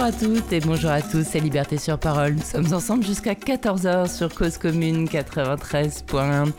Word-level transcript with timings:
Bonjour 0.00 0.14
à 0.14 0.18
toutes 0.18 0.52
et 0.54 0.60
bonjour 0.60 0.90
à 0.90 1.02
tous, 1.02 1.26
c'est 1.26 1.40
Liberté 1.40 1.76
sur 1.76 1.98
Parole. 1.98 2.32
Nous 2.32 2.40
sommes 2.40 2.72
ensemble 2.72 3.04
jusqu'à 3.04 3.34
14h 3.34 4.08
sur 4.10 4.34
Cause 4.34 4.56
Commune 4.56 5.04
93.1. 5.04 6.52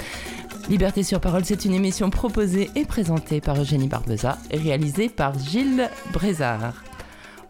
Liberté 0.69 1.01
sur 1.01 1.19
Parole, 1.19 1.43
c'est 1.43 1.65
une 1.65 1.73
émission 1.73 2.11
proposée 2.11 2.69
et 2.75 2.85
présentée 2.85 3.41
par 3.41 3.59
Eugénie 3.59 3.87
Barbeza 3.87 4.37
et 4.51 4.57
réalisée 4.57 5.09
par 5.09 5.39
Gilles 5.39 5.89
Brézard. 6.13 6.83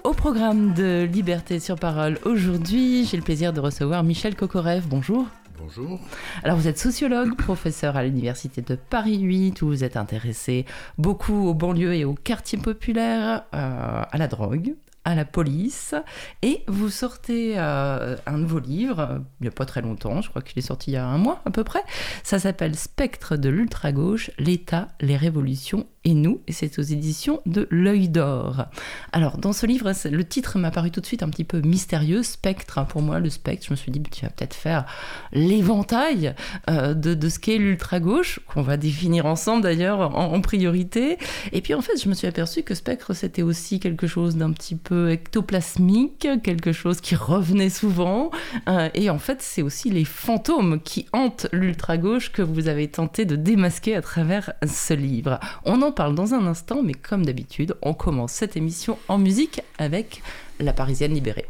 Au 0.06 0.14
programme 0.14 0.74
de 0.74 1.10
Liberté 1.12 1.60
sur 1.60 1.76
Parole, 1.76 2.20
aujourd'hui, 2.24 3.04
j'ai 3.04 3.18
le 3.18 3.24
plaisir 3.24 3.52
de 3.52 3.60
recevoir 3.60 4.02
Michel 4.06 4.38
Kokorev. 4.38 4.88
Bonjour. 4.88 5.28
Bonjour. 5.60 6.00
Alors 6.46 6.56
vous 6.56 6.70
êtes 6.70 6.80
sociologue, 6.80 7.36
professeur 7.38 7.98
à 7.98 8.06
l'université 8.06 8.62
de 8.62 8.76
Paris 8.76 9.20
8, 9.20 9.62
où 9.62 9.68
vous 9.68 9.84
êtes 9.84 9.98
intéressé 9.98 10.66
beaucoup 10.98 11.50
aux 11.50 11.54
banlieues 11.54 11.96
et 11.96 12.06
aux 12.06 12.16
quartiers 12.16 12.60
populaires, 12.60 13.44
euh, 13.54 14.04
à 14.10 14.18
la 14.18 14.28
drogue, 14.30 14.74
à 15.04 15.16
la 15.16 15.26
police 15.26 15.96
et 16.42 16.64
vous 16.68 16.90
sortez 16.90 17.54
euh, 17.58 18.16
un 18.26 18.38
nouveau 18.38 18.60
livre 18.60 19.00
euh, 19.00 19.18
il 19.40 19.44
n'y 19.44 19.48
a 19.48 19.52
pas 19.52 19.66
très 19.66 19.82
longtemps, 19.82 20.22
je 20.22 20.30
crois 20.30 20.42
qu'il 20.42 20.58
est 20.60 20.66
sorti 20.66 20.92
il 20.92 20.94
y 20.94 20.98
a 20.98 21.06
un 21.06 21.18
mois 21.18 21.42
à 21.46 21.52
peu 21.52 21.64
près. 21.64 21.84
Ça 22.24 22.40
s'appelle 22.40 22.76
Spectre 22.76 23.38
de 23.38 23.50
l'ultra-gauche, 23.50 24.32
l'État, 24.38 24.88
les 25.00 25.18
révolutions 25.18 25.88
et 26.04 26.14
nous, 26.16 26.42
et 26.48 26.52
c'est 26.52 26.80
aux 26.80 26.84
éditions 26.84 27.42
de 27.46 27.68
L'œil 27.70 28.10
d'or. 28.10 28.66
Alors, 29.12 29.38
dans 29.38 29.54
ce 29.54 29.68
livre, 29.68 29.92
le 30.10 30.24
titre 30.24 30.58
m'a 30.58 30.72
paru 30.72 30.90
tout 30.90 31.00
de 31.00 31.06
suite 31.06 31.22
un 31.22 31.30
petit 31.30 31.44
peu 31.44 31.62
mystérieux, 31.62 32.24
spectre. 32.24 32.80
Hein, 32.80 32.86
pour 32.86 33.02
moi, 33.04 33.20
le 33.20 33.30
spectre, 33.30 33.68
je 33.68 33.72
me 33.72 33.76
suis 33.76 33.92
dit, 33.92 34.02
tu 34.02 34.26
vas 34.26 34.32
peut-être 34.32 34.56
faire 34.56 34.86
l'éventail 35.32 36.34
euh, 36.70 36.96
de, 36.96 37.14
de, 37.14 37.30
ce 37.30 37.38
qu'est 37.38 37.58
l'ultra-gauche, 37.58 38.40
qu'on 38.48 38.64
va 38.64 38.78
définir 38.78 39.28
ensemble 39.28 39.62
d'ailleurs 39.62 40.18
en, 40.18 40.42
priorité. 40.42 41.20
Et 41.52 41.62
puis, 41.62 41.76
en 41.76 41.82
fait, 41.82 42.02
je 42.02 42.10
me 42.10 42.16
suis 42.16 42.28
aperçu 42.28 42.64
que 42.64 42.74
spectre, 42.74 43.14
c'était 43.14 43.44
aussi 43.44 43.80
quelque 43.80 44.08
chose 44.08 44.36
d'un 44.36 44.52
petit 44.52 44.76
peu 44.76 44.91
ectoplasmique, 44.92 46.28
quelque 46.44 46.72
chose 46.72 47.02
qui 47.02 47.16
revenait 47.16 47.70
souvent. 47.70 48.32
Euh, 48.68 48.90
et 48.94 49.10
en 49.10 49.20
fait, 49.20 49.42
c'est 49.42 49.62
aussi 49.62 49.90
les 49.90 50.06
fantômes 50.06 50.82
qui 50.82 51.08
hantent 51.14 51.48
l'ultra-gauche 51.52 52.32
que 52.32 52.42
vous 52.42 52.68
avez 52.68 52.88
tenté 52.88 53.26
de 53.26 53.36
démasquer 53.36 53.96
à 53.96 54.02
travers 54.02 54.54
ce 54.66 54.94
livre. 54.94 55.40
On 55.66 55.82
en 55.82 55.92
parle 55.92 56.16
dans 56.16 56.34
un 56.34 56.46
instant, 56.46 56.82
mais 56.84 56.94
comme 56.94 57.26
d'habitude, 57.26 57.76
on 57.82 57.94
commence 57.94 58.32
cette 58.32 58.58
émission 58.58 58.98
en 59.08 59.18
musique 59.18 59.62
avec 59.78 60.22
La 60.60 60.74
Parisienne 60.74 61.14
libérée. 61.14 61.48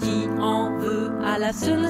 Qui 0.00 0.28
en 0.38 0.78
veut 0.78 1.10
à 1.24 1.38
la 1.38 1.52
seule 1.52 1.86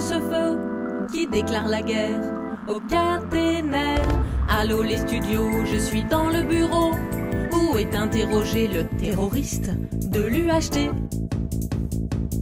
qui 1.12 1.26
déclare 1.26 1.68
la 1.68 1.82
guerre? 1.82 2.45
Au 2.68 2.80
caténaire 2.80 4.06
Allô 4.48 4.82
les 4.82 4.98
studios, 4.98 5.64
je 5.66 5.76
suis 5.76 6.04
dans 6.04 6.30
le 6.30 6.42
bureau. 6.42 6.92
Où 7.52 7.78
est 7.78 7.94
interrogé 7.94 8.68
le 8.68 8.84
terroriste 8.96 9.70
de 10.10 10.20
l'UHT. 10.20 10.90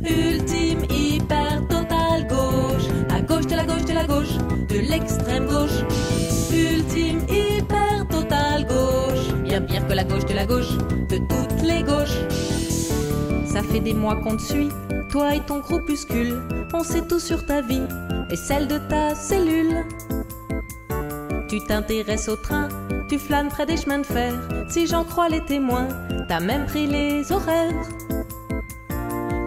Ultime 0.00 0.84
hyper 0.90 1.62
gauche, 2.28 2.88
à 3.10 3.20
gauche 3.20 3.46
de 3.46 3.56
la 3.56 3.64
gauche 3.64 3.84
de 3.84 3.92
la 3.92 4.04
gauche, 4.04 4.36
de 4.68 4.78
l'extrême 4.90 5.46
gauche, 5.46 5.84
ultime 6.52 7.20
hyper 7.28 8.06
total 8.08 8.66
gauche, 8.66 9.42
bien 9.42 9.60
pire 9.60 9.86
que 9.86 9.92
la 9.92 10.04
gauche 10.04 10.24
de 10.26 10.34
la 10.34 10.46
gauche, 10.46 10.63
fait 13.74 13.80
des 13.80 13.94
mois 13.94 14.14
qu'on 14.14 14.36
te 14.36 14.42
suit, 14.42 14.68
toi 15.10 15.34
et 15.34 15.40
ton 15.40 15.58
groupuscule, 15.58 16.40
on 16.72 16.84
sait 16.84 17.02
tout 17.02 17.18
sur 17.18 17.44
ta 17.44 17.60
vie 17.60 17.82
et 18.30 18.36
celle 18.36 18.68
de 18.68 18.78
ta 18.78 19.16
cellule. 19.16 19.84
Tu 21.48 21.58
t'intéresses 21.66 22.28
au 22.28 22.36
train, 22.36 22.68
tu 23.08 23.18
flânes 23.18 23.48
près 23.48 23.66
des 23.66 23.76
chemins 23.76 23.98
de 23.98 24.06
fer. 24.06 24.32
Si 24.68 24.86
j'en 24.86 25.02
crois 25.02 25.28
les 25.28 25.40
témoins, 25.40 25.88
t'as 26.28 26.38
même 26.38 26.66
pris 26.66 26.86
les 26.86 27.32
horaires. 27.32 27.88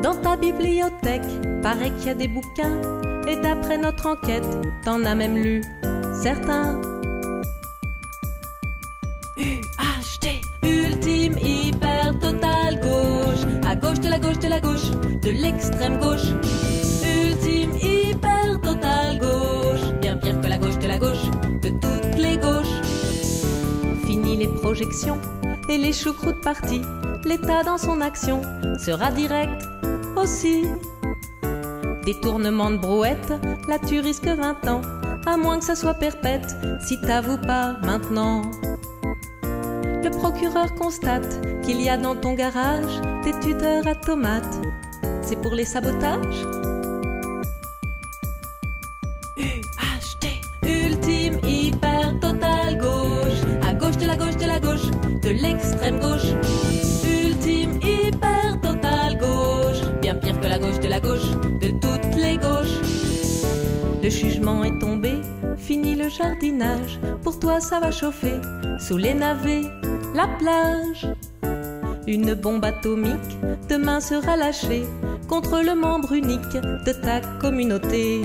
Dans 0.03 0.15
ta 0.15 0.35
bibliothèque, 0.35 1.61
paraît 1.63 1.91
qu'il 1.91 2.07
y 2.07 2.09
a 2.09 2.13
des 2.13 2.27
bouquins. 2.27 2.81
Et 3.29 3.37
d'après 3.37 3.77
notre 3.77 4.07
enquête, 4.07 4.57
t'en 4.83 5.05
as 5.05 5.15
même 5.15 5.37
lu 5.37 5.63
certains. 6.21 6.81
De 15.57 15.63
l'extrême 15.63 15.97
gauche. 15.99 16.33
Ultime, 17.03 17.71
hyper, 17.81 18.61
total 18.61 19.19
gauche. 19.19 19.93
Bien 20.01 20.17
pire 20.17 20.39
que 20.39 20.47
la 20.47 20.57
gauche 20.57 20.77
de 20.77 20.87
la 20.87 20.97
gauche, 20.97 21.25
de 21.61 21.69
toutes 21.69 22.17
les 22.17 22.37
gauches. 22.37 22.81
Fini 24.05 24.37
les 24.37 24.47
projections 24.47 25.17
et 25.69 25.77
les 25.77 25.93
choucroutes 25.93 26.41
parties. 26.41 26.81
L'État 27.25 27.63
dans 27.63 27.77
son 27.77 28.01
action 28.01 28.41
sera 28.79 29.11
direct 29.11 29.63
aussi. 30.15 30.65
Détournement 32.05 32.71
de 32.71 32.77
brouette, 32.77 33.33
là 33.67 33.77
tu 33.85 33.99
risques 33.99 34.27
20 34.27 34.67
ans, 34.67 34.81
à 35.25 35.37
moins 35.37 35.59
que 35.59 35.65
ça 35.65 35.75
soit 35.75 35.95
perpète, 35.95 36.55
si 36.85 37.01
t'avoues 37.01 37.41
pas 37.45 37.77
maintenant. 37.83 38.43
Le 39.43 40.09
procureur 40.09 40.73
constate 40.75 41.41
qu'il 41.63 41.81
y 41.81 41.89
a 41.89 41.97
dans 41.97 42.15
ton 42.15 42.33
garage 42.33 43.01
des 43.25 43.37
tuteurs 43.39 43.85
à 43.87 43.95
tomates. 43.95 44.66
C'est 45.27 45.41
pour 45.41 45.53
les 45.53 45.65
sabotages 45.65 46.45
UHT, 49.37 50.25
ultime, 50.63 51.39
hyper, 51.43 52.19
total 52.19 52.77
gauche, 52.77 53.41
à 53.67 53.73
gauche 53.73 53.97
de 53.97 54.07
la 54.07 54.15
gauche 54.15 54.37
de 54.37 54.45
la 54.45 54.59
gauche, 54.59 54.89
de 55.21 55.29
l'extrême 55.29 55.99
gauche. 55.99 56.33
la 60.57 60.57
gauche 60.59 60.79
de 60.79 60.87
la 60.87 60.99
gauche, 60.99 61.31
de 61.61 61.69
toutes 61.69 62.15
les 62.15 62.37
gauches. 62.37 62.79
Le 64.01 64.09
jugement 64.09 64.63
est 64.63 64.79
tombé, 64.79 65.21
fini 65.57 65.95
le 65.95 66.09
jardinage. 66.09 66.99
Pour 67.23 67.37
toi, 67.39 67.59
ça 67.59 67.79
va 67.79 67.91
chauffer 67.91 68.39
sous 68.79 68.97
les 68.97 69.13
navets, 69.13 69.63
la 70.15 70.27
plage. 70.39 71.07
Une 72.07 72.33
bombe 72.33 72.63
atomique 72.63 73.37
demain 73.69 73.99
sera 73.99 74.37
lâchée 74.37 74.85
contre 75.27 75.61
le 75.61 75.75
membre 75.75 76.13
unique 76.13 76.53
de 76.85 76.91
ta 76.91 77.21
communauté. 77.39 78.21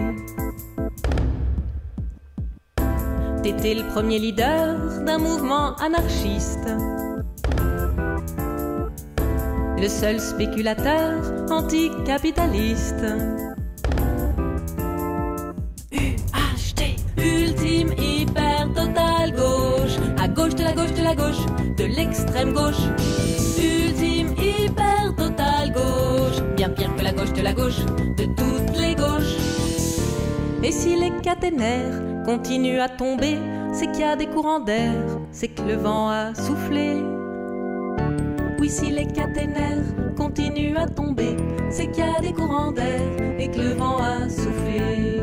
T'étais 3.42 3.74
le 3.74 3.86
premier 3.92 4.18
leader 4.18 5.04
d'un 5.04 5.18
mouvement 5.18 5.74
anarchiste 5.76 6.68
le 9.82 9.88
seul 9.88 10.20
spéculateur 10.20 11.20
anticapitaliste. 11.50 13.04
UHT, 15.90 16.80
ultime, 17.18 17.92
hyper, 17.98 18.68
total 18.76 19.32
gauche, 19.32 19.98
à 20.20 20.28
gauche 20.28 20.54
de 20.54 20.62
la 20.62 20.72
gauche 20.72 20.94
de 20.94 21.02
la 21.02 21.16
gauche, 21.16 21.44
de 21.76 21.84
l'extrême 21.84 22.52
gauche. 22.52 23.31
De 27.30 27.42
la 27.42 27.52
gauche, 27.52 27.84
de 28.16 28.24
toutes 28.24 28.76
les 28.80 28.96
gauches. 28.96 29.36
Et 30.62 30.72
si 30.72 30.96
les 30.96 31.12
caténaires 31.22 32.24
continuent 32.24 32.80
à 32.80 32.88
tomber, 32.88 33.38
c'est 33.72 33.90
qu'il 33.92 34.00
y 34.00 34.04
a 34.04 34.16
des 34.16 34.26
courants 34.26 34.58
d'air, 34.58 34.92
c'est 35.30 35.48
que 35.48 35.62
le 35.62 35.74
vent 35.74 36.10
a 36.10 36.34
soufflé. 36.34 37.00
Oui, 38.58 38.68
si 38.68 38.90
les 38.90 39.06
caténaires 39.06 39.84
continuent 40.16 40.76
à 40.76 40.86
tomber, 40.86 41.36
c'est 41.70 41.86
qu'il 41.92 42.04
y 42.04 42.08
a 42.08 42.20
des 42.20 42.32
courants 42.32 42.72
d'air 42.72 43.00
et 43.38 43.48
que 43.48 43.58
le 43.58 43.74
vent 43.74 43.98
a 43.98 44.28
soufflé. 44.28 45.20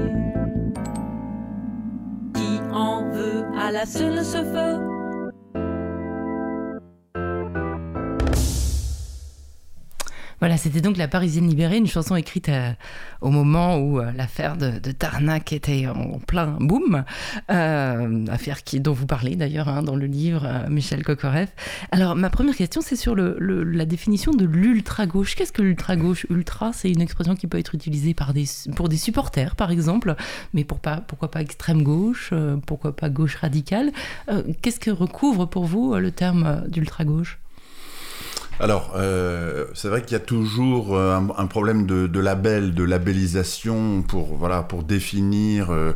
Qui 2.34 2.60
en 2.74 3.10
veut 3.12 3.44
à 3.60 3.72
la 3.72 3.86
seule 3.86 4.24
ce 4.24 4.38
feu? 4.38 4.99
Voilà, 10.40 10.56
c'était 10.56 10.80
donc 10.80 10.96
La 10.96 11.10
Parisienne 11.10 11.50
libérée, 11.50 11.78
une 11.78 11.88
chanson 11.88 12.16
écrite 12.16 12.48
euh, 12.48 12.72
au 13.20 13.30
moment 13.30 13.78
où 13.78 14.00
euh, 14.00 14.10
l'affaire 14.14 14.56
de, 14.56 14.80
Tarnac 14.92 15.52
était 15.52 15.88
en, 15.88 16.20
plein 16.20 16.58
boom, 16.62 17.04
euh, 17.52 18.26
affaire 18.28 18.64
qui, 18.64 18.80
dont 18.80 18.94
vous 18.94 19.06
parlez 19.06 19.36
d'ailleurs 19.36 19.68
hein, 19.68 19.84
dans 19.84 19.98
le 19.98 20.06
livre 20.06 20.48
Michel 20.70 21.04
Kokorev. 21.04 21.50
Alors, 21.92 22.16
ma 22.16 22.30
première 22.30 22.56
question, 22.56 22.80
c'est 22.82 22.96
sur 22.96 23.16
la 23.18 23.86
définition 23.86 24.32
de 24.32 24.46
l'ultra-gauche. 24.46 25.36
Qu'est-ce 25.36 25.52
que 25.52 25.62
l'ultra-gauche? 25.62 26.26
Ultra, 26.30 26.72
c'est 26.72 26.90
une 26.90 27.02
expression 27.02 27.36
qui 27.36 27.48
peut 27.48 27.60
être 27.60 27.76
utilisée 27.76 28.14
par 28.14 28.34
des, 28.34 28.46
pour 28.76 28.88
des 28.88 28.98
supporters, 28.98 29.58
par 29.58 29.72
exemple, 29.72 30.16
mais 30.54 30.64
pourquoi 30.64 31.32
pas 31.32 31.42
extrême-gauche, 31.42 32.34
pourquoi 32.66 32.96
pas 32.96 33.10
gauche 33.10 33.36
radicale? 33.36 33.92
Qu'est-ce 34.62 34.80
que 34.80 34.92
recouvre 34.92 35.48
pour 35.48 35.66
vous 35.66 35.96
le 35.96 36.12
terme 36.12 36.64
d'ultra-gauche? 36.70 37.40
Alors, 38.60 38.92
euh, 38.98 39.66
c'est 39.74 39.88
vrai 39.88 40.02
qu'il 40.02 40.12
y 40.12 40.16
a 40.16 40.20
toujours 40.20 40.96
euh, 40.96 41.18
un, 41.38 41.48
problème 41.48 41.86
de, 41.86 42.20
label, 42.20 42.74
de 42.74 42.84
labellisation 42.84 44.02
pour, 44.02 44.36
voilà, 44.36 44.64
pour 44.64 44.84
définir 44.84 45.72
euh, 45.72 45.94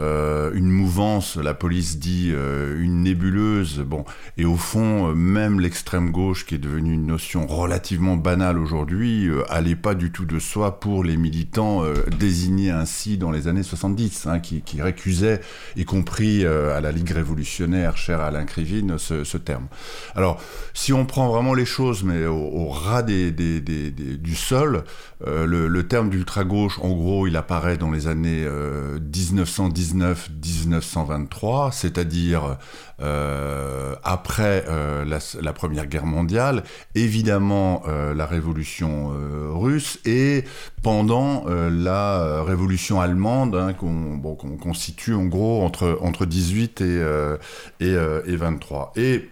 euh, 0.00 0.50
une 0.54 0.68
mouvance, 0.70 1.36
la 1.36 1.54
police 1.54 1.98
dit 1.98 2.30
euh, 2.32 2.80
une 2.82 3.02
nébuleuse. 3.02 3.80
Bon, 3.80 4.04
et 4.36 4.44
au 4.44 4.56
fond, 4.56 5.10
euh, 5.10 5.14
même 5.14 5.60
l'extrême 5.60 6.10
gauche, 6.10 6.46
qui 6.46 6.54
est 6.56 6.58
devenue 6.58 6.92
une 6.94 7.06
notion 7.06 7.46
relativement 7.46 8.16
banale 8.16 8.58
aujourd'hui, 8.58 9.28
allait 9.48 9.76
pas 9.76 9.94
du 9.94 10.10
tout 10.10 10.24
de 10.24 10.38
soi 10.38 10.80
pour 10.80 11.04
les 11.04 11.16
militants 11.16 11.82
désignés 12.18 12.70
ainsi 12.70 13.18
dans 13.18 13.30
les 13.30 13.48
années 13.48 13.62
70, 13.62 14.26
hein, 14.26 14.40
qui, 14.40 14.62
qui 14.62 14.80
récusaient, 14.82 15.40
y 15.76 15.84
compris 15.84 16.44
à 16.46 16.80
la 16.80 16.92
Ligue 16.92 17.10
révolutionnaire, 17.10 17.96
chère 17.96 18.20
à 18.20 18.26
Alain 18.26 18.44
Krivine, 18.44 18.98
ce, 18.98 19.24
ce 19.24 19.38
terme. 19.38 19.66
Alors, 20.14 20.40
si 20.74 20.92
on 20.92 21.06
prend 21.06 21.28
vraiment 21.28 21.54
les 21.54 21.64
choses, 21.64 22.02
mais 22.04 22.26
au, 22.26 22.36
au 22.36 22.68
ras 22.68 23.02
des, 23.02 23.30
des, 23.30 23.60
des- 23.60 23.90
du 23.90 24.34
sol, 24.34 24.84
euh, 25.26 25.46
le, 25.46 25.88
terme 25.88 26.10
d'ultra-gauche, 26.10 26.78
en 26.82 26.90
gros, 26.90 27.26
il 27.26 27.34
apparaît 27.36 27.78
dans 27.78 27.90
les 27.90 28.06
années 28.08 28.44
euh, 28.44 28.98
1919-1923, 28.98 31.72
c'est-à-dire 31.72 32.58
euh, 33.00 33.94
après 34.02 34.64
euh, 34.68 35.04
la, 35.04 35.52
Première 35.52 35.86
Guerre 35.86 36.06
mondiale, 36.06 36.64
évidemment 36.94 37.82
euh, 37.86 38.14
la 38.14 38.26
Révolution 38.26 39.12
euh, 39.14 39.48
russe 39.50 39.98
et 40.04 40.44
pendant 40.82 41.44
euh, 41.48 41.70
la 41.70 42.20
euh, 42.20 42.42
Révolution 42.42 43.00
allemande, 43.00 43.54
hein, 43.54 43.72
qu'on 43.72 44.20
constitue 44.60 45.14
en 45.14 45.24
gros 45.24 45.64
entre, 45.64 45.98
entre 46.02 46.26
18 46.26 46.80
et, 46.80 46.84
euh, 46.84 47.36
et, 47.80 47.94
euh, 47.94 48.20
et 48.26 48.36
23. 48.36 48.92
Et 48.96 49.30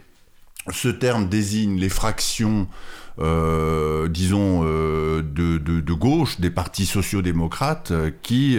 ce 0.71 0.89
terme 0.89 1.29
désigne 1.29 1.79
les 1.79 1.89
fractions, 1.89 2.69
euh, 3.19 4.09
disons, 4.09 4.63
euh, 4.65 5.23
de, 5.23 5.59
de, 5.59 5.81
de 5.81 5.93
gauche, 5.93 6.41
des 6.41 6.51
partis 6.51 6.87
sociaux-démocrates, 6.87 7.91
euh, 7.91 8.11
qui 8.23 8.59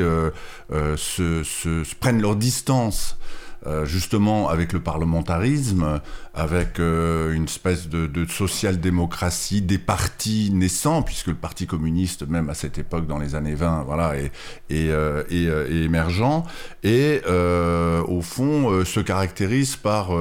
se 0.69 1.95
prennent 1.99 2.21
leur 2.21 2.35
distance 2.35 3.17
euh, 3.65 3.85
justement 3.85 4.49
avec 4.49 4.73
le 4.73 4.81
parlementarisme, 4.81 6.01
avec 6.33 6.79
euh, 6.79 7.33
une 7.33 7.45
espèce 7.45 7.87
de, 7.87 8.25
social-démocratie 8.25 9.61
des 9.61 9.77
partis 9.77 10.51
naissants, 10.51 11.01
puisque 11.01 11.27
le 11.27 11.35
Parti 11.35 11.65
communiste, 11.65 12.27
même 12.27 12.49
à 12.49 12.55
cette 12.55 12.77
époque, 12.77 13.07
dans 13.07 13.19
les 13.19 13.35
années 13.35 13.55
20, 13.55 13.83
voilà, 13.83 14.17
est, 14.17 14.31
est, 14.69 14.89
euh, 14.89 15.23
est, 15.29 15.45
est 15.45 15.83
émergent, 15.83 16.43
et 16.83 17.21
au 17.25 18.21
fond 18.21 18.83
se 18.83 18.99
caractérise 18.99 19.75
par 19.77 20.11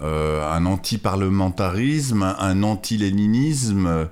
un 0.00 0.66
anti-parlementarisme, 0.66 2.22
un 2.38 2.62
anti-léninisme, 2.62 4.08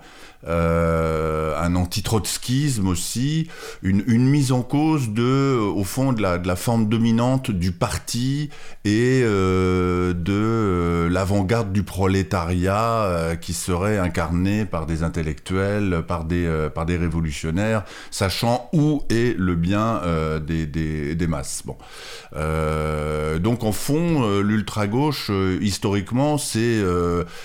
euh, 0.46 1.58
un 1.60 1.74
anti-trotskisme 1.74 2.86
aussi, 2.86 3.48
une, 3.82 4.04
une 4.06 4.28
mise 4.28 4.52
en 4.52 4.62
cause 4.62 5.10
de, 5.10 5.56
au 5.58 5.84
fond, 5.84 6.12
de 6.12 6.22
la, 6.22 6.38
de 6.38 6.46
la 6.46 6.56
forme 6.56 6.88
dominante 6.88 7.50
du 7.50 7.72
parti 7.72 8.50
et 8.84 9.22
euh, 9.24 10.12
de 10.12 10.32
euh, 10.32 11.08
l'avant-garde 11.08 11.72
du 11.72 11.82
prolétariat 11.82 13.02
euh, 13.04 13.36
qui 13.36 13.52
serait 13.52 13.98
incarné 13.98 14.64
par 14.64 14.86
des 14.86 15.02
intellectuels, 15.02 16.04
par 16.06 16.24
des, 16.24 16.68
par 16.74 16.86
des 16.86 16.96
révolutionnaires, 16.96 17.84
sachant 18.10 18.68
où 18.72 19.02
est 19.10 19.36
le 19.38 19.54
bien 19.54 20.02
des, 20.46 20.66
des, 20.66 21.14
des 21.14 21.26
masses. 21.26 21.62
Bon. 21.64 21.76
Donc 23.40 23.64
en 23.64 23.72
fond, 23.72 24.40
l'ultra-gauche, 24.40 25.30
historiquement, 25.60 26.38
c'est 26.38 26.82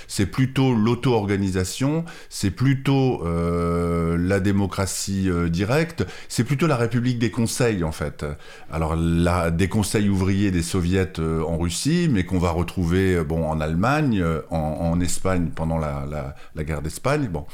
c'est 0.07 0.25
plutôt 0.25 0.73
l'auto-organisation, 0.73 2.05
c'est 2.29 2.51
plutôt 2.51 2.90
euh, 2.93 4.17
la 4.17 4.39
démocratie 4.39 5.29
euh, 5.29 5.49
directe, 5.49 6.05
c'est 6.29 6.43
plutôt 6.43 6.67
la 6.67 6.75
République 6.77 7.19
des 7.19 7.31
conseils 7.31 7.83
en 7.83 7.91
fait. 7.91 8.25
Alors 8.71 8.95
la, 8.95 9.51
des 9.51 9.67
conseils 9.67 10.09
ouvriers 10.09 10.51
des 10.51 10.61
soviets 10.61 11.19
euh, 11.19 11.43
en 11.43 11.57
Russie, 11.57 12.09
mais 12.11 12.23
qu'on 12.23 12.39
va 12.39 12.51
retrouver 12.51 13.23
bon 13.23 13.45
en 13.47 13.61
Allemagne, 13.61 14.23
en, 14.49 14.99
Espagne 15.01 15.49
pendant 15.55 15.77
la, 15.77 16.35
guerre 16.63 16.81
d'Espagne, 16.81 17.27
bon 17.27 17.45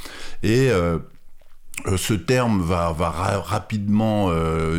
et 0.44 0.70
ce 1.96 2.14
terme 2.14 2.62
va, 2.62 2.92
va 2.92 3.10
ra- 3.10 3.40
rapidement 3.40 4.32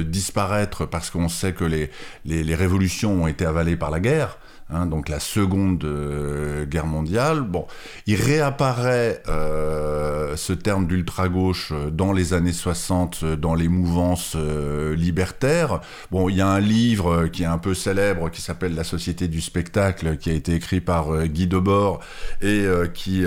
disparaître 0.02 0.86
parce 0.86 1.10
qu'on 1.10 1.28
sait 1.28 1.52
que 1.52 1.64
les 1.64 2.54
révolutions 2.54 3.22
ont 3.22 3.26
été 3.26 3.44
avalées 3.46 3.76
par 3.76 3.90
la 3.90 4.00
guerre. 4.00 4.38
Hein, 4.70 4.86
donc 4.86 5.08
la 5.08 5.20
seconde 5.20 5.84
euh, 5.84 6.64
guerre 6.66 6.86
mondiale. 6.86 7.42
Bon, 7.42 7.66
il 8.06 8.16
réapparaît 8.20 9.22
euh, 9.28 10.36
ce 10.36 10.52
terme 10.52 10.86
d'ultra-gauche 10.86 11.70
euh, 11.72 11.90
dans 11.90 12.12
les 12.12 12.32
années 12.34 12.52
60, 12.52 13.20
euh, 13.22 13.36
dans 13.36 13.54
les 13.54 13.68
mouvances 13.68 14.36
libertaires. 14.96 15.80
Bon, 16.10 16.28
il 16.28 16.36
y 16.36 16.40
a 16.40 16.48
un 16.48 16.60
livre 16.60 17.26
qui 17.26 17.42
est 17.42 17.46
un 17.46 17.58
peu 17.58 17.74
célèbre 17.74 18.30
qui 18.30 18.40
s'appelle 18.42 18.74
La 18.74 18.84
Société 18.84 19.28
du 19.28 19.40
spectacle, 19.40 20.16
qui 20.16 20.30
a 20.30 20.32
été 20.32 20.54
écrit 20.54 20.80
par 20.80 21.24
Guy 21.26 21.46
Debord 21.46 22.00
et 22.42 22.64
qui, 22.94 23.24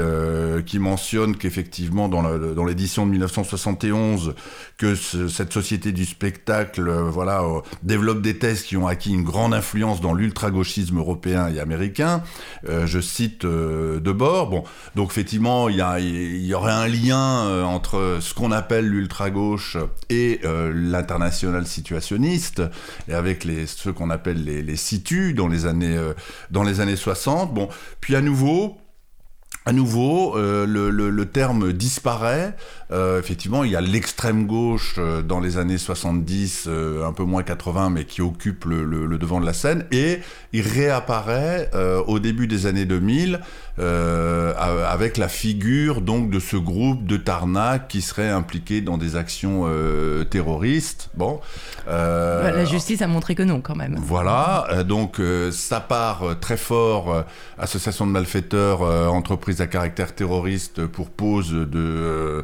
mentionne 0.80 1.36
qu'effectivement 1.38 2.08
dans 2.10 2.66
l'édition 2.66 3.06
de 3.06 3.12
1971, 3.12 4.36
que 4.78 4.96
ce- 4.96 5.28
cette 5.28 5.54
société 5.54 5.92
du 5.92 6.06
spectacle 6.06 6.90
voilà, 6.90 7.44
développe 7.84 8.22
des 8.22 8.38
thèses 8.38 8.64
qui 8.64 8.78
ont 8.78 8.88
acquis 8.88 9.12
une 9.14 9.24
grande 9.24 9.54
influence 9.54 10.02
dans 10.02 10.14
l'ultra-gauchisme 10.14 10.98
européen 10.98 11.31
et 11.32 11.60
américain. 11.60 12.24
Euh, 12.68 12.86
je 12.86 13.00
cite 13.00 13.46
euh, 13.46 14.00
Debord. 14.00 14.50
Bon, 14.50 14.64
donc 14.96 15.12
effectivement, 15.12 15.70
il 15.70 15.76
y, 15.76 16.54
aurait 16.54 16.72
un 16.72 16.88
lien 16.88 17.46
euh, 17.46 17.64
entre 17.64 18.18
ce 18.20 18.34
qu'on 18.34 18.52
appelle 18.52 18.88
l'ultra-gauche 18.88 19.78
et 20.10 20.42
euh, 20.44 20.72
l'international 20.74 21.66
situationniste, 21.66 22.62
et 23.08 23.14
avec 23.14 23.44
les, 23.44 23.66
ceux 23.68 23.94
qu'on 23.94 24.10
appelle 24.10 24.44
les, 24.44 24.62
les 24.62 24.76
situs 24.76 25.36
dans 25.36 25.48
les 25.48 25.66
années, 25.66 25.98
dans 26.50 26.64
les 26.64 26.80
années 26.80 26.96
60. 26.96 27.54
Bon, 27.54 27.70
puis 28.00 28.16
à 28.16 28.22
nouveau, 28.22 28.78
à 29.66 29.74
nouveau, 29.74 30.36
le 30.38 31.24
terme 31.26 31.74
disparaît. 31.74 32.56
Euh, 32.92 33.20
effectivement, 33.20 33.64
il 33.64 33.72
y 33.72 33.76
a 33.76 33.82
l'extrême 33.82 34.48
gauche 34.48 34.96
euh, 34.98 35.22
dans 35.22 35.40
les 35.40 35.58
années 35.58 35.78
70, 35.78 36.66
euh, 36.68 37.06
un 37.06 37.14
peu 37.14 37.24
moins 37.24 37.42
80, 37.44 37.90
mais 37.90 38.04
qui 38.06 38.22
occupe 38.22 38.66
le, 38.66 38.84
le- 38.84 39.06
le 39.06 39.18
devant 39.18 39.40
de 39.40 39.46
la 39.46 39.54
scène. 39.54 39.86
Et 39.92 40.20
il 40.54 40.68
réapparaît 40.68 41.70
euh, 41.74 42.02
au 42.08 42.20
début 42.20 42.48
des 42.48 42.66
années 42.66 42.86
2000 42.86 43.40
euh, 43.80 44.54
a- 44.58 44.90
avec 44.92 45.18
la 45.18 45.30
figure 45.30 46.02
donc 46.02 46.30
de 46.30 46.40
ce 46.40 46.58
groupe 46.58 47.06
de 47.06 47.16
Tarnac 47.18 47.88
qui 47.88 48.02
serait 48.02 48.30
impliqué 48.30 48.82
dans 48.82 48.98
des 48.98 49.16
actions 49.16 49.64
euh, 49.66 50.26
terroristes. 50.26 51.10
Bon, 51.16 51.40
euh, 51.88 52.52
La 52.52 52.66
justice 52.66 53.02
a 53.02 53.08
montré 53.08 53.36
que 53.36 53.44
non, 53.44 53.62
quand 53.62 53.76
même. 53.76 53.96
voilà, 54.02 54.84
donc 54.86 55.20
euh, 55.20 55.52
ça 55.52 55.80
part 55.80 56.24
très 56.42 56.58
fort, 56.58 57.14
euh, 57.14 57.22
association 57.58 58.06
de 58.06 58.12
malfaiteurs, 58.12 58.82
euh, 58.84 59.08
entreprise 59.08 59.62
à 59.62 59.68
caractère 59.68 60.14
terroriste 60.14 60.86
pour 60.88 61.10
pose 61.10 61.52
de 61.52 61.68
euh, 61.76 62.42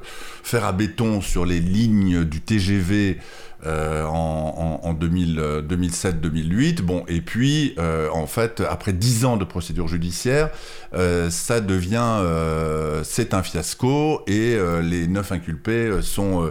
fer 0.48 0.64
à 0.64 0.72
béton 0.72 1.20
sur 1.20 1.46
les 1.46 1.60
lignes 1.60 2.24
du 2.24 2.40
TGV 2.40 3.18
euh, 3.66 4.06
en, 4.06 4.80
en, 4.84 4.88
en 4.88 4.94
2000, 4.94 5.40
euh, 5.40 5.62
2007-2008. 5.62 6.84
Bon, 6.84 7.04
et 7.10 7.20
puis 7.20 7.76
euh, 7.78 8.08
en 8.14 8.28
fait, 8.28 8.62
après 8.62 8.94
dix 8.94 9.26
ans 9.26 9.36
de 9.36 9.44
procédure 9.44 9.88
judiciaire, 9.90 10.50
ça 11.30 11.60
devient, 11.60 12.24
c'est 13.04 13.34
un 13.34 13.44
fiasco 13.44 14.24
et 14.26 14.58
les 14.82 15.08
neuf 15.08 15.32
inculpés 15.32 16.02
sont 16.02 16.50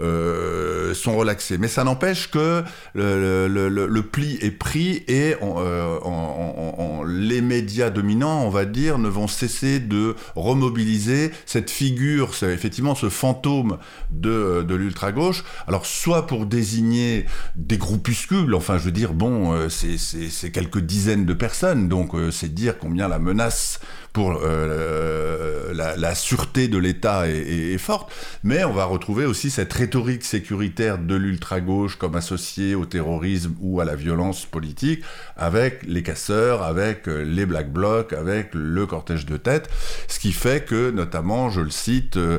euh, 0.00 0.94
sont 0.94 1.16
relaxés. 1.16 1.58
Mais 1.58 1.68
ça 1.68 1.84
n'empêche 1.84 2.30
que 2.30 2.62
le, 2.94 4.00
pli 4.00 4.38
est 4.40 4.50
pris 4.50 5.04
et 5.08 5.36
euh, 5.42 7.04
les 7.06 7.40
médias 7.40 7.90
dominants, 7.90 8.44
on 8.44 8.50
va 8.50 8.64
dire, 8.64 8.98
ne 8.98 9.08
vont 9.08 9.28
cesser 9.28 9.80
de 9.80 10.16
remobiliser 10.34 11.32
cette 11.44 11.70
figure, 11.70 12.30
effectivement 12.42 12.94
ce 12.94 13.08
fantôme 13.08 13.78
de, 14.10 14.62
de 14.62 14.74
l'ultra-gauche. 14.74 15.44
Alors, 15.66 15.86
soit 15.86 16.26
pour 16.26 16.46
désigner 16.46 17.26
des 17.56 17.78
groupuscules, 17.78 18.54
enfin, 18.54 18.78
je 18.78 18.84
veux 18.84 18.92
dire, 18.92 19.12
bon, 19.12 19.52
euh, 19.52 19.68
c'est 19.68 20.50
quelques 20.50 20.80
dizaines 20.80 21.26
de 21.26 21.34
personnes, 21.34 21.88
donc 21.88 22.14
euh, 22.14 22.30
c'est 22.30 22.52
dire 22.52 22.78
combien 22.78 23.08
la 23.08 23.18
menace 23.18 23.80
pour 24.16 24.40
euh, 24.42 25.74
la, 25.74 25.94
la 25.94 26.14
sûreté 26.14 26.68
de 26.68 26.78
l'État 26.78 27.28
est, 27.28 27.32
est- 27.36 27.74
est 27.74 27.78
forte, 27.78 28.10
mais 28.44 28.64
on 28.64 28.72
va 28.72 28.86
retrouver 28.86 29.26
aussi 29.26 29.50
cette 29.50 29.70
rhétorique 29.74 30.24
sécuritaire 30.24 30.96
de 30.96 31.14
l'ultra-gauche 31.14 31.96
comme 31.96 32.14
associée 32.16 32.74
au 32.74 32.86
terrorisme 32.86 33.54
ou 33.60 33.78
à 33.82 33.84
la 33.84 33.94
violence 33.94 34.46
politique, 34.46 35.02
avec 35.36 35.82
les 35.86 36.02
casseurs, 36.02 36.62
avec 36.62 37.08
euh, 37.08 37.24
les 37.26 37.44
Black 37.44 37.70
Blocs, 37.70 38.14
avec 38.14 38.50
le 38.54 38.86
cortège 38.86 39.26
de 39.26 39.36
tête, 39.36 39.68
ce 40.08 40.18
qui 40.18 40.32
fait 40.32 40.64
que, 40.64 40.90
notamment, 40.90 41.50
je 41.50 41.60
le 41.60 41.68
cite, 41.70 42.16
euh, 42.16 42.38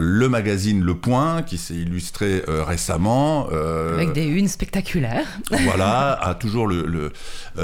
le 0.00 0.28
magazine 0.28 0.82
Le 0.82 0.94
Point, 0.96 1.42
qui 1.42 1.56
s'est 1.56 1.74
illustré 1.74 2.42
euh, 2.48 2.64
récemment, 2.64 3.48
Avec 3.94 4.12
des 4.12 4.26
unes 4.26 4.48
spectaculaires. 4.48 5.28
voilà, 5.62 6.18
a 6.20 6.34
toujours 6.34 6.66
le, 6.66 6.84
le, 6.84 7.12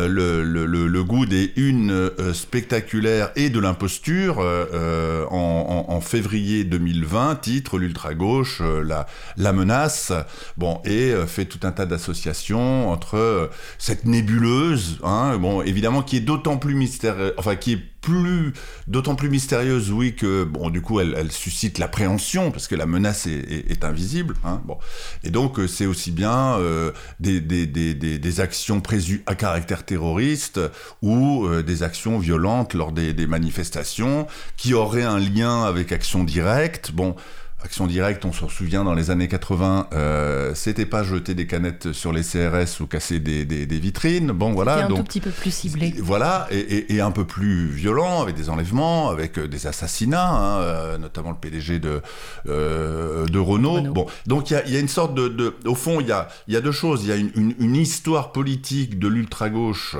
le, 0.08 0.42
le, 0.44 0.66
le- 0.66 1.04
goût 1.04 1.26
des 1.26 1.52
unes 1.56 1.90
euh, 1.92 2.32
spectaculaires 2.32 3.30
et 3.36 3.48
de 3.50 3.58
l'imposture 3.60 4.38
en, 4.38 5.86
en, 5.88 6.00
février 6.00 6.64
2020, 6.64 7.36
titre 7.36 7.78
l'ultra-gauche, 7.78 8.60
la, 8.84 9.06
la 9.36 9.52
menace, 9.52 10.12
bon, 10.56 10.80
et 10.84 11.12
fait 11.26 11.44
tout 11.44 11.60
un 11.62 11.72
tas 11.72 11.86
d'associations 11.86 12.90
entre 12.90 13.50
cette 13.78 14.04
nébuleuse, 14.04 14.98
hein, 15.02 15.36
bon, 15.38 15.62
évidemment, 15.62 16.02
qui 16.02 16.16
est 16.16 16.20
d'autant 16.20 16.56
plus 16.56 16.74
mystérieuse, 16.74 17.32
enfin, 17.38 17.56
qui 17.56 17.72
est 17.74 17.82
plus, 18.06 18.52
d'autant 18.86 19.16
plus 19.16 19.28
mystérieuse, 19.28 19.90
oui, 19.90 20.14
que 20.14 20.44
bon, 20.44 20.70
du 20.70 20.80
coup, 20.80 21.00
elle, 21.00 21.32
suscite 21.32 21.78
l'appréhension 21.78 22.52
parce 22.52 22.68
que 22.68 22.76
la 22.76 22.86
menace 22.86 23.26
est, 23.26 23.84
invisible. 23.84 24.36
Hein, 24.44 24.62
bon, 24.64 24.78
et 25.24 25.30
donc 25.30 25.58
euh, 25.58 25.66
c'est 25.66 25.86
aussi 25.86 26.12
bien 26.12 26.54
euh, 26.54 26.92
des, 27.18 28.40
actions 28.40 28.80
présues 28.80 29.24
à 29.26 29.34
caractère 29.34 29.84
terroriste 29.84 30.60
ou 31.02 31.46
euh, 31.46 31.62
des 31.62 31.82
actions 31.82 32.18
violentes 32.18 32.74
lors 32.74 32.92
des, 32.92 33.26
manifestations 33.26 34.28
qui 34.56 34.72
auraient 34.72 35.02
un 35.02 35.18
lien 35.18 35.64
avec 35.64 35.90
action 35.90 36.22
directe. 36.22 36.92
Bon. 36.92 37.16
Action 37.64 37.86
directe, 37.86 38.26
on 38.26 38.34
s'en 38.34 38.50
souvient, 38.50 38.84
dans 38.84 38.92
les 38.92 39.10
années 39.10 39.28
80, 39.28 39.88
euh, 39.94 40.54
c'était 40.54 40.84
pas 40.84 41.02
jeter 41.02 41.34
des 41.34 41.46
canettes 41.46 41.92
sur 41.92 42.12
les 42.12 42.20
CRS 42.20 42.80
ou 42.80 42.86
casser 42.86 43.18
des, 43.18 43.46
des, 43.46 43.78
vitrines. 43.78 44.30
Bon, 44.32 44.52
voilà. 44.52 44.84
un 44.84 44.88
tout 44.88 45.02
petit 45.02 45.22
peu 45.22 45.30
plus 45.30 45.50
ciblé. 45.50 45.94
Voilà, 45.98 46.46
et, 46.50 46.94
et, 46.94 47.00
un 47.00 47.10
peu 47.10 47.24
plus 47.24 47.68
violent, 47.68 48.20
avec 48.20 48.36
des 48.36 48.50
enlèvements, 48.50 49.08
avec 49.08 49.38
euh, 49.38 49.48
des 49.48 49.66
assassinats, 49.66 50.28
hein, 50.28 50.60
euh, 50.60 50.98
notamment 50.98 51.30
le 51.30 51.36
PDG 51.36 51.78
de, 51.78 52.02
euh, 52.46 53.24
de 53.24 53.38
Renault. 53.38 53.80
Bon, 53.80 54.06
donc 54.26 54.50
il 54.50 54.52
y 54.52 54.56
a, 54.56 54.68
y 54.68 54.76
a, 54.76 54.80
une 54.80 54.86
sorte 54.86 55.14
de, 55.14 55.28
de 55.28 55.54
Au 55.64 55.74
fond, 55.74 56.00
il 56.00 56.08
y 56.08 56.12
a, 56.12 56.28
y 56.48 56.56
a 56.56 56.60
deux 56.60 56.72
choses. 56.72 57.04
Il 57.04 57.08
y 57.08 57.12
a 57.12 57.16
une, 57.16 57.30
une, 57.34 57.54
une, 57.58 57.76
histoire 57.76 58.32
politique 58.32 58.98
de 58.98 59.08
l'ultra-gauche, 59.08 59.96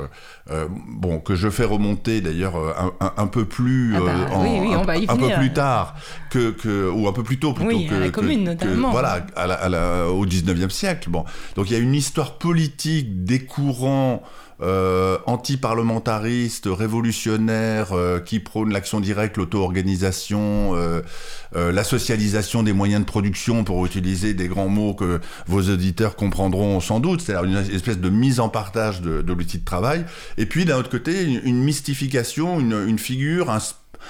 euh, 0.51 0.69
bon, 0.71 1.21
que 1.21 1.35
je 1.35 1.49
fais 1.49 1.65
remonter 1.65 2.21
d'ailleurs 2.21 2.57
un, 2.57 2.93
un, 3.01 3.13
un, 3.17 3.27
peu 3.27 3.47
plus. 3.47 3.97
Ah 3.97 4.01
bah, 4.01 4.13
oui, 4.43 4.59
oui, 4.61 4.77
on 4.77 4.83
va 4.83 4.99
y 4.99 5.07
un, 5.09 5.17
peu 5.17 5.31
plus 5.39 5.55
tard, 5.55 5.97
que, 6.31 6.51
que, 6.51 6.91
ou 6.91 7.09
un 7.09 7.13
peu 7.13 7.23
plus 7.23 7.39
tôt 7.39 7.55
oui, 7.61 7.89
à 7.91 7.99
la 7.99 8.11
commune 8.11 8.45
notamment. 8.45 8.91
voilà, 8.91 9.27
au 10.11 10.27
19e 10.27 10.71
siècle. 10.71 11.11
Bon. 11.11 11.25
Donc 11.55 11.71
il 11.71 11.73
y 11.73 11.77
a 11.77 11.81
une 11.81 11.95
histoire 11.95 12.39
politique 12.39 13.25
des 13.25 13.41
courants 13.41 14.23
euh, 14.63 15.19
anti-parlementaristes, 15.27 16.67
révolutionnaires, 16.67 17.93
euh, 17.93 18.21
qui 18.21 18.41
prônent 18.41 18.73
l'action 18.73 19.01
directe, 19.01 19.37
l'auto-organisation, 19.37 20.75
euh, 20.75 21.03
la 21.53 21.85
socialisation 21.85 22.63
des 22.63 22.73
moyens 22.73 23.03
de 23.03 23.07
production, 23.07 23.65
pour 23.65 23.85
utiliser 23.85 24.33
des 24.33 24.49
grands 24.49 24.69
mots 24.69 24.95
que 24.95 25.21
vos 25.47 25.61
auditeurs 25.61 26.17
comprendront 26.17 26.81
sans 26.81 27.01
doute, 27.01 27.21
c'est-à-dire 27.21 27.45
une 27.45 27.57
espèce 27.75 27.99
de 27.99 28.09
mise 28.09 28.41
en 28.41 28.49
partage 28.49 29.03
de, 29.03 29.23
l'outil 29.31 29.59
de 29.59 29.65
travail. 29.65 30.07
Et 30.39 30.47
puis 30.47 30.65
d'un 30.65 30.79
autre 30.79 30.91
côté, 30.91 31.25
une, 31.25 31.63
mystification, 31.63 32.59
une, 32.59 32.83
une 32.89 32.99
figure, 32.99 33.51
un 33.51 33.61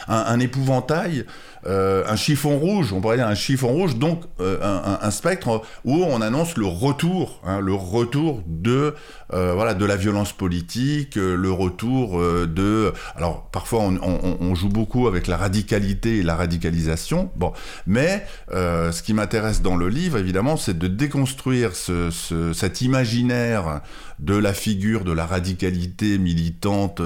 un, 0.08 0.40
épouvantail, 0.40 1.24
euh, 1.66 2.04
un 2.06 2.16
chiffon 2.16 2.58
rouge, 2.58 2.92
on 2.92 3.00
pourrait 3.00 3.16
dire 3.16 3.26
un 3.26 3.34
chiffon 3.34 3.68
rouge, 3.68 3.96
donc 3.96 4.22
euh, 4.40 4.58
un, 4.62 5.10
spectre 5.10 5.62
où 5.84 6.04
on 6.04 6.20
annonce 6.20 6.56
le 6.56 6.66
retour, 6.66 7.40
hein, 7.44 7.60
le 7.60 7.74
retour 7.74 8.42
de 8.46 8.94
euh, 9.32 9.52
voilà 9.54 9.74
de 9.74 9.84
la 9.84 9.96
violence 9.96 10.32
politique, 10.32 11.16
le 11.16 11.50
retour 11.50 12.20
de. 12.20 12.92
Alors 13.16 13.48
parfois 13.50 13.80
on, 13.80 14.54
joue 14.54 14.68
beaucoup 14.68 15.06
avec 15.06 15.26
la 15.26 15.36
radicalité 15.36 16.18
et 16.18 16.22
la 16.22 16.36
radicalisation, 16.36 17.30
bon, 17.36 17.52
mais 17.86 18.24
ce 18.52 19.02
qui 19.02 19.12
m'intéresse 19.12 19.60
dans 19.60 19.76
le 19.76 19.88
livre 19.88 20.18
évidemment, 20.18 20.56
c'est 20.56 20.78
de 20.78 20.86
déconstruire 20.86 21.72
cet 21.74 22.80
imaginaire 22.80 23.80
de 24.18 24.36
la 24.36 24.54
figure 24.54 25.04
de 25.04 25.12
la 25.12 25.26
radicalité 25.26 26.18
militante 26.18 27.00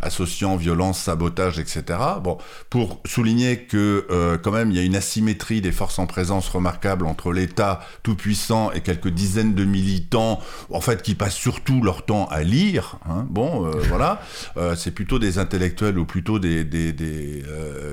associant 0.00 0.56
violence, 0.56 0.98
sabotage, 1.00 1.58
etc. 1.58 1.98
Bon, 2.22 2.38
pour 2.70 3.00
souligner 3.06 3.58
que 3.60 4.06
euh, 4.10 4.38
quand 4.38 4.52
même 4.52 4.70
il 4.70 4.76
y 4.76 4.80
a 4.80 4.82
une 4.82 4.96
asymétrie 4.96 5.60
des 5.60 5.72
forces 5.72 5.98
en 5.98 6.06
présence 6.06 6.48
remarquable 6.48 7.06
entre 7.06 7.32
l'État 7.32 7.80
tout 8.02 8.14
puissant 8.14 8.72
et 8.72 8.80
quelques 8.80 9.08
dizaines 9.08 9.54
de 9.54 9.64
militants, 9.64 10.40
en 10.70 10.80
fait, 10.80 11.02
qui 11.02 11.14
passent 11.14 11.34
surtout 11.34 11.82
leur 11.82 12.04
temps 12.04 12.26
à 12.26 12.42
lire. 12.42 12.96
Hein. 13.08 13.26
bon, 13.28 13.66
euh, 13.66 13.70
voilà, 13.88 14.20
euh, 14.56 14.76
c'est 14.76 14.90
plutôt 14.90 15.18
des 15.18 15.38
intellectuels 15.38 15.98
ou 15.98 16.04
plutôt 16.04 16.38
des 16.38 16.64
des, 16.64 16.92
des, 16.92 17.42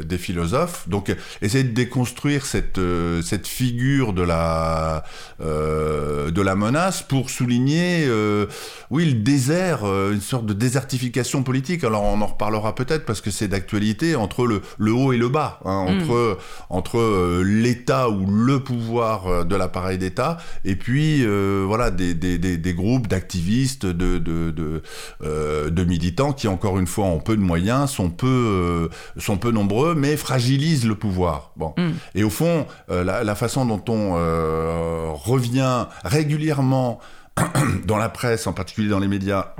des 0.04 0.18
philosophes. 0.18 0.88
Donc, 0.90 1.14
essayer 1.42 1.64
de 1.64 1.74
déconstruire 1.74 2.46
cette 2.46 2.80
cette 3.24 3.48
figure 3.48 4.14
de 4.14 4.22
la 4.22 5.04
de 5.40 6.42
la 6.42 6.56
menace 6.56 7.02
pour 7.02 7.30
souligner, 7.30 8.06
oui, 8.92 9.06
le 9.06 9.14
désert, 9.14 9.86
une 9.86 10.22
sorte 10.22 10.46
de 10.46 10.54
désertification 10.54 11.44
politique. 11.44 11.84
Alors, 11.84 12.04
on 12.04 12.22
en 12.22 12.28
reparlera 12.28 12.76
peut-être 12.76 13.06
parce 13.06 13.22
que 13.22 13.32
c'est 13.32 13.48
d'actualité 13.48 14.16
entre 14.16 14.46
le, 14.46 14.62
le, 14.78 14.94
haut 14.94 15.14
et 15.14 15.18
le 15.18 15.30
bas, 15.30 15.60
hein, 15.66 15.86
mm. 15.86 16.02
entre, 16.02 16.38
entre 16.70 16.98
euh, 16.98 17.44
l'État 17.44 18.10
ou 18.10 18.26
le 18.26 18.60
pouvoir 18.60 19.28
euh, 19.28 19.44
de 19.44 19.56
l'appareil 19.56 19.98
d'État, 19.98 20.38
et 20.64 20.76
puis 20.76 21.24
euh, 21.24 21.64
voilà 21.68 21.92
des, 21.92 22.14
des, 22.14 22.38
des, 22.38 22.74
groupes 22.74 23.08
d'activistes, 23.08 23.86
de, 23.86 24.18
de, 24.18 24.52
de, 24.52 24.82
de, 25.70 25.84
militants 25.84 26.34
qui, 26.34 26.48
encore 26.48 26.80
une 26.80 26.88
fois, 26.88 27.06
ont 27.06 27.20
peu 27.20 27.36
de 27.36 27.42
moyens, 27.42 27.92
sont 27.92 28.10
peu, 28.10 28.90
sont 29.18 29.38
peu 29.38 29.52
nombreux, 29.52 29.96
mais 29.96 30.18
fragilisent 30.18 30.86
le 30.86 30.96
pouvoir. 30.96 31.52
Bon. 31.56 31.74
Mm. 31.78 31.92
Et 32.16 32.24
au 32.24 32.30
fond, 32.30 32.66
la, 32.90 33.24
la, 33.24 33.36
façon 33.36 33.66
dont 33.66 33.84
on 33.88 34.14
revient 35.16 35.86
régulièrement 36.04 37.00
dans 37.86 37.98
la 37.98 38.10
presse, 38.10 38.48
en 38.48 38.54
particulier 38.54 38.90
dans 38.90 39.00
les 39.00 39.08
médias, 39.08 39.54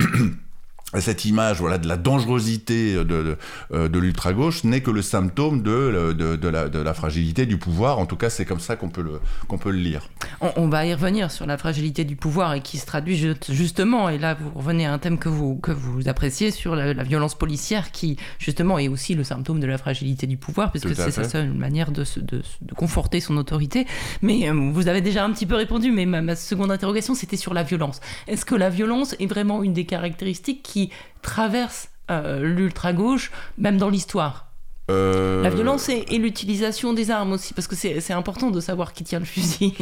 cette 1.00 1.24
image 1.24 1.58
voilà 1.58 1.78
de 1.78 1.88
la 1.88 1.96
dangerosité 1.96 2.94
de, 2.94 3.02
de, 3.02 3.36
euh, 3.72 3.88
de 3.88 3.98
l'ultra-gauche 3.98 4.64
n'est 4.64 4.80
que 4.80 4.90
le 4.90 5.02
symptôme 5.02 5.62
de, 5.62 6.12
de, 6.12 6.48
la, 6.48 6.68
de 6.68 6.78
la 6.78 6.94
fragilité 6.94 7.44
du 7.44 7.58
pouvoir. 7.58 7.98
En 7.98 8.06
tout 8.06 8.16
cas, 8.16 8.30
c'est 8.30 8.44
comme 8.44 8.60
ça 8.60 8.76
qu'on 8.76 8.88
peut, 8.88 9.02
le, 9.02 9.20
qu'on 9.48 9.58
peut 9.58 9.70
le 9.70 9.78
lire. 9.78 10.08
On, 10.56 10.68
va 10.68 10.86
y 10.86 10.94
revenir 10.94 11.30
sur 11.30 11.44
la 11.46 11.58
fragilité 11.58 12.04
du 12.04 12.14
pouvoir 12.14 12.54
et 12.54 12.60
qui 12.60 12.78
se 12.78 12.86
traduit 12.86 13.16
justement, 13.48 14.08
et 14.08 14.18
là 14.18 14.34
vous 14.34 14.50
revenez 14.54 14.86
à 14.86 14.92
un 14.92 14.98
thème 14.98 15.18
que 15.18 15.28
vous, 15.28 15.56
que 15.56 15.72
vous 15.72 16.08
appréciez, 16.08 16.50
sur 16.50 16.76
la, 16.76 16.92
violence 17.02 17.36
policière 17.36 17.92
qui 17.92 18.16
justement 18.38 18.78
est 18.78 18.88
aussi 18.88 19.14
le 19.14 19.24
symptôme 19.24 19.60
de 19.60 19.66
la 19.66 19.78
fragilité 19.78 20.26
du 20.26 20.36
pouvoir, 20.36 20.70
puisque 20.70 20.94
c'est 20.94 21.10
sa 21.10 21.24
seule 21.24 21.52
manière 21.52 21.90
de, 21.90 22.04
de, 22.20 22.42
conforter 22.74 23.20
son 23.20 23.36
autorité. 23.36 23.86
Mais 24.22 24.48
euh, 24.48 24.70
vous 24.72 24.88
avez 24.88 25.00
déjà 25.00 25.24
un 25.24 25.32
petit 25.32 25.46
peu 25.46 25.54
répondu, 25.54 25.90
mais 25.90 26.06
ma, 26.06 26.22
ma 26.22 26.36
seconde 26.36 26.70
interrogation, 26.70 27.14
c'était 27.14 27.36
sur 27.36 27.54
la 27.54 27.62
violence. 27.62 28.00
Est-ce 28.28 28.44
que 28.44 28.54
la 28.54 28.70
violence 28.70 29.14
est 29.18 29.26
vraiment 29.26 29.62
une 29.62 29.72
des 29.72 29.84
caractéristiques 29.84 30.62
qui 30.62 30.75
traverse 31.22 31.88
euh, 32.10 32.40
l'ultra-gauche, 32.40 33.32
même 33.58 33.78
dans 33.78 33.88
l'histoire. 33.88 34.52
Euh, 34.90 35.42
La 35.42 35.50
violence 35.50 35.88
et, 35.88 36.04
l'utilisation 36.18 36.92
des 36.92 37.10
armes 37.10 37.32
aussi, 37.32 37.52
parce 37.52 37.66
que 37.66 37.74
c'est 37.74 38.12
important 38.12 38.50
de 38.50 38.60
savoir 38.60 38.92
qui 38.92 39.02
tient 39.02 39.18
le 39.18 39.24
fusil. 39.24 39.74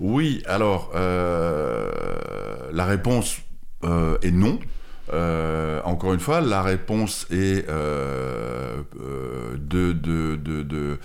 Oui, 0.00 0.42
alors, 0.46 0.92
euh, 0.94 1.90
la 2.72 2.84
réponse 2.84 3.38
est 4.22 4.30
non. 4.30 4.60
Encore 5.84 6.14
une 6.14 6.20
fois, 6.20 6.40
la 6.40 6.62
réponse 6.62 7.26
est 7.30 7.68
de, 7.68 9.92
de, 9.92 10.36
de 10.36 10.98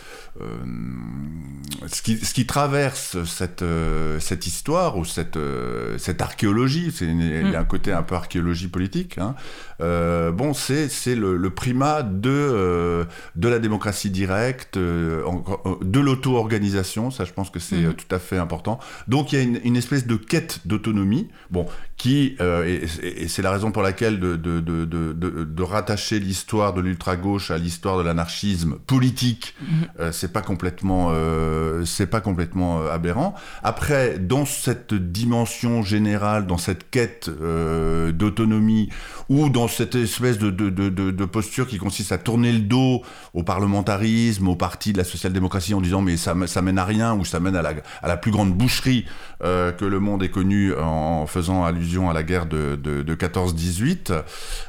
ce 1.88 2.02
qui, 2.02 2.18
ce 2.18 2.34
qui, 2.34 2.46
traverse 2.46 3.24
cette, 3.26 3.62
euh, 3.62 4.20
cette 4.20 4.48
histoire 4.48 4.98
ou 4.98 5.06
cette, 5.06 5.38
euh, 5.38 5.98
cette 5.98 6.22
archéologie, 6.22 6.92
c'est 6.94 7.06
il 7.06 7.52
y 7.52 7.56
a 7.56 7.60
un 7.60 7.64
mm. 7.64 7.68
côté 7.68 7.92
un 7.92 8.04
peu 8.04 8.16
archéologie 8.16 8.68
politique, 8.68 9.18
hein, 9.18 9.36
euh, 9.84 10.32
bon, 10.32 10.54
c'est, 10.54 10.90
c'est 10.90 11.16
le, 11.16 11.38
le, 11.38 11.50
primat 11.50 12.04
de, 12.04 12.30
euh, 12.30 13.04
de 13.36 13.48
la 13.48 13.60
démocratie 13.60 14.10
directe, 14.10 14.78
de 14.78 16.00
l'auto-organisation, 16.00 17.12
ça 17.12 17.26
je 17.26 17.34
pense 17.34 17.50
que 17.50 17.60
c'est 17.60 17.82
mm. 17.82 17.94
tout 17.94 18.16
à 18.16 18.20
fait 18.20 18.38
important. 18.38 18.80
Donc 19.08 19.32
il 19.32 19.36
y 19.38 19.40
a 19.40 19.44
une, 19.44 19.60
une 19.64 19.76
espèce 19.76 20.08
de 20.08 20.16
quête 20.16 20.62
d'autonomie, 20.66 21.30
bon, 21.52 21.66
qui, 21.98 22.36
et, 22.40 22.82
et, 23.04 23.28
c'est 23.28 23.42
la 23.42 23.52
raison 23.52 23.72
pour 23.72 23.84
laquelle 23.84 24.20
de, 24.20 24.36
de, 24.36 24.60
de, 24.60 25.14
de, 25.14 25.64
rattacher 25.64 26.20
l'histoire 26.20 26.74
de 26.74 26.82
l'ultra-gauche 26.82 27.52
à 27.52 27.58
l'histoire 27.58 27.98
de 27.98 28.04
l'anarchisme 28.04 28.76
politique, 28.88 29.56
mm. 29.62 30.12
c'est 30.12 30.34
pas 30.34 30.42
complètement 30.42 31.12
euh, 31.14 31.86
c'est 31.86 32.08
pas 32.08 32.22
complètement 32.22 32.82
euh, 32.82 32.92
aberrant. 32.92 33.34
Après, 33.64 34.20
dans 34.20 34.46
cette 34.46 34.94
dimension 34.94 35.82
générale, 35.82 36.46
dans 36.46 36.58
cette 36.58 36.90
quête 36.90 37.30
euh, 37.30 38.12
d'autonomie, 38.12 38.90
ou 39.30 39.50
dans 39.50 39.68
cette 39.74 39.96
espèce 39.96 40.38
de, 40.38 41.26
posture 41.26 41.68
qui 41.68 41.78
consiste 41.78 42.12
à 42.12 42.18
tourner 42.18 42.52
le 42.52 42.60
dos 42.60 43.02
au 43.34 43.44
parlementarisme, 43.44 44.48
au 44.48 44.56
parti 44.56 44.94
de 44.94 44.98
la 44.98 45.04
social-démocratie 45.04 45.74
en 45.74 45.82
disant 45.82 46.02
mais 46.02 46.18
ça, 46.18 46.34
mène 46.34 46.78
à 46.78 46.86
rien, 46.86 47.14
ou 47.16 47.26
ça 47.26 47.40
mène 47.40 47.56
à 47.56 48.08
la 48.08 48.18
plus 48.18 48.32
grande 48.32 48.54
boucherie 48.54 49.06
euh, 49.44 49.72
que 49.72 49.86
le 49.86 50.00
monde 50.00 50.24
est 50.24 50.30
connu 50.30 50.74
en 50.74 51.26
faisant 51.28 51.66
allusion 51.66 52.10
à 52.10 52.14
la 52.14 52.24
guerre 52.24 52.46
de, 52.46 52.76
de, 52.76 53.16
14-18, 53.16 54.14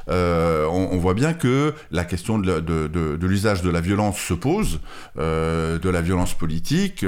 euh, 0.09 0.65
on, 0.67 0.97
voit 0.97 1.13
bien 1.13 1.33
que 1.33 1.73
la 1.91 2.03
question 2.03 2.37
de, 2.39 2.59
de 2.59 3.27
l'usage 3.27 3.61
de 3.61 3.69
la 3.69 3.81
violence 3.81 4.17
se 4.17 4.33
pose, 4.33 4.79
de 5.17 5.89
la 5.89 6.01
violence 6.01 6.33
politique, 6.33 7.05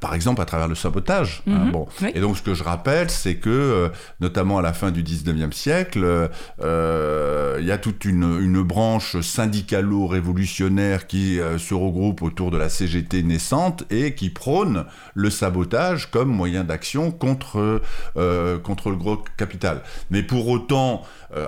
par 0.00 0.14
exemple 0.14 0.40
à 0.40 0.44
travers 0.44 0.68
le 0.68 0.74
sabotage. 0.74 1.42
Hein, 1.46 1.66
mhm. 1.66 1.72
bon. 1.72 1.88
Et 2.14 2.20
donc 2.20 2.36
ce 2.36 2.42
que 2.42 2.54
je 2.54 2.62
rappelle, 2.62 3.10
c'est 3.10 3.36
que, 3.36 3.90
notamment 4.20 4.58
à 4.58 4.62
la 4.62 4.72
fin 4.72 4.90
du 4.90 5.02
19e 5.02 5.52
siècle, 5.52 6.30
il 6.60 7.64
y 7.64 7.72
a 7.72 7.78
toute 7.78 8.04
une, 8.04 8.38
une 8.40 8.62
branche 8.62 9.20
syndicalo-révolutionnaire 9.20 11.06
qui 11.06 11.38
se 11.58 11.74
regroupe 11.74 12.22
autour 12.22 12.50
de 12.50 12.56
la 12.56 12.68
CGT 12.68 13.22
naissante 13.22 13.84
et 13.90 14.14
qui 14.14 14.30
prône 14.30 14.84
le 15.14 15.30
sabotage 15.30 16.10
comme 16.10 16.28
moyen 16.28 16.64
d'action 16.68 17.10
contre, 17.10 17.82
euh, 18.16 18.58
contre 18.58 18.90
le 18.90 18.96
gros 18.96 19.24
capital. 19.36 19.82
Mais 20.10 20.22
pour 20.22 20.46
autant, 20.48 21.02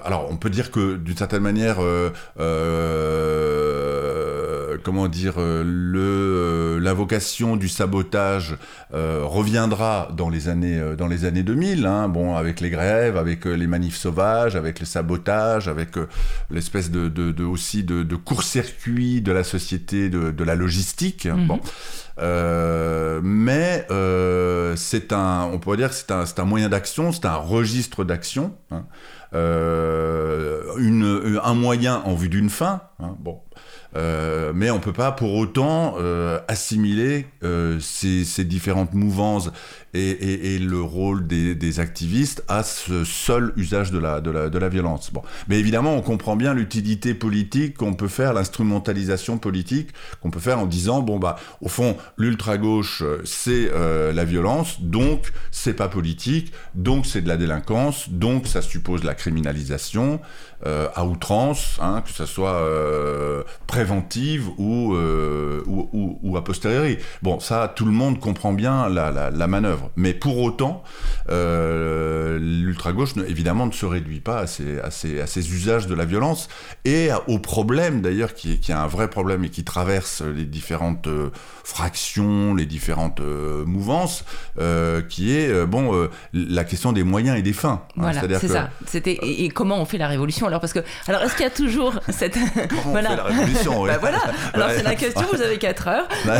alors 0.04 0.28
on 0.30 0.36
peut 0.36 0.50
dire 0.50 0.70
que 0.70 0.96
d'une 0.96 1.16
certaine 1.16 1.42
manière, 1.42 1.78
euh, 1.80 2.10
comment 4.82 5.08
dire, 5.08 5.34
le 5.38 6.78
l'invocation 6.80 7.56
du 7.56 7.68
sabotage 7.68 8.56
reviendra 8.92 10.08
dans 10.16 10.28
les 10.28 10.48
années 10.48 10.80
dans 10.96 11.06
les 11.06 11.24
années 11.24 11.42
2000. 11.42 11.86
Hein, 11.86 12.08
bon, 12.08 12.36
avec 12.36 12.60
les 12.60 12.70
grèves, 12.70 13.16
avec 13.16 13.44
les 13.46 13.66
manifs 13.66 13.96
sauvages, 13.96 14.56
avec 14.56 14.80
le 14.80 14.86
sabotage, 14.86 15.68
avec 15.68 15.90
l'espèce 16.50 16.90
de, 16.90 17.08
de, 17.08 17.44
aussi 17.44 17.82
de, 17.82 18.02
de 18.02 18.16
court-circuit 18.16 19.22
de 19.22 19.32
la 19.32 19.44
société, 19.44 20.08
de, 20.10 20.30
de 20.30 20.44
la 20.44 20.54
logistique. 20.54 21.26
Mhm. 21.26 21.46
Bon. 21.46 21.60
Euh, 22.20 23.20
mais 23.22 23.86
euh, 23.90 24.76
c'est 24.76 25.12
un, 25.12 25.48
on 25.52 25.58
pourrait 25.58 25.78
dire 25.78 25.88
que 25.88 25.94
c'est 25.94 26.10
un, 26.10 26.24
un, 26.36 26.44
moyen 26.44 26.68
d'action, 26.68 27.12
c'est 27.12 27.24
un 27.24 27.36
registre 27.36 28.04
d'action, 28.04 28.54
hein. 28.70 28.84
Euh, 29.34 31.40
un 31.42 31.54
moyen 31.54 32.02
en 32.04 32.14
vue 32.14 32.28
d'une 32.28 32.50
fin. 32.50 32.82
Hein, 32.98 33.16
bon. 33.18 33.40
Euh, 33.96 34.52
mais 34.54 34.70
on 34.70 34.78
peut 34.78 34.92
pas 34.92 35.10
pour 35.10 35.34
autant 35.34 35.96
euh, 35.98 36.38
assimiler 36.46 37.26
euh, 37.42 37.78
ces, 37.80 38.44
différentes 38.44 38.94
mouvances 38.94 39.50
et, 39.94 40.58
le 40.60 40.80
rôle 40.80 41.26
des, 41.26 41.80
activistes 41.80 42.44
à 42.46 42.62
ce 42.62 43.04
seul 43.04 43.52
usage 43.56 43.90
de 43.90 43.98
la, 43.98 44.20
de 44.20 44.30
la, 44.30 44.48
de 44.48 44.58
la 44.58 44.68
violence. 44.68 45.12
Bon. 45.12 45.22
Mais 45.48 45.58
évidemment, 45.58 45.94
on 45.94 46.02
comprend 46.02 46.36
bien 46.36 46.54
l'utilité 46.54 47.14
politique 47.14 47.76
qu'on 47.76 47.94
peut 47.94 48.08
faire, 48.08 48.32
l'instrumentalisation 48.32 49.38
politique 49.38 49.90
qu'on 50.20 50.30
peut 50.30 50.40
faire 50.40 50.60
en 50.60 50.66
disant, 50.66 51.00
bon, 51.00 51.18
bah, 51.18 51.36
au 51.60 51.68
fond, 51.68 51.96
l'ultra-gauche, 52.16 53.02
c'est 53.24 53.70
la 54.12 54.24
violence, 54.24 54.80
donc 54.80 55.32
c'est 55.50 55.74
pas 55.74 55.88
politique, 55.88 56.52
donc 56.74 57.06
c'est 57.06 57.22
de 57.22 57.28
la 57.28 57.36
délinquance, 57.36 58.10
donc 58.10 58.46
ça 58.46 58.62
suppose 58.62 59.02
la 59.02 59.14
criminalisation 59.14 60.20
à 60.64 61.04
outrance, 61.04 61.78
hein, 61.80 62.02
que 62.04 62.10
ça 62.10 62.26
soit 62.26 62.60
préventive 63.66 64.50
euh, 64.58 65.62
ou, 65.66 65.88
ou, 65.92 66.18
ou, 66.22 66.36
a 66.36 66.44
posteriori. 66.44 66.98
Bon, 67.22 67.40
ça, 67.40 67.72
tout 67.74 67.84
le 67.84 67.92
monde 67.92 68.18
comprend 68.18 68.52
bien 68.52 68.88
la, 68.88 69.30
la, 69.30 69.46
manœuvre. 69.46 69.90
Mais 69.96 70.12
pour 70.12 70.38
autant, 70.38 70.82
euh, 71.30 72.38
l'ultra-gauche, 72.40 73.16
évidemment, 73.28 73.66
ne 73.66 73.72
se 73.72 73.86
réduit 73.86 74.20
pas 74.20 74.40
à 74.40 74.46
ces, 74.46 74.80
à, 74.80 74.90
ces, 74.90 75.20
à 75.20 75.26
ces, 75.26 75.52
usages 75.52 75.86
de 75.86 75.94
la 75.94 76.04
violence 76.04 76.48
et 76.84 77.10
au 77.28 77.38
problème, 77.38 78.00
d'ailleurs, 78.00 78.34
qui, 78.34 78.58
qui 78.58 78.72
est 78.72 78.74
un 78.74 78.86
vrai 78.86 79.08
problème 79.08 79.44
et 79.44 79.50
qui 79.50 79.64
traverse 79.64 80.22
les 80.22 80.44
différentes 80.44 81.06
euh, 81.06 81.30
fractions, 81.64 82.54
les 82.54 82.66
différentes 82.66 83.20
mouvances, 83.20 84.24
qui 85.08 85.32
est, 85.32 85.66
bon, 85.66 86.08
la 86.32 86.64
question 86.64 86.92
des 86.92 87.04
moyens 87.04 87.38
et 87.38 87.42
des 87.42 87.52
fins. 87.52 87.82
Hein. 87.96 88.12
voilà, 88.12 88.40
c'est 88.40 88.48
ça. 88.48 88.70
C'était, 88.86 89.18
et, 89.22 89.48
comment 89.50 89.80
on 89.80 89.84
fait 89.84 89.98
la 89.98 90.08
révolution 90.08 90.46
Alors, 90.50 90.60
parce 90.60 90.72
que, 90.72 90.80
alors, 91.06 91.22
est-ce 91.22 91.34
qu'il 91.36 91.44
y 91.44 91.46
a 91.46 91.50
toujours 91.50 91.94
cette... 92.08 92.36
comment 92.68 92.82
on 92.86 92.94
fait 92.96 93.02
la 93.02 93.22
révolution 93.22 93.84
bah 93.86 93.98
voilà. 94.00 94.18
Alors 94.52 94.70
c'est 94.70 94.82
la 94.82 94.96
question, 94.96 95.26
vous 95.32 95.40
avez 95.40 95.58
4 95.58 95.88
heures. 95.88 96.08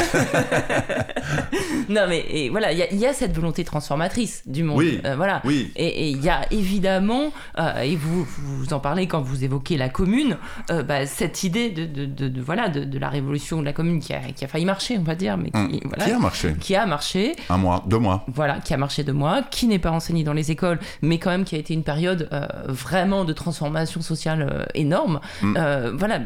non 1.89 2.03
mais 2.09 2.25
et 2.29 2.49
voilà, 2.49 2.73
il 2.73 2.99
y, 2.99 3.07
a 3.07 3.13
cette 3.13 3.35
volonté 3.35 3.65
transformatrice 3.65 4.43
du 4.47 4.63
monde. 4.63 4.79
Oui. 4.79 5.01
Euh, 5.05 5.17
voilà. 5.17 5.41
Oui. 5.45 5.71
Et 5.77 6.11
il 6.11 6.23
y 6.23 6.29
a 6.29 6.43
évidemment, 6.51 7.33
euh, 7.59 7.81
et 7.81 7.97
vous, 7.97 8.27
vous 8.39 8.73
en 8.73 8.81
parlez 8.81 9.07
quand 9.07 9.21
vous 9.21 9.45
évoquez 9.45 9.77
la 9.77 9.89
commune, 9.89 10.37
euh, 10.71 10.83
bah, 10.83 11.07
cette 11.07 11.43
idée 11.43 11.71
de, 11.71 11.87
de, 11.87 12.29
de, 12.29 12.41
voilà, 12.41 12.69
de, 12.69 12.99
la 12.99 13.09
révolution 13.09 13.61
de 13.61 13.65
la 13.65 13.73
commune 13.73 14.01
qui 14.01 14.13
a, 14.13 14.21
qui 14.21 14.45
a 14.45 14.49
failli 14.49 14.65
marcher, 14.65 14.99
on 14.99 15.03
va 15.03 15.15
dire, 15.15 15.37
mais 15.37 15.51
qui, 15.51 15.59
hum. 15.59 15.81
voilà, 15.85 16.05
qui 16.05 16.11
a 16.11 16.19
marché. 16.19 16.55
Qui 16.61 16.77
a 16.77 16.87
marché. 16.87 17.37
Un 17.49 17.57
mois, 17.57 17.83
deux 17.87 17.99
mois. 17.99 18.25
Voilà, 18.29 18.59
qui 18.61 18.75
a 18.75 18.77
marché 18.77 19.05
deux 19.05 19.13
mois, 19.13 19.43
qui 19.51 19.67
n'est 19.67 19.79
pas 19.79 19.91
enseigné 19.91 20.25
dans 20.25 20.33
les 20.33 20.51
écoles, 20.51 20.79
mais 21.03 21.19
quand 21.19 21.31
même 21.31 21.45
qui 21.45 21.55
a 21.57 21.59
été 21.59 21.75
une 21.75 21.85
période 21.85 22.29
vraiment 22.69 23.25
de 23.25 23.33
transformation 23.33 24.00
sociale 24.03 24.69
énorme. 24.75 25.21
Hum. 25.43 25.57
voilà, 25.97 26.21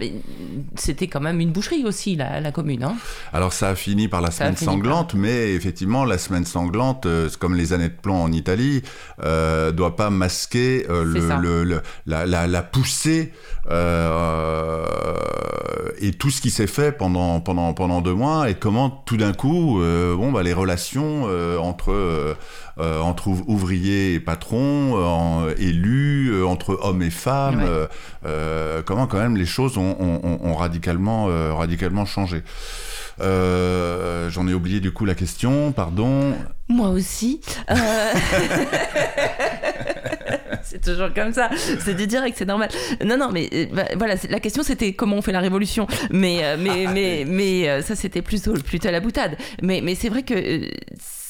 c'est 0.76 0.94
c'était 0.94 1.08
quand 1.08 1.20
même 1.20 1.40
une 1.40 1.50
boucherie 1.50 1.84
aussi, 1.84 2.14
la, 2.14 2.52
commune. 2.52 2.84
Hein. 2.84 2.94
Alors 3.32 3.52
ça 3.52 3.70
a 3.70 3.74
fini 3.74 4.06
par 4.06 4.20
la 4.20 4.30
semaine 4.30 4.56
sanglante, 4.56 5.14
mais 5.14 5.52
effectivement, 5.52 6.04
la 6.04 6.18
semaine 6.18 6.44
sanglante, 6.44 7.06
euh, 7.06 7.28
comme 7.40 7.56
les 7.56 7.72
années 7.72 7.88
de 7.88 8.00
plomb 8.00 8.22
en 8.22 8.30
Italie, 8.30 8.82
euh, 9.24 9.72
doit 9.72 9.96
pas 9.96 10.10
masquer 10.10 10.86
euh, 10.88 11.04
le, 11.04 11.82
la, 12.06 12.62
poussée 12.62 13.32
euh, 13.32 13.53
et 16.00 16.12
tout 16.12 16.30
ce 16.30 16.40
qui 16.40 16.50
s'est 16.50 16.66
fait 16.66 16.92
pendant, 16.92 17.40
pendant, 17.40 17.72
pendant 17.72 18.00
deux 18.00 18.14
mois 18.14 18.50
et 18.50 18.54
comment 18.54 18.90
tout 18.90 19.16
d'un 19.16 19.32
coup, 19.32 19.80
bon, 19.80 20.32
bah, 20.32 20.42
les 20.42 20.52
relations 20.52 21.24
entre 21.60 22.36
euh, 22.80 23.00
entre 23.00 23.28
ouvriers 23.28 24.14
et 24.14 24.20
patrons, 24.20 24.94
euh, 24.96 25.54
élus, 25.58 26.30
euh, 26.32 26.44
entre 26.44 26.76
hommes 26.82 27.02
et 27.02 27.10
femmes. 27.10 27.62
comment 28.84 29.06
quand 29.06 29.18
même 29.18 29.36
les 29.36 29.46
choses 29.46 29.78
ont, 29.78 30.54
radicalement, 30.56 31.26
radicalement 31.56 32.04
changé. 32.04 32.42
J'en 33.20 34.48
ai 34.48 34.54
oublié 34.54 34.80
du 34.80 34.90
coup 34.92 35.04
la 35.04 35.14
question, 35.14 35.70
pardon. 35.72 36.34
Moi 36.68 36.88
aussi. 36.88 37.40
c'est 40.74 40.90
toujours 40.92 41.14
comme 41.14 41.32
ça. 41.32 41.50
C'est 41.54 41.94
du 41.94 42.06
direct, 42.06 42.36
c'est 42.36 42.46
normal. 42.46 42.68
Non, 43.04 43.16
non, 43.16 43.30
mais 43.32 43.68
bah, 43.72 43.84
voilà, 43.96 44.14
la 44.28 44.40
question 44.40 44.62
c'était 44.62 44.92
comment 44.92 45.16
on 45.16 45.22
fait 45.22 45.32
la 45.32 45.40
révolution. 45.40 45.86
Mais, 46.10 46.56
mais, 46.58 46.86
mais, 46.92 47.24
mais, 47.26 47.82
ça 47.82 47.94
c'était 47.94 48.22
plutôt, 48.22 48.54
plutôt 48.54 48.88
à 48.88 48.90
la 48.90 49.00
boutade. 49.00 49.36
Mais, 49.62 49.80
mais 49.82 49.94
c'est 49.94 50.08
vrai 50.08 50.22
que 50.22 50.68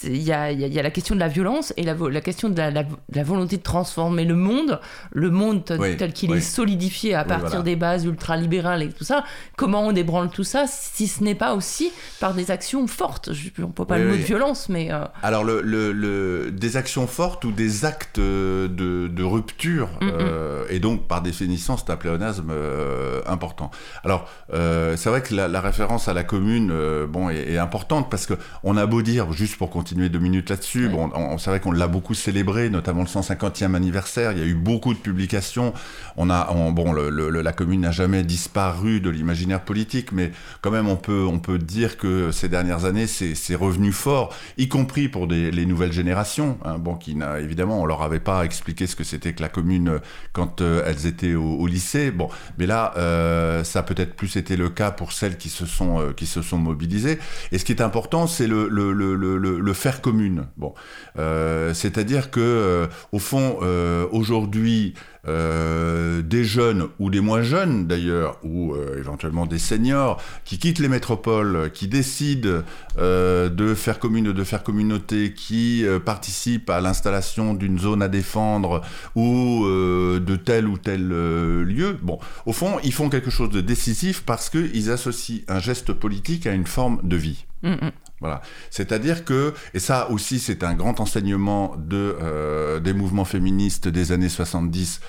il 0.06 0.22
y 0.22 0.32
a, 0.32 0.52
y 0.52 0.78
a, 0.78 0.82
la 0.82 0.90
question 0.90 1.14
de 1.14 1.20
la 1.20 1.28
violence 1.28 1.72
et 1.76 1.82
la, 1.82 1.94
la 1.94 2.20
question 2.20 2.48
de 2.48 2.56
la, 2.56 2.70
la, 2.70 3.22
volonté 3.22 3.56
de 3.56 3.62
transformer 3.62 4.24
le 4.24 4.34
monde, 4.34 4.80
le 5.12 5.30
monde 5.30 5.64
tel 5.64 6.12
qu'il 6.12 6.32
est 6.32 6.40
solidifié 6.40 7.14
à 7.14 7.24
partir 7.24 7.62
des 7.62 7.76
bases 7.76 8.04
ultralibérales 8.04 8.82
et 8.82 8.88
tout 8.90 9.04
ça. 9.04 9.24
Comment 9.56 9.86
on 9.86 9.92
débranle 9.92 10.30
tout 10.30 10.44
ça 10.44 10.64
si 10.66 11.06
ce 11.06 11.22
n'est 11.22 11.34
pas 11.34 11.54
aussi 11.54 11.92
par 12.20 12.34
des 12.34 12.50
actions 12.50 12.86
fortes? 12.86 13.32
Je, 13.32 13.50
On 13.62 13.68
peut 13.68 13.84
pas 13.84 13.98
le 13.98 14.08
mot 14.08 14.16
de 14.16 14.22
violence, 14.22 14.68
mais. 14.68 14.92
Euh, 14.92 15.04
Alors, 15.22 15.44
le, 15.44 15.60
le, 15.62 16.50
des 16.50 16.76
actions 16.76 17.06
fortes 17.06 17.44
ou 17.44 17.52
des 17.52 17.84
actes 17.84 18.20
de, 18.20 18.68
de 18.68 19.22
rupture, 19.22 19.88
mm, 20.00 20.06
mm. 20.06 20.10
Euh, 20.24 20.64
et 20.70 20.78
donc 20.78 21.06
par 21.06 21.22
définition, 21.22 21.76
c'est 21.76 21.90
un 21.90 21.96
pléonasme 21.96 22.50
euh, 22.50 23.20
important. 23.26 23.70
Alors, 24.04 24.28
c'est 24.50 25.08
vrai 25.08 25.22
que 25.22 25.34
la, 25.34 25.60
référence 25.60 26.08
à 26.08 26.14
la 26.14 26.24
commune 26.24 26.72
bon, 27.06 27.30
est, 27.30 27.52
est 27.52 27.58
importante 27.58 28.10
parce 28.10 28.26
qu'on 28.26 28.76
a 28.76 28.86
beau 28.86 29.02
dire, 29.02 29.32
juste 29.32 29.56
pour 29.56 29.70
continuer, 29.70 29.93
deux 29.94 30.18
minutes 30.18 30.50
là-dessus. 30.50 30.88
Bon, 30.88 31.10
on, 31.14 31.38
c'est 31.38 31.50
vrai 31.50 31.60
qu'on 31.60 31.72
l'a 31.72 31.88
beaucoup 31.88 32.14
célébré, 32.14 32.70
notamment 32.70 33.02
le 33.02 33.08
150e 33.08 33.74
anniversaire. 33.74 34.32
Il 34.32 34.38
y 34.38 34.42
a 34.42 34.46
eu 34.46 34.54
beaucoup 34.54 34.94
de 34.94 34.98
publications. 34.98 35.72
On 36.16 36.30
a, 36.30 36.52
bon, 36.70 36.92
la 36.92 37.52
commune 37.52 37.80
n'a 37.80 37.90
jamais 37.90 38.22
disparu 38.22 39.00
de 39.00 39.10
l'imaginaire 39.10 39.60
politique, 39.60 40.12
mais 40.12 40.32
quand 40.60 40.70
même, 40.70 40.88
on 40.88 40.96
peut, 40.96 41.24
on 41.24 41.38
peut 41.38 41.58
dire 41.58 41.96
que 41.96 42.30
ces 42.30 42.48
dernières 42.48 42.84
années, 42.84 43.06
c'est 43.06 43.54
revenu 43.54 43.92
fort, 43.92 44.34
y 44.58 44.68
compris 44.68 45.08
pour 45.08 45.26
les 45.26 45.66
nouvelles 45.66 45.92
générations. 45.92 46.58
Hein, 46.64 46.78
bon, 46.78 46.94
qui 46.94 47.14
n'a 47.14 47.40
évidemment, 47.40 47.80
on 47.80 47.86
leur 47.86 48.02
avait 48.02 48.20
pas 48.20 48.44
expliqué 48.44 48.86
ce 48.86 48.96
que 48.96 49.04
c'était 49.04 49.32
que 49.32 49.42
la 49.42 49.48
commune 49.48 50.00
quand 50.32 50.60
euh, 50.60 50.82
elles 50.86 51.06
étaient 51.06 51.34
au, 51.34 51.66
lycée. 51.66 52.10
Bon, 52.10 52.28
mais 52.58 52.66
là, 52.66 52.92
euh, 52.96 53.64
ça 53.64 53.80
a 53.80 53.82
peut-être 53.82 54.14
plus 54.14 54.36
été 54.36 54.56
le 54.56 54.68
cas 54.68 54.90
pour 54.90 55.12
celles 55.12 55.36
qui 55.36 55.48
se 55.48 55.66
sont, 55.66 56.00
euh, 56.00 56.12
qui 56.12 56.26
se 56.26 56.42
sont 56.42 56.58
mobilisées. 56.58 57.18
Et 57.52 57.58
ce 57.58 57.64
qui 57.64 57.72
est 57.72 57.82
important, 57.82 58.26
c'est 58.26 58.46
le, 58.46 58.68
le, 58.68 58.92
le, 58.92 59.14
le, 59.14 59.36
le 59.38 59.72
faire 59.84 60.00
commune. 60.00 60.46
Bon, 60.56 60.72
euh, 61.18 61.74
c'est-à-dire 61.74 62.30
que 62.30 62.40
euh, 62.40 62.86
au 63.12 63.18
fond, 63.18 63.58
euh, 63.60 64.06
aujourd'hui, 64.12 64.94
des 65.26 66.44
jeunes 66.44 66.88
ou 66.98 67.08
des 67.08 67.22
moins 67.22 67.40
jeunes 67.40 67.86
d'ailleurs, 67.86 68.38
ou 68.42 68.76
éventuellement 68.98 69.46
des 69.46 69.58
seniors, 69.58 70.20
qui 70.44 70.58
quittent 70.58 70.80
les 70.80 70.90
métropoles, 70.90 71.70
qui 71.72 71.88
décident 71.88 72.60
de 72.98 73.74
faire 73.74 73.98
commune, 74.00 74.32
de 74.32 74.44
faire 74.44 74.62
communauté, 74.62 75.32
qui 75.32 75.82
participent 76.04 76.68
à 76.68 76.82
l'installation 76.82 77.54
d'une 77.54 77.78
zone 77.78 78.02
à 78.02 78.08
défendre 78.08 78.82
ou 79.14 79.64
de 79.64 80.36
tel 80.36 80.68
ou 80.68 80.76
tel 80.76 81.08
lieu. 81.08 81.96
Bon, 82.02 82.18
au 82.44 82.52
fond, 82.52 82.76
ils 82.84 82.92
font 82.92 83.08
quelque 83.08 83.30
chose 83.30 83.48
de 83.48 83.62
décisif 83.62 84.24
parce 84.26 84.50
qu'ils 84.50 84.90
associent 84.90 85.40
un 85.48 85.58
geste 85.58 85.94
politique 85.94 86.46
à 86.46 86.52
une 86.52 86.66
forme 86.66 87.00
de 87.02 87.16
vie. 87.16 87.46
Mm, 87.62 87.70
mm. 87.70 87.90
Voilà. 88.24 88.40
C'est-à-dire 88.70 89.26
que, 89.26 89.52
et 89.74 89.78
ça 89.78 90.10
aussi 90.10 90.38
c'est 90.38 90.64
un 90.64 90.72
grand 90.72 90.98
enseignement 90.98 91.76
de, 91.76 92.16
euh, 92.22 92.80
des 92.80 92.94
mouvements 92.94 93.26
féministes 93.26 93.86
des 93.86 94.12
années 94.12 94.30
70, 94.30 95.02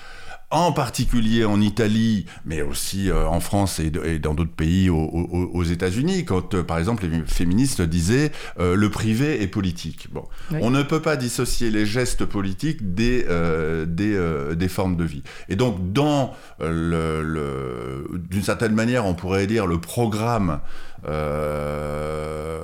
en 0.50 0.70
particulier 0.70 1.44
en 1.44 1.60
Italie, 1.60 2.26
mais 2.44 2.62
aussi 2.62 3.10
euh, 3.10 3.26
en 3.26 3.40
France 3.40 3.80
et, 3.80 3.90
dans 4.18 4.34
d'autres 4.34 4.54
pays 4.54 4.88
aux, 4.90 5.64
États-Unis, 5.64 6.24
quand 6.24 6.54
euh, 6.54 6.62
par 6.62 6.78
exemple 6.78 7.04
les 7.06 7.22
féministes 7.26 7.82
disaient 7.82 8.30
euh, 8.60 8.76
le 8.76 8.90
privé 8.90 9.42
est 9.42 9.48
politique. 9.48 10.06
Bon, 10.12 10.24
on 10.60 10.70
ne 10.70 10.82
peut 10.82 11.02
pas 11.02 11.16
dissocier 11.16 11.70
les 11.70 11.84
gestes 11.84 12.24
politiques 12.24 12.94
des 12.94 13.26
des, 13.86 14.54
des, 14.54 14.68
formes 14.68 14.96
de 14.96 15.04
vie. 15.04 15.22
Et 15.48 15.56
donc 15.56 15.92
dans 15.92 16.34
le, 16.60 17.22
le 17.22 18.06
d'une 18.30 18.42
certaine 18.42 18.74
manière, 18.74 19.04
on 19.04 19.14
pourrait 19.14 19.46
dire 19.46 19.66
le 19.66 19.80
programme 19.80 20.60
euh, 21.06 22.60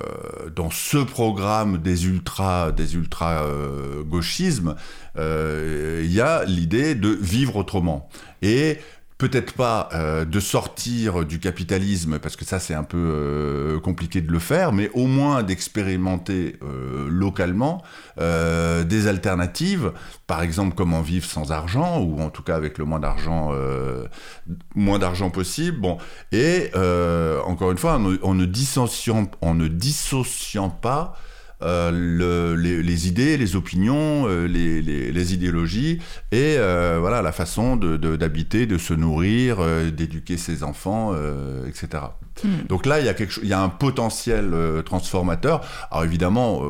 dans 0.55 0.69
ce 0.69 0.97
programme 0.97 1.79
des 1.79 2.05
ultra, 2.05 2.71
des 2.71 2.95
ultra 2.95 3.43
euh, 3.43 4.03
gauchismes, 4.03 4.75
euh, 5.17 6.01
il 6.03 6.13
y 6.13 6.21
a 6.21 6.43
l'idée 6.45 6.95
de 6.95 7.09
vivre 7.09 7.55
autrement. 7.55 8.09
Et 8.41 8.77
peut-être 9.23 9.53
pas 9.53 9.87
euh, 9.93 10.25
de 10.25 10.41
sortir 10.41 11.23
du 11.23 11.39
capitalisme, 11.39 12.19
parce 12.19 12.35
que 12.35 12.43
ça 12.43 12.59
c'est 12.59 12.73
un 12.73 12.83
peu 12.83 12.97
euh, 12.97 13.79
compliqué 13.79 14.19
de 14.19 14.29
le 14.29 14.39
faire, 14.39 14.73
mais 14.73 14.91
au 14.93 15.07
moins 15.07 15.43
d'expérimenter 15.43 16.57
euh, 16.61 17.07
localement 17.09 17.81
des 18.17 19.07
alternatives, 19.07 19.93
par 20.27 20.43
exemple 20.43 20.75
comment 20.75 21.01
vivre 21.01 21.25
sans 21.25 21.51
argent, 21.51 21.99
ou 22.01 22.21
en 22.21 22.29
tout 22.29 22.43
cas 22.43 22.55
avec 22.55 22.77
le 22.77 22.85
moins 22.85 22.99
d'argent 22.99 23.51
moins 24.75 24.99
d'argent 24.99 25.31
possible. 25.31 25.79
Bon, 25.79 25.97
et 26.31 26.69
encore 27.45 27.71
une 27.71 27.77
fois, 27.77 27.95
en, 27.95 28.15
en 28.21 28.35
ne 28.35 28.45
dissociant 28.45 30.69
pas 30.69 31.15
euh, 31.61 32.55
les, 32.57 33.07
idées, 33.07 33.37
les 33.37 33.55
opinions, 33.55 34.25
euh, 34.27 34.45
les, 34.47 35.33
idéologies 35.33 35.99
et 36.31 36.55
euh, 36.57 36.97
voilà 36.99 37.21
la 37.21 37.31
façon 37.31 37.77
d'habiter, 37.77 38.65
de, 38.65 38.77
se 38.77 38.93
nourrir, 38.93 39.57
d'éduquer 39.91 40.37
ses 40.37 40.63
enfants, 40.63 41.15
etc. 41.67 42.03
Hmm. 42.43 42.67
Donc 42.67 42.85
là, 42.85 42.99
il 42.99 43.05
y 43.05 43.09
a, 43.09 43.13
quelque, 43.13 43.39
il 43.41 43.47
y 43.47 43.53
a 43.53 43.61
un 43.61 43.69
potentiel 43.69 44.53
transformateur. 44.85 45.61
Alors 45.91 46.03
évidemment, 46.03 46.63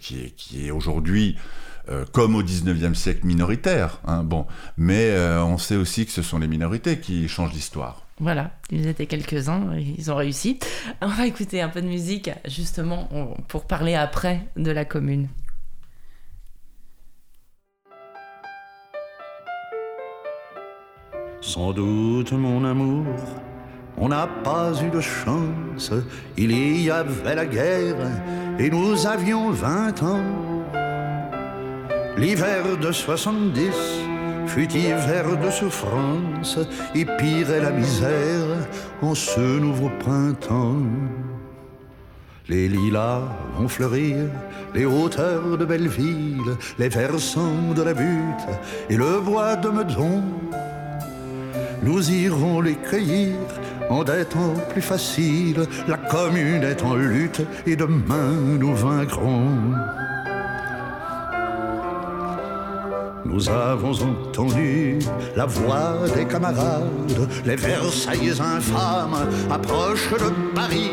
qui 0.00 0.20
est, 0.20 0.30
qui 0.30 0.66
est 0.66 0.70
aujourd'hui 0.70 1.36
comme 2.12 2.36
au 2.36 2.42
19e 2.42 2.94
siècle 2.94 3.26
minoritaire. 3.26 4.00
Hein, 4.06 4.22
bon, 4.22 4.46
mais 4.78 5.14
on 5.40 5.58
sait 5.58 5.76
aussi 5.76 6.06
que 6.06 6.12
ce 6.12 6.22
sont 6.22 6.38
les 6.38 6.48
minorités 6.48 6.98
qui 6.98 7.28
changent 7.28 7.52
l'histoire. 7.52 8.06
Voilà, 8.22 8.52
ils 8.70 8.86
étaient 8.86 9.06
quelques-uns, 9.06 9.76
ils 9.76 10.12
ont 10.12 10.14
réussi. 10.14 10.60
On 11.00 11.08
va 11.08 11.26
écouter 11.26 11.60
un 11.60 11.68
peu 11.68 11.82
de 11.82 11.88
musique, 11.88 12.30
justement, 12.46 13.08
pour 13.48 13.64
parler 13.64 13.96
après 13.96 14.42
de 14.56 14.70
la 14.70 14.84
commune. 14.84 15.26
Sans 21.40 21.72
doute, 21.72 22.30
mon 22.30 22.64
amour, 22.64 23.12
on 23.98 24.10
n'a 24.10 24.28
pas 24.28 24.70
eu 24.80 24.90
de 24.90 25.00
chance. 25.00 25.90
Il 26.36 26.52
y 26.80 26.92
avait 26.92 27.34
la 27.34 27.46
guerre 27.46 28.08
et 28.56 28.70
nous 28.70 29.04
avions 29.04 29.50
vingt 29.50 30.00
ans. 30.00 30.22
L'hiver 32.16 32.78
de 32.80 32.92
70 32.92 34.11
fut 34.46 34.70
hiver 34.72 35.24
de 35.42 35.50
souffrance 35.50 36.58
et 36.94 37.04
pire 37.04 37.50
est 37.50 37.60
la 37.60 37.70
misère 37.70 38.68
en 39.00 39.14
ce 39.14 39.58
nouveau 39.58 39.90
printemps. 39.98 40.86
Les 42.48 42.68
lilas 42.68 43.22
vont 43.56 43.68
fleurir, 43.68 44.26
les 44.74 44.84
hauteurs 44.84 45.56
de 45.56 45.64
Belleville, 45.64 46.56
les 46.78 46.88
versants 46.88 47.72
de 47.74 47.82
la 47.82 47.94
butte 47.94 48.46
et 48.90 48.96
le 48.96 49.20
bois 49.20 49.56
de 49.56 49.68
Meudon. 49.68 50.22
Nous 51.82 52.10
irons 52.10 52.60
les 52.60 52.74
cueillir 52.74 53.36
en 53.90 54.04
des 54.04 54.24
plus 54.70 54.82
faciles. 54.82 55.66
La 55.88 55.96
commune 55.96 56.62
est 56.62 56.82
en 56.82 56.94
lutte 56.94 57.42
et 57.66 57.76
demain 57.76 58.32
nous 58.58 58.74
vaincrons. 58.74 59.74
Nous 63.32 63.48
avons 63.48 63.92
entendu 63.92 64.98
la 65.34 65.46
voix 65.46 66.06
des 66.14 66.26
camarades, 66.26 66.90
les 67.46 67.56
Versailles 67.56 68.38
infâmes 68.38 69.26
approchent 69.50 70.10
de 70.12 70.54
Paris. 70.54 70.90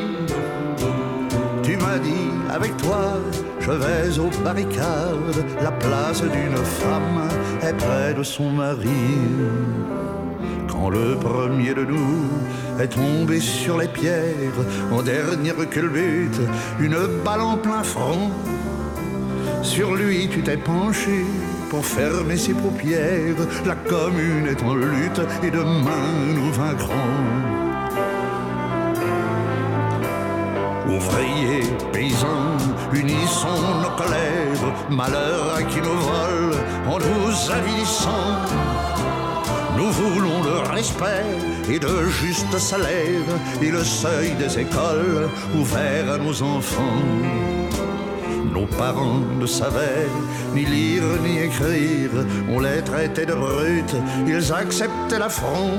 Tu 1.61 1.75
m'as 1.75 1.99
dit, 1.99 2.31
avec 2.49 2.77
toi, 2.77 3.17
je 3.59 3.71
vais 3.71 4.19
aux 4.19 4.43
barricades, 4.43 5.43
la 5.61 5.71
place 5.71 6.21
d'une 6.21 6.55
femme 6.55 7.27
est 7.61 7.73
près 7.73 8.13
de 8.13 8.23
son 8.23 8.49
mari. 8.51 9.17
Quand 10.71 10.89
le 10.89 11.17
premier 11.17 11.73
de 11.73 11.83
nous 11.83 12.23
est 12.79 12.87
tombé 12.87 13.41
sur 13.41 13.77
les 13.77 13.89
pierres, 13.89 14.59
en 14.93 15.01
dernier 15.01 15.51
culbute, 15.69 16.39
une 16.79 16.97
balle 17.25 17.41
en 17.41 17.57
plein 17.57 17.83
front, 17.83 18.31
sur 19.61 19.93
lui 19.95 20.29
tu 20.29 20.41
t'es 20.41 20.55
penché 20.55 21.25
pour 21.69 21.85
fermer 21.85 22.37
ses 22.37 22.53
paupières. 22.53 23.35
La 23.65 23.75
commune 23.75 24.47
est 24.47 24.63
en 24.63 24.75
lutte 24.75 25.21
et 25.43 25.51
demain 25.51 26.07
nous 26.35 26.51
vaincrons. 26.51 26.93
Ouvriers, 30.87 31.63
paysans, 31.93 32.57
unissons 32.93 33.61
nos 33.83 33.95
colères, 33.95 34.73
malheur 34.89 35.55
à 35.55 35.63
qui 35.63 35.77
nous 35.77 35.99
vole 36.09 36.55
en 36.87 36.97
nous 36.97 37.51
avilissant. 37.51 38.35
Nous 39.77 39.91
voulons 39.91 40.43
le 40.43 40.73
respect 40.73 41.25
et 41.69 41.79
de 41.79 42.05
justes 42.07 42.57
salaires 42.57 43.33
et 43.61 43.69
le 43.69 43.83
seuil 43.83 44.31
des 44.33 44.59
écoles 44.59 45.29
ouvert 45.55 46.11
à 46.11 46.17
nos 46.17 46.41
enfants. 46.41 47.68
Nos 48.53 48.65
parents 48.65 49.21
ne 49.39 49.45
savaient 49.45 50.09
ni 50.53 50.65
lire 50.65 51.03
ni 51.23 51.39
écrire, 51.39 52.11
on 52.49 52.59
les 52.59 52.81
traitait 52.81 53.25
de 53.25 53.33
brutes, 53.33 53.95
ils 54.27 54.51
acceptaient 54.51 55.19
l'affront. 55.19 55.71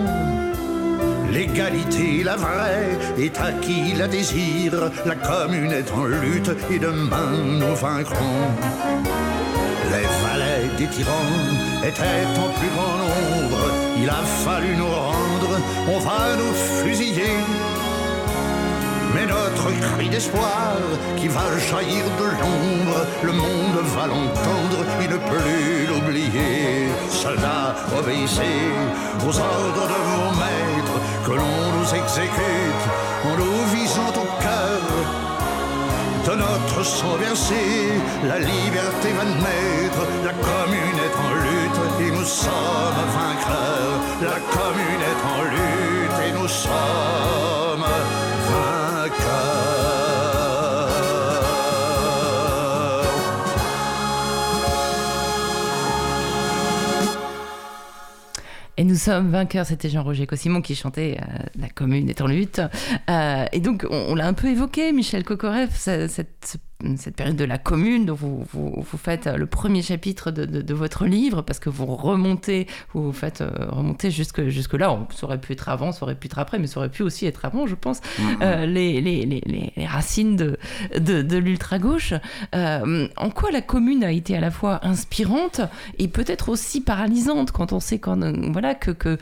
L'égalité, 1.32 2.22
la 2.24 2.36
vraie, 2.36 2.98
est 3.18 3.38
à 3.40 3.52
qui 3.52 3.94
la 3.96 4.08
désire, 4.08 4.90
la 5.06 5.14
commune 5.14 5.72
est 5.72 5.90
en 5.92 6.04
lutte 6.04 6.50
et 6.70 6.78
demain 6.78 7.32
nous 7.60 7.74
vaincrons. 7.76 8.46
Les 9.92 10.08
valets 10.22 10.70
des 10.78 10.86
tyrans 10.86 11.38
étaient 11.84 12.26
en 12.44 12.48
plus 12.58 12.70
grand 12.76 12.98
nombre, 13.04 13.64
il 14.02 14.08
a 14.08 14.22
fallu 14.44 14.76
nous 14.76 14.86
rendre, 14.86 15.60
on 15.88 15.98
va 15.98 16.36
nous 16.36 16.54
fusiller 16.82 17.34
mais 19.14 19.26
notre 19.26 19.70
cri 19.80 20.08
d'espoir 20.08 20.76
qui 21.16 21.28
va 21.28 21.46
jaillir 21.70 22.04
de 22.20 22.28
l'ombre, 22.40 22.98
le 23.22 23.32
monde 23.32 23.80
va 23.96 24.06
l'entendre 24.06 24.80
et 25.02 25.08
ne 25.08 25.18
plus 25.30 25.86
l'oublier. 25.88 26.88
Soldats, 27.10 27.74
obéissez 27.98 28.58
aux 29.26 29.36
ordres 29.38 29.86
de 29.92 30.00
vos 30.10 30.30
maîtres, 30.42 30.98
que 31.26 31.32
l'on 31.32 31.60
nous 31.76 31.88
exécute 31.94 32.84
en 33.24 33.36
nous 33.36 33.60
visant 33.74 34.12
au 34.24 34.28
cœur. 34.42 34.80
De 36.26 36.34
notre 36.34 36.84
sang 36.84 37.16
versé, 37.18 37.54
la 38.28 38.38
liberté 38.38 39.08
va 39.16 39.24
naître, 39.24 40.02
la 40.24 40.32
commune 40.32 41.00
est 41.06 41.16
en 41.26 41.32
lutte 41.46 41.80
et 42.00 42.10
nous 42.10 42.24
sommes 42.24 43.02
vainqueurs. 43.16 43.98
La 44.22 44.38
commune 44.56 45.02
est 45.12 45.22
en 45.34 45.42
lutte 45.54 46.28
et 46.28 46.32
nous 46.38 46.48
sommes 46.48 47.59
sommes 59.00 59.30
vainqueurs, 59.30 59.66
c'était 59.66 59.88
Jean-Roger 59.88 60.26
Cossimon 60.26 60.60
qui 60.60 60.74
chantait 60.74 61.18
euh, 61.20 61.38
La 61.58 61.68
commune 61.68 62.08
est 62.08 62.20
en 62.20 62.26
lutte. 62.26 62.60
Euh, 63.08 63.46
et 63.52 63.60
donc, 63.60 63.86
on, 63.90 64.14
l'a 64.14 64.26
un 64.26 64.34
peu 64.34 64.48
évoqué, 64.48 64.92
Michel 64.92 65.24
Kokorev, 65.24 65.70
cette, 65.74 66.10
cette 66.10 66.58
période 67.14 67.36
de 67.36 67.44
la 67.44 67.58
commune 67.58 68.06
dont 68.06 68.14
vous, 68.14 68.44
vous, 68.52 68.98
faites 68.98 69.26
le 69.26 69.46
premier 69.46 69.82
chapitre 69.82 70.30
de, 70.30 70.44
de, 70.44 70.74
votre 70.74 71.06
livre, 71.06 71.42
parce 71.42 71.58
que 71.58 71.70
vous 71.70 71.86
remontez, 71.86 72.66
vous 72.92 73.12
faites 73.12 73.40
euh, 73.40 73.50
remonter 73.68 74.10
jusque, 74.10 74.48
jusque 74.48 74.74
là, 74.74 74.98
ça 75.14 75.26
aurait 75.26 75.40
pu 75.40 75.52
être 75.52 75.68
avant, 75.68 75.92
ça 75.92 76.04
aurait 76.04 76.14
pu 76.14 76.26
être 76.26 76.38
après, 76.38 76.58
mais 76.58 76.66
ça 76.66 76.80
aurait 76.80 76.88
pu 76.88 77.02
aussi 77.02 77.26
être 77.26 77.44
avant, 77.44 77.66
je 77.66 77.74
pense, 77.74 78.00
mm-hmm. 78.00 78.36
euh, 78.42 78.66
les, 78.66 79.00
les, 79.00 79.26
les, 79.26 79.72
les, 79.76 79.86
racines 79.86 80.36
de, 80.36 80.58
de, 80.96 81.36
l'ultra-gauche. 81.36 82.14
Euh, 82.54 83.08
en 83.16 83.30
quoi 83.30 83.50
la 83.50 83.62
commune 83.62 84.04
a 84.04 84.12
été 84.12 84.36
à 84.36 84.40
la 84.40 84.50
fois 84.50 84.86
inspirante 84.86 85.60
et 85.98 86.08
peut-être 86.08 86.48
aussi 86.48 86.80
paralysante 86.80 87.50
quand 87.52 87.72
on 87.72 87.80
sait 87.80 87.98
quand, 87.98 88.20
voilà, 88.52 88.74
que, 88.74 88.90
que 88.90 89.18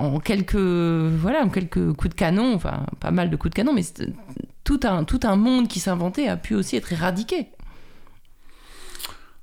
en 0.00 0.18
quelques 0.18 0.54
voilà 0.56 1.44
en 1.44 1.48
quelques 1.50 1.92
coups 1.92 2.10
de 2.10 2.14
canon, 2.14 2.54
enfin 2.54 2.86
pas 2.98 3.10
mal 3.10 3.30
de 3.30 3.36
coups 3.36 3.50
de 3.50 3.56
canon, 3.56 3.72
mais 3.72 3.82
un 4.84 5.04
tout 5.04 5.20
un 5.24 5.36
monde 5.36 5.68
qui 5.68 5.80
s'inventait 5.80 6.28
a 6.28 6.36
pu 6.36 6.54
aussi 6.54 6.76
être 6.76 6.92
éradiqué. 6.92 7.48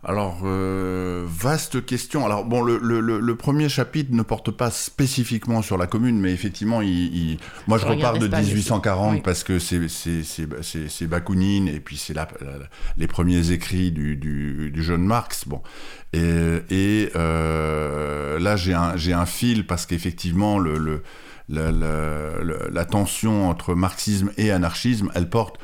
Alors, 0.09 0.39
euh, 0.45 1.25
vaste 1.27 1.85
question. 1.85 2.25
Alors, 2.25 2.45
bon, 2.45 2.61
le, 2.61 2.77
le- 2.81 3.01
le- 3.01 3.19
le 3.19 3.35
premier 3.35 3.67
chapitre 3.67 4.13
ne 4.13 4.21
porte 4.21 4.51
pas 4.51 4.71
spécifiquement 4.71 5.61
sur 5.61 5.77
la 5.77 5.85
commune, 5.85 6.17
mais 6.21 6.31
effectivement, 6.31 6.81
il, 6.81 6.89
il- 7.13 7.37
moi, 7.67 7.77
je 7.77 7.85
repars 7.85 8.13
de 8.13 8.19
l'Espagne 8.21 8.43
aussi. 8.45 8.53
1840 8.53 9.13
Oui. 9.15 9.21
parce 9.21 9.43
que 9.43 9.59
c'est- 9.59 11.05
Bakounine 11.07 11.67
et 11.67 11.81
puis 11.81 11.97
c'est 11.97 12.13
la- 12.13 12.27
la- 12.39 12.47
les 12.95 13.07
premiers 13.07 13.51
écrits 13.51 13.91
du, 13.91 14.15
du- 14.15 14.71
du 14.71 14.81
jeune 14.81 15.03
Marx. 15.03 15.45
Bon. 15.45 15.61
Et, 16.13 16.21
et, 16.69 17.09
euh, 17.17 18.39
là, 18.39 18.55
j'ai 18.55 18.73
un, 18.73 19.25
fil 19.25 19.67
parce 19.67 19.85
qu'effectivement, 19.85 20.57
le, 20.57 21.03
la 22.71 22.85
tension 22.85 23.49
entre 23.49 23.75
marxisme 23.75 24.31
et 24.37 24.51
anarchisme, 24.51 25.09
elle 25.15 25.29
porte 25.29 25.57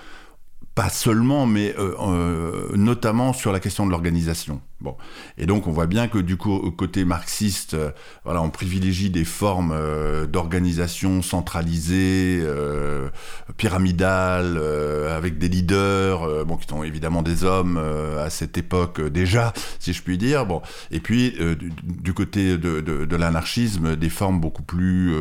pas 0.75 0.89
seulement, 0.89 1.45
mais 1.45 1.75
euh, 1.77 1.95
euh, 1.99 2.75
notamment 2.75 3.33
sur 3.33 3.51
la 3.51 3.59
question 3.59 3.86
de 3.86 3.91
l'organisation. 3.91 4.62
Bon, 4.81 4.97
et 5.38 5.45
donc 5.45 5.67
on 5.67 5.71
voit 5.71 5.88
bien 5.88 6.09
que 6.09 6.17
du 6.17 6.36
coup, 6.36 6.59
côté 6.71 7.05
marxiste, 7.05 7.73
euh, 7.73 7.91
on 8.25 8.49
privilégie 8.49 9.09
des 9.09 9.23
formes 9.23 9.71
euh, 9.71 10.25
d'organisation 10.25 11.21
centralisées, 11.21 12.39
euh, 12.41 13.09
pyramidales, 13.55 14.57
euh, 14.57 15.15
avec 15.15 15.38
des 15.38 15.47
leaders, 15.47 16.45
qui 16.62 16.67
sont 16.67 16.83
évidemment 16.83 17.21
des 17.21 17.43
hommes 17.43 17.77
à 18.19 18.29
cette 18.29 18.57
époque 18.57 19.01
déjà, 19.01 19.53
si 19.79 19.93
je 19.93 20.01
puis 20.01 20.17
dire. 20.17 20.45
Et 20.91 20.99
puis 20.99 21.36
du, 21.83 22.13
côté 22.13 22.57
de, 22.57 23.15
l'anarchisme, 23.15 23.95
des 23.95 24.09
formes 24.09 24.39
beaucoup 24.39 24.63
plus, 24.63 25.13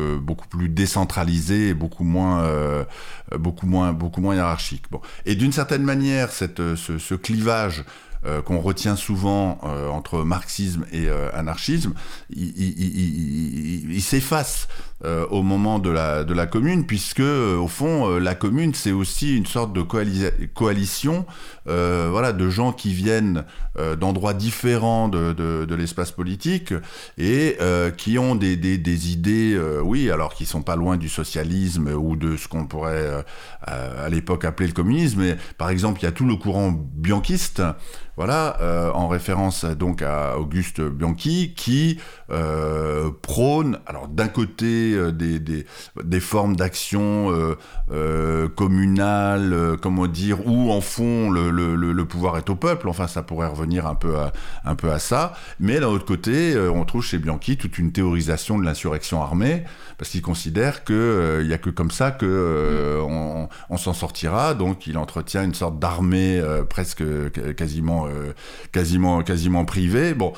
décentralisées, 0.69 1.69
et 1.69 1.73
beaucoup 1.73 2.03
moins, 2.03 2.43
hiérarchiques. 4.33 4.85
Et 5.25 5.35
d'une 5.35 5.51
certaine 5.51 5.83
manière, 5.83 6.31
ce, 6.31 7.15
clivage 7.15 7.83
qu'on 8.41 8.59
retient 8.59 8.95
souvent 8.95 9.59
euh, 9.63 9.89
entre 9.89 10.23
marxisme 10.23 10.85
et 10.91 11.07
euh, 11.09 11.29
anarchisme, 11.33 11.93
il- 12.29 13.91
il 13.91 14.01
s'efface 14.01 14.67
euh, 15.05 15.25
au 15.31 15.41
moment 15.41 15.79
de 15.79 15.89
la, 15.89 16.23
de 16.23 16.33
la 16.33 16.45
commune, 16.45 16.85
puisque 16.85 17.19
euh, 17.19 17.57
au 17.57 17.67
fond, 17.67 18.09
euh, 18.09 18.19
la 18.19 18.35
commune, 18.35 18.73
c'est 18.73 18.93
aussi 18.93 19.35
une 19.35 19.45
sorte 19.45 19.73
de 19.73 19.81
coalition 19.81 21.25
voilà, 21.65 22.31
de 22.33 22.49
gens 22.49 22.73
qui 22.73 22.93
viennent 22.93 23.45
d'endroits 23.99 24.33
différents 24.33 25.07
de, 25.07 25.31
de, 25.33 25.75
l'espace 25.75 26.11
politique 26.11 26.73
et 27.17 27.57
qui 27.97 28.19
ont 28.19 28.35
des, 28.35 28.57
des, 28.57 28.77
des 28.77 29.11
idées, 29.11 29.57
oui, 29.81 30.11
alors 30.11 30.33
qui 30.33 30.45
sont 30.45 30.61
pas 30.61 30.75
loin 30.75 30.97
du 30.97 31.07
socialisme 31.07 31.87
ou 31.87 32.17
de 32.17 32.35
ce 32.35 32.49
qu'on 32.49 32.67
pourrait 32.67 33.23
à, 33.61 34.09
l'époque 34.09 34.43
appeler 34.43 34.67
le 34.67 34.73
communisme, 34.73 35.21
mais 35.21 35.37
par 35.57 35.69
exemple, 35.69 36.01
il 36.01 36.03
y 36.03 36.07
a 36.07 36.11
tout 36.11 36.25
le 36.25 36.35
courant 36.35 36.71
bianchiste, 36.71 37.63
voilà, 38.17 38.91
en 38.93 39.07
référence 39.07 39.63
donc 39.63 40.01
à 40.01 40.37
Auguste 40.37 40.81
Bianchi, 40.81 41.53
qui 41.55 41.97
prône, 43.21 43.79
alors 43.85 44.09
d'un 44.09 44.27
côté 44.27 44.92
euh, 44.95 45.11
des, 45.11 46.19
formes 46.19 46.55
d'action 46.55 47.31
euh, 47.31 47.55
euh, 47.91 48.47
communale, 48.47 49.77
comment 49.81 50.07
dire, 50.07 50.47
où 50.47 50.71
en 50.71 50.81
fond 50.81 51.29
le, 51.29 52.03
pouvoir 52.03 52.37
est 52.37 52.49
au 52.49 52.55
peuple, 52.55 52.89
enfin 52.89 53.07
ça 53.07 53.23
pourrait 53.23 53.47
revenir 53.47 53.87
un 53.87 53.95
peu 53.95 54.15
à, 54.15 54.99
ça, 54.99 55.33
mais 55.59 55.79
d'un 55.79 55.87
autre 55.87 56.05
côté, 56.05 56.55
on 56.57 56.83
trouve 56.85 57.03
chez 57.03 57.17
Bianchi 57.17 57.57
toute 57.57 57.77
une 57.77 57.91
théorisation 57.91 58.59
de 58.59 58.63
l'insurrection 58.63 59.21
armée, 59.21 59.63
parce 59.97 60.11
qu'il 60.11 60.21
considère 60.21 60.83
qu'il 60.83 61.45
n'y 61.45 61.53
a 61.53 61.57
que 61.57 61.69
comme 61.69 61.91
ça 61.91 62.11
que 62.11 62.25
euh, 62.25 63.01
on, 63.01 63.49
on 63.69 63.77
s'en 63.77 63.93
sortira, 63.93 64.53
donc 64.53 64.85
il 64.87 64.97
entretient 64.97 65.43
une 65.43 65.53
sorte 65.53 65.79
d'armée 65.79 66.41
presque 66.69 67.03
quasiment, 67.55 68.07
quasiment, 68.71 69.23
quasiment 69.23 69.65
privée. 69.65 70.13
Bon, 70.13 70.33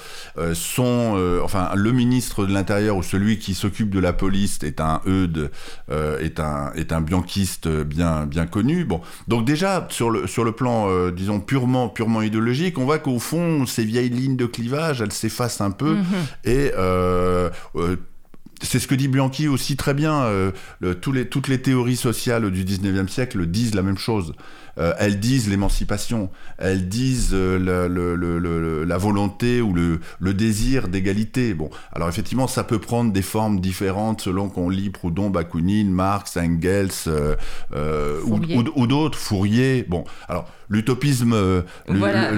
son, 0.54 1.40
enfin, 1.44 1.72
le 1.76 1.92
ministre 1.92 2.46
de 2.46 2.54
l'Intérieur 2.54 2.98
ou 2.98 3.04
celui 3.04 3.40
qui 3.40 3.54
s'occupe 3.54 3.90
de 3.90 4.00
la 4.00 4.14
police 4.14 4.45
est 4.64 4.80
un 4.80 5.02
Eudes, 5.08 5.52
euh, 5.92 6.20
est 6.20 6.40
un, 6.40 6.72
est 6.76 6.92
un 6.94 7.02
bianchiste 7.02 7.68
bien, 7.68 8.26
bien 8.26 8.46
connu. 8.46 8.86
Bon, 8.86 9.02
donc 9.28 9.46
déjà 9.46 9.88
sur 9.90 10.10
le, 10.10 10.28
sur 10.28 10.44
le 10.44 10.52
plan, 10.52 10.88
euh, 10.90 11.12
disons 11.12 11.40
purement, 11.40 11.90
purement 11.90 12.22
idéologique, 12.22 12.78
on 12.78 12.86
voit 12.86 13.00
qu'au 13.00 13.20
fond 13.20 13.66
ces 13.66 13.84
vieilles 13.84 14.10
lignes 14.10 14.38
de 14.38 14.46
clivage, 14.46 15.02
elles 15.02 15.12
s'effacent 15.14 15.62
un 15.62 15.72
peu 15.72 15.98
et 16.44 16.72
euh, 16.78 17.50
c'est 18.62 18.80
ce 18.80 18.88
que 18.88 18.96
dit 18.96 19.08
Bianchi 19.10 19.48
aussi 19.48 19.76
très 19.76 19.94
bien. 19.94 20.24
euh, 20.24 20.52
le- 20.80 20.96
tous 20.96 21.12
les, 21.12 21.28
toutes 21.28 21.48
les 21.50 21.62
théories 21.62 21.98
sociales 21.98 22.50
du 22.52 22.64
19e 22.64 23.08
siècle 23.10 23.46
disent 23.48 23.76
la 23.76 23.82
même 23.82 23.98
chose. 23.98 24.34
Euh, 24.78 24.94
elles 25.00 25.20
disent 25.22 25.48
l'émancipation, 25.48 26.30
elles 26.58 26.90
disent 26.90 27.30
euh, 27.34 27.58
la, 27.58 27.88
le- 27.88 28.16
le- 28.16 28.40
le- 28.40 28.84
la 28.84 28.98
volonté 28.98 29.62
ou 29.62 29.74
le, 29.74 30.02
désir 30.34 30.90
d'égalité. 30.90 31.54
Bon, 31.54 31.70
alors 31.94 32.10
effectivement, 32.10 32.48
ça 32.48 32.64
peut 32.66 32.80
prendre 32.80 33.14
des 33.14 33.22
formes 33.22 33.62
différentes 33.62 34.22
selon 34.22 34.50
qu'on 34.50 34.70
lit 34.70 34.90
Proudhon, 34.90 35.30
Bakounine, 35.30 35.92
Marx, 35.92 36.36
Engels 36.36 36.90
euh, 37.08 37.36
ou- 38.26 38.64
ou 38.76 38.88
d'autres, 38.88 39.18
Fourier. 39.18 39.86
Bon, 39.88 40.04
alors 40.28 40.50
l'utopisme. 40.70 41.34
euh, 41.34 41.62
Voilà, 41.88 42.32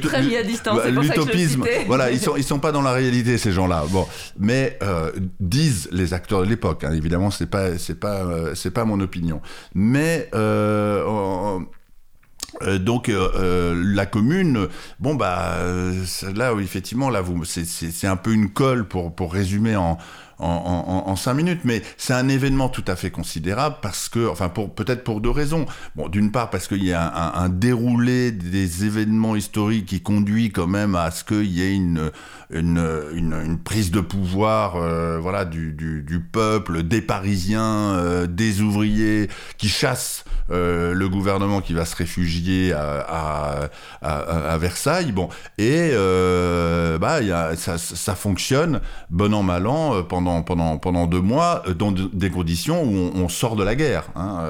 très 0.00 0.22
mis 0.22 0.36
à 0.36 0.42
distance, 0.42 0.84
L'utopisme, 0.86 1.64
voilà, 1.86 2.10
ils 2.10 2.20
sont, 2.20 2.36
ils 2.36 2.44
sont 2.44 2.58
pas 2.58 2.72
dans 2.72 2.82
la 2.82 2.92
réalité 2.92 3.38
ces 3.38 3.52
gens-là. 3.52 3.84
Bon, 3.90 4.06
mais 4.38 4.78
euh, 4.82 5.10
disent 5.38 5.88
les 5.92 6.14
acteurs 6.14 6.42
de 6.42 6.48
l'époque. 6.48 6.84
hein, 6.84 6.92
évidemment, 6.92 7.30
c'est 7.30 7.46
pas, 7.50 7.78
c'est 7.78 7.98
pas, 7.98 8.24
euh, 8.24 8.54
c'est 8.54 8.70
pas 8.70 8.84
mon 8.84 9.00
opinion. 9.00 9.40
Mais 9.74 10.28
euh, 10.34 11.58
donc 12.78 13.08
euh, 13.08 13.80
la 13.94 14.06
commune, 14.06 14.68
bon 14.98 15.14
bah 15.14 15.56
là 16.34 16.52
effectivement 16.60 17.08
là 17.08 17.20
vous 17.20 17.44
c'est 17.44 18.06
un 18.06 18.16
peu 18.16 18.32
une 18.32 18.50
colle 18.50 18.86
pour 18.88 19.14
pour 19.14 19.32
résumer 19.32 19.76
en 19.76 19.98
en, 20.40 21.16
cinq 21.16 21.34
minutes, 21.34 21.60
mais 21.64 21.82
c'est 21.96 22.14
un 22.14 22.28
événement 22.28 22.68
tout 22.68 22.84
à 22.86 22.96
fait 22.96 23.10
considérable 23.10 23.76
parce 23.82 24.08
que, 24.08 24.28
enfin, 24.28 24.48
peut-être 24.48 25.04
pour 25.04 25.20
deux 25.20 25.30
raisons. 25.30 25.66
Bon, 25.96 26.08
d'une 26.08 26.32
part 26.32 26.50
parce 26.50 26.68
qu'il 26.68 26.84
y 26.84 26.92
a 26.92 27.36
un 27.36 27.48
déroulé 27.48 28.32
des 28.32 28.84
événements 28.84 29.36
historiques 29.36 29.86
qui 29.86 30.00
conduit 30.00 30.50
quand 30.50 30.66
même 30.66 30.94
à 30.94 31.10
ce 31.10 31.24
qu'il 31.24 31.50
y 31.50 31.62
ait 31.62 31.74
une 31.74 32.10
une, 32.52 33.04
une, 33.14 33.58
prise 33.58 33.90
de 33.90 34.00
pouvoir, 34.00 34.76
euh, 34.76 35.18
voilà, 35.20 35.44
du, 35.44 35.72
du, 35.72 36.20
peuple, 36.20 36.82
des 36.82 37.00
Parisiens, 37.00 37.94
euh, 37.94 38.26
des 38.26 38.60
ouvriers 38.60 39.28
qui 39.58 39.68
chassent 39.68 40.24
euh, 40.50 40.92
le 40.92 41.08
gouvernement 41.08 41.60
qui 41.60 41.74
va 41.74 41.84
se 41.84 41.94
réfugier 41.94 42.72
à, 42.72 43.70
à, 44.02 44.58
Versailles. 44.58 45.12
Bon, 45.12 45.28
et 45.58 45.90
bah, 46.98 47.22
y 47.22 47.32
a, 47.32 47.56
ça, 47.56 47.78
ça 47.78 48.14
fonctionne 48.14 48.80
bon 49.10 49.32
an 49.34 49.42
mal 49.42 49.66
an 49.66 50.02
pendant 50.02 50.42
pendant 50.42 50.78
pendant 50.78 51.06
deux 51.06 51.20
mois 51.20 51.62
dans 51.78 51.92
de- 51.92 52.10
des 52.12 52.30
conditions 52.30 52.82
où 52.82 53.12
on, 53.14 53.28
sort 53.28 53.56
de 53.56 53.62
la 53.62 53.74
guerre, 53.74 54.04
hein, 54.16 54.44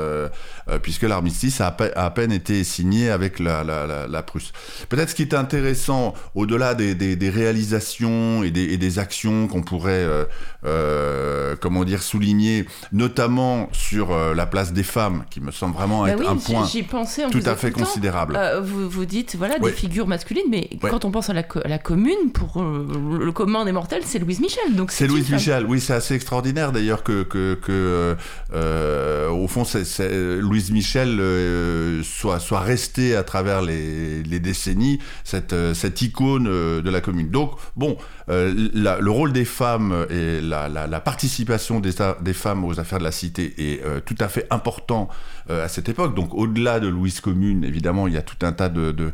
puisque 0.78 1.02
l'armistice 1.02 1.60
a, 1.60 1.76
à 1.96 2.10
peine 2.10 2.32
été 2.32 2.62
signé 2.64 3.10
avec 3.10 3.38
la, 3.38 3.64
la, 3.64 3.86
la, 3.86 4.06
la 4.06 4.22
Prusse. 4.22 4.52
Peut-être 4.88 5.10
ce 5.10 5.14
qui 5.14 5.22
est 5.22 5.34
intéressant 5.34 6.14
au-delà 6.34 6.74
des, 6.74 6.94
des, 6.94 7.16
des 7.16 7.30
réalisations 7.30 8.42
et 8.42 8.50
des, 8.50 8.64
et 8.64 8.76
des 8.76 8.98
actions 8.98 9.48
qu'on 9.48 9.62
pourrait 9.62 9.90
euh, 9.92 10.24
euh, 10.64 11.56
comment 11.60 11.84
dire 11.84 12.02
souligner, 12.02 12.66
notamment 12.92 13.68
sur 13.72 14.12
euh, 14.12 14.34
la 14.34 14.46
place 14.46 14.72
des 14.72 14.82
femmes, 14.82 15.24
qui 15.30 15.40
me 15.40 15.50
semble 15.50 15.74
vraiment 15.74 16.02
Bah 16.02 16.10
être 16.10 16.20
oui, 16.20 16.26
un 16.28 16.36
point 16.36 16.62
en 16.62 17.30
tout 17.30 17.40
à 17.46 17.56
fait 17.56 17.68
écoutant. 17.68 17.86
considérable. 17.86 18.36
Euh, 18.36 18.60
vous, 18.60 18.88
vous 18.88 19.04
dites, 19.04 19.36
voilà, 19.36 19.54
Oui. 19.60 19.70
des 19.70 19.76
figures 19.76 20.06
masculines, 20.06 20.44
mais 20.50 20.68
quand 20.80 21.04
on 21.04 21.10
pense 21.10 21.30
à 21.30 21.32
la, 21.32 21.42
co- 21.42 21.60
à 21.64 21.68
la 21.68 21.78
commune, 21.78 22.30
pour 22.32 22.60
euh, 22.62 22.86
le 23.20 23.32
commun 23.32 23.64
des 23.64 23.72
mortels, 23.72 24.02
c'est 24.04 24.18
Louise 24.18 24.40
Michel. 24.40 24.74
Donc 24.74 24.90
C'est 24.90 25.06
Louise. 25.06 25.30
Michel, 25.30 25.64
oui, 25.66 25.80
c'est 25.80 25.92
assez 25.94 26.14
extraordinaire 26.14 26.72
d'ailleurs 26.72 27.02
que, 27.02 27.22
que, 27.22 27.54
que 27.54 27.70
euh, 27.72 28.14
euh, 28.54 29.28
au 29.30 29.48
fond, 29.48 29.64
c'est, 29.64 29.84
c'est- 29.84 30.36
Louise 30.60 30.72
Michel 30.72 31.20
euh, 31.20 32.02
soit, 32.02 32.38
soit 32.38 32.60
restée 32.60 33.16
à 33.16 33.22
travers 33.22 33.62
les, 33.62 34.22
décennies 34.40 34.98
cette, 35.24 35.54
euh, 35.54 35.72
cette 35.72 36.02
icône 36.02 36.46
euh, 36.46 36.82
de 36.82 36.90
la 36.90 37.00
commune. 37.00 37.30
Donc, 37.30 37.52
bon, 37.76 37.96
le 38.28 39.08
rôle 39.08 39.32
des 39.32 39.46
femmes 39.46 40.06
et 40.10 40.40
la, 40.42 41.00
participation 41.00 41.80
des, 41.80 42.32
femmes 42.34 42.64
aux 42.64 42.78
affaires 42.78 42.98
de 42.98 43.04
la 43.04 43.10
cité 43.10 43.54
est 43.72 44.04
tout 44.04 44.14
à 44.20 44.28
fait 44.28 44.46
important 44.50 45.08
à 45.48 45.66
cette 45.66 45.88
époque. 45.88 46.14
Donc, 46.14 46.32
au-delà 46.34 46.78
de 46.78 46.86
Louise 46.86 47.20
Commune, 47.20 47.64
évidemment, 47.64 48.06
il 48.06 48.14
y 48.14 48.16
a 48.16 48.22
tout 48.22 48.36
un 48.42 48.52
tas 48.52 48.68
de, 48.68 49.12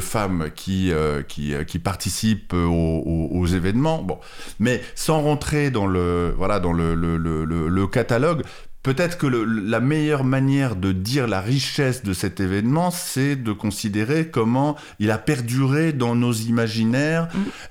femmes 0.00 0.50
qui, 0.54 0.92
qui, 1.28 1.78
participent 1.78 2.52
aux, 2.52 3.46
événements. 3.46 4.02
Bon, 4.02 4.18
mais 4.58 4.82
sans 4.94 5.22
rentrer 5.22 5.70
dans 5.70 5.86
le 5.86 6.34
voilà 6.36 6.60
dans 6.60 6.74
le 6.74 7.86
catalogue, 7.86 8.42
Peut-être 8.84 9.18
que 9.18 9.26
le- 9.26 9.44
la 9.44 9.80
meilleure 9.80 10.24
manière 10.24 10.76
de 10.76 10.92
dire 10.92 11.26
la 11.26 11.40
richesse 11.40 12.04
de 12.04 12.12
cet 12.14 12.40
événement, 12.40 12.90
c'est 12.90 13.36
de 13.36 13.52
considérer 13.52 14.28
comment 14.28 14.76
il 14.98 15.10
a 15.10 15.18
perduré 15.18 15.92
dans 15.92 16.14
nos 16.14 16.32
imaginaires, 16.32 17.28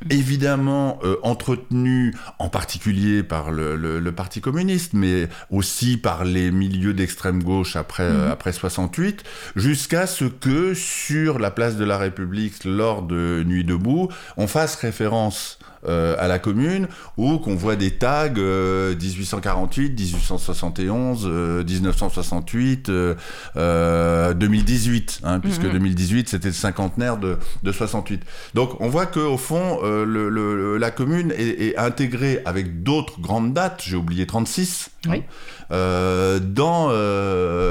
évidemment 0.10 1.00
euh, 1.04 1.16
entretenu 1.24 2.14
en 2.40 2.50
particulier 2.50 3.24
par 3.24 3.52
le, 3.52 3.76
le- 3.76 4.00
le 4.00 4.12
Parti 4.12 4.42
communiste, 4.42 4.94
mais 4.94 5.28
aussi 5.50 5.98
par 5.98 6.26
les 6.26 6.52
milieux 6.52 6.94
d'extrême 6.94 7.42
gauche 7.44 7.76
après, 7.76 8.04
euh, 8.04 8.32
après 8.32 8.52
68, 8.54 9.24
jusqu'à 9.56 10.08
ce 10.08 10.26
que 10.26 10.74
sur 10.74 11.40
la 11.40 11.52
place 11.52 11.78
de 11.78 11.86
la 11.86 11.98
République, 11.98 12.64
lors 12.66 13.02
de 13.02 13.44
Nuit 13.46 13.64
debout, 13.64 14.10
on 14.38 14.48
fasse 14.48 14.76
référence 14.76 15.57
euh, 15.88 16.16
à 16.20 16.28
la 16.28 16.40
commune, 16.40 16.88
ou 17.18 17.38
qu'on 17.38 17.56
voit 17.56 17.76
des 17.76 17.92
tags 17.92 18.30
euh, 18.38 18.96
1848, 18.96 19.90
1871, 20.00 21.26
euh, 21.26 21.64
1968, 21.64 22.90
euh, 22.90 23.16
euh, 23.58 24.34
2018, 24.34 25.22
hein, 25.24 25.40
puisque 25.40 25.64
Mhm. 25.64 25.72
2018 25.74 26.30
c'était 26.30 26.48
le 26.48 26.54
cinquantenaire 26.54 27.18
de, 27.18 27.38
de 27.64 27.72
68. 27.72 28.22
Donc 28.54 28.80
on 28.82 28.90
voit 28.90 29.06
que 29.06 29.20
au 29.20 29.38
fond 29.38 29.80
euh, 29.84 30.06
le, 30.06 30.30
le- 30.30 30.78
la 30.78 30.92
commune 30.92 31.32
est, 31.38 31.68
est 31.70 31.78
intégrée 31.78 32.42
avec 32.46 32.84
d'autres 32.84 33.20
grandes 33.20 33.54
dates, 33.54 33.82
j'ai 33.86 33.96
oublié 33.98 34.26
36, 34.26 34.90
Oui. 35.10 35.24
euh, 35.72 36.40
dans, 36.40 36.88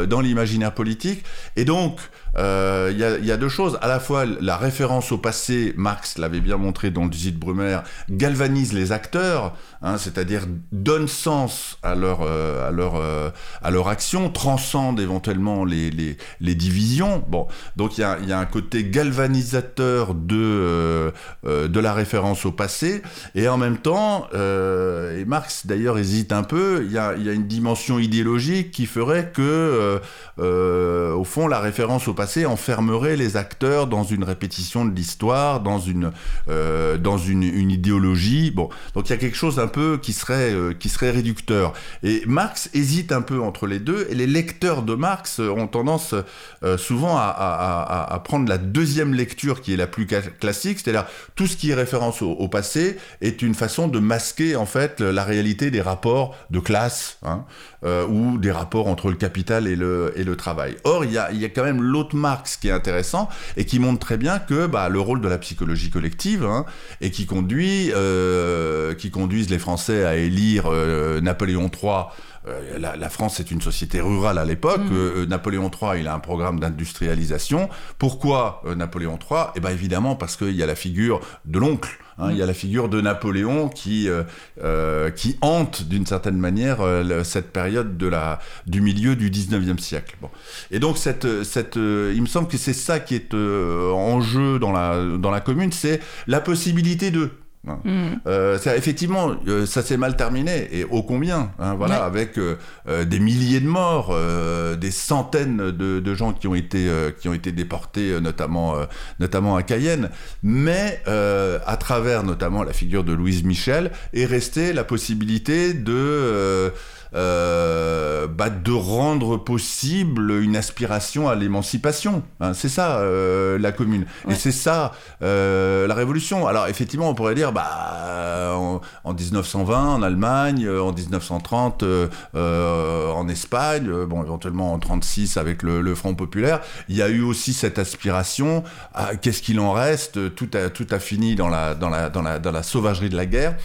dans 0.07 0.21
l'imaginaire 0.21 0.73
politique. 0.73 1.25
Et 1.57 1.65
donc, 1.65 1.99
euh, 2.39 2.91
il 2.93 2.99
y, 2.99 3.05
a, 3.05 3.19
il 3.19 3.25
y 3.25 3.33
a 3.33 3.37
deux 3.37 3.49
choses. 3.49 3.79
À 3.83 3.89
la 3.89 4.01
fois, 4.01 4.25
la 4.27 4.57
référence 4.57 5.13
au 5.13 5.19
passé, 5.19 5.73
Marx 5.77 6.19
l'avait 6.19 6.41
bien 6.41 6.57
montré 6.57 6.91
dans 6.91 7.05
le 7.05 7.11
Brumaire, 7.33 7.83
galvanise 8.11 8.73
les 8.73 8.93
acteurs, 8.93 9.57
hein, 9.83 9.99
c'est-à-dire 9.99 10.43
donne 10.73 11.09
sens 11.09 11.79
à 11.83 11.95
leur, 11.95 12.21
euh, 12.23 12.69
à, 12.69 12.71
leur, 12.71 12.95
euh, 12.97 13.31
à 13.63 13.71
leur 13.71 13.89
action, 13.89 14.31
transcende 14.31 15.01
éventuellement 15.01 15.65
les, 15.65 15.91
les, 15.91 16.17
les 16.41 16.55
divisions. 16.55 17.25
Bon, 17.29 17.47
donc 17.77 17.99
il 17.99 18.03
y 18.03 18.05
a, 18.05 18.19
y 18.21 18.33
a 18.33 18.39
un 18.39 18.47
côté 18.47 18.85
galvanisateur 18.85 20.15
de, 20.15 21.13
euh, 21.45 21.69
de 21.69 21.81
la 21.81 21.93
référence 21.93 22.47
au 22.47 22.53
passé, 22.53 23.03
et 23.35 23.49
en 23.49 23.57
même 23.57 23.79
temps, 23.79 24.29
et 24.35 25.25
Marx 25.25 25.67
d'ailleurs 25.67 25.99
hésite 25.99 26.33
un 26.33 26.43
peu, 26.43 26.85
il 26.85 26.93
y 26.93 26.99
a, 26.99 27.15
y 27.17 27.29
a 27.29 27.33
une 27.33 27.47
dimension 27.47 27.99
idéologique 27.99 28.71
qui 28.71 28.87
ferait 28.87 29.31
que, 29.33 30.01
au 30.39 31.25
fond, 31.25 31.49
la 31.49 31.61
référence 31.61 32.09
au 32.09 32.15
passé 32.15 32.47
enfermerait 32.47 33.17
les 33.17 33.37
acteurs 33.37 33.87
dans 33.87 34.05
une 34.05 34.25
répétition 34.25 34.85
de 34.85 34.95
l'histoire, 34.95 35.61
dans 35.61 35.79
une, 35.79 36.13
dans 36.49 37.19
une, 37.19 37.43
une 37.43 37.71
idéologie. 37.71 38.51
Bon, 38.51 38.69
donc 38.95 39.09
il 39.09 39.11
y 39.11 39.15
a 39.15 39.19
quelque 39.19 39.37
chose 39.37 39.59
qui 40.03 40.13
serait, 40.13 40.53
euh, 40.53 40.73
qui 40.73 40.89
serait 40.89 41.11
réducteur. 41.11 41.73
Et 42.03 42.23
Marx 42.27 42.71
hésite 42.75 43.13
un 43.13 43.23
peu 43.23 43.41
entre 43.41 43.67
les 43.67 43.79
deux, 43.79 44.07
et 44.11 44.15
les 44.15 44.27
lecteurs 44.27 44.83
de 44.83 44.95
Marx 44.95 45.39
ont 45.39 45.67
tendance 45.67 46.15
euh, 46.63 46.77
souvent 46.79 47.17
à, 47.19 48.23
prendre 48.25 48.49
la 48.49 48.59
deuxième 48.59 49.15
lecture 49.15 49.61
qui 49.61 49.73
est 49.73 49.77
la 49.77 49.87
plus 49.87 50.07
classique, 50.07 50.81
c'est-à-dire 50.83 51.07
tout 51.35 51.47
ce 51.47 51.57
qui 51.57 51.71
est 51.71 51.75
référence 51.75 52.23
au, 52.23 52.49
passé 52.49 52.97
est 53.21 53.43
une 53.43 53.55
façon 53.55 53.89
de 53.89 53.99
masquer 53.99 54.57
en 54.57 54.67
fait 54.67 55.01
la 55.01 55.25
réalité 55.25 55.71
des 55.71 55.81
rapports 55.81 56.37
de 56.51 56.59
classe 56.59 57.19
hein, 57.23 57.45
euh, 57.85 58.07
ou 58.07 58.39
des 58.39 58.51
rapports 58.51 58.89
entre 58.89 59.11
le 59.11 59.17
capital 59.17 59.69
et 59.69 59.77
le, 59.77 60.13
et 60.17 60.25
le 60.25 60.37
travail. 60.37 60.77
Or, 60.85 61.05
il 61.05 61.13
y 61.13 61.19
a, 61.19 61.31
y 61.33 61.45
a 61.45 61.49
quand 61.49 61.63
même 61.63 61.83
l'autre 61.83 62.17
Marx 62.17 62.57
qui 62.57 62.69
est 62.69 62.73
intéressant 62.73 63.29
et 63.57 63.65
qui 63.65 63.79
montre 63.79 64.01
très 64.01 64.17
bien 64.17 64.39
que 64.39 64.67
bah, 64.67 64.89
le 64.89 64.99
rôle 64.99 65.21
de 65.21 65.29
la 65.29 65.39
psychologie 65.39 65.91
collective 65.91 66.45
hein, 66.45 66.65
et 67.01 67.11
qui 67.11 67.27
conduit, 67.27 67.93
euh, 67.95 68.95
qui 68.95 69.11
conduisent 69.11 69.51
les 69.51 69.56
Français 69.59 70.05
à 70.05 70.17
élire 70.17 70.65
euh, 70.67 71.21
Napoléon 71.21 71.71
III 71.71 72.07
euh, 72.49 72.79
la, 72.79 72.97
la 72.97 73.09
France 73.09 73.41
est 73.41 73.51
une 73.51 73.61
société 73.61 74.01
rurale 74.01 74.39
à 74.39 74.45
l'époque. 74.45 74.83
Mhm. 74.83 74.97
Euh, 74.97 75.27
Napoléon 75.27 75.71
III, 75.71 76.01
il 76.01 76.07
a 76.07 76.15
un 76.15 76.21
programme 76.21 76.61
d'industrialisation. 76.61 77.69
Pourquoi 77.99 78.63
euh, 78.67 78.75
Napoléon 78.75 79.19
III 79.19 79.47
Eh 79.57 79.61
ben 79.61 79.71
évidemment 79.71 80.15
parce 80.15 80.37
qu'il 80.37 80.53
y 80.55 80.63
a 80.63 80.67
la 80.67 80.77
figure 80.77 81.21
de 81.45 81.59
l'oncle. 81.59 81.99
hein, 82.19 82.31
Il 82.31 82.37
y 82.37 82.43
a 82.43 82.47
la 82.47 82.55
figure 82.55 82.89
de 82.89 83.01
Napoléon 83.01 83.69
qui 83.69 84.09
euh, 84.09 85.11
qui 85.11 85.37
hante 85.41 85.89
d'une 85.89 86.07
certaine 86.07 86.37
manière 86.39 86.79
cette 87.25 87.53
période 87.53 87.97
de 87.97 88.07
la 88.07 88.39
du 88.67 88.81
milieu 88.81 89.17
du 89.17 89.29
19e 89.31 89.79
siècle. 89.81 90.17
Bon. 90.21 90.31
Et 90.71 90.79
donc 90.79 90.99
cette 90.99 91.43
cette 91.43 91.75
il 91.77 92.21
me 92.23 92.27
semble 92.27 92.47
que 92.49 92.59
c'est 92.59 92.73
ça 92.73 93.01
qui 93.01 93.17
est 93.17 93.35
en 93.35 94.21
jeu 94.21 94.59
dans 94.61 94.73
la 94.73 95.03
dans 95.19 95.31
la 95.33 95.41
commune, 95.41 95.73
c'est 95.73 96.01
la 96.29 96.41
possibilité 96.41 97.11
de 97.11 97.31
hein. 97.67 97.79
Mhm. 97.85 98.21
Euh, 98.27 98.59
ça, 98.59 98.77
effectivement, 98.77 99.33
euh, 99.49 99.67
ça 99.67 99.83
s'est 99.83 99.97
mal 99.97 100.17
terminé, 100.17 100.69
et 100.73 100.85
ô 100.85 101.03
combien, 101.03 101.51
hein, 101.59 101.75
voilà, 101.75 102.01
Ouais. 102.01 102.07
avec 102.07 102.39
euh, 102.39 102.57
euh, 102.89 103.05
des 103.05 103.19
milliers 103.19 103.61
de 103.61 103.67
morts, 103.69 104.11
euh, 104.13 104.77
des 104.77 104.91
centaines 104.91 105.71
de, 105.71 106.01
de 106.01 106.15
gens 106.15 106.33
qui 106.33 106.47
ont 106.49 106.55
été, 106.55 106.89
euh, 106.89 107.11
qui 107.11 107.29
ont 107.29 107.35
été 107.35 107.53
déportés, 107.53 108.21
notamment, 108.21 108.77
euh, 108.77 108.85
notamment 109.21 109.57
à 109.57 109.63
Cayenne, 109.63 110.11
mais 110.43 111.03
euh, 111.09 111.59
à 111.67 111.77
travers 111.77 112.23
notamment 112.23 112.63
la 112.63 112.73
figure 112.73 113.05
de 113.05 113.13
Louise 113.13 113.45
Michel, 113.45 113.91
est 114.13 114.25
restée 114.27 114.73
la 114.73 114.85
possibilité 114.85 115.75
de... 115.75 116.73
euh, 117.15 118.27
bah, 118.27 118.51
de 118.51 118.73
rendre 118.73 119.37
possible 119.37 120.31
une 120.43 120.57
aspiration 120.57 121.29
à 121.29 121.35
l'émancipation. 121.35 122.23
hein. 122.41 122.53
c'est 122.55 122.69
ça 122.69 122.99
euh, 122.99 123.59
la 123.59 123.73
commune. 123.73 124.07
Ouais. 124.27 124.33
Et 124.33 124.37
c'est 124.37 124.53
ça 124.53 124.93
euh, 125.23 125.87
la 125.87 125.95
révolution. 125.95 126.47
Alors 126.47 126.67
effectivement, 126.69 127.09
on 127.09 127.15
pourrait 127.15 127.35
dire, 127.35 127.53
bah, 127.53 128.55
en, 128.55 128.81
en 129.05 129.15
1920 129.15 129.95
en 129.95 130.03
Allemagne, 130.03 130.67
euh, 130.67 130.81
en 130.83 130.93
1930 130.93 131.83
euh, 131.83 132.09
euh, 132.35 133.11
en 133.11 133.29
Espagne, 133.29 133.91
bon 134.05 134.23
éventuellement 134.23 134.73
en 134.73 134.79
36 134.79 135.37
avec 135.37 135.63
le, 135.63 135.81
le 135.81 135.95
Front 135.95 136.15
populaire, 136.15 136.61
il 136.89 136.97
y 136.97 137.03
a 137.03 137.09
eu 137.09 137.23
aussi 137.23 137.53
cette 137.53 137.79
aspiration 137.79 138.65
à 138.95 139.17
qu'est-ce 139.17 139.43
qu'il 139.43 139.61
en 139.61 139.73
reste. 139.73 140.35
Tout 140.35 140.49
a 140.55 140.71
tout 140.71 140.87
a 140.91 140.99
fini 140.99 141.35
dans 141.37 141.49
la 141.49 141.75
dans 141.75 141.89
la 141.89 142.09
dans 142.11 142.23
la 142.23 142.39
dans 142.39 142.53
la 142.53 142.63
sauvagerie 142.63 143.09
de 143.11 143.17
la 143.17 143.27
guerre. 143.27 143.57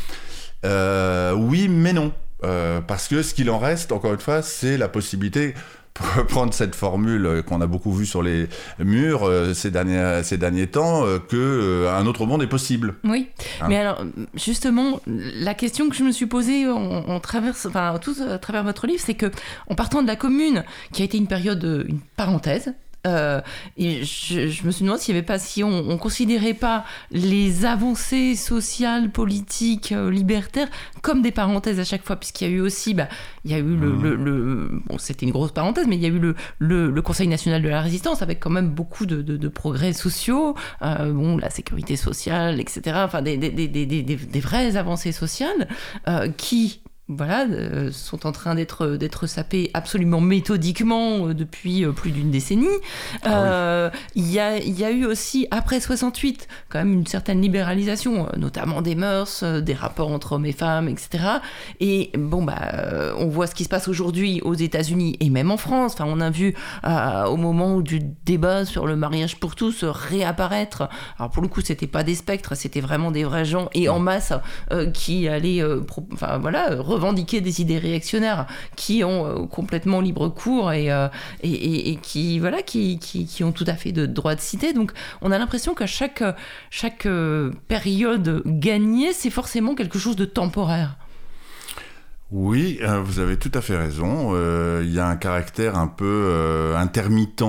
Euh, 0.66 1.34
oui, 1.34 1.68
mais 1.68 1.94
non. 1.94 2.12
Euh, 2.44 2.82
parce 2.82 3.08
que 3.08 3.22
ce 3.22 3.34
qu'il 3.34 3.50
en 3.50 3.60
reste, 3.60 3.92
encore 3.92 4.14
une 4.14 4.20
fois, 4.20 4.42
c'est 4.42 4.78
la 4.78 4.88
possibilité, 4.90 5.54
pour 5.94 6.26
prendre 6.28 6.54
cette 6.54 6.76
formule 6.76 7.44
qu'on 7.46 7.62
a 7.62 7.68
beaucoup 7.68 7.92
vue 7.92 8.06
sur 8.06 8.24
les 8.24 8.48
murs 8.80 9.24
euh, 9.24 9.54
ces, 9.54 9.72
derniers, 9.72 10.22
ces 10.24 10.38
derniers 10.38 10.68
temps, 10.68 11.06
euh, 11.06 11.20
que 11.20 11.36
euh, 11.36 11.94
un 11.94 12.06
autre 12.06 12.26
monde 12.26 12.42
est 12.42 12.48
possible. 12.48 12.96
Oui, 13.04 13.28
Hein. 13.60 13.66
mais 13.70 13.78
alors 13.78 14.04
justement, 14.34 15.02
la 15.06 15.54
question 15.54 15.90
que 15.90 15.96
je 15.96 16.04
me 16.04 16.12
suis 16.12 16.26
posée 16.26 16.68
en, 16.68 16.78
en 16.78 17.20
traverse, 17.20 17.66
enfin 17.66 17.98
tout 18.02 18.16
à 18.28 18.38
travers 18.38 18.64
votre 18.64 18.88
livre, 18.88 19.02
c'est 19.06 19.16
que 19.16 19.32
en 19.68 19.76
partant 19.76 20.02
de 20.02 20.08
la 20.08 20.16
commune, 20.16 20.64
qui 20.94 21.02
a 21.02 21.06
été 21.06 21.18
une 21.18 21.28
période, 21.28 21.86
une 21.88 22.00
parenthèse. 22.16 22.74
Euh, 23.08 23.42
et 23.78 24.04
je, 24.04 24.48
je 24.48 24.64
me 24.66 24.72
suis 24.72 24.84
demandé 24.84 25.02
s'il 25.02 25.14
n'y 25.14 25.20
avait 25.20 25.26
pas, 25.26 25.40
si 25.40 25.64
on, 25.64 25.90
on 25.90 25.98
considérait 25.98 26.54
pas 26.54 26.86
les 27.12 27.66
avancées 27.66 28.36
sociales, 28.36 29.10
politiques, 29.12 29.92
euh, 29.92 30.12
libertaires 30.12 30.68
comme 31.02 31.22
des 31.22 31.32
parenthèses 31.32 31.80
à 31.80 31.84
chaque 31.84 32.04
fois, 32.06 32.16
puisqu'il 32.18 32.48
y 32.48 32.52
a 32.52 32.54
eu 32.56 32.62
aussi, 32.62 32.94
bah, 32.94 33.08
il 33.44 33.52
y 33.52 33.54
a 33.56 33.58
eu 33.58 33.64
le, 33.76 33.90
Mhm. 33.92 34.02
le- 34.04 34.16
le- 34.16 34.82
bon, 34.88 34.98
c'était 35.00 35.26
une 35.26 35.32
grosse 35.32 35.52
parenthèse, 35.52 35.88
mais 35.88 35.96
il 35.96 36.02
y 36.02 36.06
a 36.06 36.10
eu 36.10 36.20
le, 36.60 37.02
Conseil 37.02 37.28
national 37.28 37.62
de 37.64 37.70
la 37.70 37.82
résistance 37.82 38.22
avec 38.22 38.40
quand 38.40 38.52
même 38.52 38.70
beaucoup 38.70 39.06
de, 39.08 39.22
de- 39.24 39.36
de 39.38 39.48
progrès 39.48 39.94
sociaux, 39.94 40.56
euh, 40.84 41.12
bon, 41.12 41.38
la 41.38 41.50
sécurité 41.50 41.96
sociale, 41.96 42.60
etc. 42.60 42.98
Enfin, 43.04 43.22
des, 43.24 43.38
des, 43.38 43.50
des, 43.50 43.68
des, 43.68 43.86
des, 43.86 44.04
des 44.04 44.40
vraies 44.40 44.76
avancées 44.78 45.12
sociales 45.12 45.68
qui 46.38 46.82
voilà, 47.18 47.46
euh, 47.46 47.92
sont 47.92 48.26
en 48.26 48.32
train 48.32 48.56
d'être 48.56 48.88
d'être 48.88 49.28
sapées 49.28 49.70
absolument 49.74 50.22
méthodiquement 50.22 51.28
euh, 51.28 51.34
depuis 51.34 51.84
euh, 51.84 51.92
plus 51.92 52.12
d'une 52.12 52.32
décennie. 52.32 52.68
Euh, 53.26 53.90
Il 54.16 54.32
y, 54.32 54.40
a, 54.40 54.58
y 54.60 54.84
a 54.84 54.92
eu 54.92 55.06
aussi, 55.06 55.48
après 55.52 55.80
68, 55.80 56.48
quand 56.70 56.80
même 56.80 56.94
une 56.94 57.08
certaine 57.08 57.42
libéralisation, 57.42 58.28
notamment 58.38 58.82
des 58.82 58.96
mœurs, 58.96 59.44
des 59.44 59.74
rapports 59.74 60.12
entre 60.12 60.34
hommes 60.34 60.46
et 60.46 60.52
femmes, 60.52 60.88
etc. 60.88 61.24
Et 61.80 62.12
bon, 62.18 62.44
bah, 62.44 63.14
on 63.18 63.28
voit 63.28 63.48
ce 63.48 63.56
qui 63.56 63.64
se 63.64 63.70
passe 63.70 63.88
aujourd'hui 63.88 64.42
aux 64.42 64.54
États-Unis 64.54 65.18
et 65.20 65.30
même 65.30 65.52
en 65.52 65.58
France. 65.58 65.94
Enfin, 65.94 66.06
on 66.08 66.20
a 66.22 66.30
vu 66.30 66.54
euh, 66.86 67.26
au 67.26 67.38
moment 67.38 67.82
du 67.82 68.00
débat 68.26 68.66
sur 68.66 68.88
le 68.88 68.96
mariage 68.96 69.40
pour 69.40 69.56
tous 69.56 69.84
réapparaître. 69.84 70.90
Alors 71.18 71.32
pour 71.32 71.42
le 71.42 71.50
coup, 71.50 71.62
c'était 71.62 71.88
pas 71.88 72.04
des 72.04 72.16
spectres, 72.16 72.56
c'était 72.56 72.82
vraiment 72.82 73.12
des 73.12 73.24
vrais 73.24 73.46
gens 73.46 73.70
et 73.74 73.90
en 73.90 74.00
masse 74.00 74.34
qui 74.94 75.28
allaient, 75.28 75.64
enfin 76.14 76.38
voilà, 76.38 76.76
revendiquer 77.02 77.42
des 77.42 77.62
idées 77.62 77.80
réactionnaires 77.80 78.46
qui 78.76 79.04
ont 79.04 79.26
euh, 79.26 79.48
complètement 79.48 80.02
libre 80.02 80.30
cours 80.30 80.72
et, 80.72 80.92
euh, 80.92 81.08
et, 81.42 81.92
et- 81.92 81.96
qui 81.98 82.40
voilà, 82.40 82.62
qui, 82.62 83.00
qui, 83.00 83.26
qui 83.26 83.44
ont 83.44 83.52
tout 83.52 83.66
à 83.68 83.74
fait 83.74 83.92
de 83.92 84.06
droit 84.06 84.36
de 84.36 84.42
citer. 84.42 84.74
Donc 84.74 84.92
on 85.22 85.32
a 85.32 85.38
l'impression 85.38 85.74
qu'à 85.74 85.88
chaque 85.88 86.24
chaque 86.70 87.06
euh, 87.06 87.52
période 87.68 88.44
gagnée, 88.46 89.14
c'est 89.14 89.30
forcément 89.32 89.74
quelque 89.76 90.00
chose 90.00 90.16
de 90.16 90.26
temporaire. 90.26 90.98
Oui, 92.32 92.80
vous 93.04 93.20
avez 93.20 93.38
tout 93.38 93.52
à 93.54 93.62
fait 93.62 93.78
raison. 93.78 94.34
Il 94.82 94.94
y 94.94 95.00
a 95.00 95.08
un 95.08 95.18
caractère 95.18 95.78
un 95.78 95.88
peu 95.88 96.74
intermittent 96.78 97.44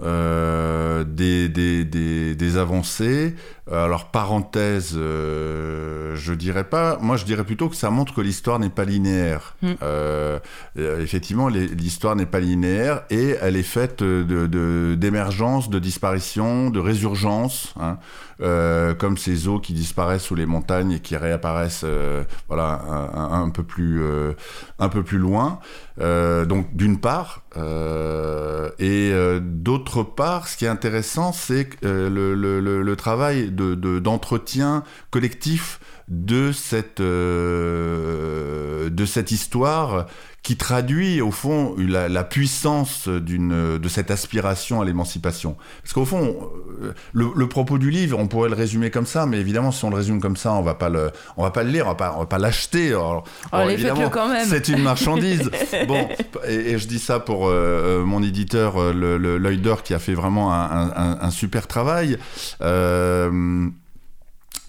des, 0.00 1.48
des, 1.48 2.34
des 2.34 2.56
avancées 2.56 3.36
alors 3.70 4.06
parenthèse, 4.10 4.94
euh, 4.96 6.14
je 6.16 6.32
dirais 6.32 6.64
pas. 6.64 6.98
Moi, 7.00 7.16
je 7.16 7.24
dirais 7.24 7.44
plutôt 7.44 7.68
que 7.68 7.76
ça 7.76 7.90
montre 7.90 8.14
que 8.14 8.20
l'histoire 8.20 8.58
n'est 8.58 8.70
pas 8.70 8.84
linéaire. 8.84 9.56
Mm. 9.62 9.72
Euh, 9.82 10.38
euh, 10.78 11.02
effectivement, 11.02 11.48
l'histoire 11.48 12.14
n'est 12.16 12.26
pas 12.26 12.40
linéaire 12.40 13.02
et 13.10 13.36
elle 13.40 13.56
est 13.56 13.62
faite 13.62 14.02
de 14.02 14.22
de- 14.46 14.94
d'émergence, 14.96 15.68
de, 15.70 15.78
disparition, 15.78 16.70
de 16.70 16.78
résurgence, 16.78 17.74
hein, 17.80 17.98
euh, 18.40 18.94
comme 18.94 19.16
ces 19.16 19.48
eaux 19.48 19.58
qui 19.58 19.72
disparaissent 19.72 20.22
sous 20.24 20.34
les 20.34 20.46
montagnes 20.46 20.92
et 20.92 21.00
qui 21.00 21.16
réapparaissent, 21.16 21.82
euh, 21.84 22.22
voilà, 22.48 22.82
un, 23.14 23.48
peu 23.50 23.62
plus, 23.62 24.02
euh, 24.02 24.32
un 24.78 24.88
peu 24.88 25.02
plus 25.02 25.18
loin. 25.18 25.58
Euh, 25.98 26.44
donc, 26.44 26.76
d'une 26.76 27.00
part, 27.00 27.42
euh, 27.56 28.68
et 28.78 29.10
euh, 29.12 29.40
d'autre 29.42 30.02
part, 30.02 30.46
ce 30.48 30.56
qui 30.58 30.66
est 30.66 30.68
intéressant, 30.68 31.32
c'est 31.32 31.64
que, 31.66 31.86
euh, 31.86 32.10
le, 32.10 32.34
le- 32.34 32.60
le- 32.60 32.82
le 32.82 32.96
travail 32.96 33.50
de- 33.56 33.74
de- 33.74 33.98
d'entretien 33.98 34.84
collectif 35.10 35.80
de 36.08 36.52
cette, 36.52 37.00
euh, 37.00 38.90
de 38.90 39.04
cette 39.04 39.32
histoire 39.32 40.06
qui 40.46 40.56
traduit 40.56 41.20
au 41.20 41.32
fond 41.32 41.74
la, 41.76 42.08
la 42.08 42.22
puissance 42.22 43.08
d'une, 43.08 43.78
de 43.78 43.88
cette 43.88 44.12
aspiration 44.12 44.80
à 44.80 44.84
l'émancipation. 44.84 45.56
Parce 45.82 45.92
qu'au 45.92 46.04
fond, 46.04 46.36
euh, 46.84 46.92
le, 47.12 47.26
le 47.34 47.48
propos 47.48 47.78
du 47.78 47.90
livre, 47.90 48.16
on 48.20 48.28
pourrait 48.28 48.48
le 48.48 48.54
résumer 48.54 48.92
comme 48.92 49.06
ça, 49.06 49.26
mais 49.26 49.38
évidemment, 49.40 49.72
si 49.72 49.84
on 49.84 49.90
le 49.90 49.96
résume 49.96 50.20
comme 50.20 50.36
ça, 50.36 50.52
on 50.52 50.62
va 50.62 50.74
pas 50.76 50.88
le, 50.88 51.10
on 51.36 51.42
va 51.42 51.50
pas 51.50 51.64
le 51.64 51.70
lire, 51.70 51.86
on 51.86 51.88
va 51.88 51.94
pas, 51.96 52.12
on 52.14 52.20
va 52.20 52.26
pas 52.26 52.38
l'acheter. 52.38 52.90
Alors, 52.90 53.24
bon, 53.50 53.58
Allez, 53.58 53.72
évidemment, 53.74 53.96
faites-le 54.02 54.10
quand 54.14 54.28
même. 54.28 54.46
C'est 54.48 54.68
une 54.68 54.82
marchandise. 54.84 55.50
bon, 55.88 56.06
et, 56.46 56.54
et 56.54 56.78
je 56.78 56.86
dis 56.86 57.00
ça 57.00 57.18
pour 57.18 57.48
euh, 57.48 57.52
euh, 57.52 58.04
mon 58.04 58.22
éditeur, 58.22 58.80
euh, 58.80 58.92
l'œil 59.38 59.58
d'or, 59.58 59.82
qui 59.82 59.94
a 59.94 59.98
fait 59.98 60.14
vraiment 60.14 60.54
un, 60.54 60.60
un- 60.62 60.92
un- 60.96 61.18
un 61.22 61.30
super 61.32 61.66
travail. 61.66 62.18
Euh, 62.62 63.68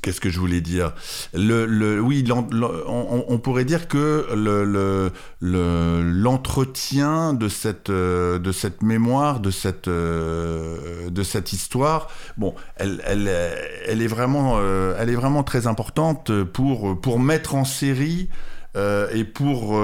Qu'est-ce 0.08 0.22
que 0.22 0.30
je 0.30 0.40
voulais 0.40 0.62
dire 0.62 0.94
le, 1.34 1.66
le- 1.66 2.00
Oui, 2.00 2.24
on, 2.32 3.40
pourrait 3.40 3.66
dire 3.66 3.90
que 3.90 4.26
le- 4.34 4.64
le- 4.64 6.02
l'entretien 6.02 7.34
de, 7.34 7.50
cette, 7.50 7.90
euh, 7.90 8.40
de 8.40 8.54
cette 8.54 8.84
mémoire, 8.84 9.42
de 9.42 9.52
cette, 9.52 9.90
euh, 9.90 11.10
de 11.10 11.24
cette 11.24 11.52
histoire, 11.52 12.08
bon, 12.38 12.56
elle, 12.78 13.04
elle, 13.06 13.30
elle, 13.86 14.02
est 14.02 14.08
vraiment, 14.08 14.54
euh, 14.60 14.96
elle 14.98 15.10
est 15.10 15.16
vraiment 15.16 15.44
très 15.44 15.68
importante 15.68 16.32
pour, 16.54 17.02
pour 17.02 17.20
mettre 17.20 17.56
en 17.56 17.66
série 17.66 18.30
et 19.14 19.26
pour 19.26 19.78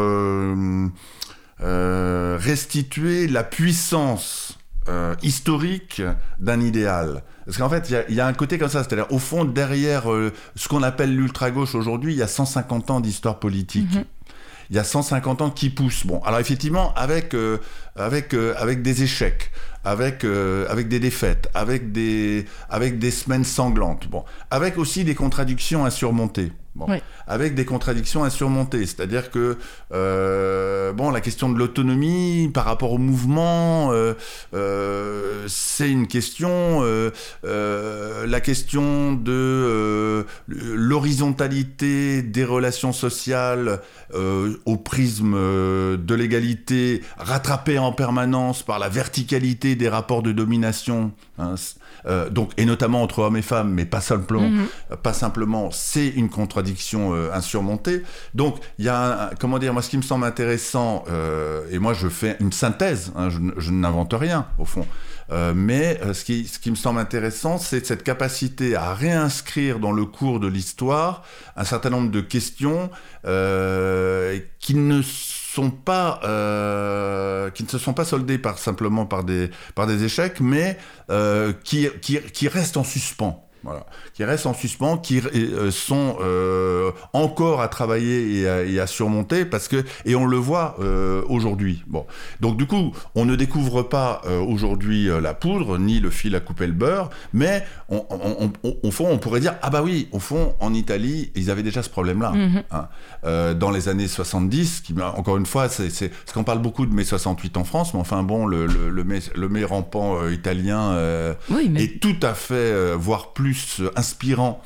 restituer 1.59 3.27
la 3.27 3.43
puissance 3.43 4.52
euh, 4.89 5.15
historique 5.23 6.01
d'un 6.39 6.59
idéal. 6.61 7.23
Parce 7.45 7.57
qu'en 7.57 7.69
fait, 7.69 7.89
il 7.89 7.93
y 7.93 7.95
a- 7.95 8.09
il 8.09 8.15
y, 8.15 8.19
a 8.21 8.27
un 8.27 8.33
côté 8.33 8.57
comme 8.57 8.69
ça, 8.69 8.83
c'est-à-dire 8.83 9.07
au 9.11 9.19
fond, 9.19 9.45
derrière 9.45 10.11
euh, 10.11 10.31
ce 10.55 10.67
qu'on 10.67 10.83
appelle 10.83 11.15
l'ultra-gauche 11.15 11.75
aujourd'hui, 11.75 12.13
il 12.13 12.17
y 12.17 12.21
a 12.21 12.27
150 12.27 12.89
ans 12.91 12.99
d'histoire 12.99 13.39
politique. 13.39 13.93
Mhm. 13.93 14.03
Il 14.69 14.75
y 14.77 14.79
a 14.79 14.83
150 14.83 15.41
ans 15.41 15.49
qui 15.51 15.69
poussent. 15.69 16.05
Bon, 16.05 16.19
alors 16.23 16.39
effectivement, 16.39 16.93
avec, 16.95 17.33
euh, 17.33 17.57
avec, 17.95 18.33
avec 18.33 18.81
des 18.81 19.03
échecs, 19.03 19.51
avec, 19.83 20.23
avec 20.23 20.87
des 20.87 20.99
défaites, 20.99 21.49
avec 21.53 21.91
des, 21.91 22.45
avec 22.69 22.97
des 22.97 23.11
semaines 23.11 23.43
sanglantes, 23.43 24.07
bon, 24.07 24.23
avec 24.49 24.77
aussi 24.77 25.03
des 25.03 25.15
contradictions 25.15 25.83
à 25.85 25.91
surmonter. 25.91 26.51
Bon, 26.75 26.87
Oui. 26.89 26.97
avec 27.27 27.53
des 27.53 27.65
contradictions 27.65 28.23
à 28.23 28.31
surmonter, 28.31 28.83
c'est-à-dire 28.87 29.29
que 29.29 29.57
euh, 29.93 30.91
bon, 30.91 31.11
la 31.11 31.21
question 31.21 31.49
de 31.51 31.57
l'autonomie 31.59 32.49
par 32.51 32.65
rapport 32.65 32.91
au 32.93 32.97
mouvement, 32.97 33.91
euh, 33.91 34.15
euh, 34.55 35.45
c'est 35.47 35.89
une 35.91 36.07
question. 36.07 36.81
la 37.43 38.39
question 38.41 39.13
de 39.13 40.25
l'horizontalité 40.47 42.21
des 42.21 42.43
relations 42.45 42.93
sociales 42.93 43.79
au 44.13 44.77
prisme 44.77 45.33
de 45.33 46.15
l'égalité, 46.15 47.01
rattrapée 47.17 47.77
en 47.77 47.91
permanence 47.91 48.63
par 48.63 48.79
la 48.79 48.89
verticalité 48.89 49.75
des 49.75 49.89
rapports 49.89 50.23
de 50.23 50.31
domination, 50.31 51.11
hein, 51.37 51.55
donc 52.31 52.51
et 52.57 52.65
notamment 52.65 53.01
entre 53.03 53.19
hommes 53.19 53.37
et 53.37 53.41
femmes, 53.41 53.71
mais 53.73 53.85
pas 53.85 54.01
simplement, 54.01 54.49
Mhm. 54.49 54.67
pas 55.03 55.13
simplement, 55.13 55.69
c'est 55.71 56.07
une 56.07 56.29
contradiction 56.29 56.62
euh, 56.93 57.29
insurmontée. 57.33 58.03
Donc 58.33 58.57
il 58.77 58.85
y 58.85 58.89
a, 58.89 59.31
comment 59.39 59.59
dire, 59.59 59.73
moi 59.73 59.81
ce 59.81 59.89
qui 59.89 59.97
me 59.97 60.01
semble 60.01 60.25
intéressant, 60.25 61.03
euh, 61.09 61.65
et 61.71 61.79
moi 61.79 61.93
je 61.93 62.07
fais 62.07 62.37
une 62.39 62.51
synthèse, 62.51 63.11
hein, 63.15 63.29
je, 63.29 63.71
n'invente 63.71 64.13
rien 64.13 64.47
au 64.57 64.65
fond, 64.65 64.85
euh, 65.31 65.53
mais 65.55 65.99
ce, 66.13 66.23
qui, 66.23 66.47
ce 66.47 66.59
qui 66.59 66.69
me 66.69 66.75
semble 66.75 66.99
intéressant, 66.99 67.57
c'est 67.57 67.85
cette 67.85 68.03
capacité 68.03 68.75
à 68.75 68.93
réinscrire 68.93 69.79
dans 69.79 69.91
le 69.91 70.05
cours 70.05 70.39
de 70.39 70.47
l'histoire 70.47 71.23
un 71.55 71.63
certain 71.63 71.89
nombre 71.89 72.11
de 72.11 72.21
questions 72.21 72.89
qui 73.23 74.75
ne 74.75 75.01
sont 75.01 75.71
pas 75.71 76.19
qui 77.53 77.63
ne 77.63 77.69
se 77.69 77.77
sont 77.77 77.93
pas 77.93 78.05
soldées 78.05 78.37
par 78.37 78.57
simplement 78.57 79.05
par 79.05 79.23
des 79.23 79.49
par 79.75 79.87
des 79.87 80.03
échecs 80.03 80.39
mais 80.39 80.77
qui, 81.63 81.87
qui 82.01 82.19
qui 82.19 82.47
restent 82.47 82.77
en 82.77 82.83
suspens 82.83 83.47
voilà, 83.63 83.85
qui 84.13 84.23
restent 84.23 84.45
en 84.45 84.53
suspens, 84.53 84.97
qui 84.97 85.19
euh, 85.21 85.71
sont 85.71 86.17
euh, 86.21 86.91
encore 87.13 87.61
à 87.61 87.67
travailler 87.67 88.39
et 88.41 88.47
à, 88.49 88.63
et 88.63 88.79
à 88.79 88.87
surmonter 88.87 89.45
parce 89.45 89.67
que 89.67 89.83
et 90.05 90.15
on 90.15 90.25
le 90.25 90.37
voit 90.37 90.75
euh, 90.79 91.21
aujourd'hui. 91.29 91.83
Bon, 91.87 92.05
donc 92.41 92.57
du 92.57 92.65
coup, 92.67 92.91
on 93.15 93.25
ne 93.25 93.35
découvre 93.35 93.81
pas 93.83 94.21
aujourd'hui 94.47 95.09
la 95.21 95.33
poudre 95.33 95.77
ni 95.77 95.99
le 95.99 96.09
fil 96.09 96.35
à 96.35 96.39
couper 96.39 96.67
le 96.67 96.73
beurre, 96.73 97.09
mais 97.33 97.63
on, 97.89 98.05
on- 98.09 98.35
on- 98.45 98.53
on- 98.63 98.75
au 98.83 98.91
fond, 98.91 99.07
on 99.09 99.17
pourrait 99.17 99.39
dire 99.39 99.55
ah 99.61 99.69
bah 99.69 99.81
oui, 99.83 100.07
au 100.11 100.19
fond, 100.19 100.55
en 100.59 100.73
Italie, 100.73 101.31
ils 101.35 101.49
avaient 101.49 101.63
déjà 101.63 101.81
ce 101.83 101.89
problème-là. 101.89 102.31
Mhm. 102.31 102.63
hein. 102.71 102.87
Euh, 103.25 103.53
dans 103.53 103.71
les 103.71 103.87
années 103.87 104.07
70, 104.07 104.81
qui, 104.81 104.93
encore 105.01 105.37
une 105.37 105.45
fois, 105.45 105.69
c'est, 105.69 105.89
c'est, 105.89 106.09
parce 106.09 106.33
qu'on 106.33 106.43
parle 106.43 106.61
beaucoup 106.61 106.85
de 106.85 106.93
mai 106.93 107.03
68 107.03 107.57
en 107.57 107.63
France, 107.63 107.93
mais 107.93 107.99
enfin 107.99 108.23
bon, 108.23 108.45
le, 108.45 108.65
le, 108.65 108.89
le, 108.89 109.03
mai, 109.03 109.19
le 109.35 109.49
mai 109.49 109.63
rampant 109.63 110.21
euh, 110.21 110.33
italien 110.33 110.91
euh, 110.91 111.33
Oui, 111.49 111.69
mais 111.69 111.83
est 111.83 112.01
tout 112.01 112.15
à 112.21 112.33
fait, 112.33 112.95
voire 112.95 113.33
plus 113.33 113.81
inspirant 113.95 114.61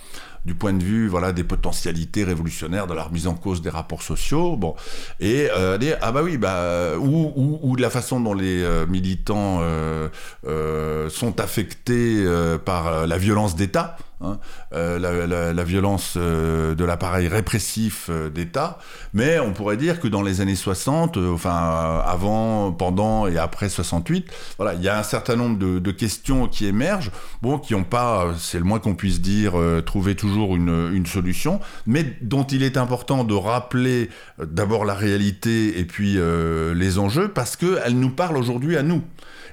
du 0.48 0.56
point 0.56 0.72
de 0.74 0.84
vue 0.84 1.08
voilà 1.10 1.34
des 1.34 1.44
potentialités 1.44 2.24
révolutionnaires 2.24 2.88
de 2.88 2.94
la 2.94 3.04
remise 3.04 3.28
en 3.28 3.36
cause 3.36 3.62
des 3.62 3.70
rapports 3.70 4.02
sociaux 4.02 4.56
bon. 4.56 4.76
Et 5.20 5.50
euh, 5.52 5.78
ah 6.02 6.12
bah 6.14 6.22
oui 6.24 6.38
bah 6.38 6.94
ou, 6.98 7.34
ou, 7.36 7.60
ou 7.62 7.76
de 7.76 7.82
la 7.82 7.90
façon 7.90 8.22
dont 8.22 8.34
les 8.34 8.66
militants 8.88 9.60
euh, 9.62 10.08
euh, 10.48 11.10
sont 11.10 11.42
affectés 11.42 12.26
par 12.64 13.06
la 13.06 13.18
violence 13.18 13.56
d'État 13.56 13.98
hein, 14.22 14.40
euh, 14.74 15.54
la, 15.54 15.64
violence 15.64 16.14
euh, 16.18 16.76
de 16.76 16.86
l'appareil 16.86 17.28
répressif 17.28 18.08
euh, 18.10 18.30
d'État. 18.30 18.80
Mais 19.14 19.40
on 19.40 19.54
pourrait 19.54 19.78
dire 19.78 20.00
que 20.00 20.08
dans 20.08 20.22
les 20.22 20.42
années 20.42 20.56
60 20.56 21.18
euh, 21.18 21.34
enfin 21.34 22.02
avant 22.06 22.72
pendant 22.72 23.28
et 23.28 23.38
après 23.38 23.70
68 23.70 24.28
voilà 24.58 24.74
il 24.74 24.82
y 24.82 24.90
a 24.90 24.98
un 24.98 25.04
certain 25.04 25.36
nombre 25.36 25.58
de, 25.58 25.92
questions 25.92 26.48
qui 26.48 26.66
émergent. 26.66 27.12
Bon 27.42 27.58
qui 27.58 27.74
n'ont 27.74 27.84
pas 27.84 28.34
c'est 28.38 28.60
le 28.60 28.66
moins 28.66 28.80
qu'on 28.80 28.96
puisse 28.96 29.22
dire 29.22 29.54
trouvé 29.86 30.16
toujours 30.16 30.56
une, 30.56 30.92
une 30.94 31.06
solution 31.06 31.60
mais 31.86 32.18
dont 32.22 32.44
il 32.44 32.62
est 32.62 32.78
important 32.78 33.24
de 33.24 33.34
rappeler 33.34 34.10
d'abord 34.38 34.86
la 34.86 34.94
réalité 34.94 35.80
et 35.80 35.86
puis 35.86 36.18
les 36.76 37.00
enjeux 37.00 37.30
parce 37.30 37.56
que 37.56 37.80
elle 37.86 37.98
nous 37.98 38.12
parle 38.12 38.38
aujourd'hui 38.38 38.78
à 38.78 38.84
nous 38.84 39.02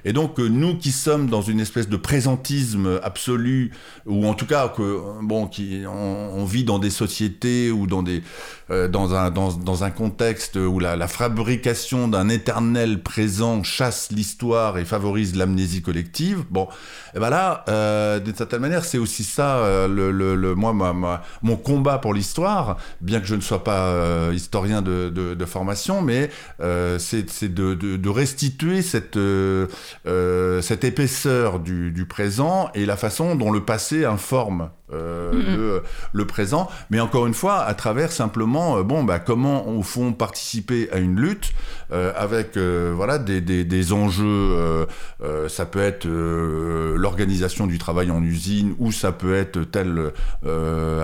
et 0.05 0.13
donc 0.13 0.39
euh, 0.39 0.47
nous 0.47 0.77
qui 0.77 0.91
sommes 0.91 1.27
dans 1.27 1.41
une 1.41 1.59
espèce 1.59 1.89
de 1.89 1.97
présentisme 1.97 2.99
absolu, 3.03 3.71
ou 4.05 4.25
en 4.25 4.33
tout 4.35 4.45
cas 4.45 4.69
que 4.69 5.01
bon, 5.21 5.47
qui 5.47 5.83
on, 5.87 6.45
vit 6.45 6.63
dans 6.63 6.79
des 6.79 6.91
sociétés 6.91 7.71
ou 7.71 7.87
dans 7.87 8.03
des 8.03 8.21
euh, 8.69 8.87
dans 8.87 9.13
un 9.15 9.31
dans, 9.31 9.51
dans 9.51 9.83
un 9.83 9.91
contexte 9.91 10.55
où 10.55 10.79
la, 10.79 10.95
la 10.95 11.07
fabrication 11.07 12.07
d'un 12.07 12.29
éternel 12.29 13.01
présent 13.01 13.63
chasse 13.63 14.09
l'histoire 14.11 14.77
et 14.77 14.85
favorise 14.85 15.35
l'amnésie 15.35 15.81
collective. 15.81 16.43
Bon, 16.51 16.67
et 17.15 17.19
ben 17.19 17.29
là, 17.29 17.65
euh, 17.67 18.19
d'une 18.19 18.35
certaine 18.35 18.61
manière, 18.61 18.85
c'est 18.85 18.97
aussi 18.99 19.23
ça 19.23 19.57
euh, 19.57 19.87
le, 19.87 20.11
le, 20.11 20.35
le 20.35 20.53
moi 20.55 20.73
ma, 20.73 20.93
ma- 20.93 21.23
mon 21.41 21.55
combat 21.55 21.97
pour 21.97 22.13
l'histoire, 22.13 22.77
bien 23.01 23.19
que 23.19 23.25
je 23.27 23.35
ne 23.35 23.41
sois 23.41 23.63
pas 23.63 23.87
euh, 23.87 24.31
historien 24.35 24.81
de, 24.81 25.09
de, 25.09 25.33
de 25.33 25.45
formation, 25.45 26.01
mais 26.01 26.29
euh, 26.61 26.99
c'est 26.99 27.53
de, 27.53 27.73
de 27.73 28.09
restituer 28.09 28.81
cette 28.81 29.17
euh, 30.05 30.61
cette 30.61 30.83
épaisseur 30.83 31.59
du, 31.59 31.91
du 31.91 32.05
présent 32.05 32.69
et 32.73 32.85
la 32.85 32.97
façon 32.97 33.35
dont 33.35 33.51
le 33.51 33.63
passé 33.63 34.05
informe 34.05 34.69
euh, 34.93 35.31
le, 35.33 35.83
le 36.13 36.27
présent, 36.27 36.69
mais 36.91 36.99
encore 36.99 37.25
une 37.25 37.33
fois 37.33 37.63
à 37.63 37.73
travers 37.73 38.11
simplement 38.11 38.77
euh, 38.77 38.83
bon 38.83 39.03
bah 39.03 39.17
comment 39.17 39.67
au 39.67 39.81
fond 39.81 40.13
participer 40.13 40.89
à 40.91 40.99
une 40.99 41.19
lutte 41.19 41.53
euh, 41.91 42.13
avec 42.15 42.55
voilà 42.55 43.17
des, 43.17 43.41
des, 43.41 43.63
des 43.63 43.93
enjeux 43.93 44.85
ça 45.47 45.65
peut 45.65 45.81
être 45.81 46.05
l'organisation 46.07 47.65
du 47.65 47.79
travail 47.79 48.11
en 48.11 48.21
usine 48.21 48.75
ou 48.77 48.91
ça 48.91 49.11
peut 49.11 49.33
être 49.33 49.63
tel 49.63 50.11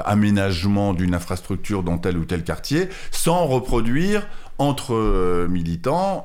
aménagement 0.05 0.93
d'une 0.93 1.15
infrastructure 1.15 1.81
dans 1.81 1.97
tel 1.97 2.17
ou 2.17 2.25
tel 2.25 2.43
quartier 2.43 2.89
sans 3.09 3.47
reproduire 3.47 4.27
entre 4.59 5.47
militants 5.49 6.23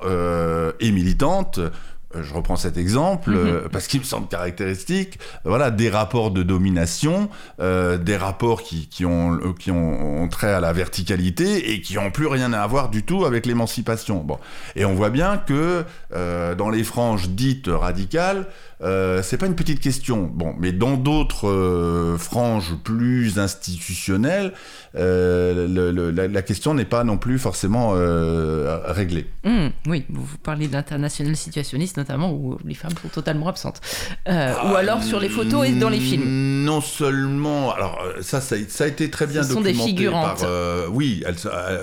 et 0.80 0.92
militantes 0.92 1.60
je 2.22 2.34
reprends 2.34 2.56
cet 2.56 2.76
exemple 2.76 3.30
Mhm. 3.30 3.36
euh, 3.36 3.68
parce 3.70 3.86
qu'il 3.86 4.00
me 4.00 4.04
semble 4.04 4.28
caractéristique, 4.28 5.18
voilà, 5.44 5.70
des 5.70 5.90
rapports 5.90 6.30
de 6.30 6.42
domination, 6.42 7.28
euh, 7.60 7.98
des 7.98 8.16
rapports 8.16 8.62
qui, 8.62 8.88
qui, 8.88 9.04
ont, 9.04 9.34
euh, 9.34 9.52
qui 9.58 9.70
ont, 9.70 10.22
ont 10.22 10.28
trait 10.28 10.52
à 10.52 10.60
la 10.60 10.72
verticalité 10.72 11.72
et 11.72 11.80
qui 11.80 11.98
ont 11.98 12.10
plus 12.10 12.26
rien 12.26 12.52
à 12.52 12.66
voir 12.66 12.88
du 12.88 13.02
tout 13.02 13.24
avec 13.24 13.46
l'émancipation. 13.46 14.22
Bon. 14.22 14.38
Et 14.74 14.84
on 14.84 14.94
voit 14.94 15.10
bien 15.10 15.38
que 15.38 15.84
euh, 16.14 16.54
dans 16.54 16.70
les 16.70 16.84
franges 16.84 17.28
dites 17.28 17.68
radicales, 17.68 18.46
euh, 18.82 19.22
c'est 19.22 19.38
pas 19.38 19.46
une 19.46 19.54
petite 19.56 19.80
question. 19.80 20.30
Bon, 20.32 20.54
mais 20.58 20.72
dans 20.72 20.96
d'autres 20.96 21.48
euh, 21.48 22.18
franges 22.18 22.74
plus 22.84 23.38
institutionnelles, 23.38 24.52
euh, 24.96 25.66
le- 25.68 25.90
le- 25.92 26.10
la, 26.10 26.28
la 26.28 26.42
question 26.42 26.74
n'est 26.74 26.84
pas 26.84 27.02
non 27.04 27.16
plus 27.18 27.38
forcément 27.38 27.92
réglée. 28.84 29.26
Hum, 29.44 29.70
oui, 29.86 30.04
vous, 30.08 30.36
parlez 30.42 30.68
d'international 30.68 31.36
situationniste 31.36 31.96
notamment, 31.96 32.32
où 32.32 32.58
les 32.64 32.74
femmes 32.74 32.92
sont 33.02 33.08
totalement 33.08 33.48
absentes. 33.48 33.80
Ou 34.26 34.30
alors 34.76 35.02
sur 35.02 35.20
les 35.20 35.28
photos 35.28 35.66
et 35.68 35.72
dans 35.72 35.88
les 35.88 36.00
films. 36.00 36.24
Mm, 36.24 36.64
Non 36.64 36.80
seulement, 36.80 37.72
alors 37.72 37.98
ça, 38.20 38.40
ça, 38.40 38.56
ça 38.68 38.84
a 38.84 38.86
été 38.86 39.10
très 39.10 39.26
bien 39.26 39.42
Ce 39.42 39.52
sont 39.52 39.60
des 39.60 39.70
documenté 39.72 39.90
figurantes. 39.90 40.40
par. 40.40 40.90
oui, 40.92 41.22
elles, 41.26 41.36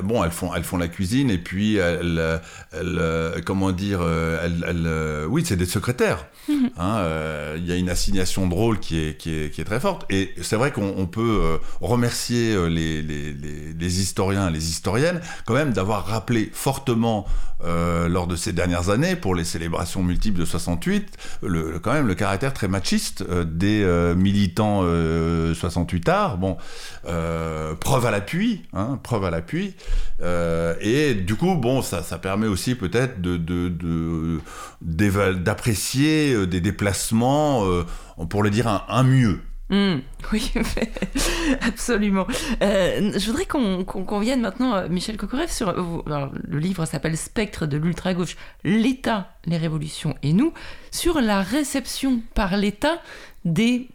bon, 0.04 0.24
elles 0.24 0.32
font, 0.32 0.54
elles 0.56 0.64
font 0.64 0.78
la 0.78 0.88
cuisine 0.88 1.30
et 1.32 1.38
puis 1.38 1.76
elles, 1.78 2.40
elles, 2.72 3.42
comment 3.46 3.72
dire, 3.72 4.02
elles, 4.02 4.66
elles, 4.68 5.26
oui, 5.28 5.44
c'est 5.46 5.56
des 5.56 5.66
secrétaires. 5.66 6.26
Hein, 6.50 6.83
euh, 6.84 7.56
Il 7.58 7.68
y 7.68 7.72
a 7.72 7.76
une 7.76 7.90
assignation 7.90 8.48
de 8.48 8.54
rôle 8.54 8.80
qui 8.80 8.98
est, 9.00 9.66
très 9.66 9.80
forte. 9.80 10.06
Et 10.10 10.34
c'est 10.42 10.56
vrai 10.56 10.72
qu'on 10.72 10.94
on 10.98 11.06
peut 11.06 11.40
euh, 11.42 11.58
remercier 11.82 12.54
euh, 12.54 12.68
les, 12.68 13.02
les, 13.02 13.34
les, 13.34 13.74
les 13.74 14.00
historiens, 14.02 14.50
les 14.50 14.70
historiennes, 14.70 15.22
quand 15.46 15.54
même 15.54 15.74
d'avoir 15.74 16.06
rappelé 16.06 16.50
fortement 16.54 17.26
euh, 17.64 18.08
lors 18.10 18.28
de 18.28 18.36
ces 18.36 18.52
dernières 18.54 18.90
années 18.90 19.16
pour 19.16 19.36
les 19.36 19.44
célébrations 19.44 20.04
multiples 20.04 20.40
de 20.40 20.46
68 20.46 21.18
le, 21.44 21.72
le- 21.72 21.80
quand 21.80 21.94
même 21.94 22.08
le 22.08 22.16
caractère 22.16 22.54
très 22.54 22.68
machiste 22.68 23.24
euh, 23.30 23.44
des 23.44 23.82
euh, 23.84 24.16
militants 24.16 24.82
euh, 24.84 25.54
68 25.54 26.10
arts 26.10 26.38
bon 26.38 26.58
euh, 27.08 27.74
preuve 27.76 28.06
à 28.06 28.12
l'appui 28.12 28.64
hein, 28.74 29.00
preuve 29.04 29.24
à 29.26 29.32
l'appui 29.32 29.76
Euh, 30.22 30.76
et 30.80 31.14
du 31.16 31.36
coup 31.36 31.56
bon 31.56 31.82
ça, 31.82 32.02
ça 32.04 32.18
permet 32.18 32.48
aussi 32.48 32.76
peut-être 32.76 33.20
de, 33.22 33.36
de, 33.38 33.68
de- 33.70 34.40
d'apprécier 35.34 36.34
euh, 36.34 36.46
des 36.48 36.62
déplacements 36.62 37.66
euh, 37.66 37.84
pour 38.30 38.44
le 38.44 38.50
dire 38.50 38.68
un, 38.68 38.84
un 38.88 39.04
mieux 39.04 39.40
Hum, 39.74 40.02
oui, 40.32 40.52
absolument. 41.62 42.28
Euh, 42.62 43.12
je 43.18 43.26
voudrais 43.26 43.46
qu'on 43.46 43.84
qu'on 43.84 44.20
vienne 44.20 44.42
maintenant, 44.42 44.76
euh, 44.76 44.88
Michel 44.88 45.18
Kokorev, 45.18 45.50
sur. 45.52 45.70
euh, 45.70 46.28
le 46.48 46.60
livre 46.60 46.86
s'appelle 46.86 47.18
Spectre 47.18 47.66
de 47.66 47.78
l'ultra-gauche, 47.78 48.38
l'État, 48.64 49.32
les 49.46 49.58
révolutions 49.58 50.14
et 50.22 50.32
nous, 50.32 50.54
sur 50.92 51.22
la 51.22 51.42
réception 51.42 52.22
par 52.36 52.56
l'État 52.56 53.02
des. 53.46 53.90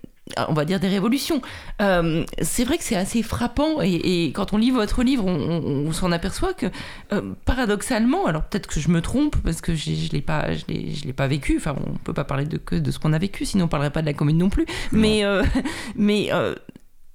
On 0.49 0.53
va 0.53 0.65
dire 0.65 0.81
des 0.81 0.89
révolutions. 0.89 1.41
Euh, 1.81 2.25
c'est 2.43 2.65
vrai 2.65 2.79
que 2.79 2.85
c'est 2.85 2.97
assez 2.97 3.23
frappant 3.23 3.81
et, 3.83 3.95
et 4.27 4.33
quand 4.33 4.53
on 4.53 4.57
lit 4.59 4.71
votre 4.71 5.03
livre, 5.03 5.25
on, 5.27 5.35
on- 5.35 5.87
on 5.89 5.93
s'en 5.93 6.13
aperçoit 6.13 6.55
que 6.55 6.67
euh, 7.13 7.33
paradoxalement, 7.45 8.27
alors 8.27 8.43
peut-être 8.45 8.67
que 8.67 8.81
je 8.81 8.89
me 8.89 9.01
trompe 9.01 9.37
parce 9.45 9.61
que 9.61 9.75
je 9.75 10.11
l'ai 10.13 10.21
pas, 10.21 10.55
je 10.55 10.65
l'ai, 10.69 10.95
je 10.95 11.05
l'ai 11.05 11.13
pas 11.13 11.27
vécu. 11.27 11.57
Enfin, 11.57 11.75
on 11.87 11.95
peut 11.99 12.13
pas 12.15 12.25
parler 12.25 12.45
de 12.45 12.59
que 12.59 12.75
de 12.77 12.91
ce 12.91 12.99
qu'on 12.99 13.13
a 13.13 13.19
vécu, 13.19 13.45
sinon 13.45 13.65
on 13.65 13.69
parlerait 13.69 13.91
pas 13.93 14.01
de 14.03 14.07
la 14.07 14.13
commune 14.15 14.39
non 14.39 14.51
plus. 14.51 14.67
Mais 14.93 15.25
euh, 15.25 15.43
mais 15.97 16.31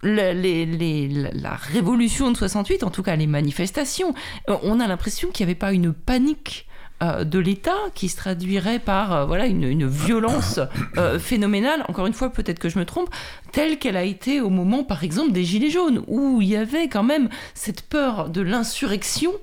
le- 0.02 0.34
les- 0.34 0.66
les- 0.66 1.08
la, 1.08 1.32
la 1.32 1.52
révolution 1.56 2.32
de 2.32 2.38
68, 2.38 2.84
en 2.84 2.90
tout 2.90 3.04
cas 3.04 3.16
les 3.16 3.28
manifestations, 3.28 4.14
on 4.48 4.80
a 4.80 4.88
l'impression 4.88 5.30
qu'il 5.32 5.46
n'y 5.46 5.52
avait 5.52 5.60
pas 5.60 5.72
une 5.72 5.94
panique 5.94 6.68
euh, 7.04 7.24
de 7.24 7.40
l'État 7.40 7.76
qui 7.96 8.08
se 8.08 8.16
traduirait 8.16 8.80
par 8.80 9.14
euh, 9.14 9.26
voilà 9.26 9.46
une, 9.46 9.64
une 9.64 9.88
violence 9.88 10.60
euh, 10.98 11.20
phénoménale, 11.20 11.84
encore 11.90 12.08
une 12.08 12.14
fois 12.14 12.30
peut-être 12.30 12.60
que 12.60 12.70
je 12.70 12.80
me 12.80 12.86
trompe, 12.86 13.10
telle 13.52 13.78
qu'elle 13.78 13.98
a 13.98 14.04
été 14.04 14.40
au 14.40 14.50
moment 14.50 14.84
par 14.84 15.04
exemple 15.04 15.32
des 15.32 15.44
Gilets 15.44 15.70
jaunes, 15.70 16.04
où 16.08 16.42
il 16.42 16.48
y 16.48 16.56
avait 16.56 16.88
quand 16.88 17.04
même 17.04 17.30
cette 17.56 17.82
peur 17.82 18.30
de 18.30 18.42
l'insurrection 18.42 19.34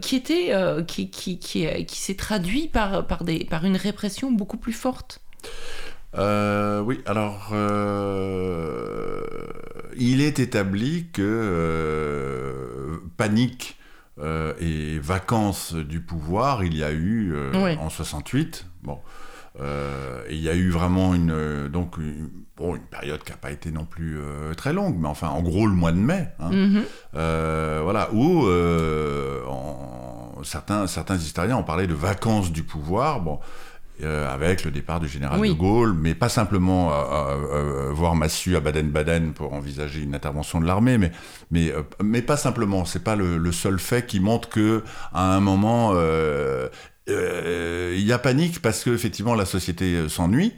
qui, 0.00 0.16
était, 0.16 0.52
qui, 0.86 1.10
qui, 1.10 1.38
qui, 1.38 1.66
qui 1.86 1.98
s'est 1.98 2.14
traduit 2.14 2.68
par, 2.68 3.06
par, 3.06 3.22
par 3.50 3.64
une 3.64 3.76
répression 3.76 4.30
beaucoup 4.30 4.56
plus 4.56 4.72
forte. 4.72 5.20
Oui, 6.16 7.00
alors 7.06 7.52
il 9.96 10.20
est 10.20 10.38
établi 10.38 11.06
que 11.12 13.00
panique 13.16 13.76
euh, 14.24 14.54
et 14.58 14.98
vacances 14.98 15.74
du 15.74 16.00
pouvoir, 16.00 16.64
il 16.64 16.74
y 16.76 16.82
a 16.82 16.90
eu 16.92 17.32
euh, 17.34 17.52
en 17.78 17.90
68. 17.90 18.66
Bon, 18.82 18.98
euh, 19.60 20.22
et 20.28 20.34
il 20.34 20.40
y 20.42 20.48
a 20.48 20.54
eu 20.54 20.70
vraiment 20.70 21.14
une 21.14 21.68
donc 21.68 21.98
une, 21.98 22.28
bon, 22.56 22.74
une 22.74 22.82
période 22.82 23.22
qui 23.22 23.30
n'a 23.30 23.36
pas 23.38 23.50
été 23.52 23.70
non 23.70 23.84
plus 23.84 24.18
très 24.56 24.72
longue, 24.72 24.96
mais 24.98 25.08
enfin 25.08 25.28
en 25.28 25.42
gros 25.42 25.66
le 25.66 25.74
mois 25.74 25.92
de 25.92 25.98
mai. 25.98 26.28
hein. 26.40 26.50
Mhm. 26.50 26.82
Voilà, 27.12 28.08
où 28.12 28.46
en- 29.48 30.42
certains, 30.42 30.86
certains 30.86 31.16
historiens 31.16 31.56
ont 31.56 31.62
parlé 31.64 31.86
de 31.86 31.94
vacances 31.94 32.52
du 32.52 32.62
pouvoir, 32.64 33.20
bon, 33.20 33.38
euh, 34.02 34.32
avec 34.32 34.64
le 34.64 34.70
départ 34.72 34.98
du 35.00 35.08
général 35.08 35.38
Oui. 35.38 35.50
de 35.50 35.54
Gaulle, 35.54 35.94
mais 35.94 36.14
pas 36.14 36.28
simplement 36.28 36.90
à, 36.90 36.94
à- 36.94 37.88
à 37.88 37.92
voir 37.92 38.16
Massu 38.16 38.56
à 38.56 38.60
Baden-Baden 38.60 39.32
pour 39.34 39.52
envisager 39.52 40.00
une 40.02 40.14
intervention 40.14 40.60
de 40.60 40.66
l'armée, 40.66 40.98
mais, 40.98 41.12
mais, 41.50 41.70
euh, 41.70 41.82
mais 42.02 42.20
pas 42.22 42.36
simplement. 42.36 42.84
C'est 42.84 43.04
pas 43.04 43.14
le, 43.16 43.36
le 43.38 43.52
seul 43.52 43.78
fait 43.78 44.04
qui 44.06 44.18
montre 44.20 44.48
que 44.48 44.82
à 45.12 45.34
un 45.34 45.40
moment 45.40 45.92
euh, 45.94 46.68
euh, 47.08 47.94
il 47.96 48.04
y 48.04 48.12
a 48.12 48.18
panique 48.18 48.60
parce 48.62 48.82
que 48.82 48.90
effectivement 48.90 49.34
la 49.34 49.44
société 49.44 49.94
euh, 49.94 50.08
s'ennuie. 50.08 50.54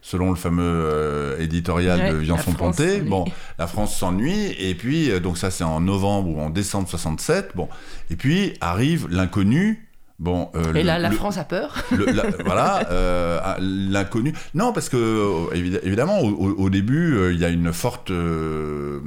Selon 0.00 0.30
le 0.30 0.36
fameux 0.36 0.62
euh, 0.64 1.40
éditorial 1.40 1.98
Ouais, 2.00 2.12
de 2.12 2.16
Viançon-Ponté, 2.18 3.00
bon, 3.00 3.24
la 3.58 3.66
France 3.66 3.98
s'ennuie, 3.98 4.52
et 4.56 4.76
puis, 4.76 5.10
euh, 5.10 5.18
donc 5.18 5.36
ça 5.36 5.50
c'est 5.50 5.64
en 5.64 5.80
novembre 5.80 6.28
ou 6.30 6.40
en 6.40 6.50
décembre 6.50 6.88
67, 6.88 7.50
bon, 7.56 7.68
et 8.08 8.14
puis 8.14 8.54
arrive 8.60 9.08
l'inconnu, 9.10 9.87
bon... 10.18 10.50
euh, 10.54 10.74
Et 10.74 10.82
le- 10.82 10.86
la 10.86 11.08
le- 11.08 11.16
France 11.16 11.38
a 11.38 11.44
peur. 11.44 11.74
le- 11.92 12.06
la- 12.06 12.24
voilà, 12.44 12.88
euh, 12.90 13.38
ah, 13.42 13.56
l'inconnu. 13.60 14.32
Non, 14.54 14.72
parce 14.72 14.88
que 14.88 14.96
euh, 14.96 15.54
évid- 15.54 15.80
évidemment, 15.82 16.20
au, 16.20 16.70
début, 16.70 17.16
euh, 17.16 17.32
il 17.32 17.38
y 17.40 17.44
a 17.44 17.48
une 17.48 17.72
forte. 17.72 18.10
le, 18.10 19.02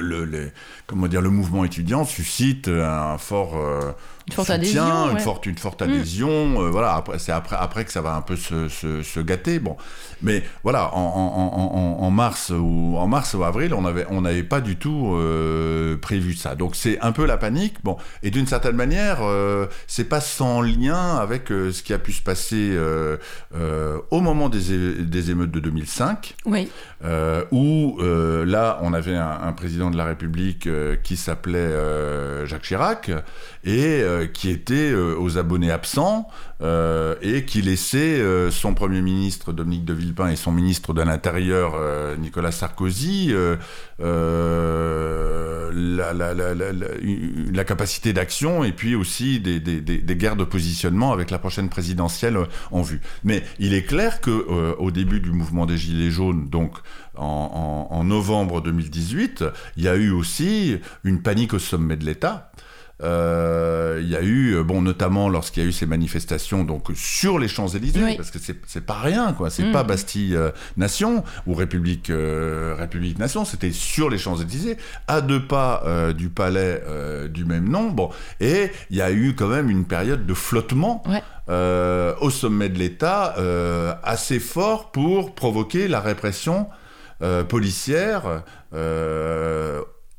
le- 0.00 0.24
les- 0.24 0.52
comment 0.86 1.06
dire, 1.06 1.20
le 1.22 1.30
mouvement 1.30 1.64
étudiant 1.64 2.04
suscite 2.04 2.68
un 2.68 3.18
fort 3.18 3.56
Une 4.30 4.36
forte 4.36 4.48
soutien, 4.48 4.84
adhésion, 4.84 5.10
une 5.12 5.18
forte, 5.20 5.46
une 5.46 5.58
forte 5.58 5.80
Mm. 5.82 5.84
adhésion. 5.84 6.62
euh, 6.62 6.70
voilà, 6.70 6.94
après, 6.94 7.18
c'est 7.18 7.32
après, 7.32 7.56
après 7.58 7.84
que 7.84 7.92
ça 7.92 8.00
va 8.00 8.14
un 8.14 8.20
peu 8.22 8.36
se, 8.36 8.68
se- 8.68 9.02
se 9.02 9.20
gâter. 9.20 9.58
Bon, 9.58 9.76
mais 10.22 10.42
voilà, 10.62 10.94
en, 10.94 11.00
en- 11.00 11.60
en- 11.60 11.76
en- 11.76 12.04
en 12.06 12.10
mars 12.10 12.50
ou 12.56 12.94
en 12.98 13.06
mars 13.06 13.34
ou 13.34 13.44
avril, 13.44 13.74
on 13.74 13.84
avait, 13.84 14.06
on 14.10 14.20
n'avait 14.22 14.42
pas 14.42 14.60
du 14.60 14.76
tout 14.76 15.14
euh, 15.16 15.96
prévu 15.96 16.34
ça. 16.34 16.54
Donc 16.54 16.76
c'est 16.76 16.98
un 17.00 17.12
peu 17.12 17.26
la 17.26 17.36
panique. 17.36 17.76
Bon, 17.84 17.96
et 18.22 18.30
d'une 18.30 18.46
certaine 18.46 18.76
manière, 18.76 19.18
euh, 19.22 19.66
c'est 19.86 20.04
pas 20.08 20.20
sans 20.20 20.60
lien 20.62 21.16
avec 21.16 21.50
euh, 21.50 21.72
ce 21.72 21.82
qui 21.82 21.92
a 21.92 21.98
pu 21.98 22.12
se 22.12 22.22
passer 22.22 22.76
au 24.10 24.20
moment 24.20 24.48
des, 24.48 24.94
des 25.04 25.30
émeutes 25.30 25.50
de 25.50 25.60
2005 25.60 26.34
Oui. 26.46 26.70
euh, 27.04 27.44
où 27.50 27.98
là 28.00 28.78
on 28.82 28.92
avait 28.92 29.16
un, 29.16 29.38
un 29.42 29.52
président 29.52 29.90
de 29.90 29.96
la 29.96 30.04
République 30.04 30.68
qui 31.02 31.16
s'appelait 31.16 31.74
Jacques 32.46 32.62
Chirac 32.62 33.10
et 33.64 34.02
euh, 34.20 34.26
qui 34.26 34.50
était 34.50 34.92
euh, 34.92 35.16
aux 35.18 35.38
abonnés 35.38 35.70
absents 35.70 36.28
euh, 36.62 37.14
et 37.22 37.44
qui 37.44 37.62
laissait 37.62 38.22
son 38.50 38.74
premier 38.74 39.00
ministre 39.00 39.52
Dominique 39.52 39.84
de 39.84 39.94
Villepin 39.94 40.28
et 40.28 40.36
son 40.36 40.52
ministre 40.52 40.92
de 40.92 41.02
l'Intérieur 41.02 41.74
Nicolas 42.18 42.52
Sarkozy 42.52 43.32
la, 45.70 47.64
capacité 47.64 48.12
d'action 48.12 48.64
et 48.64 48.72
puis 48.72 48.94
aussi 48.94 49.40
des, 49.40 50.16
guerres 50.16 50.36
de 50.36 50.44
positionnement 50.44 51.12
avec 51.12 51.30
la 51.30 51.38
prochaine 51.38 51.68
présidentielle 51.68 52.38
en 52.70 52.82
vue. 52.82 53.00
Mais 53.24 53.42
il 53.58 53.74
est 53.74 53.84
clair 53.84 54.20
que 54.20 54.30
euh, 54.30 54.74
au 54.78 54.90
début 54.90 55.20
du 55.20 55.30
mouvement 55.30 55.66
des 55.66 55.76
Gilets 55.76 56.10
jaunes, 56.10 56.48
donc 56.48 56.76
en- 57.16 57.88
en 57.90 58.04
novembre 58.04 58.60
2018, 58.60 59.44
il 59.76 59.84
y 59.84 59.88
a 59.88 59.96
eu 59.96 60.10
aussi 60.10 60.78
une 61.04 61.22
panique 61.22 61.54
au 61.54 61.58
sommet 61.58 61.96
de 61.96 62.04
l'État. 62.04 62.49
Euh, 63.02 63.98
il 64.02 64.08
y 64.10 64.16
a 64.16 64.22
eu, 64.22 64.54
euh, 64.56 64.62
bon, 64.62 64.82
notamment 64.82 65.28
lorsqu'il 65.28 65.62
y 65.62 65.66
a 65.66 65.68
eu 65.68 65.72
ces 65.72 65.86
manifestations 65.86 66.64
donc 66.64 66.88
sur 66.94 67.38
les 67.38 67.48
Champs 67.48 67.68
Élysées, 67.68 68.02
Oui. 68.04 68.16
parce 68.16 68.30
que 68.30 68.38
c'est 68.38 68.84
pas 68.84 68.98
rien, 69.00 69.32
quoi. 69.32 69.48
C'est 69.50 69.62
Mhm. 69.64 69.72
pas 69.72 69.82
Bastille 69.84 70.36
euh, 70.36 70.50
Nation 70.76 71.24
ou 71.46 71.54
République 71.54 72.10
euh, 72.10 72.74
République 72.78 73.18
Nation, 73.18 73.44
c'était 73.44 73.72
sur 73.72 74.10
les 74.10 74.18
Champs 74.18 74.36
Élysées, 74.36 74.76
à 75.08 75.20
deux 75.20 75.42
pas 75.46 75.82
du 76.16 76.28
palais 76.28 76.82
du 77.30 77.44
même 77.44 77.68
nom. 77.68 77.90
Bon, 77.90 78.10
et 78.40 78.70
il 78.90 78.96
y 78.96 79.02
a 79.02 79.10
eu 79.10 79.34
quand 79.34 79.48
même 79.48 79.70
une 79.70 79.84
période 79.86 80.26
de 80.26 80.34
flottement 80.34 81.02
Ouais. 81.08 81.22
euh, 81.48 82.14
au 82.20 82.30
sommet 82.30 82.68
de 82.68 82.78
l'État 82.78 83.34
euh, 83.38 83.94
assez 84.02 84.38
fort 84.40 84.92
pour 84.92 85.34
provoquer 85.34 85.88
la 85.88 86.00
répression 86.00 86.68
euh, 87.22 87.44
policière 87.44 88.42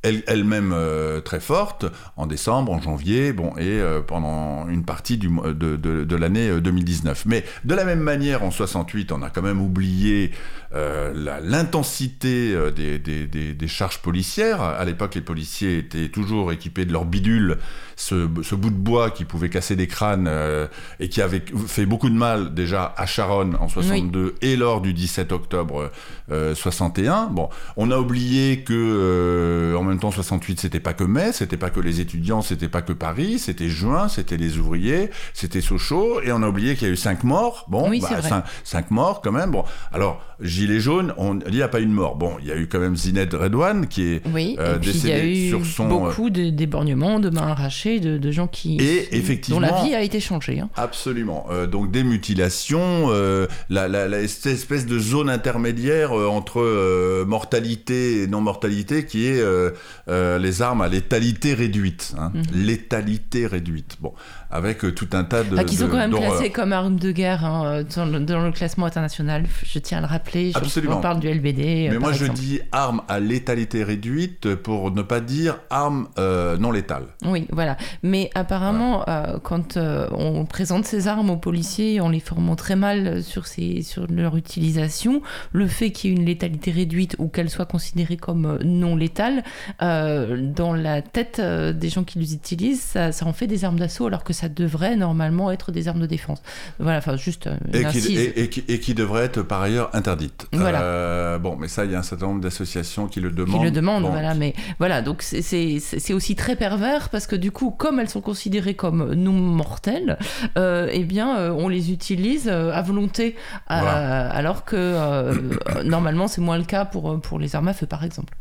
elle-même 0.04 0.72
euh, 0.74 1.22
très 1.22 1.40
forte 1.40 1.86
en 2.18 2.26
décembre, 2.26 2.72
en 2.72 2.82
janvier, 2.82 3.34
bon, 3.34 3.52
et 3.58 3.80
euh, 3.80 4.02
pendant 4.02 4.68
une 4.68 4.84
partie 4.84 5.18
du, 5.18 5.30
de, 5.30 5.76
de, 5.76 6.04
de 6.04 6.16
l'année 6.16 6.50
euh, 6.50 6.62
2019. 6.62 7.26
Mais 7.26 7.46
de 7.66 7.76
la 7.76 7.86
même 7.86 8.00
manière, 8.00 8.44
en 8.44 8.52
68, 8.52 9.12
on 9.12 9.22
a 9.22 9.30
quand 9.30 9.42
même 9.42 9.62
oublié 9.62 10.32
euh, 10.74 11.40
l'intensité 11.44 12.54
euh, 12.54 12.72
des, 12.72 12.98
des, 12.98 13.28
des, 13.28 13.54
des 13.54 13.68
charges 13.68 14.00
policières. 14.00 14.62
À 14.62 14.86
l'époque, 14.86 15.16
les 15.16 15.22
policiers 15.22 15.78
étaient 15.78 16.08
toujours 16.08 16.52
équipés 16.52 16.86
de 16.86 16.94
leur 16.94 17.04
bidule, 17.04 17.58
ce, 17.98 18.28
ce 18.42 18.56
bout 18.56 18.70
de 18.70 18.76
bois 18.76 19.12
qui 19.12 19.26
pouvait 19.26 19.50
casser 19.50 19.76
des 19.76 19.88
crânes 19.88 20.28
euh, 20.30 20.68
et 21.00 21.10
qui 21.10 21.22
avait 21.22 21.44
fait 21.68 21.86
beaucoup 21.86 22.10
de 22.10 22.16
mal 22.16 22.54
déjà 22.54 22.94
à 22.98 23.06
Charonne 23.06 23.58
en 23.60 23.68
62 23.68 24.36
et 24.42 24.56
lors 24.56 24.82
du 24.82 24.94
17 24.94 25.32
octobre 25.34 25.92
euh, 26.32 26.56
61. 26.56 27.28
Bon, 27.28 27.50
on 27.76 27.92
a 27.92 27.98
oublié 27.98 28.62
que 28.62 28.74
euh, 28.74 29.76
en 29.76 29.84
même 29.84 29.91
temps 30.00 30.12
68 30.12 30.60
c'était 30.60 30.80
pas 30.80 30.94
que 30.94 31.04
mai, 31.04 31.32
c'était 31.34 31.58
pas 31.58 31.70
que 31.70 31.80
les 31.80 32.00
étudiants, 32.00 32.42
c'était 32.42 32.68
pas 32.70 32.82
que 32.82 32.94
Paris, 32.94 33.40
c'était 33.40 33.70
juin, 33.70 34.08
c'était 34.10 34.38
les 34.38 34.58
ouvriers, 34.58 35.10
c'était 35.34 35.62
Sochaux 35.62 36.22
et 36.22 36.32
on 36.32 36.42
a 36.44 36.48
oublié 36.48 36.76
qu'il 36.76 36.88
y 36.88 36.92
a 36.92 36.94
eu 36.94 36.98
cinq 36.98 37.24
morts. 37.24 37.66
Bon, 37.70 37.90
Oui, 37.90 38.00
vrai. 38.00 38.22
cinq, 38.22 38.44
cinq 38.64 38.92
morts 38.92 39.22
quand 39.22 39.32
même. 39.32 39.52
Bon, 39.52 39.64
alors 39.92 40.22
gilet 40.42 40.80
jaune, 40.80 41.14
on 41.18 41.36
dit 41.36 41.44
il 41.50 41.56
n'y 41.56 41.62
a 41.62 41.68
pas 41.68 41.80
une 41.80 41.92
mort. 41.94 42.16
Bon, 42.16 42.34
il 42.42 42.48
y 42.48 42.52
a 42.52 42.56
eu 42.58 42.68
quand 42.68 42.80
même 42.80 42.96
Zined 42.96 43.34
Redouane 43.34 43.88
qui 43.88 44.04
est 44.14 44.22
Oui, 44.34 44.56
euh, 44.60 44.76
et 44.76 44.80
puis 44.80 44.92
il 44.92 45.08
y 45.08 45.12
a 45.12 45.16
décédé 45.22 45.46
eu 45.46 45.50
sur 45.50 45.66
son, 45.66 45.88
beaucoup 45.88 46.30
de 46.30 46.50
d'éborgnements, 46.50 47.20
de 47.20 47.30
mains 47.30 47.48
arrachées, 47.48 48.00
de, 48.00 48.18
de 48.18 48.32
gens 48.32 48.48
qui 48.48 48.78
Et 48.80 49.16
effectivement- 49.18 49.60
dont 49.62 49.68
la 49.76 49.84
vie 49.84 49.94
a 49.94 50.02
été 50.02 50.20
changée. 50.20 50.60
hein. 50.60 50.70
Absolument. 50.76 51.46
Euh, 51.52 51.68
donc 51.68 51.92
des 51.92 52.04
mutilations, 52.04 53.08
euh, 53.10 53.48
la, 53.70 53.88
la- 53.88 54.08
la- 54.08 54.28
cette 54.28 54.48
espèce 54.54 54.86
de 54.86 54.98
zone 55.00 55.30
intermédiaire 55.30 56.18
euh, 56.18 56.28
entre 56.28 56.60
euh, 56.62 57.26
mortalité 57.26 58.24
et 58.24 58.28
non-mortalité 58.28 59.06
qui 59.06 59.28
est 59.28 59.40
euh, 59.40 59.52
euh, 59.52 59.72
les 60.08 60.62
armes 60.62 60.82
à 60.82 60.88
létalité 60.88 61.54
réduite. 61.54 62.14
hein. 62.18 62.32
Mhm. 62.34 62.44
Létalité 62.66 63.48
réduite. 63.48 63.98
Bon, 64.00 64.14
avec 64.52 64.84
euh, 64.86 64.92
tout 64.94 65.08
un 65.14 65.24
tas 65.24 65.44
de... 65.44 65.56
Bah, 65.56 65.64
qui 65.64 65.76
sont 65.76 65.86
de- 65.88 65.92
quand 65.92 65.98
même 65.98 66.12
classés 66.12 66.50
comme 66.50 66.74
armes 66.74 66.98
de 66.98 67.12
guerre 67.12 67.46
hein, 67.46 67.64
euh, 67.66 67.84
dans, 67.96 68.06
le, 68.06 68.20
dans 68.20 68.42
le 68.44 68.52
classement 68.52 68.86
international. 68.86 69.46
Je 69.66 69.80
tiens 69.80 70.00
à 70.00 70.02
le 70.02 70.08
rappeler. 70.08 70.52
Je- 70.52 70.58
Absolument. 70.58 70.98
On 70.98 71.02
parle 71.02 71.20
du 71.20 71.28
LBD. 71.30 71.60
euh, 71.62 71.90
Mais 71.90 71.90
par 71.92 72.00
moi 72.02 72.12
je 72.14 72.26
dis 72.28 72.60
armes 72.72 73.02
à 73.08 73.20
létalité 73.20 73.84
réduite 73.84 74.56
pour 74.56 74.92
ne 74.92 75.02
pas 75.02 75.20
dire 75.22 75.60
armes 75.70 76.08
euh, 76.20 76.58
non 76.58 76.72
létales. 76.72 77.06
Oui, 77.26 77.48
voilà. 77.52 77.78
Mais 78.04 78.30
apparemment, 78.36 79.04
euh, 79.08 79.38
quand 79.44 79.78
euh, 79.78 80.08
on 80.12 80.46
présente 80.46 80.86
ces 80.86 81.08
armes 81.08 81.30
aux 81.30 81.38
policiers 81.38 82.00
en 82.02 82.10
les 82.10 82.20
formant 82.20 82.56
très 82.56 82.76
mal 82.76 83.24
sur, 83.24 83.48
ces, 83.48 83.82
sur 83.82 84.08
leur 84.10 84.36
utilisation, 84.38 85.22
le 85.54 85.68
fait 85.68 85.92
qu'il 85.92 86.12
y 86.12 86.14
ait 86.14 86.18
une 86.18 86.26
létalité 86.26 86.72
réduite 86.72 87.16
ou 87.20 87.28
qu'elle 87.28 87.50
soit 87.50 87.66
considérée 87.66 88.18
comme 88.18 88.46
euh, 88.46 88.58
non 88.64 88.96
létale, 88.96 89.44
euh, 89.82 90.38
dans 90.42 90.74
la 90.74 91.02
tête 91.02 91.38
euh, 91.40 91.74
des 91.74 91.90
gens 91.90 92.04
qui 92.04 92.20
les 92.20 92.34
utilisent, 92.34 92.82
ça, 92.82 93.12
ça 93.12 93.26
en 93.26 93.34
fait 93.34 93.48
des 93.48 93.66
armes 93.66 93.80
d'assaut 93.80 94.08
alors 94.08 94.24
que 94.24 94.34
ça 94.42 94.50
devrait 94.50 94.96
normalement 94.96 95.52
être 95.52 95.72
des 95.72 95.88
armes 95.88 96.00
de 96.02 96.06
défense. 96.08 96.42
Voilà, 96.80 96.98
enfin 96.98 97.16
juste 97.16 97.48
euh, 97.48 97.56
une 97.74 97.76
Et 97.76 97.86
qui, 97.86 98.00
et- 98.18 98.42
et 98.44 98.50
qui- 98.50 98.64
et 98.68 98.80
qui 98.80 98.94
devrait 98.94 99.24
être 99.26 99.42
par 99.44 99.62
ailleurs 99.62 99.90
interdite. 99.94 100.48
Voilà. 100.52 100.82
Euh, 100.82 101.38
bon, 101.40 101.56
mais 101.58 101.68
ça, 101.68 101.86
il 101.86 101.92
y 101.92 101.96
a 101.96 102.00
un 102.00 102.04
certain 102.04 102.26
nombre 102.28 102.42
d'associations 102.42 103.08
qui 103.08 103.20
le 103.22 103.30
demandent. 103.32 103.60
qui 103.60 103.64
le 103.66 103.72
demandent, 103.72 104.04
Bon, 104.04 104.10
voilà. 104.10 104.34
Mais 104.34 104.54
voilà, 104.80 105.02
donc 105.02 105.22
c'est- 105.22 106.14
aussi 106.14 106.36
très 106.36 106.56
pervers 106.56 107.10
parce 107.10 107.28
que 107.28 107.36
du 107.36 107.52
coup, 107.52 107.70
comme 107.72 108.00
elles 108.00 108.10
sont 108.10 108.22
considérées 108.22 108.74
comme 108.74 109.14
non 109.14 109.32
mortelles, 109.34 110.18
euh, 110.58 110.90
eh 110.92 111.04
bien, 111.04 111.38
euh, 111.38 111.52
on 111.52 111.68
les 111.68 111.92
utilise 111.92 112.50
à 112.50 112.82
volonté, 112.82 113.36
à- 113.68 113.82
Voilà. 113.82 114.30
alors 114.32 114.66
que 114.66 115.84
normalement 115.84 116.28
c'est 116.28 116.42
moins 116.42 116.58
le 116.58 116.64
cas 116.64 116.86
pour 116.86 117.20
pour 117.22 117.38
les 117.40 117.56
armes 117.56 117.68
à 117.68 117.74
feu, 117.74 117.86
par 117.86 118.04
exemple. 118.04 118.34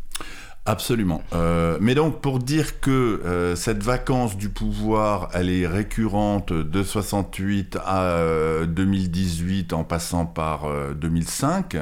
Absolument. 0.71 1.21
Euh, 1.33 1.79
mais 1.81 1.97
donc 1.97 2.21
pour 2.21 2.39
dire 2.39 2.79
que 2.79 2.91
euh, 2.91 3.57
cette 3.57 3.83
vacance 3.83 4.37
du 4.37 4.51
pouvoir, 4.51 5.29
elle 5.35 5.51
est 5.51 5.66
récurrente 5.66 6.53
de 6.53 6.83
68 6.85 7.77
à 7.85 8.03
euh, 8.03 8.66
2018 8.66 9.73
en 9.73 9.83
passant 9.83 10.27
par 10.27 10.66
euh, 10.66 10.95
2005. 10.95 11.77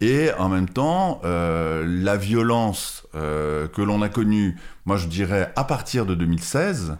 Et 0.00 0.30
en 0.38 0.48
même 0.48 0.68
temps, 0.68 1.20
euh, 1.24 1.84
la 1.84 2.16
violence 2.16 3.08
euh, 3.16 3.66
que 3.66 3.82
l'on 3.82 4.02
a 4.02 4.08
connue, 4.08 4.56
moi 4.86 4.96
je 4.96 5.08
dirais 5.08 5.52
à 5.56 5.64
partir 5.64 6.06
de 6.06 6.14
2016, 6.14 6.96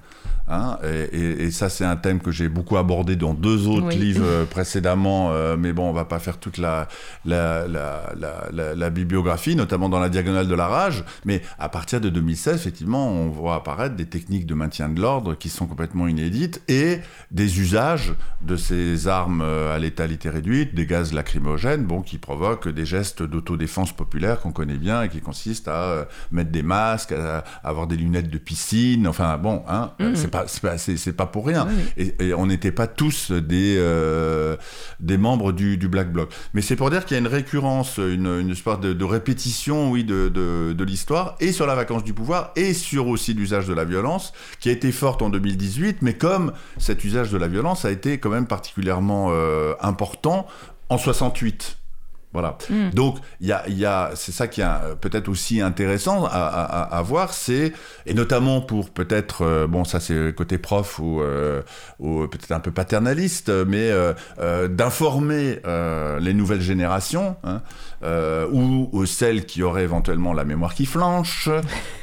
hein, 0.53 0.78
et, 0.84 1.16
et- 1.18 1.42
et 1.44 1.50
ça 1.50 1.68
c'est 1.68 1.84
un 1.84 1.96
thème 1.96 2.20
que 2.20 2.30
j'ai 2.30 2.48
beaucoup 2.48 2.76
abordé 2.76 3.16
dans 3.16 3.34
deux 3.34 3.66
autres 3.68 3.86
Oui. 3.88 3.96
livres 3.96 4.24
euh, 4.24 4.44
précédemment, 4.50 5.30
euh, 5.32 5.57
mais 5.59 5.72
bon, 5.72 5.88
on 5.88 5.92
va 5.92 6.05
pas 6.05 6.18
faire 6.18 6.38
toute 6.38 6.59
la, 6.59 6.86
la, 7.24 7.66
la, 7.66 8.12
la, 8.18 8.48
la- 8.53 8.74
la 8.74 8.90
bibliographie, 8.90 9.57
notamment 9.57 9.88
dans 9.88 9.98
la 10.00 10.09
diagonale 10.09 10.46
de 10.48 10.55
la 10.55 10.66
rage, 10.68 11.05
mais 11.24 11.42
à 11.59 11.68
partir 11.68 12.00
de 12.00 12.09
2016, 12.09 12.55
effectivement, 12.57 13.09
on 13.09 13.28
voit 13.30 13.55
apparaître 13.57 13.96
des 13.96 14.07
techniques 14.07 14.46
de 14.46 14.55
maintien 14.55 14.88
de 14.88 15.00
l'ordre 15.00 15.34
qui 15.34 15.48
sont 15.48 15.66
complètement 15.66 16.07
inédites 16.07 16.62
et 16.68 16.98
des 17.30 17.61
usages 17.61 18.12
de 18.42 18.57
ces 18.57 19.09
armes 19.09 19.40
euh, 19.42 19.74
à 19.74 19.78
létalité 19.78 20.28
réduite, 20.28 20.74
des 20.74 20.86
gaz 20.86 21.12
lacrymogènes, 21.12 21.84
bon, 21.84 22.03
qui 22.03 22.18
provoquent 22.18 22.68
des 22.68 22.84
gestes 22.86 23.22
d'autodéfense 23.22 23.92
populaire 23.92 24.40
qu'on 24.40 24.53
connaît 24.53 24.76
bien 24.76 25.03
et 25.03 25.09
qui 25.09 25.20
consistent 25.20 25.68
à 25.68 26.07
mettre 26.30 26.50
des 26.50 26.62
masques, 26.62 27.12
à, 27.12 27.44
avoir 27.64 27.86
des 27.86 27.96
lunettes 27.96 28.30
de 28.30 28.38
piscine, 28.38 29.07
enfin 29.09 29.38
bon, 29.38 29.62
hein, 29.68 29.92
Mhm. 29.98 30.16
c'est 30.16 30.28
pas, 30.28 30.41
c'est 30.47 30.62
pas, 30.62 30.78
c'est- 30.78 30.97
c'est 30.97 31.12
pas 31.12 31.26
pour 31.26 31.47
rien. 31.47 31.66
Oui, 31.68 31.84
Et, 32.18 32.28
et 32.28 32.34
on 32.34 32.47
n'était 32.47 32.72
pas 32.72 32.86
tous 32.86 33.30
des, 33.32 33.76
euh, 33.78 34.57
des 35.01 35.16
membres 35.18 35.53
du, 35.53 35.76
du 35.76 35.88
Black 35.88 36.12
Bloc. 36.12 36.32
Mais 36.55 36.62
c'est 36.62 36.76
pour 36.76 36.90
dire 36.90 37.05
qu'il 37.05 37.14
y 37.16 37.18
a 37.18 37.20
une 37.20 37.26
récurrence, 37.26 37.99
une, 37.99 38.26
une 38.26 38.51
espèce 38.51 38.80
de, 38.80 38.93
de 38.93 39.05
répétition, 39.05 39.90
oui, 39.90 40.05
de, 40.05 40.28
de, 40.28 40.72
de 40.72 40.84
l'histoire, 40.84 41.36
et 41.40 41.53
sur 41.53 41.66
la 41.66 41.74
vacance 41.74 42.05
du 42.05 42.14
pouvoir, 42.14 42.53
et 42.57 42.74
sur 42.74 43.09
aussi 43.09 43.34
l'usage 43.34 43.66
de 43.66 43.74
la 43.74 43.84
violence, 43.84 44.32
qui 44.61 44.68
a 44.68 44.72
été 44.72 44.93
forte 44.93 45.22
en 45.22 45.30
2018, 45.30 45.99
mais 46.03 46.14
comme 46.14 46.53
cet 46.78 47.05
usage 47.05 47.30
de 47.30 47.38
la 47.38 47.49
violence 47.49 47.84
a 47.84 47.90
été 47.90 48.18
quand 48.18 48.30
même 48.30 48.47
particulièrement 48.47 49.28
euh, 49.30 49.74
important 49.80 50.47
en 50.88 50.99
68. 50.99 51.78
Voilà. 52.33 52.57
Mm. 52.70 52.91
Donc, 52.91 53.18
il 53.41 53.47
y 53.49 53.53
a, 53.53 53.62
il 53.68 53.78
y 53.78 53.85
a, 53.85 54.11
c'est 54.14 54.33
ça 54.33 54.49
qui 54.49 54.61
est 54.62 54.66
peut-être 55.01 55.28
aussi 55.28 55.61
intéressant 55.61 56.24
à, 56.24 56.28
à, 56.30 56.62
à- 56.64 56.99
à 56.99 57.03
voir, 57.03 57.33
c'est, 57.35 57.72
et 58.07 58.14
notamment 58.14 58.61
pour 58.61 58.91
peut-être, 58.91 59.43
euh, 59.43 59.66
bon, 59.66 59.85
ça 59.85 60.01
c'est 60.01 60.35
côté 60.35 60.57
prof 60.59 60.99
ou, 60.99 61.20
euh, 61.20 61.62
ou 61.99 62.26
peut-être 62.28 62.53
un 62.53 62.61
peu 62.61 62.70
paternaliste, 62.70 63.51
mais 63.66 63.91
euh, 63.91 64.68
d'informer 64.68 65.61
les 66.20 66.35
nouvelles 66.35 66.61
générations, 66.62 67.37
hein, 67.45 67.61
ou, 68.51 68.89
ou 68.93 69.07
celles 69.07 69.47
qui 69.47 69.62
auraient 69.62 69.85
éventuellement 69.85 70.33
la 70.33 70.45
mémoire 70.45 70.74
qui 70.74 70.87
flanche, 70.87 71.49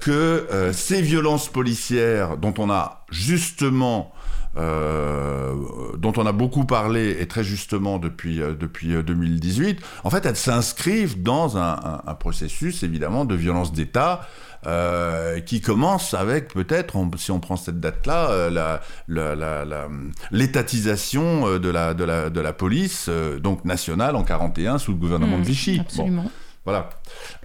que 0.00 0.70
ces 0.72 1.02
violences 1.02 1.48
policières 1.48 2.36
dont 2.36 2.54
on 2.58 2.70
a 2.70 3.04
justement 3.10 4.12
euh, 4.58 5.54
dont 5.98 6.12
on 6.16 6.26
a 6.26 6.32
beaucoup 6.32 6.64
parlé 6.64 7.16
et 7.20 7.26
très 7.28 7.44
justement 7.44 7.98
depuis, 7.98 8.40
euh, 8.42 8.54
depuis 8.54 8.94
euh, 8.94 9.02
2018, 9.02 9.78
en 10.04 10.10
fait, 10.10 10.26
elles 10.26 10.36
s'inscrivent 10.36 11.22
dans 11.22 11.56
un, 11.58 11.72
un- 11.72 12.02
un 12.06 12.14
processus 12.14 12.82
évidemment 12.82 13.24
de 13.24 13.34
violence 13.34 13.72
d'État 13.72 14.26
euh, 14.66 15.38
qui 15.40 15.60
commence 15.60 16.14
avec 16.14 16.52
peut-être, 16.52 16.96
si 17.16 17.30
on 17.30 17.38
prend 17.38 17.56
cette 17.56 17.78
date-là, 17.78 18.30
euh, 18.30 18.50
la- 18.50 18.80
la- 19.06 19.34
la- 19.36 19.64
la- 19.64 19.88
l'étatisation 20.32 21.46
euh, 21.46 21.58
de 21.58 21.68
la, 21.68 21.94
de, 21.94 22.04
la, 22.04 22.30
de 22.30 22.40
la 22.40 22.52
police, 22.52 23.06
euh, 23.08 23.38
donc 23.38 23.64
nationale 23.64 24.16
en 24.16 24.24
41 24.24 24.78
sous 24.78 24.92
le 24.92 24.98
gouvernement 24.98 25.38
de 25.38 25.44
Vichy. 25.44 25.76
Bon. 25.76 25.82
Absolument. 25.82 26.30
Voilà. 26.64 26.90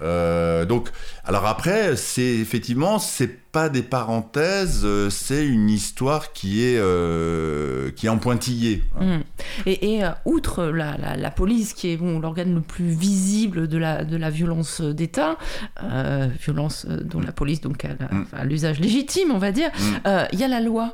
Euh, 0.02 0.66
donc, 0.66 0.90
alors 1.24 1.46
après, 1.46 1.96
c'est 1.96 2.22
effectivement, 2.26 2.98
c'est 3.00 3.40
pas 3.54 3.70
des 3.70 3.84
parenthèses, 3.84 4.82
euh, 4.84 5.10
c'est 5.10 5.46
une 5.46 5.70
histoire 5.70 6.34
qui 6.34 6.64
est 6.66 6.78
euh, 6.80 7.92
qui 7.92 8.08
est 8.08 8.10
en 8.10 8.18
pointillé. 8.18 8.84
hein. 9.00 9.20
Mm. 9.20 9.24
Et, 9.68 9.94
et, 9.96 10.04
euh, 10.04 10.10
outre 10.26 10.64
la, 10.66 10.98
la- 10.98 11.16
la 11.16 11.32
police, 11.32 11.74
qui 11.74 11.92
est 11.92 11.98
bon, 11.98 12.20
l'organe 12.20 12.54
le 12.56 12.62
plus 12.62 12.90
visible 12.90 13.68
de 13.68 13.78
la, 13.78 14.04
de 14.04 14.18
la 14.18 14.30
violence 14.32 14.82
d'État, 14.82 15.38
euh, 15.84 16.28
violence 16.44 16.86
dont 16.88 17.20
la 17.22 17.32
police 17.32 17.62
donc 17.62 17.86
a 17.86 17.90
Mm. 18.12 18.26
l'usage 18.50 18.80
légitime, 18.80 19.30
on 19.32 19.38
va 19.38 19.52
dire, 19.52 19.70
Mm. 19.70 20.10
il 20.34 20.40
y 20.40 20.44
a 20.44 20.48
la 20.48 20.60
loi. 20.60 20.94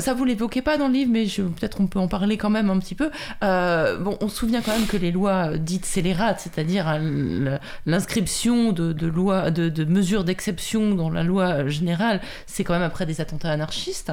Ça, 0.00 0.12
vous 0.12 0.24
l'évoquez 0.24 0.62
pas 0.62 0.76
dans 0.76 0.88
le 0.88 0.94
livre, 0.94 1.10
mais 1.12 1.24
peut-être 1.26 1.80
on 1.80 1.86
peut 1.86 2.00
en 2.00 2.08
parler 2.08 2.36
quand 2.36 2.50
même 2.50 2.70
un 2.70 2.78
petit 2.80 2.96
peu. 2.96 3.10
Bon, 3.40 4.18
on 4.20 4.28
se 4.28 4.36
souvient 4.36 4.60
quand 4.62 4.72
même 4.76 4.86
que 4.88 4.96
les 4.96 5.12
lois 5.12 5.56
dites 5.58 5.86
scélérates, 5.86 6.40
c'est-à-dire 6.40 6.86
l'inscription 7.86 8.72
de, 8.72 8.92
de 8.92 9.10
de, 9.50 9.68
de 9.68 9.84
mesures 9.84 10.24
d'exception 10.24 10.94
dans 10.94 11.10
la 11.10 11.22
loi 11.22 11.68
générale, 11.68 11.99
c'est 12.46 12.64
quand 12.64 12.72
même 12.74 12.82
après 12.82 13.06
des 13.06 13.20
attentats 13.20 13.50
anarchistes. 13.52 14.12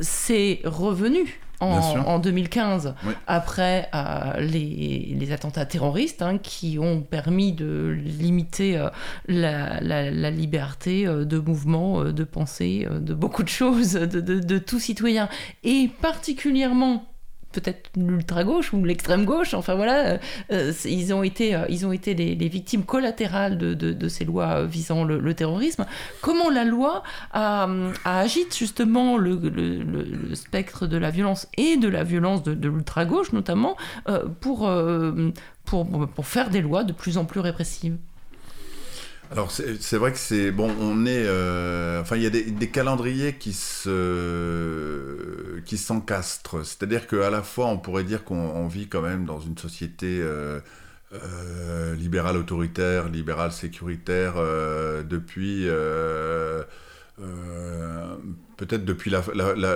C'est 0.00 0.60
revenu. 0.64 1.40
En, 1.60 1.80
sûr. 1.92 2.08
en 2.08 2.18
2015, 2.18 2.94
Oui. 3.06 3.12
après 3.28 3.88
euh, 3.94 4.38
les, 4.40 5.14
les 5.18 5.32
attentats 5.32 5.64
terroristes 5.64 6.20
hein, 6.20 6.36
qui 6.36 6.78
ont 6.80 7.00
permis 7.00 7.52
de 7.52 7.96
limiter 8.04 8.76
euh, 8.76 8.88
la, 9.28 9.80
la- 9.80 10.10
la 10.10 10.30
liberté 10.32 11.06
euh, 11.06 11.24
de 11.24 11.38
mouvement, 11.38 12.04
de 12.04 12.24
pensée, 12.24 12.86
de 12.90 13.14
beaucoup 13.14 13.44
de 13.44 13.48
choses, 13.48 13.92
de, 13.92 14.20
de, 14.20 14.40
de 14.40 14.58
tout 14.58 14.80
citoyen, 14.80 15.28
et 15.62 15.88
particulièrement 16.02 17.06
peut-être 17.54 17.90
l'ultra-gauche 17.96 18.72
ou 18.72 18.84
l'extrême-gauche. 18.84 19.54
Enfin 19.54 19.74
voilà, 19.74 20.18
ils 20.84 21.14
ont 21.14 21.22
été, 21.22 21.58
ils 21.68 21.86
ont 21.86 21.92
été 21.92 22.14
les, 22.14 22.48
victimes 22.48 22.84
collatérales 22.84 23.56
de, 23.56 24.08
ces 24.08 24.24
lois 24.24 24.64
visant 24.64 25.04
le, 25.04 25.34
terrorisme. 25.34 25.86
Comment 26.20 26.50
la 26.50 26.64
loi 26.64 27.02
agite 27.32 28.56
justement 28.56 29.16
le, 29.16 30.34
spectre 30.34 30.86
de 30.86 30.96
la 30.96 31.10
violence 31.10 31.48
et 31.56 31.76
de 31.76 31.88
la 31.88 32.04
violence 32.04 32.42
de, 32.42 32.68
l'ultra-gauche 32.68 33.32
notamment 33.32 33.76
pour, 34.40 34.70
pour 35.64 36.26
faire 36.26 36.50
des 36.50 36.60
lois 36.60 36.84
de 36.84 36.92
plus 36.92 37.16
en 37.18 37.24
plus 37.24 37.40
répressives? 37.40 37.96
Alors 39.34 39.50
c'est 39.50 39.96
vrai 39.96 40.12
que 40.12 40.18
c'est 40.18 40.52
bon, 40.52 40.72
on 40.78 41.06
est, 41.06 41.24
euh, 41.26 42.00
enfin 42.00 42.14
il 42.14 42.22
y 42.22 42.26
a 42.26 42.30
des, 42.30 42.70
calendriers 42.70 43.34
qui 43.34 43.52
se, 43.52 45.10
qui 45.66 45.76
s'encastrent. 45.76 46.64
C'est-à-dire 46.64 47.08
qu'à 47.08 47.30
la 47.30 47.42
fois 47.42 47.66
on 47.66 47.76
pourrait 47.78 48.04
dire 48.04 48.22
qu'on 48.22 48.68
vit 48.68 48.86
quand 48.86 49.02
même 49.02 49.24
dans 49.24 49.40
une 49.40 49.58
société 49.58 50.20
euh, 50.22 50.60
euh, 51.14 51.96
libérale 51.96 52.36
autoritaire, 52.36 53.08
libérale 53.08 53.50
sécuritaire 53.50 54.34
depuis 55.04 55.66
peut-être 58.56 58.84
depuis 58.84 59.10
la, 59.10 59.24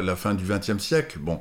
la, 0.01 0.17
fin 0.17 0.35
du 0.35 0.45
XXe 0.45 0.79
siècle. 0.79 1.19
Bon. 1.19 1.41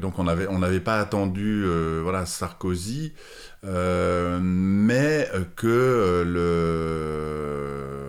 Donc 0.00 0.18
on 0.18 0.24
n'avait 0.24 0.46
on 0.46 0.60
n'avait 0.60 0.80
pas 0.80 1.00
attendu 1.00 1.64
voilà 2.02 2.26
Sarkozy 2.26 3.12
euh, 3.66 4.40
mais 4.42 5.28
que 5.56 5.66
euh, 5.66 6.24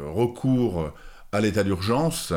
le 0.03 0.09
recours 0.11 0.91
à 1.31 1.39
l'état 1.39 1.63
d'urgence, 1.63 2.33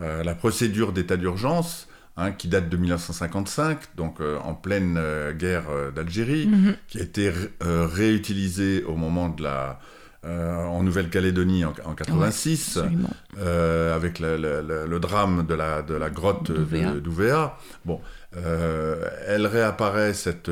euh, 0.00 0.22
la 0.22 0.34
procédure 0.34 0.92
d'état 0.92 1.16
d'urgence, 1.16 1.88
hein, 2.16 2.32
qui 2.32 2.48
date 2.48 2.68
de 2.68 2.76
1955, 2.76 3.96
donc 3.96 4.18
en 4.20 4.54
pleine 4.54 5.00
guerre 5.32 5.92
d'Algérie, 5.94 6.46
mhm. 6.48 6.74
qui 6.88 6.98
a 6.98 7.02
été 7.02 7.32
réutilisée 7.60 8.84
au 8.84 8.96
moment 8.96 9.28
de 9.28 9.42
la 9.42 9.78
en 10.22 10.82
Nouvelle-Calédonie 10.82 11.64
en, 11.64 11.72
86, 11.72 12.78
avec 13.38 14.18
le 14.18 14.98
drame 14.98 15.46
de 15.46 15.54
la, 15.54 15.80
de 15.80 15.94
la 15.94 16.10
grotte 16.10 16.52
d'Ouvéa. 16.52 17.56
Bon, 17.86 18.02
elle 18.32 19.46
réapparaît 19.46 20.14
cette 20.14 20.48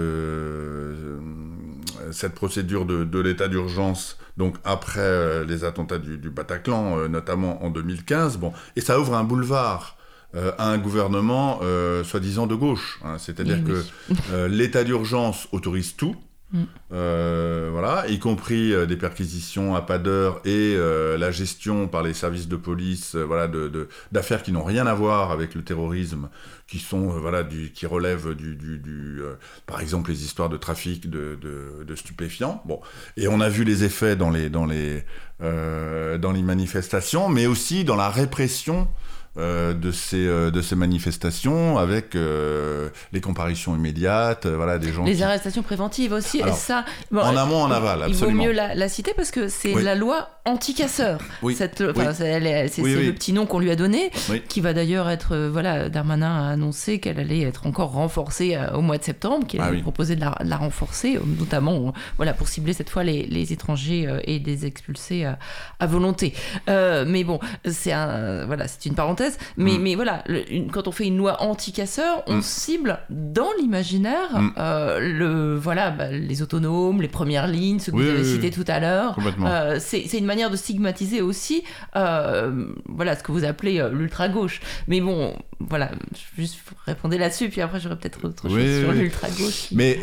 cette 2.13 2.35
procédure 2.35 2.85
de, 2.85 3.19
l'état 3.21 3.49
d'urgence, 3.49 4.19
donc 4.37 4.57
après 4.65 5.01
euh, 5.01 5.45
les 5.45 5.65
attentats 5.65 5.99
du, 5.99 6.31
Bataclan, 6.31 6.99
euh, 6.99 7.09
notamment 7.09 7.63
en 7.65 7.71
2015, 7.71 8.39
bon, 8.39 8.53
et 8.77 8.81
ça 8.81 9.01
ouvre 9.01 9.15
un 9.15 9.25
boulevard 9.25 9.97
euh, 10.35 10.53
à 10.59 10.71
un 10.71 10.79
gouvernement 10.79 11.61
soi-disant 12.05 12.47
de 12.47 12.55
gauche. 12.55 13.01
Hein. 13.05 13.17
C'est-à-dire 13.19 13.59
que 13.65 14.47
l'état 14.47 14.85
d'urgence 14.85 15.49
autorise 15.53 15.97
tout, 15.97 16.17
Mm. 16.51 16.63
Euh, 16.93 17.69
voilà, 17.71 18.07
y 18.09 18.19
compris 18.19 18.73
euh, 18.73 18.87
des 18.87 18.97
perquisitions 18.97 19.75
à 19.75 19.83
pas 19.83 19.99
d'heure 19.99 20.41
et 20.47 20.75
euh, 20.77 21.19
la 21.19 21.31
gestion 21.31 21.89
par 21.89 22.03
les 22.03 22.15
services 22.15 22.49
de 22.49 22.57
police, 22.57 23.17
voilà, 23.17 23.49
de, 23.49 23.89
d'affaires 24.13 24.43
qui 24.43 24.53
n'ont 24.53 24.65
rien 24.65 24.87
à 24.87 24.95
voir 24.95 25.31
avec 25.31 25.55
le 25.55 25.63
terrorisme, 25.63 26.31
qui 26.67 26.79
sont, 26.79 27.09
voilà, 27.09 27.43
du, 27.43 27.71
qui 27.73 27.85
relèvent 27.85 28.35
du, 28.35 28.57
du, 28.57 29.21
par 29.67 29.81
exemple, 29.81 30.11
les 30.11 30.25
histoires 30.25 30.49
de 30.49 30.57
trafic 30.57 31.11
de, 31.11 31.39
de, 31.41 31.95
stupéfiants. 31.95 32.63
Bon, 32.65 32.81
et 33.17 33.29
on 33.29 33.41
a 33.41 33.49
vu 33.49 33.65
les 33.65 33.85
effets 33.85 34.17
dans 34.17 34.31
les, 34.31 34.49
dans 34.49 34.67
les, 34.67 35.05
dans 35.41 36.33
les 36.33 36.43
manifestations, 36.43 37.29
mais 37.29 37.47
aussi 37.47 37.85
dans 37.85 37.97
la 37.97 38.09
répression 38.09 38.89
euh, 39.37 39.73
de, 39.73 39.93
ces, 39.93 40.27
euh, 40.27 40.51
de 40.51 40.61
ces 40.61 40.75
manifestations 40.75 41.79
avec 41.79 42.17
euh, 42.17 42.89
les 43.13 43.21
comparitions 43.21 43.77
immédiates, 43.77 44.47
voilà, 44.47 44.79
des 44.79 44.93
gens. 44.93 45.05
Les 45.05 45.23
arrestations 45.23 45.63
préventives 45.63 46.13
aussi, 46.13 46.39
et 46.41 46.53
ça. 46.53 46.85
en 47.15 47.37
amont, 47.37 47.63
en 47.63 47.71
aval, 47.71 48.03
absolument. 48.03 48.43
Il 48.43 48.49
vaut 48.49 48.53
mieux 48.53 48.75
la, 48.75 48.89
citer 48.89 49.13
parce 49.15 49.31
que 49.31 49.47
c'est 49.47 49.75
la 49.75 49.95
loi 49.95 50.29
anti-casseur. 50.45 51.21
Oui. 51.43 51.55
C'est 51.55 51.77
le 51.79 53.11
petit 53.13 53.33
nom 53.33 53.47
qu'on 53.47 53.61
lui 53.61 53.71
a 53.71 53.77
donné, 53.77 54.11
qui 54.49 54.61
va 54.61 54.73
d'ailleurs 54.73 55.09
être. 55.09 55.37
voilà, 55.37 55.89
Darmanin 55.89 56.49
a 56.49 56.51
annoncé 56.51 56.99
qu'elle 56.99 57.21
allait 57.21 57.43
être 57.43 57.67
encore 57.67 57.93
renforcée 57.93 58.59
au 58.75 58.81
mois 58.81 58.99
de 58.99 59.05
septembre, 59.05 59.47
qu'il 59.47 59.61
ah, 59.61 59.67
avait 59.67 59.83
proposé 59.83 60.17
de 60.17 60.21
la, 60.21 60.57
renforcer, 60.57 61.17
notamment 61.39 61.93
voilà, 62.17 62.33
pour 62.33 62.49
cibler 62.49 62.73
cette 62.73 62.91
fois 62.91 63.05
les, 63.05 63.25
les 63.27 63.53
étrangers 63.53 64.09
et 64.25 64.41
les 64.41 64.67
expulser 64.67 65.27
à, 65.27 65.39
à 65.79 65.87
volonté. 65.87 66.35
mais 66.67 67.23
bon, 67.23 67.39
c'est 67.71 67.93
un, 67.93 68.47
voilà, 68.47 68.67
c'est 68.67 68.87
une 68.87 68.97
parenthèse 68.97 69.28
mais, 69.57 69.79
mm. 69.79 69.83
mais 69.83 69.95
voilà, 69.95 70.25
quand 70.73 70.89
on 70.89 70.93
fait 70.93 71.07
une 71.07 71.17
loi 71.17 71.43
anti-casseur, 71.43 72.23
on 72.27 72.37
mm. 72.37 72.43
cible 72.43 72.99
dans 73.11 73.49
l'imaginaire 73.59 74.41
mm. 74.41 74.53
euh, 74.59 75.01
le, 75.01 75.57
voilà, 75.57 75.91
bah, 75.91 76.11
les 76.11 76.43
autonomes, 76.43 77.03
les 77.03 77.09
premières 77.09 77.47
lignes, 77.47 77.79
ce 77.79 77.91
que 77.91 77.97
vous 77.97 78.03
avez 78.03 78.25
cité 78.25 78.51
tout 78.51 78.65
à 78.67 78.81
l'heure. 78.81 79.19
Euh, 79.45 79.79
c'est 79.81 80.19
une 80.19 80.27
manière 80.27 80.51
de 80.51 80.57
stigmatiser 80.57 81.21
aussi 81.21 81.63
euh, 81.97 82.67
voilà, 82.87 83.17
ce 83.17 83.23
que 83.23 83.33
vous 83.33 83.45
appelez 83.45 83.83
l'ultra-gauche. 83.93 84.61
Mais 84.87 85.01
bon, 85.01 85.37
voilà, 85.61 85.91
juste 86.37 86.59
répondre 86.87 87.17
là-dessus, 87.17 87.49
puis 87.49 87.61
après 87.61 87.81
j'aurais 87.81 87.97
peut-être 87.97 88.25
autre 88.25 88.49
chose 88.49 88.81
sur 88.81 88.93
l'ultra-gauche. 88.93 89.69
Mais, 89.73 89.99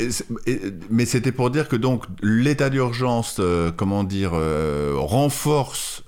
mais 0.89 1.05
c'était 1.05 1.31
pour 1.31 1.49
dire 1.49 1.67
que 1.67 1.75
donc 1.75 2.03
l'état 2.21 2.69
d'urgence, 2.69 3.39
comment 3.77 4.03
dire, 4.03 4.31
renforce 4.95 6.03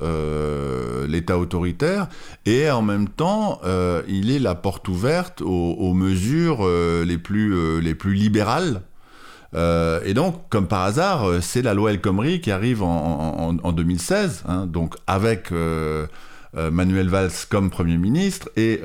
l'état 1.07 1.37
autoritaire 1.37 2.07
et 2.45 2.69
en 2.69 2.81
même 2.81 2.96
temps, 3.05 3.59
euh, 3.65 4.01
il 4.07 4.31
est 4.31 4.39
la 4.39 4.55
porte 4.55 4.87
ouverte 4.87 5.41
aux, 5.41 5.93
mesures 5.93 6.59
euh, 6.61 7.05
les, 7.05 7.17
plus, 7.17 7.53
euh, 7.53 7.79
les 7.79 7.95
plus 7.95 8.13
libérales. 8.13 8.81
et 9.53 10.13
donc, 10.13 10.49
comme 10.49 10.67
par 10.67 10.81
hasard, 10.81 11.25
c'est 11.41 11.61
la 11.61 11.73
loi 11.73 11.91
El 11.91 12.01
Khomri 12.01 12.41
qui 12.41 12.51
arrive 12.51 12.83
en, 12.83 13.71
2016, 13.71 14.43
hein, 14.47 14.65
donc 14.67 14.95
avec 15.07 15.51
Manuel 16.53 17.09
Valls 17.09 17.31
comme 17.49 17.69
Premier 17.69 17.97
ministre 17.97 18.49
et 18.55 18.81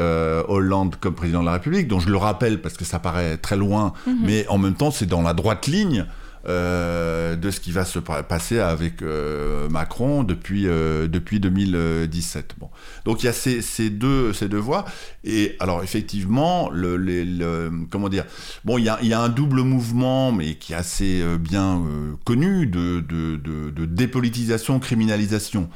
Hollande 0.48 0.96
comme 1.00 1.14
Président 1.14 1.40
de 1.40 1.46
la 1.46 1.52
République, 1.52 1.88
dont 1.88 2.00
je 2.00 2.08
le 2.08 2.16
rappelle 2.16 2.62
parce 2.62 2.76
que 2.76 2.84
ça 2.84 2.98
paraît 2.98 3.36
très 3.36 3.56
loin, 3.56 3.92
mhm. 4.06 4.16
mais 4.24 4.46
en 4.48 4.58
même 4.58 4.74
temps, 4.74 4.90
c'est 4.90 5.06
dans 5.06 5.22
la 5.22 5.34
droite 5.34 5.66
ligne 5.66 6.06
euh, 6.48 7.36
de 7.36 7.52
ce 7.52 7.60
qui 7.60 7.70
va 7.70 7.84
se 7.84 8.00
passer 8.00 8.58
avec 8.58 9.00
euh, 9.02 9.68
Macron 9.68 10.24
depuis, 10.24 10.66
euh, 10.66 11.06
depuis 11.06 11.38
2017. 11.38 12.54
Bon. 12.58 12.68
Donc 13.04 13.22
il 13.22 13.26
y 13.26 13.28
a 13.28 13.32
ces, 13.32 13.62
ces, 13.62 13.90
deux, 13.90 14.32
ces 14.32 14.48
deux 14.48 14.58
voies. 14.58 14.84
Et 15.22 15.54
alors 15.60 15.84
effectivement, 15.84 16.68
le, 16.70 16.96
le, 16.96 17.70
comment 17.90 18.08
dire 18.08 18.24
Bon, 18.64 18.76
il 18.76 18.84
y, 18.84 18.88
a, 18.88 18.98
il 19.02 19.08
y, 19.08 19.14
a, 19.14 19.20
un 19.20 19.28
double 19.28 19.62
mouvement, 19.62 20.32
mais 20.32 20.56
qui 20.56 20.72
est 20.72 20.76
assez 20.76 21.22
bien 21.38 21.80
connu, 22.24 22.66
de, 22.66 22.98
de, 23.00 23.36
de, 23.36 23.70
de, 23.70 23.84
dépolitisation, 23.84 24.80
criminalisation. 24.80 25.68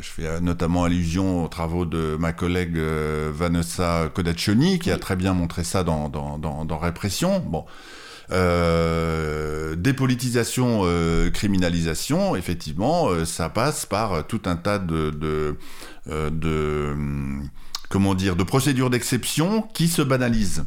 je 0.00 0.08
fais 0.08 0.40
notamment 0.40 0.84
allusion 0.84 1.44
aux 1.44 1.48
travaux 1.48 1.86
de 1.86 2.16
ma 2.20 2.32
collègue 2.32 2.78
Vanessa 2.78 4.10
Codaccioni, 4.14 4.78
qui 4.78 4.92
a 4.92 4.96
très 4.96 5.16
bien 5.16 5.34
montré 5.34 5.64
ça 5.64 5.82
dans, 5.82 6.08
dans, 6.08 6.38
dans, 6.38 6.64
dans 6.64 6.78
Répression. 6.78 7.40
Bon. 7.40 7.64
Euh, 8.30 9.74
dépolitisation, 9.74 10.80
euh, 10.84 11.30
criminalisation, 11.30 12.36
effectivement, 12.36 13.08
euh, 13.08 13.24
ça 13.24 13.48
passe 13.48 13.86
par 13.86 14.26
tout 14.26 14.42
un 14.44 14.56
tas 14.56 14.78
de, 14.78 15.10
de 16.10 16.96
comment 17.88 18.14
dire, 18.14 18.36
de 18.36 18.42
procédures 18.42 18.90
d'exception 18.90 19.62
qui 19.62 19.88
se 19.88 20.02
banalisent. 20.02 20.64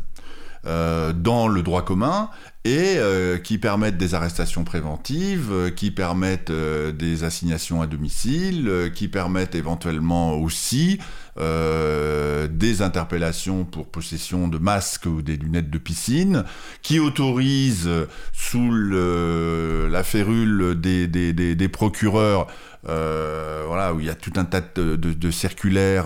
dans 0.63 1.47
le 1.47 1.61
droit 1.63 1.83
commun 1.83 2.29
et 2.63 2.97
qui 3.43 3.57
permettent 3.57 3.97
des 3.97 4.13
arrestations 4.13 4.63
préventives, 4.63 5.73
qui 5.75 5.89
permettent 5.89 6.51
des 6.51 7.23
assignations 7.23 7.81
à 7.81 7.87
domicile, 7.87 8.91
qui 8.93 9.07
permettent 9.07 9.55
éventuellement 9.55 10.33
aussi 10.33 10.99
euh, 11.39 12.49
des 12.51 12.81
interpellations 12.81 13.63
pour 13.63 13.87
possession 13.87 14.49
de 14.49 14.57
masques 14.57 15.05
ou 15.05 15.21
des 15.21 15.37
lunettes 15.37 15.69
de 15.69 15.77
piscine, 15.77 16.43
qui 16.81 16.99
autorise 16.99 17.89
sous 18.33 18.69
la 18.69 20.03
férule 20.03 20.75
des, 20.77 21.69
procureurs 21.69 22.47
euh, 22.47 22.70
voilà, 22.83 23.93
où 23.93 23.99
il 23.99 24.05
y 24.05 24.09
a 24.09 24.15
tout 24.15 24.33
un 24.35 24.45
tas 24.45 24.61
de, 24.75 24.95
de, 24.95 25.31
circulaires 25.31 26.05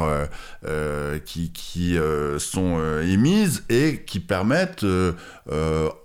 euh, 0.65 1.19
qui, 1.25 1.51
qui 1.51 1.97
sont 2.37 2.79
émises 3.01 3.63
et 3.69 4.03
qui 4.05 4.19
permettent, 4.19 4.85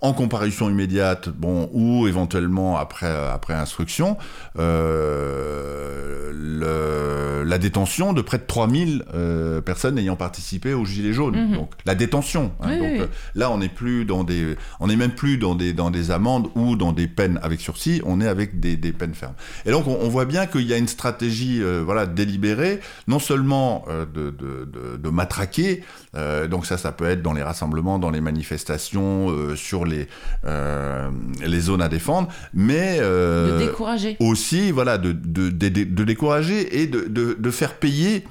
en 0.01 0.13
comparaison 0.13 0.31
comparution 0.31 0.69
immédiate, 0.69 1.29
bon, 1.29 1.69
ou 1.73 2.07
éventuellement 2.07 2.77
après, 2.77 3.11
après 3.31 3.53
instruction, 3.53 4.17
euh, 4.57 6.31
le, 6.33 7.43
la 7.43 7.57
détention 7.57 8.13
de 8.13 8.21
près 8.21 8.37
de 8.37 8.43
3000 8.47 9.03
euh, 9.13 9.61
personnes 9.61 9.97
ayant 9.97 10.15
participé 10.15 10.73
aux 10.73 10.85
Gilets 10.85 11.13
jaunes. 11.13 11.49
Mhm. 11.49 11.55
Donc 11.55 11.71
la 11.85 11.95
détention. 11.95 12.51
hein. 12.61 12.67
Oui, 12.69 12.79
donc 12.79 12.89
oui. 12.93 12.99
euh, 13.01 13.07
là, 13.35 13.51
on 13.51 13.57
n'est 13.57 13.69
plus 13.69 14.05
dans 14.05 14.23
des, 14.23 14.55
on 14.79 14.87
n'est 14.87 14.95
même 14.95 15.11
plus 15.11 15.37
dans 15.37 15.55
des, 15.55 15.73
dans 15.73 15.91
des 15.91 16.11
amendes 16.11 16.47
ou 16.55 16.75
dans 16.75 16.93
des 16.93 17.07
peines 17.07 17.39
avec 17.43 17.59
sursis. 17.61 18.01
On 18.05 18.21
est 18.21 18.27
avec 18.27 18.59
des, 18.59 18.77
des 18.77 18.91
peines 18.93 19.13
fermes. 19.13 19.35
Et 19.65 19.71
donc 19.71 19.87
on, 19.87 19.97
on 20.01 20.09
voit 20.09 20.25
bien 20.25 20.45
qu'il 20.61 20.71
y 20.71 20.73
a 20.73 20.77
une 20.77 20.87
stratégie, 20.87 21.61
euh, 21.61 21.81
voilà, 21.83 22.05
délibérée, 22.05 22.79
non 23.07 23.19
seulement 23.19 23.85
euh, 23.89 24.05
de, 24.05 24.29
de, 24.31 24.65
de, 24.65 24.97
de 24.97 25.09
matraquer. 25.09 25.83
euh, 26.15 26.47
donc 26.47 26.65
ça, 26.65 26.77
ça 26.77 26.91
peut 26.91 27.05
être 27.05 27.21
dans 27.21 27.33
les 27.33 27.43
rassemblements, 27.43 27.99
dans 27.99 28.09
les 28.11 28.21
manifestations, 28.21 29.27
sur 29.55 29.85
les 29.85 30.07
les 31.45 31.59
zones 31.59 31.81
à 31.81 31.89
défendre, 31.89 32.27
mais 32.53 32.99
De 32.99 33.57
décourager. 33.59 34.17
aussi 34.19 34.71
voilà 34.71 34.97
de, 34.97 35.11
de, 35.11 35.49
de, 35.49 35.69
de- 35.69 35.83
de 35.83 36.03
décourager 36.03 36.81
et 36.81 36.87
de, 36.87 37.01
de, 37.07 37.35
de 37.39 37.51
faire 37.51 37.75
payer 37.75 38.23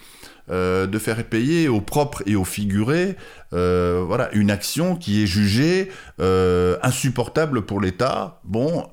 euh, 0.51 0.87
de 0.87 0.99
faire 0.99 1.23
payer 1.25 1.69
au 1.69 1.81
propre 1.81 2.23
et 2.27 2.37
au 2.37 2.45
figuré 2.45 3.17
euh, 3.53 4.03
voilà 4.07 4.33
une 4.33 4.51
action 4.51 4.95
qui 4.97 5.23
est 5.23 5.27
jugée 5.27 5.91
euh, 6.21 6.77
insupportable 6.83 7.63
pour 7.63 7.81
l'État 7.81 8.41
bon 8.45 8.85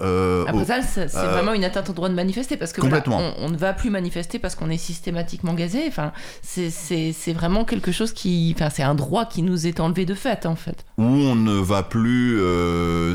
Après 0.48 0.66
ça, 0.66 0.82
c'est 0.84 1.08
vraiment 1.08 1.54
une 1.54 1.64
atteinte 1.64 1.90
au 1.90 1.94
droit 1.94 2.10
de 2.10 2.16
manifester 2.16 2.58
parce 2.58 2.74
que 2.74 2.82
voilà, 2.82 3.02
Complètement. 3.02 3.34
on, 3.40 3.46
on 3.46 3.50
ne 3.50 3.58
va 3.58 3.74
plus 3.74 3.90
manifester 3.92 4.40
parce 4.40 4.56
qu'on 4.56 4.70
est 4.70 4.78
systématiquement 4.78 5.54
gazé. 5.54 5.84
Enfin, 5.88 6.12
c'est- 6.42 6.70
c'est 6.72 7.14
c'est 7.14 7.34
vraiment 7.34 7.66
quelque 7.66 7.92
chose 7.92 8.14
qui, 8.14 8.54
enfin, 8.56 8.70
c'est 8.70 8.84
un 8.84 8.96
droit 8.96 9.26
qui 9.26 9.42
nous 9.44 9.68
est 9.68 9.80
enlevé 9.80 10.06
de 10.06 10.14
fait 10.16 10.46
en 10.46 10.56
fait. 10.56 10.86
où 10.98 11.04
on 11.04 11.36
ne 11.36 11.60
va 11.60 11.84
plus 11.84 12.40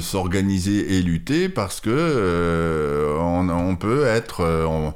s'organiser 0.00 0.96
et 0.96 1.02
lutter 1.02 1.48
parce 1.48 1.80
que 1.80 3.16
on, 3.18 3.48
on 3.48 3.76
peut 3.76 4.04
être 4.06 4.42
on- 4.68 4.94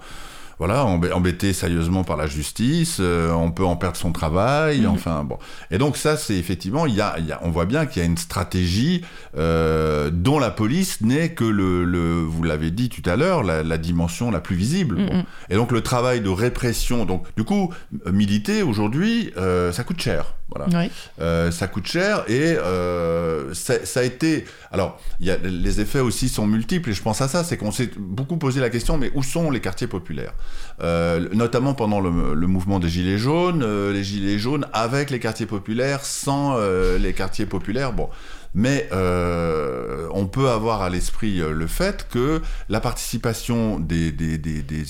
voilà 0.58 0.84
embê- 0.84 1.12
embêté 1.12 1.52
sérieusement 1.52 2.02
par 2.04 2.16
la 2.16 2.26
justice, 2.26 2.98
euh, 3.00 3.30
on 3.32 3.50
peut 3.50 3.64
en 3.64 3.76
perdre 3.76 3.96
son 3.96 4.12
travail, 4.12 4.80
Mhm. 4.80 4.86
enfin 4.88 5.22
bon. 5.24 5.38
Et 5.70 5.78
donc 5.78 5.96
ça 5.96 6.16
c'est 6.16 6.36
effectivement 6.36 6.86
il 6.86 6.94
y 6.94 7.00
a, 7.00 7.16
il 7.18 7.26
y 7.26 7.32
a- 7.32 7.40
on 7.42 7.50
voit 7.50 7.66
bien 7.66 7.84
qu'il 7.86 8.00
y 8.00 8.04
a 8.04 8.08
une 8.08 8.16
stratégie 8.16 9.02
euh, 9.36 10.10
dont 10.10 10.38
la 10.38 10.50
police 10.50 11.00
n'est 11.02 11.30
que 11.30 11.44
le, 11.44 11.84
le 11.84 12.22
vous 12.22 12.42
l'avez 12.42 12.70
dit 12.70 12.88
tout 12.88 13.08
à 13.08 13.16
l'heure 13.16 13.42
la, 13.42 13.62
la 13.62 13.78
dimension 13.78 14.30
la 14.30 14.40
plus 14.40 14.56
visible. 14.56 14.96
Bon. 14.96 15.14
Mhm. 15.16 15.24
Et 15.50 15.54
donc 15.56 15.72
le 15.72 15.80
travail 15.82 16.20
de 16.20 16.28
répression 16.30 17.04
donc 17.04 17.24
du 17.36 17.44
coup 17.44 17.72
militer 18.10 18.62
aujourd'hui 18.62 19.32
euh, 19.36 19.72
ça 19.72 19.84
coûte 19.84 20.00
cher. 20.00 20.34
Voilà. 20.48 20.66
Oui. 20.78 20.90
Euh, 21.20 21.50
ça 21.50 21.66
coûte 21.66 21.86
cher 21.88 22.22
et 22.28 22.56
euh, 22.56 23.52
ça, 23.52 23.84
ça 23.84 24.00
a 24.00 24.02
été. 24.04 24.44
Alors, 24.70 25.00
il 25.18 25.26
y 25.26 25.30
a, 25.30 25.36
les 25.38 25.80
effets 25.80 25.98
aussi 26.00 26.28
sont 26.28 26.46
multiples 26.46 26.90
et 26.90 26.92
je 26.92 27.02
pense 27.02 27.20
à 27.20 27.26
ça, 27.26 27.42
c'est 27.42 27.56
qu'on 27.56 27.72
s'est 27.72 27.90
beaucoup 27.98 28.36
posé 28.36 28.60
la 28.60 28.70
question, 28.70 28.96
mais 28.96 29.10
où 29.14 29.22
sont 29.24 29.50
les 29.50 29.60
quartiers 29.60 29.88
populaires? 29.88 30.34
Euh, 30.82 31.28
Notamment 31.32 31.74
pendant 31.74 32.00
le, 32.00 32.34
le 32.34 32.46
mouvement 32.46 32.78
des 32.78 32.88
Gilets 32.88 33.18
jaunes, 33.18 33.64
les 33.90 34.04
Gilets 34.04 34.38
jaunes 34.38 34.66
avec 34.72 35.10
les 35.10 35.18
quartiers 35.18 35.46
populaires, 35.46 36.04
sans 36.04 36.56
les 36.98 37.12
quartiers 37.12 37.46
populaires. 37.46 37.92
Bon. 37.92 38.08
Mais 38.56 38.88
euh, 38.90 40.08
on 40.12 40.26
peut 40.26 40.48
avoir 40.48 40.80
à 40.80 40.88
l'esprit 40.88 41.42
euh, 41.42 41.52
le 41.52 41.66
fait 41.66 42.08
que 42.10 42.40
la 42.70 42.80
participation 42.80 43.78
des, 43.78 44.14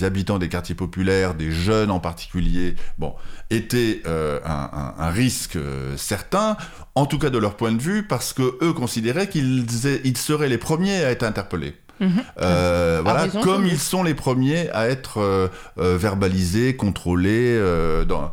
habitants 0.04 0.38
des 0.38 0.48
quartiers 0.48 0.76
populaires, 0.76 1.34
des 1.34 1.50
jeunes 1.50 1.90
en 1.90 1.98
particulier, 1.98 2.76
bon, 2.98 3.12
était 3.50 4.02
euh, 4.06 4.38
un, 4.44 5.10
risque 5.10 5.58
certain, 5.96 6.56
en 6.94 7.06
tout 7.06 7.18
cas 7.18 7.28
de 7.30 7.38
leur 7.38 7.56
point 7.56 7.72
de 7.72 7.82
vue, 7.82 8.06
parce 8.06 8.32
que 8.32 8.56
eux 8.62 8.72
considéraient 8.72 9.28
qu'ils 9.28 9.66
aient- 9.84 10.00
ils 10.04 10.16
seraient 10.16 10.48
les 10.48 10.58
premiers 10.58 11.02
à 11.04 11.10
être 11.10 11.24
interpellés. 11.24 11.74
Mhm. 12.00 12.22
Euh, 12.40 13.00
voilà, 13.02 13.22
raison, 13.22 13.40
comme 13.40 13.66
ils 13.66 13.78
sont 13.78 14.02
les 14.02 14.14
premiers 14.14 14.68
à 14.70 14.88
être 14.88 15.20
euh, 15.20 15.48
euh, 15.78 15.96
verbalisés, 15.96 16.76
contrôlés 16.76 17.58
dans, 18.06 18.30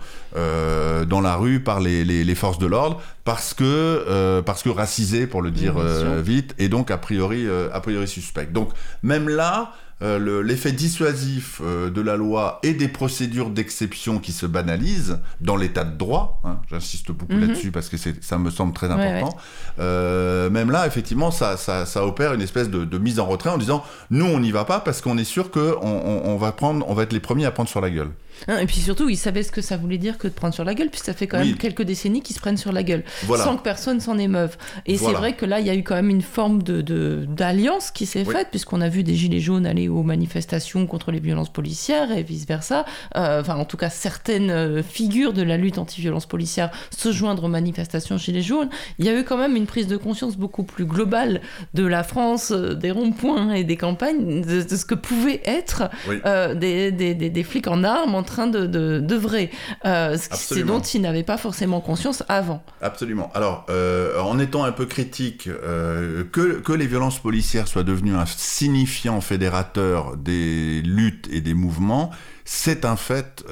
dans 1.06 1.22
la 1.22 1.36
rue 1.36 1.62
par 1.62 1.80
les, 1.80 2.04
les, 2.04 2.24
les 2.24 2.36
forces 2.36 2.60
de 2.60 2.68
l'ordre, 2.68 3.02
parce 3.24 3.54
que 3.54 4.42
parce 4.42 4.64
que 4.64 4.70
racisés 4.70 5.28
pour 5.28 5.42
le 5.42 5.52
dire 5.52 5.80
vite, 6.22 6.56
et 6.60 6.70
donc 6.70 6.92
a 6.92 6.98
priori 6.98 7.48
a 7.72 7.80
priori 7.80 8.08
suspect. 8.08 8.48
Donc 8.48 8.70
même 9.02 9.30
là. 9.30 9.74
Euh, 10.04 10.20
le- 10.20 10.42
L'effet 10.42 10.72
dissuasif 10.72 11.62
euh, 11.64 11.90
de 11.90 12.02
la 12.02 12.16
loi 12.18 12.60
et 12.64 12.74
des 12.74 12.88
procédures 12.88 13.50
d'exception 13.50 14.20
qui 14.20 14.32
se 14.34 14.46
banalisent 14.46 15.20
dans 15.42 15.56
l'état 15.56 15.84
de 15.86 15.98
droit, 15.98 16.42
hein, 16.44 16.58
j'insiste 16.70 17.12
beaucoup 17.12 17.34
Mhm. 17.34 17.42
là-dessus 17.48 17.72
parce 17.72 17.90
que 17.90 17.98
ça 17.98 18.38
me 18.38 18.50
semble 18.50 18.74
très 18.74 18.88
Ouais, 18.94 18.94
important, 19.20 19.38
euh, 19.80 20.50
même 20.50 20.72
là, 20.72 20.86
effectivement, 20.88 21.32
ça, 21.32 21.58
ça, 21.58 21.86
ça 21.86 22.06
opère 22.06 22.34
une 22.34 22.42
espèce 22.42 22.70
de, 22.70 22.86
de 22.86 22.98
mise 22.98 23.20
en 23.20 23.26
retrait 23.26 23.50
en 23.50 23.58
disant 23.58 23.84
nous, 24.10 24.26
on 24.26 24.40
n'y 24.40 24.52
va 24.52 24.66
pas 24.66 24.80
parce 24.80 25.02
qu'on 25.02 25.18
est 25.18 25.24
sûr 25.24 25.52
qu'on 25.52 25.60
on, 25.82 26.22
on 26.26 26.38
va 26.38 26.52
prendre, 26.52 26.86
on 26.90 26.94
va 26.94 27.04
être 27.04 27.14
les 27.14 27.20
premiers 27.20 27.46
à 27.46 27.52
prendre 27.52 27.70
sur 27.70 27.82
la 27.82 27.90
gueule. 27.90 28.10
Hein, 28.48 28.58
Et 28.60 28.66
puis 28.66 28.78
surtout, 28.78 29.10
ils 29.10 29.18
savaient 29.18 29.44
ce 29.44 29.52
que 29.52 29.62
ça 29.62 29.78
voulait 29.78 29.98
dire 29.98 30.18
que 30.18 30.28
de 30.28 30.34
prendre 30.34 30.54
sur 30.54 30.64
la 30.64 30.74
gueule, 30.74 30.90
puis 30.90 31.02
ça 31.04 31.14
fait 31.14 31.28
quand 31.28 31.40
Oui. 31.40 31.50
même 31.50 31.58
quelques 31.58 31.84
décennies 31.84 32.22
qu'ils 32.22 32.36
se 32.36 32.42
prennent 32.42 32.58
sur 32.58 32.72
la 32.72 32.84
gueule, 32.84 33.04
Voilà. 33.24 33.44
sans 33.44 33.58
que 33.58 33.64
personne 33.64 34.00
s'en 34.00 34.18
émeuve. 34.18 34.58
Et 34.86 34.98
c'est 34.98 35.12
vrai 35.14 35.34
que 35.34 35.46
là, 35.46 35.60
il 35.60 35.68
y 35.68 35.70
a 35.70 35.76
eu 35.76 35.84
quand 35.84 35.96
même 35.96 36.10
une 36.10 36.22
forme 36.22 36.62
de 36.64 36.82
d'alliance 37.28 37.92
qui 37.92 38.06
s'est 38.06 38.24
Oui. 38.28 38.34
faite, 38.34 38.48
puisqu'on 38.50 38.82
a 38.82 38.90
vu 38.90 39.04
des 39.04 39.16
gilets 39.16 39.40
jaunes 39.40 39.66
aller 39.66 39.88
aux 39.88 40.04
manifestations 40.04 40.86
contre 40.88 41.12
les 41.12 41.20
violences 41.20 41.52
policières 41.52 42.12
et 42.12 42.24
vice 42.24 42.46
versa. 42.46 42.86
Euh, 43.16 43.42
enfin, 43.42 43.56
en 43.56 43.66
tout 43.66 43.78
cas, 43.78 43.90
certaines 43.90 44.50
euh, 44.52 44.84
figures 44.84 45.34
de 45.34 45.42
la 45.42 45.58
lutte 45.58 45.78
anti-violence 45.78 46.26
policière 46.26 46.72
se 46.96 47.12
joindre 47.12 47.46
aux 47.46 47.48
manifestations 47.50 48.18
gilets 48.18 48.42
jaunes. 48.42 48.70
Il 49.00 49.06
y 49.06 49.10
a 49.10 49.18
eu 49.20 49.24
quand 49.24 49.38
même 49.38 49.56
une 49.56 49.66
prise 49.66 49.88
de 49.88 49.98
conscience 49.98 50.38
beaucoup 50.38 50.64
plus 50.64 50.86
globale 50.86 51.42
de 51.74 51.86
la 51.86 52.04
France, 52.04 52.52
euh, 52.52 52.74
des 52.74 52.92
ronds-points 52.92 53.54
et 53.54 53.64
des 53.64 53.78
campagnes, 53.78 54.42
de, 54.42 54.62
de 54.64 54.76
ce 54.76 54.86
que 54.86 54.96
pouvaient 54.96 55.42
être 55.46 55.90
Oui. 56.10 56.18
euh, 56.26 56.54
des, 56.56 56.92
des, 56.92 57.14
des, 57.16 57.30
des 57.30 57.44
flics 57.44 57.68
en 57.68 57.84
armes 57.84 58.16
en 58.16 58.24
train 58.24 58.33
de 58.48 58.66
de- 58.66 59.00
d'œuvrer. 59.00 59.50
Euh, 59.86 60.18
c'est 60.32 60.64
dont 60.64 60.80
ils 60.82 61.02
n'avaient 61.02 61.24
pas 61.24 61.38
forcément 61.38 61.82
conscience 61.82 62.24
avant. 62.28 62.64
Absolument. 62.82 63.32
Alors, 63.34 63.66
euh, 63.70 64.20
en 64.22 64.40
étant 64.40 64.64
un 64.64 64.72
peu 64.72 64.86
critique, 64.86 65.48
euh, 65.48 66.24
que, 66.32 66.60
que 66.60 66.74
les 66.74 66.88
violences 66.88 67.20
policières 67.20 67.68
soient 67.68 67.84
devenues 67.84 68.16
un 68.16 68.26
signifiant 68.26 69.22
fédérateur 69.22 70.18
des 70.18 70.82
luttes 70.82 71.28
et 71.32 71.42
des 71.42 71.54
mouvements, 71.54 72.10
c'est 72.46 72.86
un 72.86 72.96
fait 72.96 73.44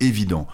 évident. 0.00 0.46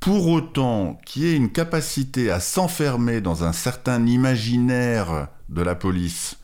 Pour 0.00 0.28
autant 0.28 0.98
qu'il 1.06 1.22
y 1.22 1.26
ait 1.32 1.36
une 1.36 1.50
capacité 1.50 2.30
à 2.30 2.38
s'enfermer 2.38 3.20
dans 3.20 3.44
un 3.44 3.52
certain 3.52 4.04
imaginaire 4.06 5.28
de 5.48 5.62
la 5.62 5.74
police, 5.74 6.36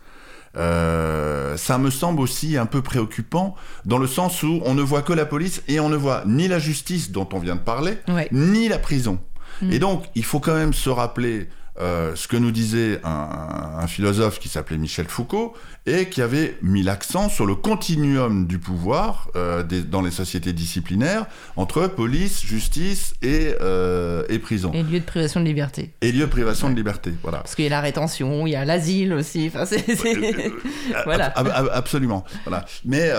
euh, 0.57 1.57
ça 1.57 1.79
me 1.79 1.91
semble 1.91 2.21
aussi 2.21 2.57
un 2.57 2.67
peu 2.67 2.83
préoccupant 2.83 3.55
dans 3.85 3.99
le 3.99 4.07
sens 4.07 4.43
où 4.43 4.61
on 4.65 4.75
ne 4.75 4.83
voit 4.83 5.03
que 5.03 5.13
la 5.13 5.25
police 5.27 5.63
et 5.69 5.81
on 5.81 5.89
ne 5.89 5.97
voit 5.97 6.23
ni 6.27 6.49
la 6.49 6.59
justice 6.59 7.11
dont 7.11 7.29
on 7.33 7.39
vient 7.39 7.57
de 7.57 7.61
parler, 7.61 7.99
Ouais. 8.09 8.29
ni 8.33 8.69
la 8.69 8.79
prison. 8.79 9.19
Mm. 9.63 9.73
Et 9.73 9.79
donc, 9.79 10.05
il 10.15 10.25
faut 10.25 10.41
quand 10.41 10.55
même 10.55 10.73
se 10.75 10.91
rappeler 10.91 11.49
euh, 11.81 12.13
ce 12.15 12.29
que 12.29 12.37
nous 12.37 12.51
disait 12.51 13.01
un, 13.05 13.79
un 13.79 13.87
philosophe 13.87 14.39
qui 14.39 14.49
s'appelait 14.49 14.77
Michel 14.79 15.07
Foucault 15.09 15.55
et 15.87 16.09
qui 16.11 16.21
avait 16.23 16.57
mis 16.63 16.83
l'accent 16.83 17.29
sur 17.29 17.47
le 17.47 17.55
continuum 17.55 18.47
du 18.47 18.59
pouvoir 18.59 19.29
euh, 19.37 19.63
des- 19.63 19.83
dans 19.83 20.03
les 20.03 20.11
sociétés 20.11 20.53
disciplinaires 20.53 21.27
entre 21.57 21.87
police, 21.89 22.43
justice 22.45 23.15
et, 23.23 23.55
euh, 23.61 24.23
et 24.29 24.39
prison. 24.39 24.71
Et 24.75 24.83
lieu 24.83 25.01
de 25.01 25.05
privation 25.05 25.41
de 25.41 25.47
liberté. 25.47 25.93
Et 26.03 26.13
lieu 26.13 26.21
de 26.21 26.27
privation 26.31 26.69
de 26.71 26.75
liberté. 26.77 27.13
Voilà. 27.23 27.39
Parce 27.39 27.55
qu'il 27.55 27.65
y 27.65 27.69
a 27.69 27.71
la 27.71 27.81
rétention, 27.81 28.47
il 28.47 28.51
y 28.51 28.57
a 28.57 28.65
l'asile 28.65 29.13
aussi. 29.15 29.47
Enfin, 29.53 29.65
c'est- 29.65 29.97
c'est- 29.97 30.53
Voilà. 31.05 31.27
Ab- 31.39 31.51
ab- 31.55 31.71
absolument. 31.73 32.25
Voilà. 32.45 32.65
Mais 32.85 33.11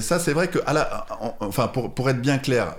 ça, 0.00 0.18
c'est 0.18 0.32
vrai 0.32 0.48
que, 0.48 0.58
à 0.66 0.72
la, 0.72 1.06
en- 1.20 1.36
enfin, 1.40 1.68
pour, 1.68 1.94
pour 1.94 2.10
être 2.10 2.20
bien 2.20 2.38
clair, 2.38 2.74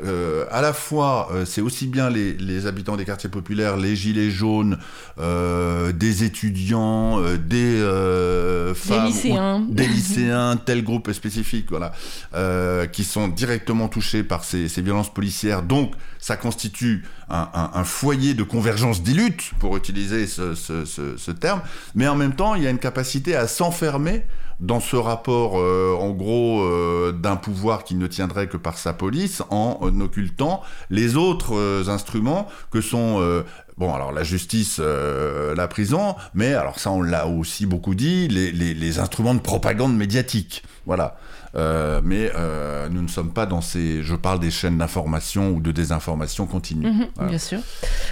à 0.51 0.61
la 0.61 0.73
fois, 0.73 1.29
c'est 1.45 1.61
aussi 1.61 1.87
bien 1.87 2.09
les, 2.09 2.33
les 2.33 2.67
habitants 2.67 2.97
des 2.97 3.05
quartiers 3.05 3.29
populaires, 3.29 3.77
les 3.77 3.95
gilets 3.95 4.29
jaunes, 4.31 4.77
euh, 5.19 5.91
des 5.91 6.23
étudiants, 6.23 7.19
euh, 7.21 7.37
des 7.37 7.79
euh, 7.79 8.73
femmes, 8.73 9.05
ou- 9.05 9.07
lycéens. 9.07 9.65
des 9.69 9.87
lycéens, 9.87 10.57
tel 10.65 10.83
groupe 10.83 11.11
spécifique, 11.11 11.67
voilà, 11.69 11.91
euh, 12.33 12.87
qui 12.87 13.03
sont 13.03 13.27
directement 13.27 13.87
touchés 13.87 14.23
par 14.23 14.43
ces, 14.43 14.67
ces 14.67 14.81
violences 14.81 15.13
policières. 15.13 15.61
Donc, 15.61 15.93
ça 16.19 16.35
constitue 16.37 17.03
un, 17.29 17.47
un- 17.53 17.71
un 17.73 17.83
foyer 17.83 18.33
de 18.33 18.43
convergence 18.43 19.03
des 19.03 19.13
luttes, 19.13 19.51
pour 19.59 19.77
utiliser 19.77 20.25
ce, 20.27 20.55
ce- 20.55 20.85
ce- 20.85 21.17
ce 21.17 21.31
terme. 21.31 21.61
Mais 21.95 22.07
en 22.07 22.15
même 22.15 22.33
temps, 22.35 22.55
il 22.55 22.63
y 22.63 22.67
a 22.67 22.69
une 22.69 22.79
capacité 22.79 23.35
à 23.35 23.47
s'enfermer 23.47 24.23
dans 24.63 24.79
ce 24.79 24.95
rapport, 24.95 25.59
euh, 25.59 25.93
en 25.99 26.11
gros, 26.11 26.61
euh, 26.61 27.11
d'un 27.11 27.35
pouvoir 27.35 27.83
qui 27.83 27.95
ne 27.95 28.07
tiendrait 28.07 28.47
que 28.47 28.55
par 28.55 28.77
sa 28.77 28.93
police, 28.93 29.43
en 29.49 29.77
occultant 29.99 30.61
les 30.89 31.17
autres 31.17 31.55
euh, 31.55 31.89
instruments 31.89 32.47
que 32.71 32.79
sont 32.79 33.17
euh, 33.19 33.43
Bon, 33.75 33.91
alors 33.91 34.11
la 34.11 34.21
justice, 34.21 34.79
la 34.79 35.67
prison, 35.67 36.15
mais 36.35 36.53
alors 36.53 36.77
ça, 36.77 36.91
on 36.91 37.01
l'a 37.01 37.25
aussi 37.25 37.65
beaucoup 37.65 37.95
dit, 37.95 38.27
les 38.27 38.99
instruments 38.99 39.33
de 39.33 39.39
propagande 39.39 39.97
médiatique. 39.97 40.61
Voilà. 40.85 41.17
Euh, 41.55 42.01
mais 42.03 42.31
euh, 42.35 42.89
nous 42.89 43.01
ne 43.01 43.07
sommes 43.07 43.31
pas 43.31 43.45
dans 43.45 43.61
ces. 43.61 44.01
Je 44.01 44.15
parle 44.15 44.39
des 44.39 44.49
chaînes 44.51 44.77
d'information 44.77 45.51
ou 45.51 45.59
de 45.61 45.71
désinformation 45.71 46.47
continue. 46.47 46.87
Mhm, 46.87 47.07
Voilà. 47.15 47.29
Bien 47.29 47.39
sûr. 47.39 47.59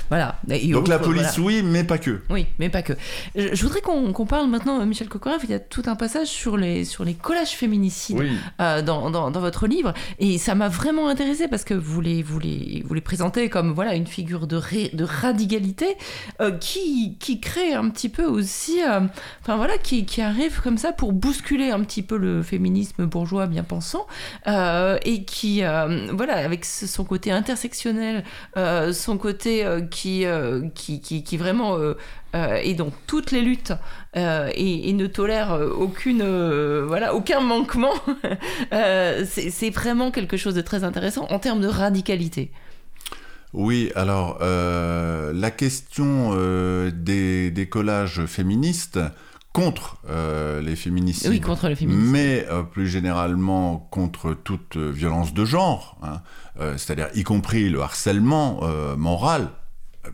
Voilà. 0.09 0.39
Et 0.49 0.67
Donc 0.71 0.87
la 0.87 0.99
police, 0.99 1.37
voilà. 1.37 1.45
oui, 1.47 1.63
mais 1.63 1.83
pas 1.83 1.97
que. 1.97 2.21
Oui, 2.29 2.45
mais 2.59 2.69
pas 2.69 2.81
que. 2.83 2.93
Je, 3.35 3.53
je 3.55 3.63
voudrais 3.63 3.81
qu'on 3.81 4.25
parle 4.25 4.47
maintenant, 4.49 4.79
euh, 4.79 4.85
Michel 4.85 5.09
Cocoreff, 5.09 5.41
il 5.43 5.49
y 5.49 5.53
a 5.53 5.59
tout 5.59 5.83
un 5.87 5.95
passage 5.95 6.27
sur 6.27 6.55
les, 6.57 6.85
sur 6.85 7.03
les 7.03 7.13
collages 7.15 7.51
féminicides 7.55 8.17
Oui. 8.19 8.29
euh, 8.59 8.81
dans, 8.83 9.09
dans, 9.09 9.31
dans 9.31 9.39
votre 9.39 9.65
livre. 9.67 9.93
Et 10.19 10.37
ça 10.37 10.53
m'a 10.53 10.69
vraiment 10.69 11.07
intéressé 11.07 11.47
parce 11.47 11.63
que 11.63 11.73
vous 11.73 12.01
les, 12.01 12.21
vous 12.21 12.37
les, 12.39 12.83
vous 12.87 12.93
les 12.93 13.01
présentez 13.01 13.49
comme 13.49 13.71
voilà, 13.73 13.95
une 13.95 14.07
figure 14.07 14.45
de, 14.47 14.55
ré- 14.55 14.91
de 14.93 15.03
radicalité 15.03 15.97
euh, 16.41 16.51
qui, 16.51 17.17
qui 17.19 17.39
crée 17.39 17.73
un 17.73 17.89
petit 17.89 18.09
peu 18.09 18.25
aussi. 18.25 18.81
euh, 18.83 18.99
Enfin 19.41 19.55
voilà, 19.57 19.77
qui, 19.79 20.05
qui 20.05 20.21
arrive 20.21 20.61
comme 20.61 20.77
ça 20.77 20.91
pour 20.91 21.11
bousculer 21.13 21.71
un 21.71 21.79
petit 21.81 22.03
peu 22.03 22.17
le 22.17 22.43
féminisme 22.43 23.05
bourgeois 23.05 23.30
bien 23.47 23.63
pensant 23.63 24.07
euh, 24.47 24.97
et 25.03 25.23
qui, 25.23 25.63
euh, 25.63 26.07
voilà, 26.13 26.36
avec 26.36 26.65
son 26.65 27.03
côté 27.03 27.32
intersectionnel, 27.32 28.23
euh, 28.57 28.93
son 28.93 29.17
côté 29.17 29.65
qui, 29.89 30.25
qui, 30.75 31.01
qui, 31.01 31.38
vraiment 31.38 31.77
est 32.34 32.73
dans 32.73 32.91
toutes 33.07 33.32
les 33.32 33.41
luttes 33.41 33.73
et, 34.15 34.89
et 34.89 34.93
ne 34.93 35.07
tolère 35.07 35.57
aucune, 35.77 36.23
voilà, 36.86 37.13
aucun 37.15 37.39
manquement, 37.39 37.93
c'est 38.71 39.69
vraiment 39.69 40.11
quelque 40.11 40.38
chose 40.38 40.55
de 40.55 40.61
très 40.61 40.84
intéressant 40.84 41.27
en 41.29 41.39
termes 41.39 41.61
de 41.61 41.67
radicalité. 41.67 42.51
Oui, 43.53 43.91
alors 43.95 44.39
la 44.41 45.51
question 45.51 46.36
des, 46.91 47.51
des 47.51 47.69
collages 47.69 48.25
féministes 48.25 48.99
contre 49.54 49.97
euh, 50.10 50.62
les 50.62 50.76
féminicides, 50.78 51.30
Oui, 51.30 51.41
contre 51.41 51.68
le 51.68 51.76
féminisme. 51.76 52.10
mais 52.10 52.45
euh, 52.49 52.64
plus 52.64 52.88
généralement 52.88 53.78
contre 53.91 54.34
toute 54.34 54.78
euh, 54.78 54.89
violence 54.91 55.34
de 55.34 55.43
genre, 55.45 55.97
hein, 56.04 56.22
c'est-à-dire 56.78 57.10
y 57.16 57.24
compris 57.24 57.70
le 57.70 57.82
harcèlement 57.82 58.62
moral, 58.97 59.49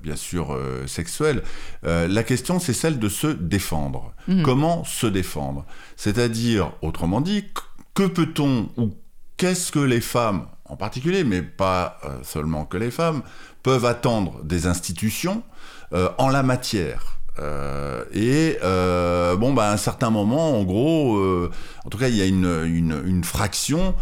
bien 0.02 0.16
sûr 0.16 0.58
sexuel. 0.86 1.44
La 1.84 2.24
question, 2.24 2.60
c'est 2.60 2.74
celle 2.74 3.00
de 3.00 3.10
se 3.10 3.28
défendre. 3.28 4.14
Mhm. 4.28 4.44
Comment 4.44 4.84
se 4.86 5.08
défendre? 5.08 5.66
C'est-à-dire, 5.98 6.72
autrement 6.82 7.20
dit, 7.22 7.44
qu- 7.54 7.62
que 7.96 8.08
peut-on 8.08 8.70
ou 8.78 8.94
qu'est-ce 9.36 9.72
que 9.72 9.80
les 9.80 10.00
femmes, 10.00 10.48
en 10.66 10.78
particulier, 10.78 11.24
mais 11.24 11.42
pas 11.42 12.00
seulement 12.24 12.66
que 12.66 12.78
les 12.78 12.92
femmes, 12.92 13.24
peuvent 13.64 13.86
attendre 13.86 14.42
des 14.44 14.68
institutions 14.68 15.44
en 15.92 16.30
la 16.30 16.44
matière? 16.44 17.17
Euh, 17.40 18.04
et 18.14 18.58
euh, 18.64 19.36
bon, 19.36 19.54
bah, 19.54 19.70
à 19.70 19.74
un 19.74 19.78
certain 19.78 20.10
moment, 20.10 20.60
en 20.60 20.64
gros, 20.64 21.18
euh, 21.18 21.52
en 21.86 21.90
tout 21.90 21.98
cas, 21.98 22.08
il 22.08 22.16
y 22.16 22.22
a 22.22 22.26
une, 22.26 22.64
une, 22.66 23.02
une 23.06 23.24
fraction 23.24 23.96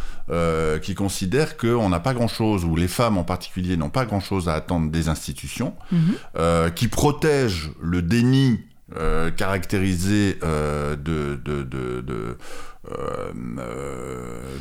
qui 0.81 0.95
considère 0.95 1.55
qu'on 1.55 1.89
n'a 1.89 1.99
pas 1.99 2.13
grand-chose, 2.15 2.65
ou 2.65 2.75
les 2.75 2.87
femmes 2.87 3.17
en 3.19 3.23
particulier 3.23 3.77
n'ont 3.77 3.91
pas 3.91 4.05
grand-chose 4.05 4.49
à 4.49 4.53
attendre 4.55 4.89
des 4.89 5.07
institutions, 5.07 5.75
Mhm. 5.91 6.71
qui 6.73 6.87
protègent 6.87 7.69
le 7.81 8.01
déni 8.01 8.59
caractérisé 9.37 10.39
de, 10.41 10.95
de, 11.35 11.63
de, 11.63 12.01
de, 12.01 12.37
euh, 12.91 13.31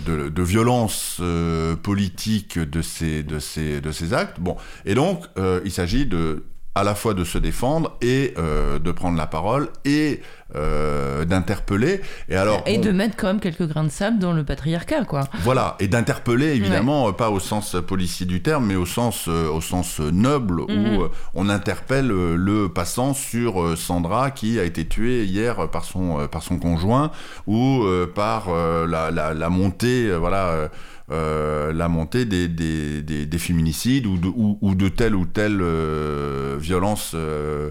de, 0.07 0.29
de 0.29 0.43
violence 0.43 1.18
euh, 1.20 1.77
politique 1.77 2.59
de 2.59 2.83
ces, 2.83 3.22
de, 3.22 3.39
ces, 3.39 3.81
de 3.81 3.91
ces 3.93 4.12
actes. 4.12 4.41
Bon. 4.41 4.57
Et 4.85 4.95
donc, 4.95 5.25
euh, 5.39 5.61
il 5.64 5.70
s'agit 5.72 6.07
de 6.07 6.45
à 6.75 6.83
la 6.85 6.95
fois 6.95 7.14
de 7.14 7.25
se 7.25 7.39
défendre 7.39 7.97
et 8.03 8.35
euh, 8.39 8.79
de 8.79 8.91
prendre 8.93 9.16
la 9.16 9.27
parole 9.27 9.68
et 9.85 10.20
euh, 10.57 11.25
d'interpeller. 11.25 12.01
Et 12.29 12.37
alors, 12.37 12.62
Et 12.66 12.79
on- 12.79 12.81
de 12.81 12.91
mettre 12.93 13.16
quand 13.16 13.27
même 13.29 13.41
quelques 13.41 13.66
grains 13.66 13.85
de 13.85 13.89
sable 13.91 14.18
dans 14.18 14.33
le 14.33 14.45
patriarcat, 14.45 15.05
quoi. 15.05 15.22
voilà, 15.43 15.77
et 15.81 15.89
d'interpeller 15.89 16.55
évidemment, 16.55 17.09
euh, 17.09 17.12
pas 17.12 17.31
au 17.31 17.41
sens 17.41 17.77
policier 17.87 18.27
du 18.27 18.43
terme, 18.43 18.66
mais 18.66 18.77
au 18.77 18.87
sens, 18.87 19.27
euh, 19.29 19.49
au 19.49 19.61
sens 19.61 20.01
euh, 20.01 20.11
noble, 20.11 20.62
Mhm. 20.68 20.97
où 20.97 21.03
euh, 21.03 21.09
on 21.35 21.49
interpelle 21.49 22.11
euh, 22.11 22.37
le 22.37 22.68
passant 22.68 23.14
sur 23.14 23.61
euh, 23.62 23.77
Sandra 23.77 24.31
qui 24.31 24.59
a 24.61 24.64
été 24.64 24.87
tuée 24.87 25.25
hier 25.25 25.68
par 25.70 25.85
son, 25.85 26.20
euh, 26.20 26.27
par 26.29 26.43
son 26.43 26.59
conjoint, 26.59 27.11
ou 27.47 27.83
euh, 27.85 28.07
par 28.12 28.47
euh, 28.49 28.87
la, 28.87 29.11
la, 29.11 29.35
la 29.35 29.49
montée, 29.49 30.07
euh, 30.09 30.18
voilà. 30.18 30.68
Euh, 31.11 31.72
la 31.72 31.88
montée 31.88 32.24
des, 32.24 32.48
des, 32.48 33.02
des, 33.02 33.26
des 33.26 33.38
féminicides 33.38 34.07
ou 34.07 34.16
de, 34.16 34.28
ou, 34.28 34.59
ou 34.62 34.74
de 34.74 34.88
telle 34.88 35.14
ou 35.14 35.26
telle 35.26 35.61
euh, 35.61 36.57
violence, 36.59 37.12
euh, 37.14 37.70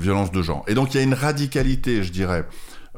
violence 0.00 0.32
de 0.32 0.42
genre. 0.42 0.64
Et 0.68 0.74
donc 0.74 0.94
il 0.94 0.96
y 0.98 1.00
a 1.00 1.02
une 1.04 1.14
radicalité, 1.14 2.02
je 2.02 2.12
dirais, 2.12 2.46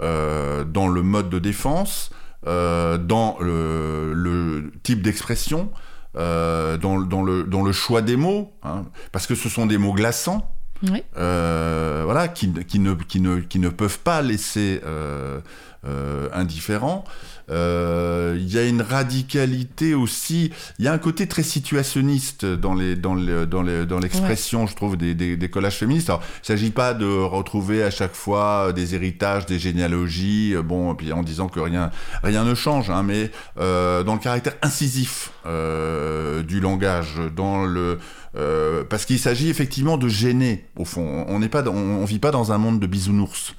dans 0.01 0.89
le 0.89 1.03
mode 1.03 1.31
de 1.31 1.39
défense, 1.39 2.11
dans 2.45 3.37
le, 3.41 4.13
le 4.15 4.71
type 4.83 5.03
d'expression, 5.03 5.71
dans, 6.15 6.79
dans, 7.01 7.23
le, 7.23 7.45
dans 7.45 7.63
le 7.63 7.73
choix 7.73 8.03
des 8.03 8.17
mots, 8.17 8.53
hein, 8.63 8.85
parce 9.13 9.27
que 9.27 9.35
ce 9.35 9.49
sont 9.49 9.67
des 9.67 9.79
mots 9.79 9.93
glaçants, 9.95 10.51
Oui. 10.83 11.03
euh, 11.17 12.03
voilà, 12.05 12.29
qui, 12.29 12.53
qui, 12.65 12.79
ne, 12.79 12.95
qui, 12.95 13.21
ne, 13.21 13.41
qui 13.41 13.59
ne 13.59 13.69
peuvent 13.71 13.99
pas 14.01 14.21
laisser 14.23 14.81
euh, 14.85 15.41
euh, 15.87 16.29
indifférents. 16.33 17.05
Euh, 17.51 18.37
Il 18.39 18.53
y 18.53 18.59
a 18.59 18.65
une 18.67 18.83
radicalité 18.83 19.95
aussi, 19.95 20.51
il 20.79 20.85
y 20.85 20.89
a 20.89 20.93
un 20.93 20.99
côté 20.99 21.27
très 21.27 21.43
situationniste 21.43 22.45
dans 22.45 22.75
les 22.75 22.97
dans 22.97 23.15
les, 23.15 23.47
dans 23.47 23.63
les, 23.63 23.87
dans 23.87 23.99
l'expression, 23.99 24.67
je 24.67 24.75
trouve, 24.75 24.97
des, 24.97 25.15
des, 25.15 25.37
des 25.37 25.49
collages 25.49 25.77
féministes. 25.79 26.11
Alors, 26.11 26.23
il 26.43 26.47
s'agit 26.47 26.71
pas 26.71 26.93
de 26.95 27.07
retrouver 27.07 27.83
à 27.83 27.91
chaque 27.91 28.15
fois 28.15 28.73
des 28.75 28.95
héritages, 28.95 29.47
des 29.47 29.59
généalogies, 29.59 30.55
euh, 30.55 30.63
bon, 30.63 30.95
puis 30.95 31.13
en 31.13 31.23
disant 31.23 31.49
que 31.49 31.61
rien 31.61 31.91
rien 32.23 32.45
ne 32.45 32.55
change, 32.55 32.91
hein, 32.91 33.03
mais 33.03 33.31
euh, 33.61 34.03
dans 34.03 34.15
le 34.15 34.21
caractère 34.21 34.55
incisif 34.63 35.31
euh, 35.47 36.43
du 36.43 36.61
langage, 36.61 37.15
dans 37.35 37.65
le 37.65 37.99
euh, 38.37 38.85
parce 38.89 39.05
qu'il 39.07 39.19
s'agit 39.19 39.49
effectivement 39.49 39.97
de 39.97 40.09
gêner 40.09 40.65
au 40.77 40.85
fond. 40.85 41.25
On 41.29 41.39
n'est 41.39 41.49
pas, 41.49 41.63
dans- 41.63 41.73
on, 41.75 42.03
on 42.03 42.05
vit 42.05 42.19
pas 42.19 42.31
dans 42.33 42.53
un 42.53 42.59
monde 42.59 42.81
de 42.81 42.87
bisounours. 42.87 43.55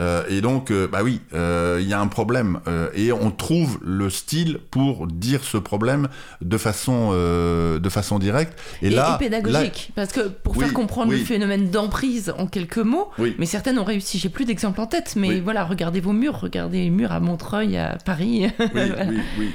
Euh, 0.00 0.24
et 0.28 0.40
donc, 0.40 0.70
euh, 0.70 0.88
bah 0.88 1.00
oui, 1.04 1.20
euh, 1.34 1.78
il 1.80 1.86
y 1.86 1.92
a 1.92 2.00
un 2.00 2.06
problème 2.06 2.60
euh, 2.66 2.88
et 2.94 3.12
on 3.12 3.30
trouve 3.30 3.78
le 3.84 4.08
style 4.08 4.58
pour 4.70 5.06
dire 5.06 5.44
ce 5.44 5.58
problème 5.58 6.08
de 6.40 6.56
façon, 6.56 7.10
euh, 7.12 7.78
de 7.78 7.88
façon 7.90 8.18
directe. 8.18 8.58
Et, 8.82 8.86
Et, 8.86 8.90
là, 8.90 9.16
et 9.16 9.24
pédagogique, 9.24 9.92
parce 9.94 10.12
que 10.12 10.28
pour 10.28 10.56
Oui, 10.56 10.64
faire 10.64 10.72
comprendre 10.72 11.12
oui. 11.12 11.18
le 11.18 11.24
phénomène 11.24 11.70
d'emprise 11.70 12.32
en 12.38 12.46
quelques 12.46 12.78
mots, 12.78 13.10
Oui. 13.18 13.36
mais 13.38 13.46
certaines 13.46 13.78
ont 13.78 13.84
réussi. 13.84 14.18
J'ai 14.18 14.30
plus 14.30 14.46
d'exemples 14.46 14.80
en 14.80 14.86
tête, 14.86 15.14
mais 15.16 15.40
voilà, 15.40 15.64
regardez 15.64 16.00
vos 16.00 16.12
murs, 16.12 16.40
regardez 16.40 16.78
les 16.84 16.90
murs 16.90 17.12
à 17.12 17.20
Montreuil, 17.20 17.76
à 17.76 17.98
Paris. 18.04 18.46
oui, 18.58 18.66
Voilà. 18.72 19.04
oui, 19.08 19.18
oui. 19.38 19.50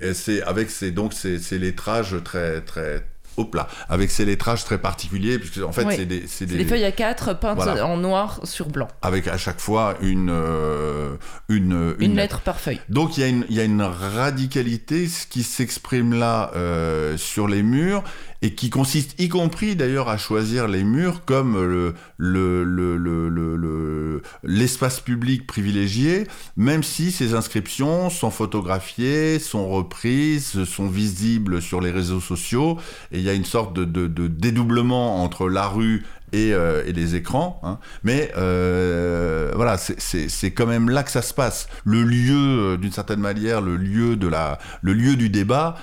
Et 0.00 0.12
c'est 0.12 0.42
avec 0.42 0.70
ces 0.70 0.90
donc 0.90 1.12
ces, 1.12 1.38
ces 1.38 1.56
lettrages 1.58 2.16
très 2.24 2.60
très 2.62 3.06
hop 3.36 3.54
là, 3.54 3.68
avec 3.88 4.10
ces 4.10 4.24
lettrages 4.24 4.64
très 4.64 4.78
particuliers 4.78 5.38
puisque 5.38 5.58
en 5.62 5.72
fait 5.72 5.84
Oui. 5.84 5.94
c'est 5.96 6.06
des 6.06 6.20
des, 6.46 6.58
des 6.58 6.64
feuilles 6.64 6.84
à 6.84 6.92
quatre 6.92 7.32
peintes 7.38 7.56
Voilà. 7.56 7.86
en 7.86 7.96
noir 7.96 8.40
sur 8.44 8.68
blanc. 8.68 8.88
avec 9.02 9.28
à 9.28 9.36
chaque 9.36 9.60
fois 9.60 9.94
une 10.00 10.30
euh, 10.30 11.16
une, 11.48 11.94
Une, 11.98 12.16
lettre 12.16 12.40
par 12.40 12.60
feuille. 12.60 12.80
Donc 12.88 13.16
il 13.16 13.20
y, 13.20 13.24
a 13.24 13.28
une, 13.28 13.44
il 13.48 13.56
y 13.56 13.60
a 13.60 13.64
une 13.64 13.82
radicalité 13.82 15.06
ce 15.08 15.26
qui 15.26 15.42
s'exprime 15.42 16.14
là 16.14 16.50
euh, 16.56 17.16
sur 17.16 17.48
les 17.48 17.62
murs 17.62 18.02
et 18.44 18.54
qui 18.54 18.68
consiste 18.68 19.18
y 19.18 19.30
compris 19.30 19.74
d'ailleurs 19.74 20.10
à 20.10 20.18
choisir 20.18 20.68
les 20.68 20.84
murs 20.84 21.24
comme 21.24 21.64
le, 21.64 21.94
le, 22.18 24.20
l'espace 24.42 25.00
public 25.00 25.46
privilégié, 25.46 26.26
même 26.58 26.82
si 26.82 27.10
ces 27.10 27.32
inscriptions 27.32 28.10
sont 28.10 28.30
photographiées, 28.30 29.38
sont 29.38 29.66
reprises, 29.66 30.64
sont 30.64 30.88
visibles 30.88 31.62
sur 31.62 31.80
les 31.80 31.90
réseaux 31.90 32.20
sociaux. 32.20 32.76
Et 33.12 33.18
il 33.18 33.24
y 33.24 33.30
a 33.30 33.32
une 33.32 33.46
sorte 33.46 33.72
de 33.72 34.26
dédoublement 34.26 35.24
entre 35.24 35.48
la 35.48 35.66
rue 35.66 36.04
et, 36.34 36.52
euh, 36.52 36.82
et 36.86 36.92
les 36.92 37.14
écrans. 37.14 37.60
hein. 37.62 37.78
Mais 38.02 38.32
euh, 38.36 39.52
voilà, 39.54 39.76
c'est- 39.78 40.50
quand 40.50 40.66
même 40.66 40.90
là 40.90 41.02
que 41.02 41.10
ça 41.10 41.22
se 41.22 41.32
passe. 41.32 41.68
Le 41.84 42.02
lieu, 42.02 42.34
euh, 42.36 42.76
d'une 42.76 42.92
certaine 42.92 43.20
manière, 43.20 43.60
le 43.60 43.76
lieu 43.76 44.16
de 44.16 44.28
la, 44.28 44.58
le 44.82 44.92
lieu 44.92 45.16
du 45.16 45.28
débat, 45.30 45.76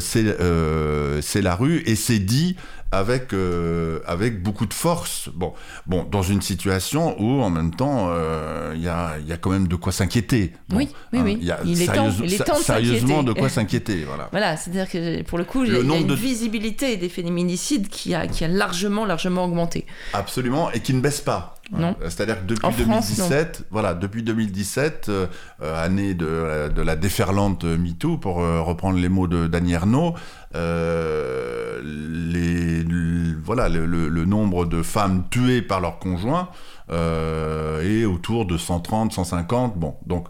c'est 0.00 1.42
la 1.42 1.54
rue 1.54 1.82
et 1.86 1.96
c'est 1.96 2.18
dit 2.18 2.56
avec 2.92 3.32
euh, 3.32 4.00
avec 4.06 4.42
beaucoup 4.42 4.66
de 4.66 4.74
force. 4.74 5.28
Bon, 5.34 5.52
bon, 5.86 6.04
dans 6.10 6.22
une 6.22 6.42
situation 6.42 7.14
où 7.22 7.40
en 7.42 7.50
même 7.50 7.74
temps, 7.74 8.08
euh, 8.10 8.72
il 8.74 8.82
y 8.82 8.88
a 8.88 9.16
y 9.26 9.32
a 9.32 9.36
quand 9.36 9.50
même 9.50 9.68
de 9.68 9.76
quoi 9.76 9.92
s'inquiéter. 9.92 10.52
Bon, 10.68 10.76
Oui, 10.78 10.88
oui, 11.12 11.20
oui. 11.22 11.38
il 11.40 11.46
y 11.46 11.52
a 11.52 11.60
Il 11.64 11.80
est 11.80 11.86
temps- 11.86 12.10
sérieuse- 12.10 12.20
il 12.24 12.34
est 12.34 12.44
temps 12.44 12.58
de 12.58 12.62
sérieusement 12.64 13.22
de 13.22 13.32
quoi 13.32 13.48
s'inquiéter. 13.48 14.04
Voilà. 14.04 14.28
Voilà, 14.32 14.56
c'est-à-dire 14.56 14.88
que 14.90 15.22
pour 15.22 15.38
le 15.38 15.44
coup, 15.44 15.64
il 15.64 15.68
y 15.68 15.72
Le 15.72 15.78
a, 15.78 15.80
il 15.80 15.86
y 15.86 15.86
a 15.86 15.88
nombre 15.88 16.02
une 16.02 16.08
de- 16.08 16.14
visibilité 16.14 16.96
des 16.96 17.08
féminicides 17.08 17.88
qui 17.88 18.14
a, 18.14 18.26
qui 18.26 18.44
a 18.44 18.48
largement, 18.48 19.04
largement 19.04 19.44
augmenté. 19.44 19.86
Absolument, 20.12 20.70
et 20.72 20.80
qui 20.80 20.92
ne 20.94 21.00
baisse 21.00 21.20
pas. 21.20 21.54
Non. 21.72 21.94
Euh, 22.02 22.10
C'est-à-dire 22.10 22.40
que 22.40 22.46
depuis 22.46 22.66
En 22.66 22.72
France, 22.72 22.86
2017, 23.16 23.64
voilà, 23.70 23.94
depuis 23.94 24.22
2017, 24.22 25.06
euh, 25.08 25.26
euh, 25.62 25.84
année 25.84 26.14
de, 26.14 26.68
de 26.68 26.82
la 26.82 26.96
déferlante 26.96 27.64
MeToo, 27.64 28.16
pour 28.18 28.40
euh, 28.42 28.60
reprendre 28.60 28.98
les 28.98 29.08
mots 29.08 29.26
de 29.28 29.46
Dany 29.46 29.72
Ernaud, 29.74 30.14
euh, 30.56 31.80
les, 31.82 32.80
l- 32.80 33.36
voilà, 33.44 33.68
le, 33.68 33.86
le- 33.86 34.08
le 34.08 34.24
nombre 34.24 34.66
de 34.66 34.82
femmes 34.82 35.24
tuées 35.30 35.62
par 35.62 35.80
leur 35.80 35.98
conjoint 35.98 36.48
est 36.90 38.04
autour 38.04 38.46
de 38.46 38.56
130, 38.58 39.12
150. 39.12 39.78
Bon, 39.78 39.94
donc 40.06 40.26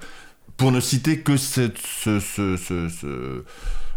pour 0.59 0.73
ne 0.73 0.81
citer 0.81 1.21
que 1.21 1.37
cette- 1.39 1.79
ce, 1.79 2.21
ce- 2.21 2.57
ce- 2.59 2.89
ce- 2.91 3.45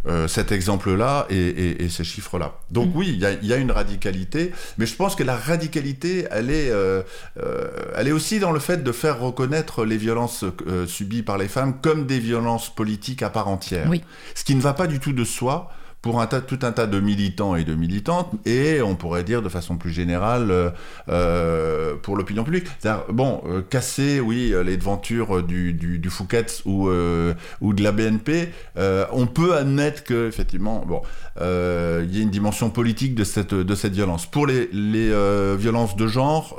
euh, 0.08 0.28
cet 0.28 0.52
exemple-là 0.52 1.26
et, 1.30 1.36
et- 1.38 1.84
et 1.84 1.90
ces 1.90 2.04
chiffres-là. 2.04 2.56
Donc 2.72 2.92
oui, 2.96 3.08
il 3.14 3.20
y 3.20 3.26
a, 3.26 3.34
y 3.42 3.54
a 3.54 3.58
une 3.58 3.72
radicalité, 3.72 4.52
mais 4.78 4.86
je 4.86 4.96
pense 4.96 5.16
que 5.16 5.24
la 5.24 5.36
radicalité, 5.36 6.28
elle 6.32 6.50
est, 6.50 6.70
euh, 6.72 7.04
euh, 7.38 7.70
elle 7.96 8.08
est 8.08 8.12
aussi 8.12 8.40
dans 8.40 8.52
le 8.52 8.60
fait 8.60 8.84
de 8.84 8.92
faire 8.92 9.20
reconnaître 9.20 9.86
les 9.86 9.98
violences 9.98 10.44
euh, 10.68 10.86
subies 10.88 11.24
par 11.24 11.38
les 11.38 11.48
femmes 11.48 11.80
comme 11.82 12.06
des 12.06 12.20
violences 12.20 12.74
politiques 12.74 13.24
à 13.24 13.30
part 13.30 13.48
entière. 13.48 13.88
Oui. 13.90 14.04
Ce 14.36 14.44
qui 14.44 14.56
ne 14.56 14.62
va 14.62 14.74
pas 14.74 14.88
du 14.88 15.00
tout 15.00 15.14
de 15.14 15.24
soi 15.24 15.72
pour 16.04 16.22
un 16.22 16.28
tas, 16.28 16.42
tout 16.42 16.60
un 16.64 16.74
tas 16.74 16.86
de 16.86 17.00
militants 17.00 17.56
et 17.56 17.64
de 17.64 17.74
militantes, 17.76 18.30
et 18.46 18.82
on 18.82 18.96
pourrait 18.96 19.24
dire 19.24 19.42
de 19.42 19.48
façon 19.50 19.78
plus 19.78 19.92
générale 19.92 20.52
euh, 20.52 20.70
euh, 21.10 21.96
pour 21.96 22.18
l'opinion 22.18 22.44
publique. 22.44 22.66
Bon, 23.10 23.42
euh, 23.48 23.62
casser, 23.62 24.20
oui, 24.20 24.54
les 24.66 24.78
devantures 24.78 25.42
du, 25.42 25.74
du, 25.74 26.00
du 26.00 26.10
Fouquet's 26.10 26.62
ou, 26.66 26.90
euh, 26.90 27.34
ou 27.62 27.74
de 27.74 27.82
la 27.82 27.94
BNP, 27.94 28.50
euh, 28.78 29.06
on 29.14 29.28
peut 29.28 29.56
admettre 29.56 30.04
que 30.04 30.28
effectivement, 30.28 30.84
bon, 30.86 31.02
euh, 31.40 32.06
il 32.08 32.16
y 32.16 32.20
a 32.20 32.24
une 32.24 32.30
dimension 32.32 32.70
politique 32.70 33.16
de 33.16 33.24
cette, 33.24 33.54
de 33.54 33.76
cette 33.76 33.94
violence. 33.94 34.26
Pour 34.26 34.46
les, 34.46 34.70
les 34.74 35.10
violences 35.56 35.96
de 35.96 36.08
genre, 36.08 36.58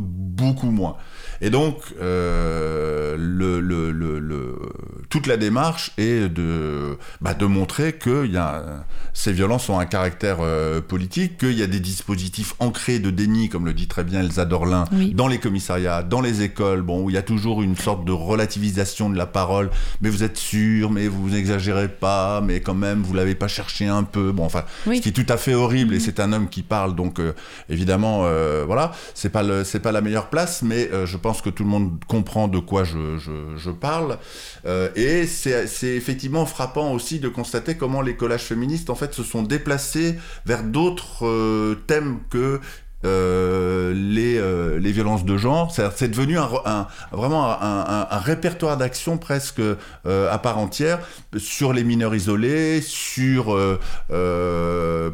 beaucoup 0.00 0.70
moins. 0.70 0.96
Et 1.42 1.50
donc, 1.50 1.76
le, 2.00 3.16
le, 3.60 3.90
le, 3.90 4.18
le- 4.20 4.58
toute 5.10 5.26
la 5.26 5.36
démarche 5.36 5.90
est 5.98 6.28
de, 6.28 6.96
bah, 7.20 7.34
de 7.34 7.44
montrer 7.44 7.92
que 7.94 8.26
y 8.26 8.36
a, 8.36 8.84
ces 9.12 9.32
violences 9.32 9.68
ont 9.68 9.78
un 9.78 9.84
caractère 9.84 10.38
euh, 10.40 10.80
politique, 10.80 11.36
qu'il 11.38 11.58
y 11.58 11.62
a 11.62 11.66
des 11.66 11.80
dispositifs 11.80 12.54
ancrés 12.60 13.00
de 13.00 13.10
déni, 13.10 13.48
comme 13.48 13.66
le 13.66 13.74
dit 13.74 13.88
très 13.88 14.04
bien 14.04 14.20
Elsa 14.20 14.44
Dorlin, 14.44 14.84
Oui. 14.92 15.12
dans 15.12 15.26
les 15.26 15.38
commissariats, 15.38 16.02
dans 16.04 16.20
les 16.20 16.42
écoles, 16.42 16.82
bon, 16.82 17.02
où 17.02 17.10
il 17.10 17.14
y 17.14 17.18
a 17.18 17.22
toujours 17.22 17.60
une 17.60 17.76
sorte 17.76 18.04
de 18.04 18.12
relativisation 18.12 19.10
de 19.10 19.18
la 19.18 19.26
parole. 19.26 19.70
Mais 20.00 20.10
vous 20.10 20.22
êtes 20.22 20.36
sûr, 20.36 20.90
mais 20.90 21.08
vous 21.08 21.28
n'exagérez 21.30 21.88
pas, 21.88 22.40
mais 22.40 22.60
quand 22.60 22.74
même, 22.74 23.02
vous 23.02 23.12
l'avez 23.14 23.34
pas 23.34 23.48
cherché 23.48 23.88
un 23.88 24.04
peu. 24.04 24.30
Bon, 24.30 24.44
enfin, 24.44 24.64
Oui. 24.86 24.98
ce 24.98 25.02
qui 25.02 25.08
est 25.08 25.12
tout 25.24 25.30
à 25.32 25.36
fait 25.36 25.54
horrible, 25.54 25.92
et 25.94 25.98
c'est 26.00 26.20
un 26.20 26.32
homme 26.32 26.48
qui 26.48 26.62
parle, 26.62 26.94
donc 26.94 27.18
euh, 27.18 27.32
évidemment, 27.68 28.20
euh, 28.24 28.62
voilà, 28.64 28.92
c'est 29.14 29.30
pas 29.30 29.42
le, 29.42 29.64
c'est 29.64 29.80
pas 29.80 29.90
la 29.92 30.02
meilleure 30.02 30.28
place, 30.30 30.62
mais 30.62 30.88
je 31.04 31.16
pense 31.16 31.42
que 31.42 31.50
tout 31.50 31.64
le 31.64 31.68
monde 31.68 31.98
comprend 32.06 32.46
de 32.46 32.60
quoi 32.60 32.84
je, 32.84 33.18
je, 33.18 33.32
je 33.56 33.70
parle. 33.70 34.18
Et 35.00 35.26
c'est, 35.26 35.96
effectivement 35.96 36.46
frappant 36.46 36.92
aussi 36.92 37.20
de 37.20 37.28
constater 37.28 37.76
comment 37.76 38.02
les 38.02 38.16
collages 38.16 38.44
féministes 38.44 38.90
en 38.90 38.94
fait 38.94 39.14
se 39.14 39.22
sont 39.22 39.42
déplacés 39.42 40.16
vers 40.46 40.62
d'autres 40.62 41.26
euh, 41.26 41.74
thèmes 41.86 42.18
que 42.30 42.60
euh, 43.04 43.92
les, 43.94 44.36
euh, 44.36 44.78
les 44.78 44.92
violences 44.92 45.24
de 45.24 45.36
genre. 45.36 45.72
C'est, 45.72 46.08
devenu 46.08 46.38
un, 46.38 46.86
vraiment 47.12 47.48
un, 47.50 48.06
répertoire 48.18 48.76
d'action 48.76 49.16
presque 49.18 49.60
euh, 49.60 49.76
à 50.30 50.38
part 50.38 50.58
entière 50.58 50.98
sur 51.36 51.72
les 51.72 51.84
mineurs 51.84 52.14
isolés, 52.14 52.80
sur 52.82 53.56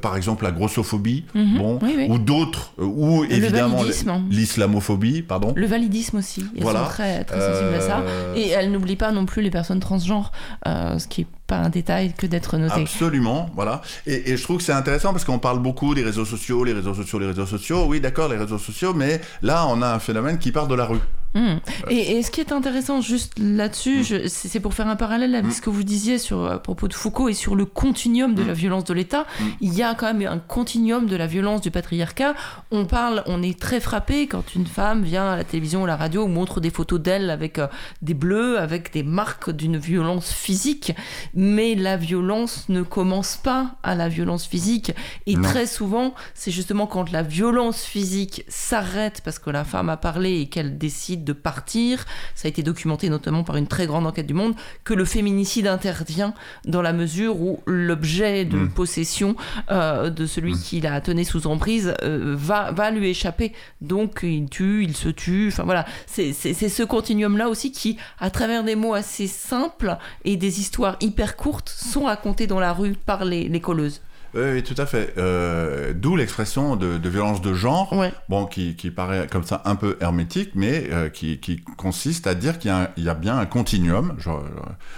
par 0.00 0.16
exemple 0.16 0.44
la 0.44 0.50
grossophobie, 0.52 1.24
Mhm. 1.34 1.58
bon, 1.58 1.78
Oui, 1.82 1.94
oui. 1.96 2.06
ou 2.08 2.18
d'autres, 2.18 2.72
ou 2.78 3.24
évidemment 3.24 3.76
validisme. 3.78 4.12
l'islamophobie, 4.30 5.22
pardon. 5.22 5.52
Le 5.56 5.66
validisme 5.66 6.18
aussi. 6.18 6.44
Elles 6.56 6.62
Voilà. 6.62 6.80
sont 6.84 6.90
très, 6.90 7.24
très 7.24 7.40
sensibles 7.40 7.74
à 7.74 7.80
ça. 7.80 8.02
Et 8.34 8.48
elles 8.48 8.70
n'oublient 8.70 8.96
pas 8.96 9.12
non 9.12 9.26
plus 9.26 9.42
les 9.42 9.50
personnes 9.50 9.80
transgenres, 9.80 10.32
ce 10.64 11.06
qui 11.06 11.22
est 11.22 11.26
pas 11.46 11.58
un 11.58 11.68
détail 11.68 12.12
que 12.12 12.26
d'être 12.26 12.56
noté. 12.56 12.80
Absolument, 12.80 13.50
voilà. 13.54 13.82
Et, 14.06 14.32
et 14.32 14.36
je 14.36 14.42
trouve 14.42 14.58
que 14.58 14.62
c'est 14.62 14.72
intéressant 14.72 15.12
parce 15.12 15.24
qu'on 15.24 15.38
parle 15.38 15.60
beaucoup 15.60 15.94
des 15.94 16.02
réseaux 16.02 16.24
sociaux, 16.24 16.64
les 16.64 16.72
réseaux 16.72 16.94
sociaux, 16.94 17.18
les 17.18 17.26
réseaux 17.26 17.46
sociaux. 17.46 17.86
Oui, 17.86 18.00
d'accord, 18.00 18.28
les 18.28 18.36
réseaux 18.36 18.58
sociaux, 18.58 18.94
mais 18.94 19.20
là, 19.42 19.66
on 19.68 19.82
a 19.82 19.88
un 19.94 19.98
phénomène 19.98 20.38
qui 20.38 20.52
part 20.52 20.66
de 20.66 20.74
la 20.74 20.86
rue. 20.86 21.00
Hmm. 21.34 21.58
Et, 21.90 22.12
et 22.16 22.22
ce 22.22 22.30
qui 22.30 22.40
est 22.40 22.50
intéressant 22.52 23.00
juste 23.02 23.34
là-dessus, 23.38 24.04
je- 24.04 24.26
c'est 24.26 24.60
pour 24.60 24.72
faire 24.72 24.88
un 24.88 24.96
parallèle 24.96 25.34
avec 25.34 25.52
ce 25.52 25.60
que 25.60 25.68
vous 25.68 25.82
disiez 25.82 26.18
sur, 26.18 26.46
à 26.50 26.58
propos 26.62 26.88
de 26.88 26.94
Foucault 26.94 27.28
et 27.28 27.34
sur 27.34 27.54
le 27.56 27.66
continuum 27.66 28.34
de 28.34 28.42
la 28.42 28.54
violence 28.54 28.84
de 28.84 28.94
l'État. 28.94 29.26
Il 29.60 29.74
y 29.74 29.82
a 29.82 29.94
quand 29.94 30.12
même 30.14 30.26
un 30.26 30.38
continuum 30.38 31.06
de 31.06 31.14
la 31.16 31.26
violence 31.26 31.60
du 31.60 31.70
patriarcat. 31.70 32.34
On 32.70 32.86
parle, 32.86 33.22
on 33.26 33.42
est 33.42 33.58
très 33.60 33.80
frappé 33.80 34.26
quand 34.28 34.54
une 34.54 34.66
femme 34.66 35.02
vient 35.02 35.28
à 35.30 35.36
la 35.36 35.44
télévision 35.44 35.82
ou 35.82 35.84
à 35.84 35.88
la 35.88 35.96
radio 35.96 36.24
ou 36.24 36.28
montre 36.28 36.60
des 36.60 36.70
photos 36.70 37.00
d'elle 37.00 37.28
avec 37.28 37.58
euh, 37.58 37.66
des 38.00 38.14
bleus, 38.14 38.58
avec 38.58 38.92
des 38.94 39.02
marques 39.02 39.50
d'une 39.50 39.76
violence 39.76 40.32
physique. 40.32 40.92
Mais 41.34 41.74
la 41.74 41.96
violence 41.98 42.64
ne 42.70 42.82
commence 42.82 43.36
pas 43.36 43.72
à 43.82 43.94
la 43.94 44.08
violence 44.08 44.46
physique. 44.46 44.92
Et 45.26 45.36
Non. 45.36 45.42
très 45.42 45.66
souvent, 45.66 46.14
c'est 46.34 46.50
justement 46.50 46.86
quand 46.86 47.12
la 47.12 47.22
violence 47.22 47.82
physique 47.84 48.44
s'arrête 48.48 49.20
parce 49.24 49.38
que 49.38 49.50
la 49.50 49.64
femme 49.64 49.90
a 49.90 49.96
parlé 49.98 50.40
et 50.40 50.46
qu'elle 50.48 50.78
décide 50.78 51.15
de 51.16 51.32
partir, 51.32 52.04
ça 52.34 52.46
a 52.46 52.48
été 52.48 52.62
documenté 52.62 53.08
notamment 53.08 53.44
par 53.44 53.56
une 53.56 53.66
très 53.66 53.86
grande 53.86 54.06
enquête 54.06 54.26
du 54.26 54.34
Monde, 54.34 54.54
que 54.84 54.94
le 54.94 55.04
féminicide 55.04 55.66
intervient 55.66 56.34
dans 56.64 56.82
la 56.82 56.92
mesure 56.92 57.40
où 57.40 57.60
l'objet 57.66 58.44
de 58.44 58.56
Mm. 58.56 58.70
possession 58.70 59.36
euh, 59.70 60.10
de 60.10 60.26
celui 60.26 60.54
qui 60.54 60.80
la 60.80 61.00
tenait 61.00 61.24
sous 61.24 61.46
emprise 61.46 61.94
euh, 62.02 62.34
va, 62.36 62.72
va 62.72 62.90
lui 62.90 63.08
échapper. 63.08 63.52
Donc 63.80 64.20
il 64.22 64.48
tue, 64.48 64.84
il 64.84 64.96
se 64.96 65.08
tue, 65.08 65.48
enfin 65.48 65.64
voilà. 65.64 65.84
C'est 66.06 66.32
ce 66.32 66.82
continuum-là 66.82 67.48
aussi 67.48 67.72
qui, 67.72 67.96
à 68.18 68.30
travers 68.30 68.64
des 68.64 68.76
mots 68.76 68.94
assez 68.94 69.26
simples 69.26 69.96
et 70.24 70.36
des 70.36 70.60
histoires 70.60 70.96
hyper 71.00 71.36
courtes, 71.36 71.68
sont 71.68 72.04
racontées 72.04 72.46
dans 72.46 72.60
la 72.60 72.72
rue 72.72 72.94
par 72.94 73.24
les, 73.24 73.48
les 73.48 73.60
colleuses. 73.60 74.00
Oui, 74.36 74.62
tout 74.62 74.74
à 74.76 74.86
fait. 74.86 75.14
Euh, 75.18 75.92
D'où 75.94 76.14
l'expression 76.16 76.76
de, 76.76 76.98
de 76.98 77.08
violence 77.08 77.40
de 77.40 77.54
genre, 77.54 77.92
Ouais. 77.92 78.12
bon, 78.28 78.44
qui, 78.46 78.76
qui 78.76 78.90
paraît 78.90 79.26
comme 79.30 79.44
ça 79.44 79.62
un 79.64 79.76
peu 79.76 79.96
hermétique, 80.00 80.50
mais 80.54 80.88
euh, 80.92 81.08
qui, 81.08 81.38
qui 81.40 81.60
consiste 81.76 82.26
à 82.26 82.34
dire 82.34 82.58
qu'il 82.58 82.70
y, 82.70 82.74
a 82.74 82.90
y 82.96 83.14
bien 83.18 83.38
un 83.38 83.46
continuum, 83.46 84.14
je, 84.18 84.30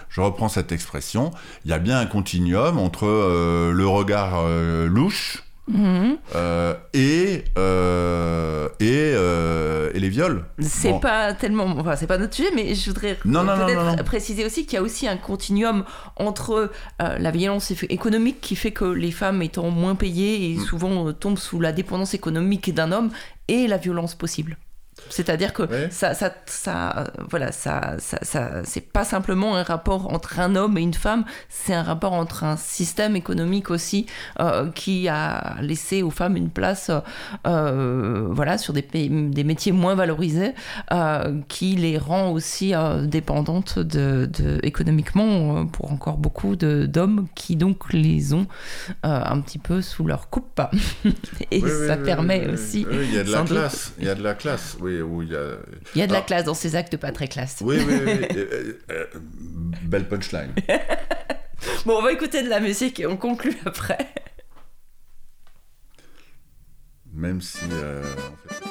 je 0.09 0.21
reprends 0.21 0.49
cette 0.49 0.73
expression, 0.73 1.31
il 1.65 1.71
y 1.71 1.75
a 1.75 1.79
bien 1.79 1.99
un 2.01 2.07
continuum 2.07 2.79
entre 2.79 3.07
euh, 3.07 3.73
le 3.73 3.87
regard 3.87 4.45
louche 4.87 5.45
Mhm. 5.69 6.17
euh, 6.35 6.75
et, 6.95 7.45
euh, 7.59 8.69
et, 8.81 9.13
euh, 9.15 9.91
et 9.95 10.01
les 10.01 10.09
viols. 10.09 10.45
C'est 10.61 10.91
Bon. 10.93 11.01
pas 11.01 11.35
tellement, 11.35 11.67
enfin 11.79 11.95
c'est 11.97 12.07
pas 12.07 12.19
notre 12.19 12.35
sujet, 12.35 12.51
mais 12.55 12.75
je 12.75 12.91
voudrais 12.91 13.19
Non, 13.25 13.45
non, 13.45 13.57
non, 13.57 13.67
peut-être 13.67 13.97
non, 13.99 14.05
préciser 14.05 14.45
aussi 14.45 14.65
qu'il 14.65 14.75
y 14.75 14.79
a 14.79 14.83
aussi 14.83 15.07
un 15.07 15.17
continuum 15.17 15.85
entre 16.17 16.71
la 16.99 17.31
violence 17.31 17.71
économique 17.89 18.41
qui 18.41 18.57
fait 18.57 18.71
que 18.73 18.85
les 18.85 19.11
femmes 19.13 19.43
étant 19.43 19.71
moins 19.71 19.95
payées 19.95 20.51
et 20.53 20.55
Mm. 20.57 20.61
souvent 20.61 21.13
tombent 21.13 21.39
sous 21.39 21.61
la 21.61 21.73
dépendance 21.73 22.15
économique 22.15 22.73
d'un 22.75 22.93
homme 22.93 23.11
et 23.49 23.67
la 23.67 23.77
violence 23.77 24.15
possible. 24.15 24.57
C'est-à-dire 25.11 25.53
que 25.53 25.63
Ouais. 25.63 25.89
ça, 25.91 26.15
ça, 26.15 26.33
ça, 26.47 27.11
voilà, 27.31 27.53
ça, 27.53 27.95
ça, 27.99 28.19
ça- 28.23 28.63
c'est 28.65 28.81
pas 28.93 29.05
simplement 29.05 29.57
un 29.57 29.63
rapport 29.63 30.13
entre 30.13 30.39
un 30.41 30.55
homme 30.57 30.77
et 30.79 30.83
une 30.83 30.95
femme, 30.95 31.25
c'est 31.49 31.75
un 31.75 31.83
rapport 31.83 32.13
entre 32.13 32.45
un 32.45 32.57
système 32.57 33.17
économique 33.17 33.71
aussi 33.71 34.07
euh, 34.41 34.71
qui 34.71 35.09
a 35.09 35.57
laissé 35.63 36.03
aux 36.03 36.11
femmes 36.11 36.37
une 36.37 36.51
place, 36.51 36.91
euh, 37.47 38.27
voilà, 38.31 38.59
sur 38.59 38.73
des, 38.73 38.83
métiers 39.45 39.73
moins 39.73 39.95
valorisés, 39.95 40.55
euh, 40.93 41.41
qui 41.49 41.75
les 41.77 41.99
rend 41.99 42.31
aussi 42.31 42.73
dépendantes 43.05 43.79
de, 43.79 44.27
de- 44.27 44.61
économiquement 44.63 45.67
pour 45.67 45.93
encore 45.93 46.17
beaucoup 46.19 46.57
d'hommes 46.57 47.27
qui 47.35 47.57
donc 47.57 47.93
les 47.93 48.35
ont 48.35 48.47
un 49.03 49.41
petit 49.41 49.59
peu 49.59 49.81
sous 49.83 50.05
leur 50.07 50.29
coupe. 50.31 50.61
et 51.51 51.63
Oui, 51.63 51.71
ça 51.87 51.97
oui, 51.97 52.05
permet 52.05 52.45
oui, 52.47 52.53
aussi. 52.55 52.87
Il 52.91 53.15
y 53.15 53.19
a 53.19 53.25
de 53.25 53.31
la 53.33 53.43
classe. 53.43 53.93
Il 53.99 54.05
y 54.05 54.09
a 54.09 54.15
de 54.15 54.23
la 54.23 54.35
classe. 54.35 54.77
Oui, 54.89 55.01
où 55.03 55.23
il 55.23 55.31
y 55.31 55.37
a. 55.37 55.57
Il 55.95 55.99
y 55.99 56.03
a 56.03 56.07
de 56.07 56.13
la 56.13 56.19
Alors- 56.19 56.27
classe 56.27 56.45
dans 56.45 56.55
ces 56.55 56.75
actes 56.77 56.97
pas 56.97 57.13
très 57.13 57.29
classe. 57.29 57.59
Oui, 57.61 57.77
oui, 57.87 57.95
oui. 58.05 58.27
euh, 58.37 58.73
euh, 58.91 59.07
belle 59.83 60.09
punchline. 60.09 60.53
Bon, 61.87 61.99
on 61.99 62.03
va 62.03 62.13
écouter 62.13 62.43
de 62.45 62.49
la 62.49 62.61
musique 62.61 63.01
et 63.01 63.07
on 63.07 63.17
conclut 63.17 63.57
après. 63.67 63.99
Même 67.13 67.41
si. 67.41 67.59
euh, 67.73 68.03
en 68.05 68.49
fait- 68.49 68.68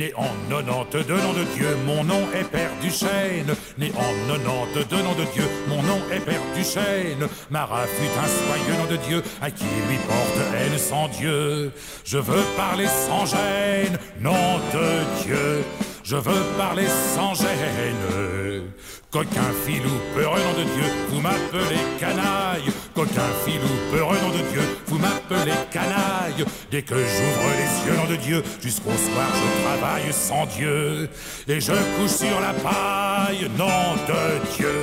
Né 0.00 0.14
en 0.16 0.24
92, 0.48 1.22
nom 1.22 1.34
de 1.34 1.44
Dieu, 1.54 1.76
mon 1.84 2.02
nom 2.04 2.26
est 2.34 2.44
Père 2.44 2.70
Duchesne. 2.80 3.54
Né 3.76 3.92
en 3.94 4.32
92, 4.32 5.04
nom 5.04 5.12
de 5.12 5.24
Dieu, 5.34 5.44
mon 5.68 5.82
nom 5.82 6.00
est 6.10 6.20
Père 6.20 6.40
Duchesne. 6.56 7.28
Marat 7.50 7.84
fut 7.84 8.18
un 8.18 8.26
soyeux 8.26 8.78
nom 8.80 8.90
de 8.90 8.96
Dieu, 8.96 9.22
à 9.42 9.50
qui 9.50 9.64
lui 9.64 9.98
porte 10.08 10.54
haine 10.54 10.78
sans 10.78 11.08
Dieu. 11.08 11.70
Je 12.06 12.16
veux 12.16 12.42
parler 12.56 12.86
sans 12.86 13.26
gêne, 13.26 13.98
nom 14.22 14.56
de 14.72 15.22
Dieu. 15.22 15.64
Je 16.02 16.16
veux 16.16 16.44
parler 16.56 16.86
sans 17.14 17.34
gêne. 17.34 18.70
Coquin 19.10 19.52
filou, 19.66 19.90
peureux 20.14 20.40
nom 20.40 20.58
de 20.60 20.64
Dieu, 20.64 20.90
vous 21.10 21.20
m'appelez 21.20 21.84
canaille. 21.98 22.72
Coquin 22.94 23.30
filou, 23.44 23.68
peureux 23.92 24.16
nom 24.20 24.30
de 24.30 24.42
Dieu, 24.50 24.62
vous 24.86 24.98
m'appelez 24.98 25.52
canaille. 25.70 26.44
Dès 26.70 26.82
que 26.82 26.96
j'ouvre 26.96 27.50
les 27.56 27.90
yeux, 27.90 27.96
nom 27.96 28.10
de 28.10 28.16
Dieu, 28.16 28.42
jusqu'au 28.60 28.90
soir 28.90 29.28
je 29.32 29.62
travaille 29.62 30.12
sans 30.12 30.46
Dieu. 30.46 31.08
Et 31.48 31.60
je 31.60 31.72
couche 31.96 32.10
sur 32.10 32.40
la 32.40 32.52
paille, 32.52 33.48
nom 33.56 33.94
de 34.08 34.56
Dieu. 34.56 34.74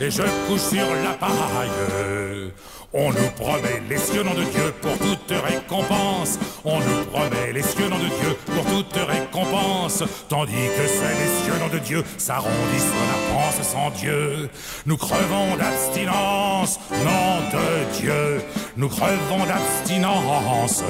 Et 0.00 0.10
je 0.10 0.22
couche 0.46 0.60
sur 0.60 0.86
la 1.02 1.12
paille. 1.12 2.52
On 2.92 3.10
nous 3.10 3.30
promet 3.36 3.82
les 3.88 3.98
cieux, 3.98 4.22
nom 4.22 4.34
de 4.34 4.44
Dieu, 4.44 4.72
pour 4.80 4.96
toute 4.98 5.30
récompense. 5.30 6.38
On 6.64 6.78
nous 6.78 7.04
promet 7.12 7.52
les 7.52 7.62
cieux, 7.62 7.88
nom 7.88 7.98
de 7.98 8.04
Dieu, 8.04 8.36
pour 8.46 8.64
toute 8.64 8.94
récompense. 8.94 10.02
Tandis 10.28 10.52
que 10.52 10.86
c'est 10.86 11.14
les 11.14 11.44
cieux, 11.44 11.58
nom 11.60 11.68
de 11.72 11.78
Dieu, 11.78 12.04
s'arrondissent 12.16 12.94
la 13.08 13.34
France 13.34 13.62
sans 13.62 13.90
Dieu. 13.90 14.48
Nous 14.86 14.96
crevons 14.96 15.56
d'abstinence, 15.56 16.78
nom 16.90 17.58
de 17.58 17.98
Dieu. 18.00 18.42
Nous 18.76 18.88
crevons 18.88 19.44
d'abstinence 19.46 20.84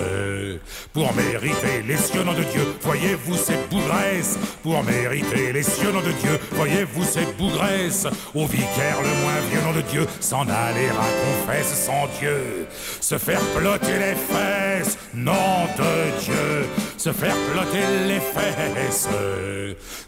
pour 0.93 1.15
mériter 1.15 1.83
les 1.87 1.97
cieux, 1.97 2.25
nom 2.25 2.33
de 2.33 2.43
Dieu. 2.43 2.75
Voyez-vous 2.83 3.37
ces 3.37 3.57
bougresses 3.71 4.39
pour 4.63 4.83
mériter 4.83 5.53
les 5.53 5.63
cieux, 5.63 5.93
nom 5.93 6.01
de 6.01 6.11
Dieu. 6.11 6.39
Voyez-vous 6.53 7.05
ces 7.05 7.27
bougresses 7.39 8.09
au 8.35 8.47
vicaire 8.47 9.01
le 9.03 9.23
moins 9.23 9.41
vieux, 9.51 9.61
nom 9.63 9.73
de 9.73 9.83
Dieu. 9.83 10.07
S'en 10.21 10.43
aller 10.43 10.89
à 10.89 11.47
confesse 11.47 11.87
sans 11.87 12.09
Dieu, 12.19 12.67
se 13.01 13.19
faire 13.19 13.41
plotter 13.57 13.99
les 13.99 14.17
fesses, 14.17 14.99
nom 15.15 15.33
de 15.79 16.21
Dieu. 16.25 16.67
Se 16.99 17.13
faire 17.13 17.37
plotter 17.53 18.07
les 18.09 18.21
fesses 18.21 19.09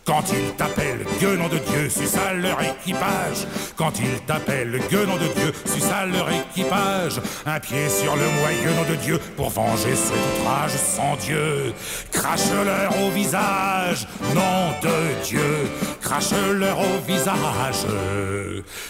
quand 0.08 0.24
ils 0.32 0.54
t'appellent 0.54 1.04
Dieu, 1.18 1.36
nom 1.36 1.48
de 1.48 1.58
Dieu, 1.58 1.90
suis 1.90 2.08
à 2.18 2.32
leur 2.32 2.58
équipage. 2.62 3.46
Quand 3.76 3.92
ils 4.00 4.18
t'appellent 4.26 4.80
Dieu, 4.88 5.04
nom 5.04 5.16
de 5.16 5.26
Dieu, 5.38 5.52
suis 5.66 5.84
à 5.92 6.06
leur 6.06 6.30
équipage. 6.30 7.20
Un 7.44 7.60
pied 7.60 7.90
sur 7.90 8.16
le 8.16 8.26
moyeu, 8.40 8.74
nom 8.74 8.88
de 8.88 8.96
Dieu, 8.96 9.18
pour 9.36 9.50
venger 9.50 9.94
cet 9.94 10.16
outrage 10.40 10.70
sans 10.70 11.14
Dieu. 11.16 11.74
Crache-leur 12.10 12.90
au 13.02 13.10
visage, 13.10 14.08
nom 14.34 14.70
de 14.82 15.24
Dieu, 15.24 15.68
crache-leur 16.00 16.78
au 16.78 16.98
visage. 17.06 17.84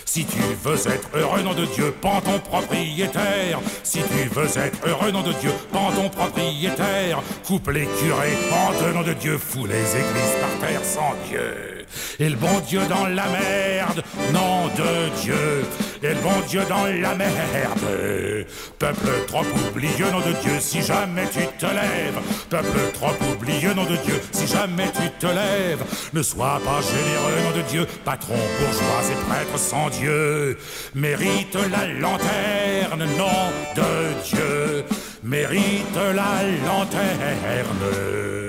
Si 0.05 0.25
tu 0.25 0.39
veux 0.63 0.75
être 0.75 1.09
heureux, 1.15 1.43
nom 1.43 1.55
de 1.55 1.65
Dieu, 1.65 1.93
pends 2.01 2.21
ton 2.21 2.39
propriétaire. 2.39 3.59
Si 3.83 3.99
tu 4.03 4.29
veux 4.33 4.57
être 4.57 4.79
heureux, 4.87 5.11
nom 5.11 5.23
de 5.23 5.33
Dieu, 5.33 5.51
pends 5.73 5.91
ton 5.91 6.09
propriétaire. 6.09 7.23
Coupe 7.45 7.71
curés 7.99 8.37
en 8.53 8.93
nom 8.93 9.03
de 9.03 9.13
Dieu, 9.13 9.39
fous 9.39 9.67
les 9.67 9.97
églises 9.97 10.37
par 10.41 10.69
terre 10.69 10.85
sans 10.85 11.15
Dieu. 11.29 11.78
Et 12.19 12.29
le 12.29 12.37
bon 12.37 12.61
Dieu 12.67 12.81
dans 12.89 13.07
la 13.07 13.27
merde, 13.29 14.03
nom 14.33 14.67
de 14.69 15.21
Dieu. 15.23 15.65
Et 16.03 16.09
le 16.09 16.21
bon 16.21 16.41
Dieu 16.49 16.63
dans 16.69 16.85
la 16.85 17.15
merde. 17.15 18.47
Peuple 18.79 19.09
trop 19.27 19.45
oublieux, 19.69 20.11
nom 20.13 20.21
de 20.21 20.33
Dieu, 20.43 20.53
si 20.61 20.83
jamais 20.83 21.27
tu 21.33 21.41
te 21.59 21.67
lèves. 21.67 22.21
Peuple 22.51 22.79
trop 22.95 23.15
oublieux, 23.33 23.75
nom 23.75 23.85
de 23.85 23.97
Dieu, 23.97 24.21
si 24.33 24.47
jamais 24.47 24.91
tu 24.93 25.11
te 25.19 25.27
lèves. 25.27 25.83
Ne 26.13 26.23
sois 26.23 26.61
pas 26.65 26.81
généreux, 26.81 27.43
nom 27.45 27.57
de 27.57 27.63
Dieu, 27.69 27.87
patron, 28.05 28.35
bourgeois 28.35 29.03
et 29.11 29.25
prêtre 29.29 29.59
sans 29.59 29.91
Dieu. 29.91 30.59
Mérite 30.95 31.57
la 31.71 31.87
lanterne, 31.87 33.05
nom 33.17 33.51
de 33.75 34.23
Dieu. 34.25 34.85
Mérite 35.23 35.97
la 35.97 36.43
lanterne. 36.67 38.48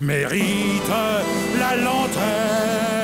Mérite 0.00 0.90
la 1.58 1.76
lanterne. 1.76 3.03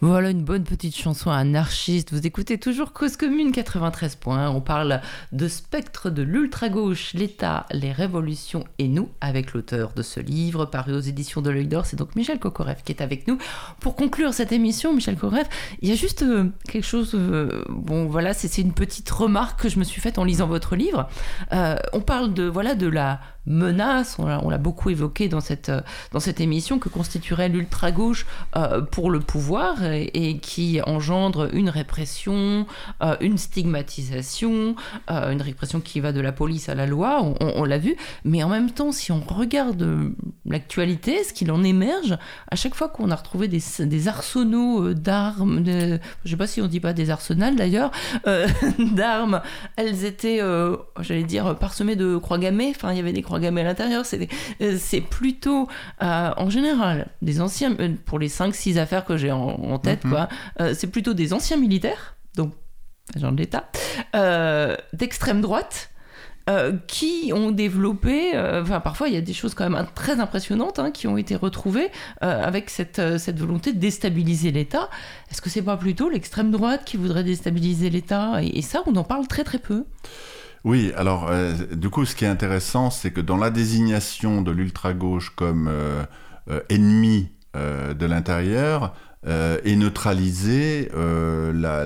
Voilà 0.00 0.30
une 0.30 0.44
bonne 0.44 0.62
petite 0.62 0.96
chanson 0.96 1.28
anarchiste. 1.28 2.12
Vous 2.12 2.24
écoutez 2.24 2.56
toujours 2.56 2.92
Cause 2.92 3.16
Commune 3.16 3.50
93 3.50 4.14
points. 4.14 4.48
On 4.48 4.60
parle 4.60 5.00
de 5.32 5.48
spectre 5.48 6.08
de 6.08 6.22
l'ultra-gauche, 6.22 7.14
l'État, 7.14 7.66
les 7.72 7.90
révolutions 7.90 8.62
et 8.78 8.86
nous, 8.86 9.08
avec 9.20 9.54
l'auteur 9.54 9.92
de 9.94 10.02
ce 10.02 10.20
livre 10.20 10.66
paru 10.66 10.92
aux 10.92 11.00
éditions 11.00 11.42
de 11.42 11.50
l'œil 11.50 11.66
d'or. 11.66 11.84
C'est 11.84 11.96
donc 11.96 12.14
Michel 12.14 12.38
Kokorev 12.38 12.76
qui 12.84 12.92
est 12.92 13.02
avec 13.02 13.26
nous. 13.26 13.38
Pour 13.80 13.96
conclure 13.96 14.32
cette 14.32 14.52
émission, 14.52 14.94
Michel 14.94 15.16
Kokorev, 15.16 15.48
il 15.82 15.88
y 15.88 15.92
a 15.92 15.96
juste 15.96 16.22
euh, 16.22 16.44
quelque 16.68 16.86
chose. 16.86 17.10
euh, 17.14 17.64
bon, 17.68 18.06
voilà, 18.06 18.34
c'est 18.34 18.46
c'est 18.46 18.62
une 18.62 18.74
petite 18.74 19.10
remarque 19.10 19.62
que 19.62 19.68
je 19.68 19.80
me 19.80 19.84
suis 19.84 20.00
faite 20.00 20.18
en 20.18 20.24
lisant 20.24 20.46
votre 20.46 20.76
livre. 20.76 21.08
Euh, 21.52 21.74
on 21.92 22.00
parle 22.00 22.32
de, 22.34 22.44
voilà, 22.44 22.76
de 22.76 22.86
la 22.86 23.20
menace, 23.48 24.16
on 24.18 24.50
l'a 24.50 24.58
beaucoup 24.58 24.90
évoqué 24.90 25.28
dans 25.28 25.40
cette, 25.40 25.70
euh, 25.70 25.80
dans 26.12 26.20
cette 26.20 26.40
émission, 26.40 26.78
que 26.78 26.88
constituerait 26.88 27.48
l'ultra-gauche 27.48 28.26
euh, 28.56 28.82
pour 28.82 29.10
le 29.10 29.20
pouvoir 29.20 29.82
et, 29.84 30.38
qui 30.38 30.80
engendre 30.86 31.48
une 31.54 31.70
répression, 31.70 32.66
euh, 33.02 33.16
une 33.20 33.38
stigmatisation, 33.38 34.76
une 35.08 35.42
répression 35.42 35.80
qui 35.80 36.00
va 36.00 36.12
de 36.12 36.20
la 36.20 36.32
police 36.32 36.68
à 36.68 36.74
la 36.74 36.86
loi, 36.86 37.34
on, 37.40 37.64
l'a 37.64 37.78
vu, 37.78 37.96
mais 38.24 38.42
en 38.42 38.48
même 38.48 38.70
temps, 38.70 38.92
si 38.92 39.10
on 39.12 39.20
regarde 39.20 40.12
l'actualité, 40.44 41.24
ce 41.24 41.32
qu'il 41.32 41.50
en 41.50 41.62
émerge, 41.64 42.16
à 42.50 42.56
chaque 42.56 42.74
fois 42.74 42.88
qu'on 42.88 43.10
a 43.10 43.16
retrouvé 43.16 43.48
des, 43.48 43.62
des 43.80 44.08
arsenaux 44.08 44.92
d'armes, 44.94 45.62
de- 45.62 45.98
je 46.24 46.30
sais 46.30 46.36
pas 46.36 46.46
si 46.46 46.60
on 46.60 46.66
dit 46.66 46.80
pas 46.80 46.92
des 46.92 47.10
arsenals 47.10 47.56
d'ailleurs, 47.56 47.90
d'armes, 48.78 49.40
elles 49.76 50.04
étaient, 50.04 50.40
j'allais 51.00 51.24
dire, 51.24 51.56
parsemées 51.56 51.96
de 51.96 52.16
croix 52.18 52.38
gammées, 52.38 52.72
enfin 52.74 52.92
il 52.92 52.96
y 52.96 53.00
avait 53.00 53.12
des 53.12 53.22
croix 53.22 53.37
gammées 53.38 53.60
à 53.62 53.64
l'intérieur, 53.64 54.04
c'est 54.06 54.28
euh, 54.60 54.76
plutôt, 55.10 55.68
euh, 56.02 56.30
en 56.36 56.50
général, 56.50 57.08
des 57.22 57.40
anciens, 57.40 57.74
euh, 57.80 57.94
pour 58.06 58.18
les 58.18 58.28
5-6 58.28 58.78
affaires 58.78 59.04
que 59.04 59.16
j'ai 59.16 59.32
en, 59.32 59.40
en 59.40 59.78
tête, 59.78 60.04
Mhm. 60.04 60.10
quoi, 60.10 60.28
euh, 60.60 60.74
c'est 60.74 60.88
plutôt 60.88 61.14
des 61.14 61.32
anciens 61.32 61.56
militaires, 61.56 62.16
donc 62.36 62.52
agents 63.16 63.32
de 63.32 63.38
l'État, 63.38 63.70
euh, 64.14 64.76
d'extrême 64.92 65.40
droite, 65.40 65.90
euh, 66.50 66.72
qui 66.86 67.30
ont 67.34 67.50
développé, 67.50 68.34
euh, 68.34 68.62
enfin 68.62 68.80
parfois 68.80 69.08
il 69.08 69.14
y 69.14 69.18
a 69.18 69.20
des 69.20 69.34
choses 69.34 69.52
quand 69.52 69.68
même 69.68 69.86
très 69.94 70.18
impressionnantes 70.18 70.78
hein, 70.78 70.90
qui 70.90 71.06
ont 71.06 71.18
été 71.18 71.36
retrouvées 71.36 71.90
euh, 72.22 72.42
avec 72.42 72.70
cette, 72.70 73.18
cette 73.18 73.38
volonté 73.38 73.74
de 73.74 73.78
déstabiliser 73.78 74.50
l'État. 74.50 74.88
Est-ce 75.30 75.42
que 75.42 75.50
c'est 75.50 75.60
pas 75.60 75.76
plutôt 75.76 76.08
l'extrême 76.08 76.50
droite 76.50 76.82
qui 76.86 76.96
voudrait 76.96 77.22
déstabiliser 77.22 77.90
l'État? 77.90 78.42
Et, 78.42 78.58
et 78.60 78.62
ça, 78.62 78.82
on 78.86 78.96
en 78.96 79.04
parle 79.04 79.26
très 79.28 79.44
très 79.44 79.58
peu. 79.58 79.84
Oui, 80.64 80.92
alors 80.96 81.28
euh, 81.28 81.52
du 81.72 81.88
coup, 81.88 82.04
ce 82.04 82.14
qui 82.14 82.24
est 82.24 82.28
intéressant, 82.28 82.90
c'est 82.90 83.10
que 83.10 83.20
dans 83.20 83.36
la 83.36 83.50
désignation 83.50 84.42
de 84.42 84.50
l'ultra-gauche 84.50 85.30
comme 85.30 85.68
euh, 85.68 86.04
euh, 86.50 86.60
ennemi 86.68 87.30
de 87.54 88.06
l'intérieur, 88.06 88.94
est 89.26 89.74
neutralisée, 89.74 90.92
la, 90.94 91.84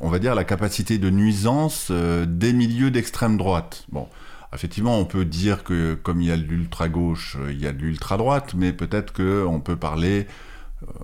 on 0.00 0.08
va 0.08 0.18
dire, 0.18 0.34
la 0.34 0.42
capacité 0.42 0.98
de 0.98 1.10
nuisance 1.10 1.92
des 1.92 2.52
milieux 2.52 2.90
d'extrême 2.90 3.36
droite. 3.36 3.84
Bon, 3.92 4.08
effectivement, 4.52 4.98
on 4.98 5.04
peut 5.04 5.24
dire 5.24 5.62
que 5.62 5.94
comme 5.94 6.20
il 6.20 6.26
y 6.26 6.32
a 6.32 6.36
l'ultra-gauche, 6.36 7.36
il 7.50 7.60
y 7.60 7.68
a 7.68 7.72
de 7.72 7.78
l'ultra-droite, 7.78 8.54
mais 8.56 8.72
peut-être 8.72 9.12
qu'on 9.12 9.60
peut 9.60 9.76
parler 9.76 10.26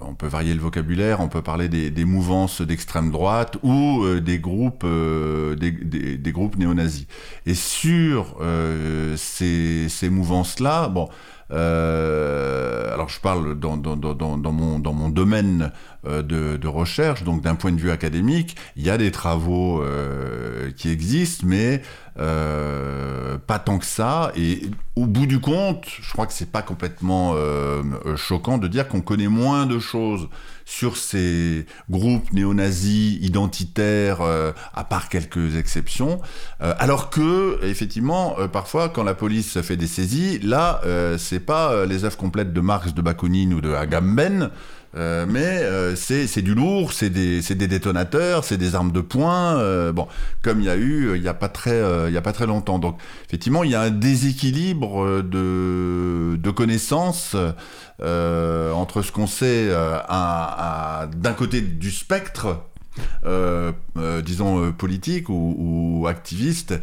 on 0.00 0.14
peut 0.14 0.26
varier 0.26 0.54
le 0.54 0.60
vocabulaire, 0.60 1.20
on 1.20 1.28
peut 1.28 1.42
parler 1.42 1.68
des, 1.68 2.04
mouvances 2.04 2.62
d'extrême 2.62 3.10
droite 3.10 3.56
ou 3.62 4.02
euh, 4.02 4.20
des 4.20 4.38
groupes, 4.38 4.84
euh, 4.84 5.54
des 5.56 6.32
groupes 6.32 6.56
néo-nazis. 6.56 7.06
Et 7.46 7.54
sur 7.54 8.36
euh, 8.40 9.16
ces, 9.16 9.88
ces 9.88 10.10
mouvances-là, 10.10 10.88
bon, 10.88 11.08
euh, 11.50 12.92
alors 12.92 13.08
je 13.08 13.20
parle 13.20 13.58
dans, 13.58 13.76
mon, 13.76 15.08
domaine 15.08 15.72
euh, 16.06 16.22
de, 16.22 16.68
recherche, 16.68 17.24
donc 17.24 17.42
d'un 17.42 17.54
point 17.54 17.72
de 17.72 17.80
vue 17.80 17.90
académique, 17.90 18.56
il 18.76 18.84
y 18.84 18.90
a 18.90 18.98
des 18.98 19.10
travaux 19.10 19.82
euh, 19.82 20.70
qui 20.76 20.90
existent, 20.90 21.46
mais 21.46 21.82
pas 22.16 23.58
tant 23.58 23.78
que 23.78 23.86
ça. 23.86 24.32
Et 24.36 24.62
au 24.96 25.06
bout 25.06 25.26
du 25.26 25.40
compte, 25.40 25.86
je 25.86 26.12
crois 26.12 26.26
que 26.26 26.32
c'est 26.32 26.50
pas 26.50 26.62
complètement 26.62 27.36
choquant 28.16 28.58
de 28.58 28.66
dire 28.66 28.88
qu'on 28.88 29.00
connaît 29.00 29.28
moins 29.28 29.66
de 29.66 29.78
choses 29.78 30.28
sur 30.68 30.98
ces 30.98 31.64
groupes 31.88 32.30
néo-nazis 32.34 33.16
identitaires, 33.22 34.20
euh, 34.20 34.52
à 34.74 34.84
part 34.84 35.08
quelques 35.08 35.56
exceptions, 35.56 36.20
euh, 36.60 36.74
alors 36.78 37.08
que 37.08 37.58
effectivement, 37.64 38.36
euh, 38.38 38.48
parfois, 38.48 38.90
quand 38.90 39.02
la 39.02 39.14
police 39.14 39.62
fait 39.62 39.78
des 39.78 39.86
saisies, 39.86 40.38
là, 40.40 40.82
euh, 40.84 41.16
c'est 41.16 41.40
pas 41.40 41.86
les 41.86 42.04
œuvres 42.04 42.18
complètes 42.18 42.52
de 42.52 42.60
Marx, 42.60 42.92
de 42.92 43.00
Bakounine 43.00 43.54
ou 43.54 43.62
de 43.62 43.72
Agamben. 43.72 44.50
Euh, 44.96 45.26
mais 45.28 45.44
euh, 45.62 45.94
c'est 45.96 46.42
du 46.42 46.54
lourd, 46.54 46.92
c'est 46.92 47.10
des, 47.10 47.40
des 47.42 47.68
détonateurs, 47.68 48.44
c'est 48.44 48.56
des 48.56 48.74
armes 48.74 48.92
de 48.92 49.00
poing. 49.00 49.58
euh, 49.58 49.92
bon, 49.92 50.08
comme 50.42 50.60
il 50.60 50.66
y 50.66 50.70
a 50.70 50.76
eu 50.76 51.08
euh, 51.10 51.16
il 51.16 51.22
y 51.22 51.28
a 51.28 51.34
pas 51.34 51.48
très 51.48 51.78
il 52.08 52.12
y 52.14 52.16
a 52.16 52.22
pas 52.22 52.32
très 52.32 52.46
longtemps. 52.46 52.78
Donc 52.78 52.98
effectivement, 53.26 53.64
il 53.64 53.70
y 53.70 53.74
a 53.74 53.82
un 53.82 53.90
déséquilibre 53.90 55.22
de 55.22 56.36
de 56.36 56.50
connaissances 56.50 57.36
entre 58.00 59.02
ce 59.02 59.12
qu'on 59.12 59.26
sait 59.26 59.70
à- 59.72 61.08
d'un 61.16 61.32
côté 61.32 61.60
du 61.60 61.90
spectre. 61.90 62.62
Euh, 63.24 63.72
euh, 63.96 64.22
disons 64.22 64.64
euh, 64.64 64.72
politique 64.72 65.28
ou, 65.28 65.54
ou 65.58 66.06
activiste 66.06 66.74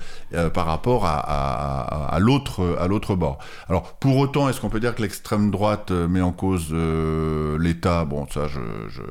par 0.54 0.66
rapport 0.66 1.06
à, 1.06 2.18
l'autre 2.20 2.78
à 2.80 2.88
l'autre 2.88 3.16
bord. 3.16 3.38
Alors 3.70 3.94
pour 3.94 4.18
autant, 4.18 4.50
est-ce 4.50 4.60
qu'on 4.60 4.70
peut 4.70 4.80
dire 4.80 4.96
que 4.96 5.02
l'extrême 5.02 5.52
droite 5.52 5.92
met 5.92 6.22
en 6.22 6.32
cause 6.32 6.74
l'État? 6.74 8.06
Bon, 8.06 8.28
ça, 8.32 8.48
je 8.48 9.02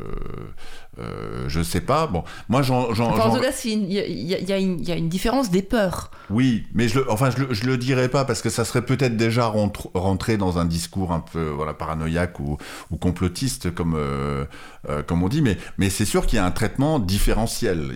euh, 0.99 1.45
je 1.49 1.63
sais 1.63 1.81
pas. 1.81 2.07
Bon, 2.07 2.25
moi, 2.49 2.63
j'en. 2.63 2.91
Enfin, 2.91 3.03
en 3.31 3.35
tout 3.37 3.41
cas, 3.41 3.51
il 3.65 3.93
y, 3.93 3.99
a- 3.99 4.07
y 4.07 4.45
y 4.45 4.93
une- 4.93 5.09
différence 5.09 5.51
des 5.51 5.63
peurs. 5.63 6.11
Oui, 6.31 6.65
mais 6.75 6.89
je 6.89 7.01
enfin, 7.09 7.31
je 7.31 7.43
le, 7.45 7.55
je 7.55 7.65
le 7.67 7.77
dirais 7.77 8.09
pas 8.09 8.25
parce 8.25 8.43
que 8.43 8.51
ça 8.51 8.65
serait 8.65 8.85
peut-être 8.85 9.17
déjà 9.17 9.47
rentre- 9.47 9.91
rentré 9.95 10.37
dans 10.37 10.59
un 10.59 10.65
discours 10.65 11.13
un 11.13 11.21
peu 11.21 11.49
voilà, 11.51 11.75
paranoïaque 11.75 12.41
ou, 12.41 12.57
ou 12.91 12.97
complotiste, 12.97 13.75
comme, 13.75 13.95
euh, 13.97 14.45
euh, 14.89 15.03
comme 15.03 15.23
on 15.23 15.29
dit, 15.29 15.43
mais, 15.43 15.59
mais 15.79 15.91
c'est 15.91 16.05
sûr 16.05 16.27
qu'il 16.27 16.37
y 16.37 16.41
a 16.41 16.45
un 16.47 16.51
traitement 16.51 16.99
différentiel 16.99 17.91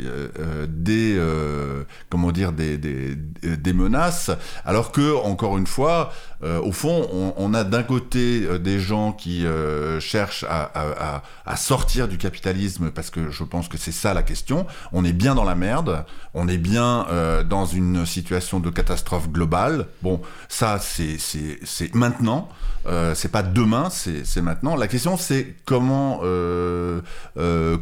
des, 0.69 1.19
comment 2.11 2.33
dire, 2.33 2.53
des, 2.53 2.79
des, 2.79 3.15
des 3.43 3.73
menaces, 3.73 4.31
alors 4.65 4.93
que, 4.93 5.15
encore 5.25 5.57
une 5.59 5.67
fois, 5.67 6.13
euh, 6.45 6.61
au 6.61 6.71
fond, 6.73 7.09
on, 7.13 7.35
on 7.37 7.55
a 7.55 7.65
d'un 7.65 7.83
côté 7.83 8.45
euh, 8.47 8.59
des 8.59 8.79
gens 8.79 9.13
qui 9.13 9.45
euh, 9.45 9.99
cherchent 10.01 10.45
à, 10.49 10.63
à- 10.75 11.23
à- 11.47 11.57
sortir 11.57 12.07
du 12.09 12.19
capitalisme, 12.19 12.91
parce 12.91 13.11
que 13.11 13.31
je 13.31 13.43
pense 13.45 13.69
que 13.69 13.77
c'est 13.77 13.93
ça 13.93 14.15
la 14.15 14.23
question. 14.23 14.67
On 14.93 15.05
est 15.05 15.13
bien 15.13 15.35
dans 15.35 15.45
la 15.45 15.55
merde, 15.57 16.05
on 16.35 16.47
est 16.47 16.59
bien 16.59 17.07
euh, 17.11 17.43
dans 17.43 17.67
une 17.67 18.07
situation 18.07 18.61
de 18.61 18.71
catastrophe 18.71 19.29
globale. 19.31 19.87
Bon, 20.03 20.21
ça, 20.49 20.79
c'est 20.81 21.17
maintenant, 21.95 22.49
euh, 22.87 23.15
c'est 23.17 23.33
pas 23.33 23.43
demain, 23.43 23.89
c'est 23.91 24.41
maintenant. 24.43 24.77
La 24.77 24.87
question, 24.87 25.17
c'est 25.17 25.57
comment, 25.65 26.21
euh, 26.23 27.01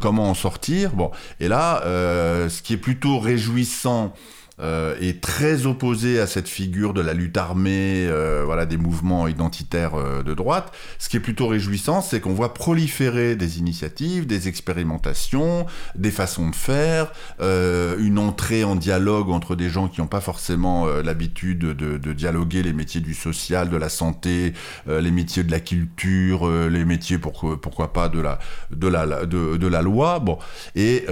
comment 0.01 0.29
en 0.29 0.33
sortir. 0.33 0.91
Bon, 0.93 1.11
et 1.39 1.47
là, 1.47 1.81
ce 1.85 2.61
qui 2.61 2.73
est 2.73 2.77
plutôt 2.77 3.19
réjouissant, 3.19 4.13
euh, 4.59 4.95
est 4.99 5.21
très 5.21 5.65
opposé 5.65 6.19
à 6.19 6.27
cette 6.27 6.47
figure 6.47 6.93
de 6.93 7.01
la 7.01 7.13
lutte 7.13 7.37
armée, 7.37 8.07
euh, 8.07 8.43
voilà, 8.45 8.65
des 8.65 8.77
mouvements 8.77 9.27
identitaires 9.27 9.95
euh, 9.95 10.23
de 10.23 10.33
droite. 10.33 10.71
Ce 10.97 11.09
qui 11.09 11.17
est 11.17 11.21
plutôt 11.21 11.47
réjouissant, 11.47 12.01
c'est 12.01 12.19
qu'on 12.19 12.33
voit 12.33 12.53
proliférer 12.53 13.35
des 13.35 13.59
initiatives, 13.59 14.25
des 14.25 14.47
expérimentations, 14.47 15.65
des 15.95 16.11
façons 16.11 16.49
de 16.49 16.55
faire, 16.55 17.11
euh, 17.39 17.95
une 17.99 18.17
entrée 18.17 18.63
en 18.63 18.75
dialogue 18.75 19.29
entre 19.29 19.55
des 19.55 19.69
gens 19.69 19.87
qui 19.87 20.01
n'ont 20.01 20.07
pas 20.07 20.21
forcément 20.21 20.87
euh, 20.87 21.03
l'habitude 21.03 21.59
de, 21.59 21.97
de 21.97 22.13
dialoguer 22.13 22.63
les 22.63 22.73
métiers 22.73 23.01
du 23.01 23.13
social, 23.13 23.69
de 23.69 23.77
la 23.77 23.89
santé, 23.89 24.53
les 24.87 25.11
métiers 25.11 25.43
de 25.43 25.51
la 25.51 25.59
culture, 25.59 26.49
les 26.49 26.85
métiers 26.85 27.17
pourquoi, 27.17 27.59
pourquoi 27.59 27.93
pas 27.93 28.09
de 28.09 28.19
la, 28.19 28.39
de 28.71 28.87
la, 28.87 29.25
de, 29.25 29.67
la 29.67 29.81
loi. 29.81 30.19
Bon, 30.19 30.37
et 30.75 31.05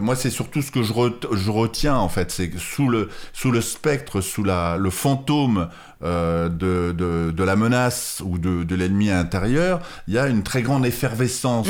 moi, 0.00 0.16
c'est 0.16 0.30
surtout 0.30 0.62
ce 0.62 0.70
que 0.70 0.82
je, 0.82 0.92
je 1.32 1.50
retiens, 1.50 1.96
en 1.96 2.08
fait, 2.08 2.30
c'est 2.30 2.50
sous 2.80 2.88
le, 2.88 3.10
sous 3.34 3.50
le 3.50 3.60
spectre, 3.60 4.22
sous 4.22 4.42
la, 4.42 4.78
le 4.78 4.88
fantôme 4.90 5.68
euh, 6.02 6.48
de, 6.48 6.92
de, 6.96 7.30
de 7.30 7.44
la 7.44 7.56
menace 7.56 8.22
ou 8.24 8.38
de, 8.38 8.64
de 8.64 8.74
l'ennemi 8.74 9.10
intérieur, 9.10 9.80
il 10.08 10.14
y 10.14 10.18
a 10.18 10.28
une 10.28 10.42
très 10.42 10.62
grande 10.62 10.86
effervescence 10.86 11.68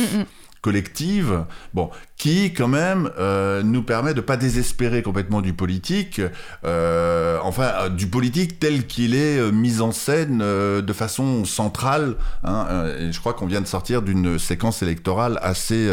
collective, 0.62 1.45
bon, 1.73 1.91
qui 2.16 2.53
quand 2.53 2.69
même 2.69 3.11
euh, 3.19 3.62
nous 3.62 3.82
permet 3.82 4.12
de 4.12 4.20
pas 4.20 4.37
désespérer 4.37 5.03
complètement 5.03 5.41
du 5.41 5.55
politique, 5.55 6.20
euh, 6.65 7.39
enfin 7.43 7.73
euh, 7.81 7.89
du 7.89 8.07
politique 8.07 8.61
tel 8.61 8.87
qu'il 8.87 9.15
est 9.15 9.51
mis 9.51 9.81
en 9.81 9.91
scène 9.91 10.39
de 10.39 10.93
façon 10.93 11.45
centrale. 11.45 12.15
hein, 12.45 12.87
et 13.01 13.11
je 13.11 13.19
crois 13.19 13.32
qu'on 13.32 13.47
vient 13.47 13.62
de 13.62 13.66
sortir 13.66 14.03
d'une 14.03 14.39
séquence 14.39 14.82
électorale 14.82 15.41
assez 15.43 15.91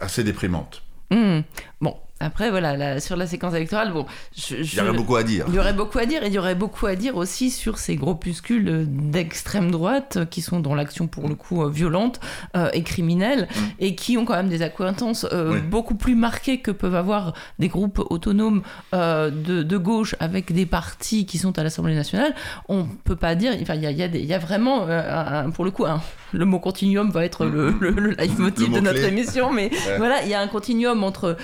assez 0.00 0.22
déprimante. 0.22 0.82
Hmm. 1.10 1.40
Bon, 1.80 1.96
après, 2.20 2.48
voilà, 2.50 2.76
la- 2.76 3.00
sur 3.00 3.16
la 3.16 3.26
séquence 3.26 3.54
électorale, 3.54 3.92
bon, 3.92 4.06
je, 4.36 4.56
Il 4.56 4.74
y 4.74 4.80
aurait 4.80 4.92
beaucoup 4.92 5.16
à 5.16 5.22
dire. 5.24 5.44
il 5.48 5.54
y 5.54 5.58
aurait 5.58 5.72
beaucoup 5.72 5.98
à 5.98 6.06
dire 6.06 6.22
et 6.22 6.28
il 6.28 6.32
y 6.32 6.38
aurait 6.38 6.54
beaucoup 6.54 6.86
à 6.86 6.94
dire 6.94 7.16
aussi 7.16 7.50
sur 7.50 7.76
ces 7.78 7.96
groupuscules 7.96 8.86
d'extrême 8.88 9.70
droite 9.70 10.18
qui 10.30 10.40
sont 10.40 10.60
dans 10.60 10.74
l'action 10.74 11.06
pour 11.06 11.28
le 11.28 11.34
coup 11.34 11.62
euh, 11.64 11.68
violente 11.70 12.20
euh, 12.56 12.70
et 12.72 12.82
criminelle 12.82 13.48
et 13.80 13.94
qui 13.94 14.16
ont 14.16 14.24
quand 14.24 14.34
même 14.36 14.48
des 14.48 14.62
accointances 14.62 15.26
euh, 15.32 15.44
Mm. 15.44 15.52
Oui. 15.54 15.60
beaucoup 15.60 15.94
plus 15.96 16.14
marquées 16.14 16.58
que 16.60 16.70
peuvent 16.70 16.94
avoir 16.94 17.34
des 17.58 17.68
groupes 17.68 18.00
autonomes 18.10 18.62
euh, 18.94 19.30
de, 19.30 19.62
de 19.62 19.76
gauche 19.76 20.14
avec 20.20 20.52
des 20.52 20.64
partis 20.66 21.26
qui 21.26 21.36
sont 21.38 21.58
à 21.58 21.62
l'Assemblée 21.62 21.94
nationale. 21.94 22.34
On 22.68 22.86
peut 23.04 23.16
pas 23.16 23.34
dire, 23.34 23.52
enfin 23.60 23.74
il 23.74 23.82
y 23.82 23.86
a, 23.86 23.90
y 23.90 24.02
a 24.02 24.06
y 24.06 24.32
a 24.32 24.38
vraiment 24.38 24.86
un- 24.88 25.50
pour 25.50 25.64
le 25.64 25.70
coup 25.72 25.84
un- 25.84 26.00
le 26.32 26.44
mot 26.46 26.58
continuum 26.60 27.10
va 27.10 27.24
être 27.24 27.44
le, 27.44 27.70
le, 27.80 27.90
le 27.90 28.10
leitmotiv 28.12 28.68
Le 28.68 28.74
de 28.76 28.80
notre 28.80 29.04
émission, 29.04 29.52
mais 29.52 29.70
Ouais. 29.86 29.98
voilà, 29.98 30.22
il 30.22 30.28
y 30.28 30.34
a 30.34 30.40
un 30.40 30.48
continuum 30.48 31.04
entre 31.04 31.36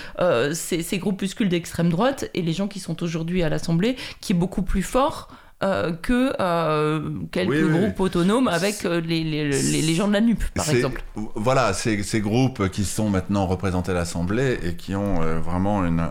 ces, 0.61 0.82
ces 0.82 0.99
groupuscules 0.99 1.49
d'extrême 1.49 1.89
droite 1.91 2.31
et 2.35 2.43
les 2.43 2.53
gens 2.53 2.69
qui 2.69 2.81
sont 2.81 3.03
aujourd'hui 3.03 3.43
à 3.43 3.49
l'Assemblée, 3.49 3.97
qui 4.20 4.32
est 4.32 4.37
beaucoup 4.37 4.62
plus 4.62 4.82
fort 4.82 5.28
euh, 5.62 5.93
que 5.93 6.32
euh, 6.41 7.11
quelques 7.32 7.51
Oui, 7.51 7.59
oui, 7.62 7.70
oui. 7.70 7.78
groupes 7.81 8.01
autonomes 8.01 8.49
avec 8.49 8.85
euh, 8.87 9.01
les, 9.03 9.23
les, 9.24 9.47
les, 9.51 9.82
les 9.82 9.95
gens 9.95 10.09
de 10.09 10.15
la 10.15 10.23
NUP, 10.23 10.43
par 10.55 10.66
exemple. 10.70 11.03
Voilà, 11.35 11.74
ces, 11.74 12.03
ces 12.03 12.20
groupes 12.23 12.70
qui 12.70 12.85
sont 12.85 13.11
maintenant 13.11 13.47
représentés 13.47 13.91
à 13.91 13.95
l'Assemblée 13.95 14.59
et 14.62 14.74
qui 14.74 14.95
ont 14.95 15.20
euh, 15.20 15.39
vraiment 15.39 15.85
une, 15.85 16.09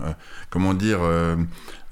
comment 0.52 0.76
dire, 0.76 1.00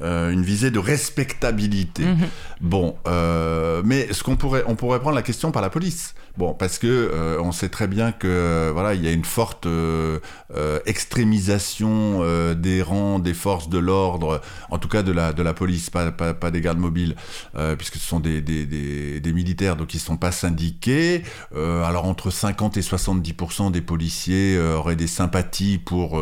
euh, 0.01 0.31
une 0.31 0.43
visée 0.43 0.71
de 0.71 0.79
respectabilité. 0.79 2.05
Mhm. 2.05 2.27
Bon, 2.61 2.95
euh, 3.07 3.81
mais 3.85 4.11
ce 4.13 4.23
qu'on 4.23 4.35
pourrait, 4.35 4.63
on 4.67 4.75
pourrait 4.75 4.99
prendre 4.99 5.15
la 5.15 5.21
question 5.21 5.51
par 5.51 5.61
la 5.61 5.69
police. 5.69 6.15
Bon, 6.37 6.53
parce 6.53 6.77
que 6.77 6.87
euh, 6.87 7.41
on 7.41 7.51
sait 7.51 7.69
très 7.69 7.87
bien 7.87 8.11
que 8.11 8.27
euh, 8.27 8.69
voilà, 8.71 8.93
il 8.93 9.03
y 9.03 9.07
a 9.07 9.11
une 9.11 9.25
forte 9.25 9.67
extrémisation 10.85 12.21
des 12.53 12.81
rangs 12.81 13.19
des 13.19 13.33
forces 13.33 13.69
de 13.69 13.77
l'ordre, 13.77 14.41
en 14.69 14.77
tout 14.77 14.87
cas 14.87 15.03
de 15.03 15.11
la 15.11 15.33
de 15.33 15.43
la 15.43 15.53
police, 15.53 15.89
pas 15.89 16.11
pas, 16.11 16.33
pas 16.33 16.51
des 16.51 16.61
gardes 16.61 16.77
mobiles, 16.77 17.15
puisque 17.77 17.95
ce 17.95 18.07
sont 18.07 18.19
des, 18.19 18.41
des, 18.41 18.65
des, 18.65 19.19
des 19.19 19.33
militaires 19.33 19.75
donc 19.75 19.93
ils 19.93 19.99
sont 19.99 20.17
pas 20.17 20.31
syndiqués. 20.31 21.23
Alors 21.55 22.05
entre 22.05 22.29
50 22.29 22.77
et 22.77 22.81
70% 22.81 23.71
des 23.71 23.81
policiers 23.81 24.59
auraient 24.59 24.95
des 24.95 25.07
sympathies 25.07 25.77
pour 25.77 26.21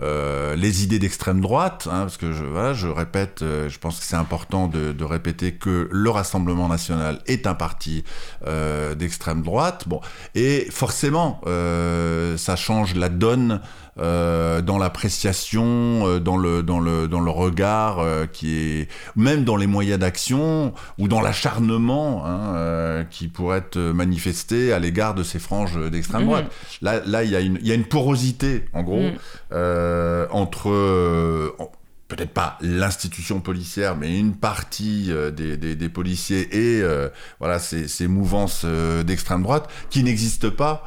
les 0.00 0.84
idées 0.84 0.98
d'extrême 0.98 1.40
droite, 1.40 1.88
hein, 1.90 2.00
parce 2.00 2.16
que 2.16 2.32
je, 2.32 2.44
voilà, 2.44 2.74
je 2.74 2.88
répète, 2.96 3.42
euh, 3.42 3.68
je 3.68 3.78
pense 3.78 4.00
que 4.00 4.04
c'est 4.04 4.16
important 4.16 4.66
de, 4.66 4.90
de 4.92 5.04
répéter 5.04 5.52
que 5.52 5.88
le 5.92 6.10
Rassemblement 6.10 6.68
national 6.68 7.20
est 7.26 7.46
un 7.46 7.54
parti 7.54 8.02
euh, 8.46 8.94
d'extrême 8.96 9.42
droite. 9.42 9.84
Bon, 9.86 10.00
et 10.34 10.66
forcément, 10.70 11.40
euh, 11.46 12.36
ça 12.36 12.56
change 12.56 12.94
la 12.96 13.08
donne 13.08 13.60
euh, 13.98 14.60
dans 14.60 14.76
l'appréciation, 14.76 15.64
euh, 16.06 16.18
dans 16.20 16.36
le 16.36 16.62
dans 16.62 16.80
le 16.80 17.08
dans 17.08 17.20
le 17.20 17.30
regard 17.30 17.98
euh, 18.00 18.26
qui 18.26 18.54
est 18.58 18.88
même 19.16 19.44
dans 19.44 19.56
les 19.56 19.66
moyens 19.66 19.98
d'action 19.98 20.74
ou 20.98 21.08
dans 21.08 21.22
l'acharnement 21.22 22.24
hein, 22.26 23.06
qui 23.10 23.28
pourrait 23.28 23.58
être 23.58 23.78
manifesté 23.78 24.72
à 24.74 24.78
l'égard 24.78 25.14
de 25.14 25.22
ces 25.22 25.38
franges 25.38 25.78
d'extrême 25.90 26.22
Mhm. 26.22 26.26
droite. 26.28 26.52
Là 26.82 27.00
là 27.06 27.24
il 27.24 27.30
y 27.30 27.36
a 27.36 27.40
une 27.40 27.58
il 27.62 27.66
y 27.66 27.72
a 27.72 27.74
une 27.74 27.86
porosité 27.86 28.66
en 28.74 28.82
gros 28.82 29.00
Mhm. 29.00 30.26
entre 30.30 31.54
en- 31.58 31.70
peut-être 32.08 32.32
pas 32.32 32.56
l'institution 32.60 33.40
policière, 33.40 33.96
mais 33.96 34.18
une 34.18 34.34
partie 34.36 35.06
euh, 35.10 35.30
des, 35.30 35.56
des, 35.56 35.74
des 35.74 35.88
policiers 35.88 36.48
et 36.54 36.82
euh, 36.82 37.08
voilà 37.40 37.58
ces, 37.58 37.88
ces 37.88 38.06
mouvances 38.06 38.62
euh, 38.64 39.02
d'extrême 39.02 39.42
droite 39.42 39.68
qui 39.90 40.02
n'existent 40.02 40.50
pas 40.50 40.84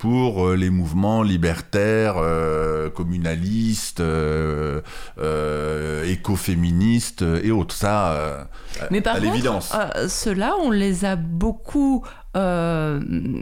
pour 0.00 0.50
les 0.50 0.70
mouvements 0.70 1.22
libertaires, 1.22 2.16
communalistes, 2.94 4.02
écoféministes 6.04 7.22
et 7.22 7.50
autres. 7.52 7.74
Ça, 7.74 8.48
Mais 8.90 9.00
par 9.00 9.14
à 9.14 9.20
contre, 9.20 9.32
l'évidence. 9.32 9.72
ceux-là, 10.08 10.56
on 10.60 10.70
les 10.70 11.04
a 11.04 11.14
beaucoup. 11.16 12.04
Euh, 12.36 13.00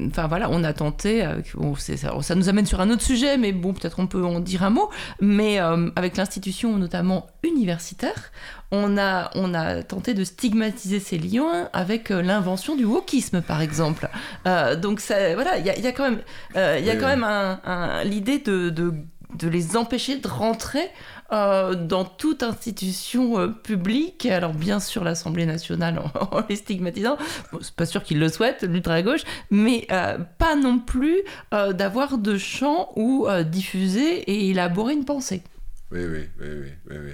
Enfin 0.08 0.26
voilà, 0.28 0.48
on 0.50 0.64
a 0.64 0.72
tenté. 0.72 1.22
avec- 1.22 1.54
bon, 1.56 1.74
c'est- 1.76 1.96
ça, 1.96 2.12
ça 2.22 2.34
nous 2.34 2.48
amène 2.48 2.66
sur 2.66 2.80
un 2.80 2.90
autre 2.90 3.02
sujet, 3.02 3.36
mais 3.36 3.52
bon, 3.52 3.72
peut-être 3.74 3.98
on 4.00 4.06
peut 4.06 4.24
en 4.24 4.40
dire 4.40 4.62
un 4.62 4.70
mot. 4.70 4.88
Mais 5.20 5.60
euh, 5.60 5.90
avec 5.96 6.16
l'institution, 6.16 6.76
notamment 6.76 7.26
universitaire, 7.44 8.30
on 8.70 8.96
a, 8.98 9.30
on 9.34 9.54
a 9.54 9.82
tenté 9.82 10.14
de 10.14 10.24
stigmatiser 10.24 11.00
ces 11.00 11.18
liens 11.18 11.68
avec 11.72 12.10
euh, 12.10 12.22
l'invention 12.22 12.76
du 12.76 12.84
wokisme, 12.84 13.40
par 13.42 13.60
exemple. 13.60 14.08
Euh, 14.46 14.76
donc 14.76 15.00
ça, 15.00 15.34
voilà, 15.34 15.58
il 15.58 15.66
y 15.66 15.70
a, 15.70 15.76
il 15.76 15.82
y 15.84 15.86
a 15.86 15.92
quand 15.92 16.04
même, 16.04 16.20
euh, 16.56 16.76
il 16.78 16.84
y 16.86 16.90
a 16.90 16.94
Oui, 16.94 16.98
quand 17.00 17.06
oui. 17.06 17.12
même 17.12 17.24
un- 17.24 17.60
un- 17.64 18.04
l'idée 18.04 18.38
de, 18.38 18.70
de, 18.70 18.94
de 19.34 19.48
les 19.48 19.76
empêcher 19.76 20.16
de 20.16 20.28
rentrer 20.28 20.90
euh, 21.32 21.74
dans 21.74 22.04
toute 22.04 22.42
institution 22.42 23.38
euh, 23.38 23.48
publique. 23.48 24.26
Alors 24.26 24.54
bien 24.54 24.80
sûr 24.80 25.04
l'Assemblée 25.04 25.46
nationale 25.46 26.00
en, 26.30 26.42
les 26.48 26.56
stigmatisant, 26.56 27.18
c'est 27.60 27.74
pas 27.74 27.86
sûr 27.86 28.02
qu'ils 28.02 28.18
le 28.18 28.28
souhaitent, 28.28 28.62
l'ultra-gauche, 28.62 29.22
mais 29.50 29.86
euh, 29.90 30.18
pas 30.38 30.56
non 30.56 30.78
plus 30.78 31.18
d'avoir 31.50 32.18
de 32.18 32.38
champs 32.38 32.92
où 32.96 33.26
diffuser 33.44 34.18
et 34.30 34.50
élaborer 34.50 34.94
une 34.94 35.04
pensée. 35.04 35.42
oui, 35.90 36.00
oui, 36.04 36.28
oui, 36.40 36.46
oui, 36.90 36.96
oui. 37.04 37.12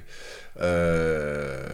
Euh, 0.61 1.67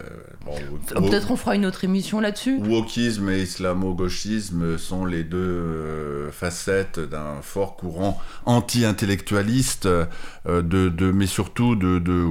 bon, 0.43 0.55
Peut-être 1.01 1.31
on 1.31 1.35
fera 1.35 1.55
une 1.55 1.65
autre 1.65 1.83
émission 1.83 2.19
là-dessus. 2.19 2.57
Wokisme 2.57 3.29
et 3.29 3.41
islamo-gauchisme 3.43 4.77
sont 4.77 5.05
les 5.05 5.23
deux 5.23 5.37
euh, 5.37 6.31
facettes 6.31 6.99
d'un 6.99 7.41
fort 7.41 7.75
courant 7.75 8.19
anti-intellectualiste, 8.45 9.85
euh, 9.85 10.05
de, 10.45 10.89
de, 10.89 11.11
mais 11.11 11.27
surtout 11.27 11.75
de, 11.75 11.99
de, 11.99 12.27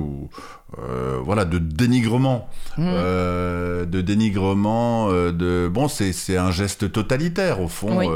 euh, 0.79 1.21
voilà, 1.23 1.45
de 1.45 1.59
dénigrement. 1.59 2.49
Mm. 2.77 2.83
Euh, 2.87 3.85
de 3.85 4.01
dénigrement, 4.01 5.09
de... 5.13 5.69
Bon, 5.73 5.87
c'est 5.89 6.37
un 6.37 6.51
geste 6.51 6.91
totalitaire, 6.91 7.61
au 7.61 7.69
fond. 7.69 7.99
Oui. 7.99 8.07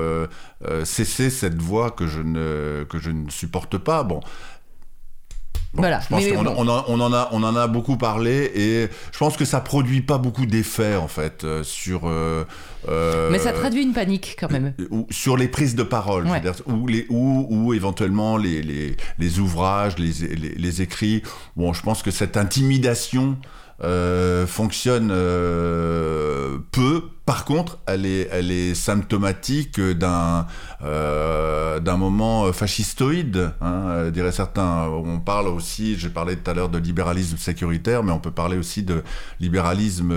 cesser 0.85 1.31
cette 1.31 1.61
voie 1.61 1.90
que 1.90 2.06
je 2.06 2.20
ne, 2.20 2.85
que 2.89 2.98
je 2.98 3.11
ne 3.11 3.31
supporte 3.31 3.78
pas. 3.78 4.02
Bon. 4.02 4.20
Bon, 5.74 5.82
Voilà, 5.82 6.01
Je 6.01 6.09
pense 6.09 6.24
qu'on 6.26 6.42
bon. 6.44 6.55
on 6.56 6.68
en, 6.68 6.84
on 6.86 7.01
en 7.01 7.12
a, 7.12 7.28
on 7.32 7.42
en 7.42 7.56
a 7.56 7.66
beaucoup 7.66 7.96
parlé 7.96 8.51
et 8.55 8.88
je 9.12 9.18
pense 9.18 9.36
que 9.36 9.44
ça 9.44 9.60
produit 9.60 10.02
pas 10.02 10.18
beaucoup 10.18 10.46
d'effets 10.46 10.94
en 10.94 11.09
fait 11.09 11.42
euh, 11.42 11.64
sur. 11.64 12.02
euh, 12.05 12.44
euh, 12.88 13.28
Mais 13.32 13.40
ça 13.40 13.52
traduit 13.52 13.82
une 13.82 13.92
panique 13.92 14.36
quand 14.38 14.51
même. 14.52 14.72
ou 14.90 15.06
sur 15.10 15.36
les 15.36 15.48
prises 15.48 15.74
de 15.74 15.82
parole, 15.82 16.26
Ouais. 16.28 16.40
ou, 16.66 16.86
les, 16.86 17.06
ou, 17.10 17.46
ou 17.51 17.74
éventuellement 17.74 18.36
les, 18.36 18.62
les, 18.62 18.96
les 19.18 19.38
ouvrages, 19.40 19.98
les, 19.98 20.12
les, 20.36 20.55
les 20.55 20.82
écrits. 20.82 21.22
Bon, 21.56 21.72
je 21.72 21.82
pense 21.82 22.02
que 22.05 22.10
cette 22.12 22.36
intimidation 22.36 23.36
euh, 23.85 24.47
fonctionne 24.47 25.11
euh, 25.12 26.59
peu. 26.73 27.02
Par 27.27 27.47
contre, 27.47 27.78
elle 27.86 28.05
est, 28.05 28.28
elle 28.32 28.51
est 28.51 28.74
symptomatique 28.74 29.81
d'un 29.81 30.47
euh, 30.85 31.81
d'un 31.81 31.97
moment 31.97 32.52
fascistoïde, 32.52 33.51
hein, 33.62 34.11
diraient 34.12 34.31
certains. 34.31 34.89
On 34.89 35.20
parle 35.20 35.48
aussi, 35.48 35.98
j'ai 35.98 36.11
parlé 36.11 36.36
tout 36.36 36.51
à 36.51 36.52
l'heure 36.55 36.69
de 36.69 36.77
libéralisme 36.77 37.39
sécuritaire, 37.39 38.02
mais 38.02 38.12
on 38.12 38.19
peut 38.19 38.31
parler 38.31 38.59
aussi 38.59 38.82
de 38.82 39.02
libéralisme 39.40 40.12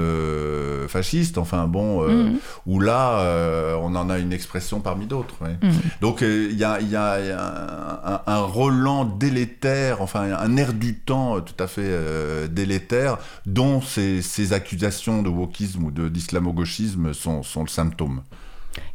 fasciste. 0.90 1.38
Enfin 1.38 1.68
bon, 1.68 2.02
Mhm. 2.08 2.40
où 2.66 2.82
là, 2.82 3.24
on 3.82 3.96
en 3.96 4.10
a 4.10 4.18
une 4.20 4.34
expression 4.34 4.82
parmi 4.82 5.06
d'autres. 5.06 5.36
ouais. 5.42 5.56
Mhm. 5.64 5.72
Donc 6.02 6.20
il 6.22 6.58
y, 6.58 6.66
a, 6.66 6.82
y 6.82 6.96
a- 6.98 7.20
y 7.22 7.32
a 7.32 8.22
un, 8.28 8.34
un 8.34 8.40
Roland 8.42 9.06
délétère, 9.06 10.02
enfin 10.02 10.24
un 10.38 10.58
air 10.58 10.74
du 10.74 10.96
temps 11.00 11.40
tout 11.40 11.64
à 11.64 11.68
fait 11.68 11.90
délétère, 12.50 13.18
dont 13.58 13.82
ces, 13.82 14.22
ces 14.22 14.54
accusations 14.54 15.24
de 15.24 15.30
wokisme 15.30 15.86
ou 15.86 15.92
d'islamo-gauchisme 15.92 17.12
sont, 17.14 17.42
sont 17.42 17.64
le 17.64 17.70
symptôme. 17.70 18.22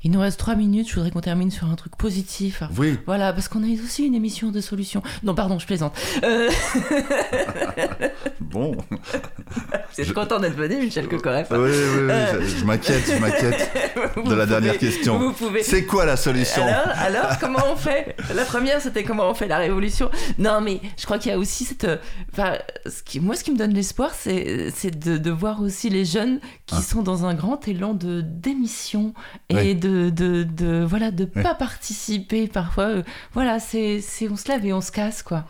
Il 0.04 0.12
nous 0.12 0.20
reste 0.20 0.38
trois 0.38 0.54
minutes, 0.54 0.88
je 0.88 0.94
voudrais 0.94 1.10
qu'on 1.10 1.20
termine 1.20 1.50
sur 1.50 1.68
un 1.68 1.74
truc 1.74 1.96
positif. 1.96 2.62
Oui, 2.78 2.96
Voilà, 3.04 3.32
parce 3.32 3.48
qu'on 3.48 3.64
a 3.64 3.82
aussi 3.84 4.04
une 4.06 4.14
émission 4.14 4.52
de 4.52 4.60
solutions. 4.60 5.02
Non, 5.24 5.34
pardon, 5.34 5.58
je 5.58 5.66
plaisante. 5.66 5.94
Euh, 6.22 6.48
bon. 8.52 8.76
je 9.98 10.02
suis 10.04 10.12
content 10.12 10.38
d'être 10.38 10.54
venu, 10.56 10.76
Michel 10.76 11.08
Cocoref. 11.08 11.48
Oui, 11.50 11.58
oui, 11.58 11.68
oui, 11.70 12.10
Euh. 12.10 12.40
je, 12.42 12.58
je 12.58 12.64
m'inquiète, 12.64 13.02
je 13.06 13.18
m'inquiète 13.18 13.70
Vous 14.16 14.22
de 14.30 14.34
la 14.34 14.46
dernière 14.46 14.78
question. 14.78 15.18
Vous 15.18 15.32
pouvez. 15.32 15.62
C'est 15.62 15.84
quoi 15.84 16.04
la 16.04 16.16
solution 16.16 16.62
Alors, 16.64 16.88
alors, 16.96 17.38
comment 17.40 17.64
on 17.72 17.76
fait? 17.76 18.14
La 18.34 18.44
première, 18.44 18.80
c'était 18.80 19.04
comment 19.04 19.28
on 19.30 19.34
fait 19.34 19.48
la 19.48 19.58
révolution? 19.58 20.10
Non, 20.38 20.60
mais 20.60 20.80
je 20.98 21.04
crois 21.04 21.18
qu'il 21.18 21.30
y 21.30 21.34
a 21.34 21.38
aussi 21.38 21.64
cette. 21.64 21.84
euh, 21.84 21.96
Enfin, 22.32 22.58
ce 22.86 23.02
qui, 23.02 23.20
moi, 23.20 23.34
ce 23.36 23.44
qui 23.44 23.50
me 23.52 23.56
donne 23.58 23.72
l'espoir, 23.74 24.10
c'est, 24.14 24.70
de, 24.98 25.16
de 25.18 25.30
voir 25.30 25.60
aussi 25.60 25.90
les 25.90 26.04
jeunes 26.04 26.40
qui 26.66 26.76
Ah. 26.78 26.82
sont 26.82 27.02
dans 27.02 27.24
un 27.24 27.34
grand 27.34 27.66
élan 27.68 27.94
de 27.94 28.20
démission 28.22 29.14
et 29.48 29.74
de, 29.74 30.10
de, 30.10 30.42
de 30.44 30.84
voilà 30.84 31.10
de 31.10 31.24
pas 31.24 31.54
participer. 31.54 32.48
Parfois, 32.48 32.84
euh, 32.84 33.02
voilà, 33.34 33.58
c'est 33.60 34.00
on 34.30 34.36
se 34.36 34.48
lève 34.48 34.64
et 34.66 34.72
on 34.72 34.80
se 34.80 34.92
casse, 34.92 35.22
quoi. 35.22 35.44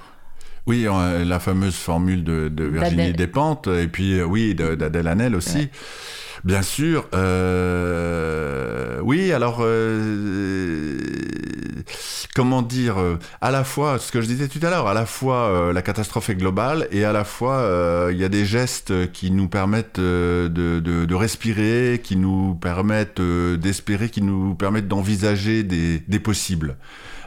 Oui, 0.66 0.86
euh, 0.86 1.24
la 1.24 1.40
fameuse 1.40 1.74
formule 1.74 2.22
de, 2.24 2.48
de 2.48 2.64
Virginie. 2.64 3.12
Despentes, 3.12 3.66
et 3.68 3.88
puis 3.88 4.18
euh, 4.20 4.24
oui, 4.24 4.54
d'Adèle 4.54 5.08
Hanel 5.08 5.34
aussi. 5.34 5.56
Ouais. 5.58 5.70
Bien 6.44 6.62
sûr. 6.62 7.06
euh, 7.14 8.98
oui, 9.02 9.32
alors, 9.32 9.58
euh, 9.60 10.96
comment 12.34 12.62
dire, 12.62 12.98
euh, 13.00 13.18
à 13.40 13.50
la 13.50 13.64
fois, 13.64 13.98
ce 13.98 14.10
que 14.12 14.20
je 14.20 14.26
disais 14.26 14.48
tout 14.48 14.58
à 14.62 14.70
l'heure, 14.70 14.86
à 14.88 14.94
la 14.94 15.06
fois 15.06 15.70
la 15.72 15.82
catastrophe 15.82 16.30
est 16.30 16.34
globale 16.34 16.88
et 16.90 17.04
à 17.04 17.12
la 17.12 17.24
fois 17.24 18.08
il 18.10 18.16
y 18.18 18.24
a 18.24 18.28
des 18.28 18.44
gestes 18.44 19.12
qui 19.12 19.30
nous 19.30 19.48
permettent 19.48 20.00
de, 20.00 20.48
de- 20.48 21.04
de 21.04 21.14
respirer, 21.14 22.00
qui 22.02 22.16
nous 22.16 22.54
permettent 22.54 23.20
d'espérer, 23.20 24.08
qui 24.08 24.22
nous 24.22 24.54
permettent 24.54 24.88
d'envisager 24.88 25.62
des, 25.62 26.00
des 26.06 26.18
possibles. 26.20 26.76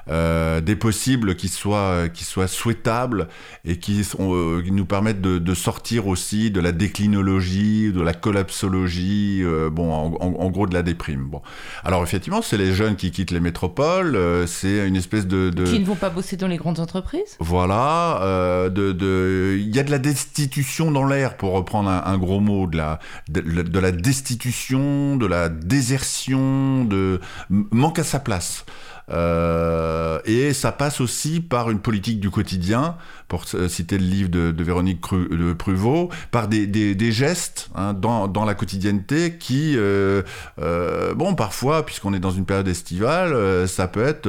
Euh, 0.07 0.61
des 0.61 0.76
possibles 0.76 1.36
qui 1.36 1.48
soient 1.48 2.10
qui 2.14 2.23
soient 2.26 2.48
souhaitables 2.48 3.27
et 3.65 3.80
qui, 3.80 4.03
sont, 4.03 4.36
euh, 4.36 4.61
qui 4.64 4.72
nous 4.72 4.86
permettent 4.86 5.19
de, 5.19 5.40
de 5.40 5.53
sortir 5.56 6.06
aussi 6.06 6.52
de 6.52 6.60
la 6.60 6.72
déclinologie, 6.72 7.91
de 7.91 8.02
la 8.02 8.14
collapsologie, 8.14 9.41
euh, 9.44 9.72
bon, 9.72 9.91
en, 9.91 10.14
en- 10.19 10.36
en 10.45 10.49
gros 10.52 10.68
de 10.68 10.76
la 10.76 10.84
déprime. 10.84 11.23
Bon, 11.26 11.41
alors 11.84 12.03
effectivement, 12.03 12.44
c'est 12.44 12.57
les 12.57 12.72
jeunes 12.73 12.95
qui 12.98 13.10
quittent 13.10 13.32
les 13.32 13.40
métropoles, 13.40 14.15
euh, 14.15 14.45
c'est 14.45 14.88
une 14.88 14.95
espèce 14.95 15.26
de, 15.26 15.49
de 15.49 15.64
Qui 15.65 15.80
ne 15.80 15.86
vont 15.86 15.95
pas 15.95 16.11
bosser 16.11 16.38
dans 16.38 16.48
les 16.48 16.57
grandes 16.57 16.80
entreprises? 16.80 17.36
voilà, 17.40 18.22
euh, 18.22 18.69
de, 18.69 18.91
de, 18.91 19.57
il 19.60 19.76
y 19.76 19.80
a 19.80 19.84
de 19.84 19.90
la 19.91 19.98
destitution 19.99 20.91
dans 20.91 21.06
l'air, 21.07 21.36
pour 21.36 21.53
reprendre 21.53 21.90
un, 21.90 22.03
un 22.06 22.18
gros 22.19 22.40
mot, 22.40 22.68
de 22.68 22.77
la, 22.77 22.99
de, 23.30 23.80
la 23.80 23.91
destitution, 23.91 25.15
de 25.18 25.26
la 25.26 25.49
désertion, 25.49 26.86
de 26.86 27.19
manque 27.49 27.99
à 27.99 28.03
sa 28.03 28.19
place. 28.19 28.65
Euh, 29.11 30.19
et 30.26 30.53
ça 30.53 30.72
passe 30.72 30.99
aussi 31.02 31.40
par 31.40 31.69
une 31.69 31.80
politique 31.80 32.19
du 32.19 32.30
quotidien, 32.30 32.95
pour 33.27 33.44
euh, 33.56 33.68
citer 33.68 33.98
le 33.98 34.06
livre 34.06 34.30
de, 34.30 34.52
de 34.52 34.64
Véronique 34.64 35.02
Cru- 35.02 35.30
de 35.30 35.53
Pruvot, 35.53 36.10
par 36.32 36.48
des, 36.48 36.68
des, 36.68 36.94
des 36.95 37.11
gestes 37.11 37.69
hein, 37.76 37.94
dans, 37.94 38.27
dans 38.27 38.45
la 38.45 38.53
quotidienneté 38.53 39.38
qui, 39.40 39.73
euh, 39.77 40.22
euh, 40.61 41.14
bon, 41.15 41.34
parfois, 41.36 41.86
puisqu'on 41.86 42.14
est 42.14 42.19
dans 42.19 42.32
une 42.32 42.45
période 42.45 42.68
estivale, 42.68 43.68
ça 43.68 43.88
peut 43.88 44.03
être, 44.06 44.26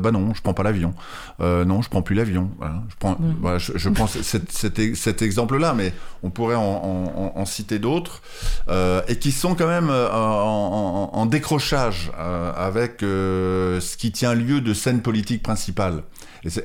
bah 0.00 0.10
non, 0.10 0.32
je 0.34 0.42
prends 0.42 0.54
pas 0.54 0.62
l'avion. 0.62 0.94
Non, 1.40 1.82
je 1.82 1.88
prends 1.88 2.02
plus 2.02 2.14
l'avion. 2.14 2.50
Voilà, 2.58 2.82
je 2.88 2.94
prends, 2.98 3.12
Mm. 3.18 3.34
voilà, 3.40 3.58
je, 3.58 3.72
je 3.76 3.88
prends 3.88 4.06
cet, 4.06 4.50
cet, 4.52 4.94
cet 4.96 5.22
exemple-là, 5.22 5.74
mais 5.74 5.92
on 6.22 6.30
pourrait 6.30 6.54
en, 6.56 6.62
en- 6.62 7.32
en- 7.36 7.40
en 7.40 7.44
citer 7.46 7.78
d'autres 7.78 8.22
et 9.08 9.18
qui 9.18 9.32
sont 9.32 9.54
quand 9.54 9.66
même 9.68 9.90
en, 9.90 11.26
décrochage 11.26 12.10
avec 12.56 13.02
ce 13.80 13.96
qui 13.96 14.12
tient 14.12 14.34
lieu 14.34 14.60
de 14.60 14.74
scène 14.74 15.02
politique 15.02 15.42
principale. 15.42 16.02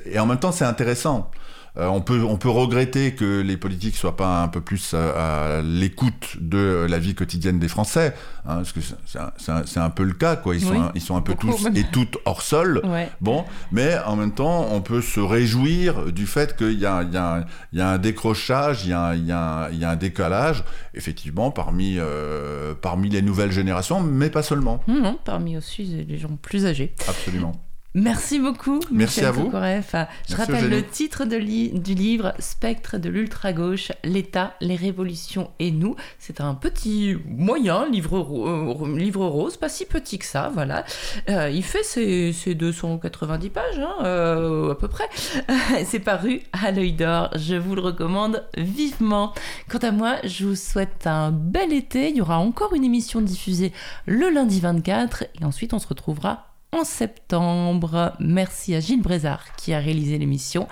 Et, 0.05 0.19
en 0.19 0.25
même 0.25 0.39
temps, 0.39 0.51
c'est 0.51 0.65
intéressant. 0.65 1.31
Euh, 1.75 1.87
on, 1.87 2.01
peut, 2.01 2.21
on 2.23 2.37
peut 2.37 2.49
regretter 2.51 3.13
que 3.15 3.41
les 3.41 3.57
politiques 3.57 3.95
soient 3.95 4.15
pas 4.15 4.43
un 4.43 4.47
peu 4.47 4.61
plus 4.61 4.93
à 4.93 5.61
l'écoute 5.63 6.37
de 6.39 6.85
la 6.87 6.99
vie 6.99 7.15
quotidienne 7.15 7.57
des 7.57 7.67
Français, 7.67 8.13
hein, 8.45 8.57
parce 8.57 8.73
que 8.73 8.79
c'est- 8.81 9.79
un, 9.79 9.89
peu 9.89 10.03
le 10.03 10.13
cas, 10.13 10.35
quoi. 10.35 10.53
Ils 10.55 10.61
sont, 10.61 10.69
Oui, 10.71 10.77
un- 10.77 10.91
ils 10.93 11.01
sont 11.01 11.15
un 11.15 11.21
peu 11.21 11.33
tous 11.33 11.63
même. 11.63 11.75
et 11.75 11.83
toutes 11.91 12.17
hors 12.25 12.43
sol. 12.43 12.79
Ouais. 12.83 13.09
Bon, 13.21 13.43
mais 13.71 13.97
en 14.05 14.15
même 14.15 14.33
temps, 14.33 14.67
on 14.71 14.81
peut 14.81 15.01
se 15.01 15.19
réjouir 15.19 16.11
du 16.11 16.27
fait 16.27 16.55
qu'il 16.55 16.73
y 16.73 16.81
y 16.81 16.85
a 16.85 16.97
un- 16.97 17.45
il 17.71 17.79
y 17.79 17.81
a 17.81 17.89
un 17.89 17.97
décrochage, 17.97 18.83
il 18.83 18.89
y 18.89 18.93
a 18.93 19.01
un, 19.07 19.15
il 19.15 19.25
y 19.25 19.31
a 19.31 19.39
un- 19.65 19.69
il 19.71 19.79
y 19.79 19.83
a 19.85 19.89
un 19.89 19.95
décalage, 19.95 20.63
effectivement, 20.93 21.49
parmi, 21.49 21.95
euh, 21.97 22.75
parmi 22.79 23.09
les 23.09 23.21
nouvelles 23.23 23.51
générations, 23.51 23.99
mais 24.01 24.29
pas 24.29 24.43
seulement. 24.43 24.83
Hum, 24.87 25.15
parmi 25.25 25.57
aussi 25.57 25.85
les 26.07 26.17
gens 26.19 26.37
plus 26.41 26.65
âgés. 26.67 26.93
Absolument. 27.07 27.53
Merci 27.95 28.39
beaucoup, 28.39 28.79
Merci 28.91 29.19
Michel 29.19 29.25
à 29.25 29.31
vous. 29.31 29.51
Je 29.51 29.57
Merci, 29.57 30.11
rappelle 30.35 30.67
le 30.67 30.83
titre 30.83 31.25
de 31.25 31.35
li- 31.35 31.69
du 31.71 31.93
livre 31.93 32.33
Spectre 32.39 32.97
de 32.97 33.07
l'ultra-gauche, 33.07 33.91
l'État, 34.03 34.55
les 34.61 34.75
révolutions 34.75 35.51
et 35.59 35.69
nous. 35.69 35.95
C'est 36.17 36.41
un 36.41 36.55
petit, 36.55 37.15
moyen 37.27 37.87
livre, 37.87 38.17
euh, 38.47 38.97
livre 38.97 39.27
rose, 39.27 39.57
pas 39.57 39.69
si 39.69 39.85
petit 39.85 40.17
que 40.17 40.25
ça, 40.25 40.49
voilà. 40.51 40.85
Euh, 41.29 41.51
il 41.51 41.63
fait 41.63 41.83
ses, 41.83 42.33
ses 42.33 42.55
290 42.55 43.49
pages, 43.51 43.77
hein, 43.79 44.03
euh, 44.05 44.71
à 44.71 44.75
peu 44.75 44.87
près. 44.87 45.07
C'est 45.85 45.99
paru 45.99 46.41
à 46.51 46.71
l'œil 46.71 46.93
d'or. 46.93 47.29
Je 47.35 47.53
vous 47.55 47.75
le 47.75 47.81
recommande 47.81 48.43
vivement. 48.57 49.33
Quant 49.69 49.77
à 49.79 49.91
moi, 49.91 50.15
je 50.23 50.47
vous 50.47 50.55
souhaite 50.55 51.05
un 51.05 51.29
bel 51.31 51.71
été. 51.71 52.09
Il 52.09 52.17
y 52.17 52.21
aura 52.21 52.39
encore 52.39 52.73
une 52.73 52.83
émission 52.83 53.21
diffusée 53.21 53.71
le 54.07 54.29
lundi 54.29 54.59
24 54.61 55.25
et 55.39 55.45
ensuite 55.45 55.73
on 55.75 55.79
se 55.79 55.87
retrouvera 55.87 56.52
en 56.73 56.83
septembre. 56.83 58.13
Merci 58.19 58.75
à 58.75 58.79
Gilles 58.79 59.01
Brézard 59.01 59.55
qui 59.55 59.73
a 59.73 59.79
réalisé 59.79 60.17
l'émission. 60.17 60.67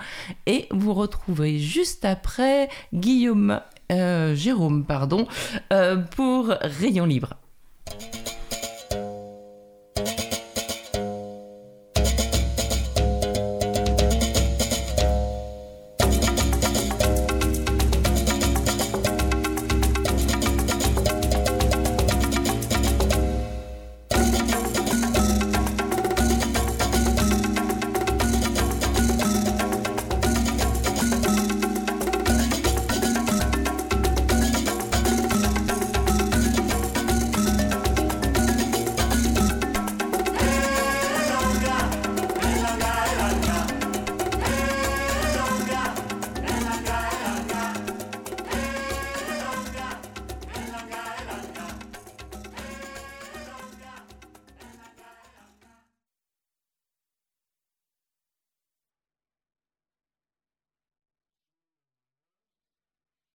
Et 0.46 0.66
vous 0.70 0.94
retrouvez 0.94 1.58
juste 1.58 2.04
après 2.04 2.68
Guillaume, 2.92 3.60
euh, 3.90 4.34
Jérôme, 4.34 4.84
pardon, 4.84 5.26
euh, 5.72 5.96
pour 5.96 6.46
Rayon 6.48 7.06
Libre. 7.06 7.34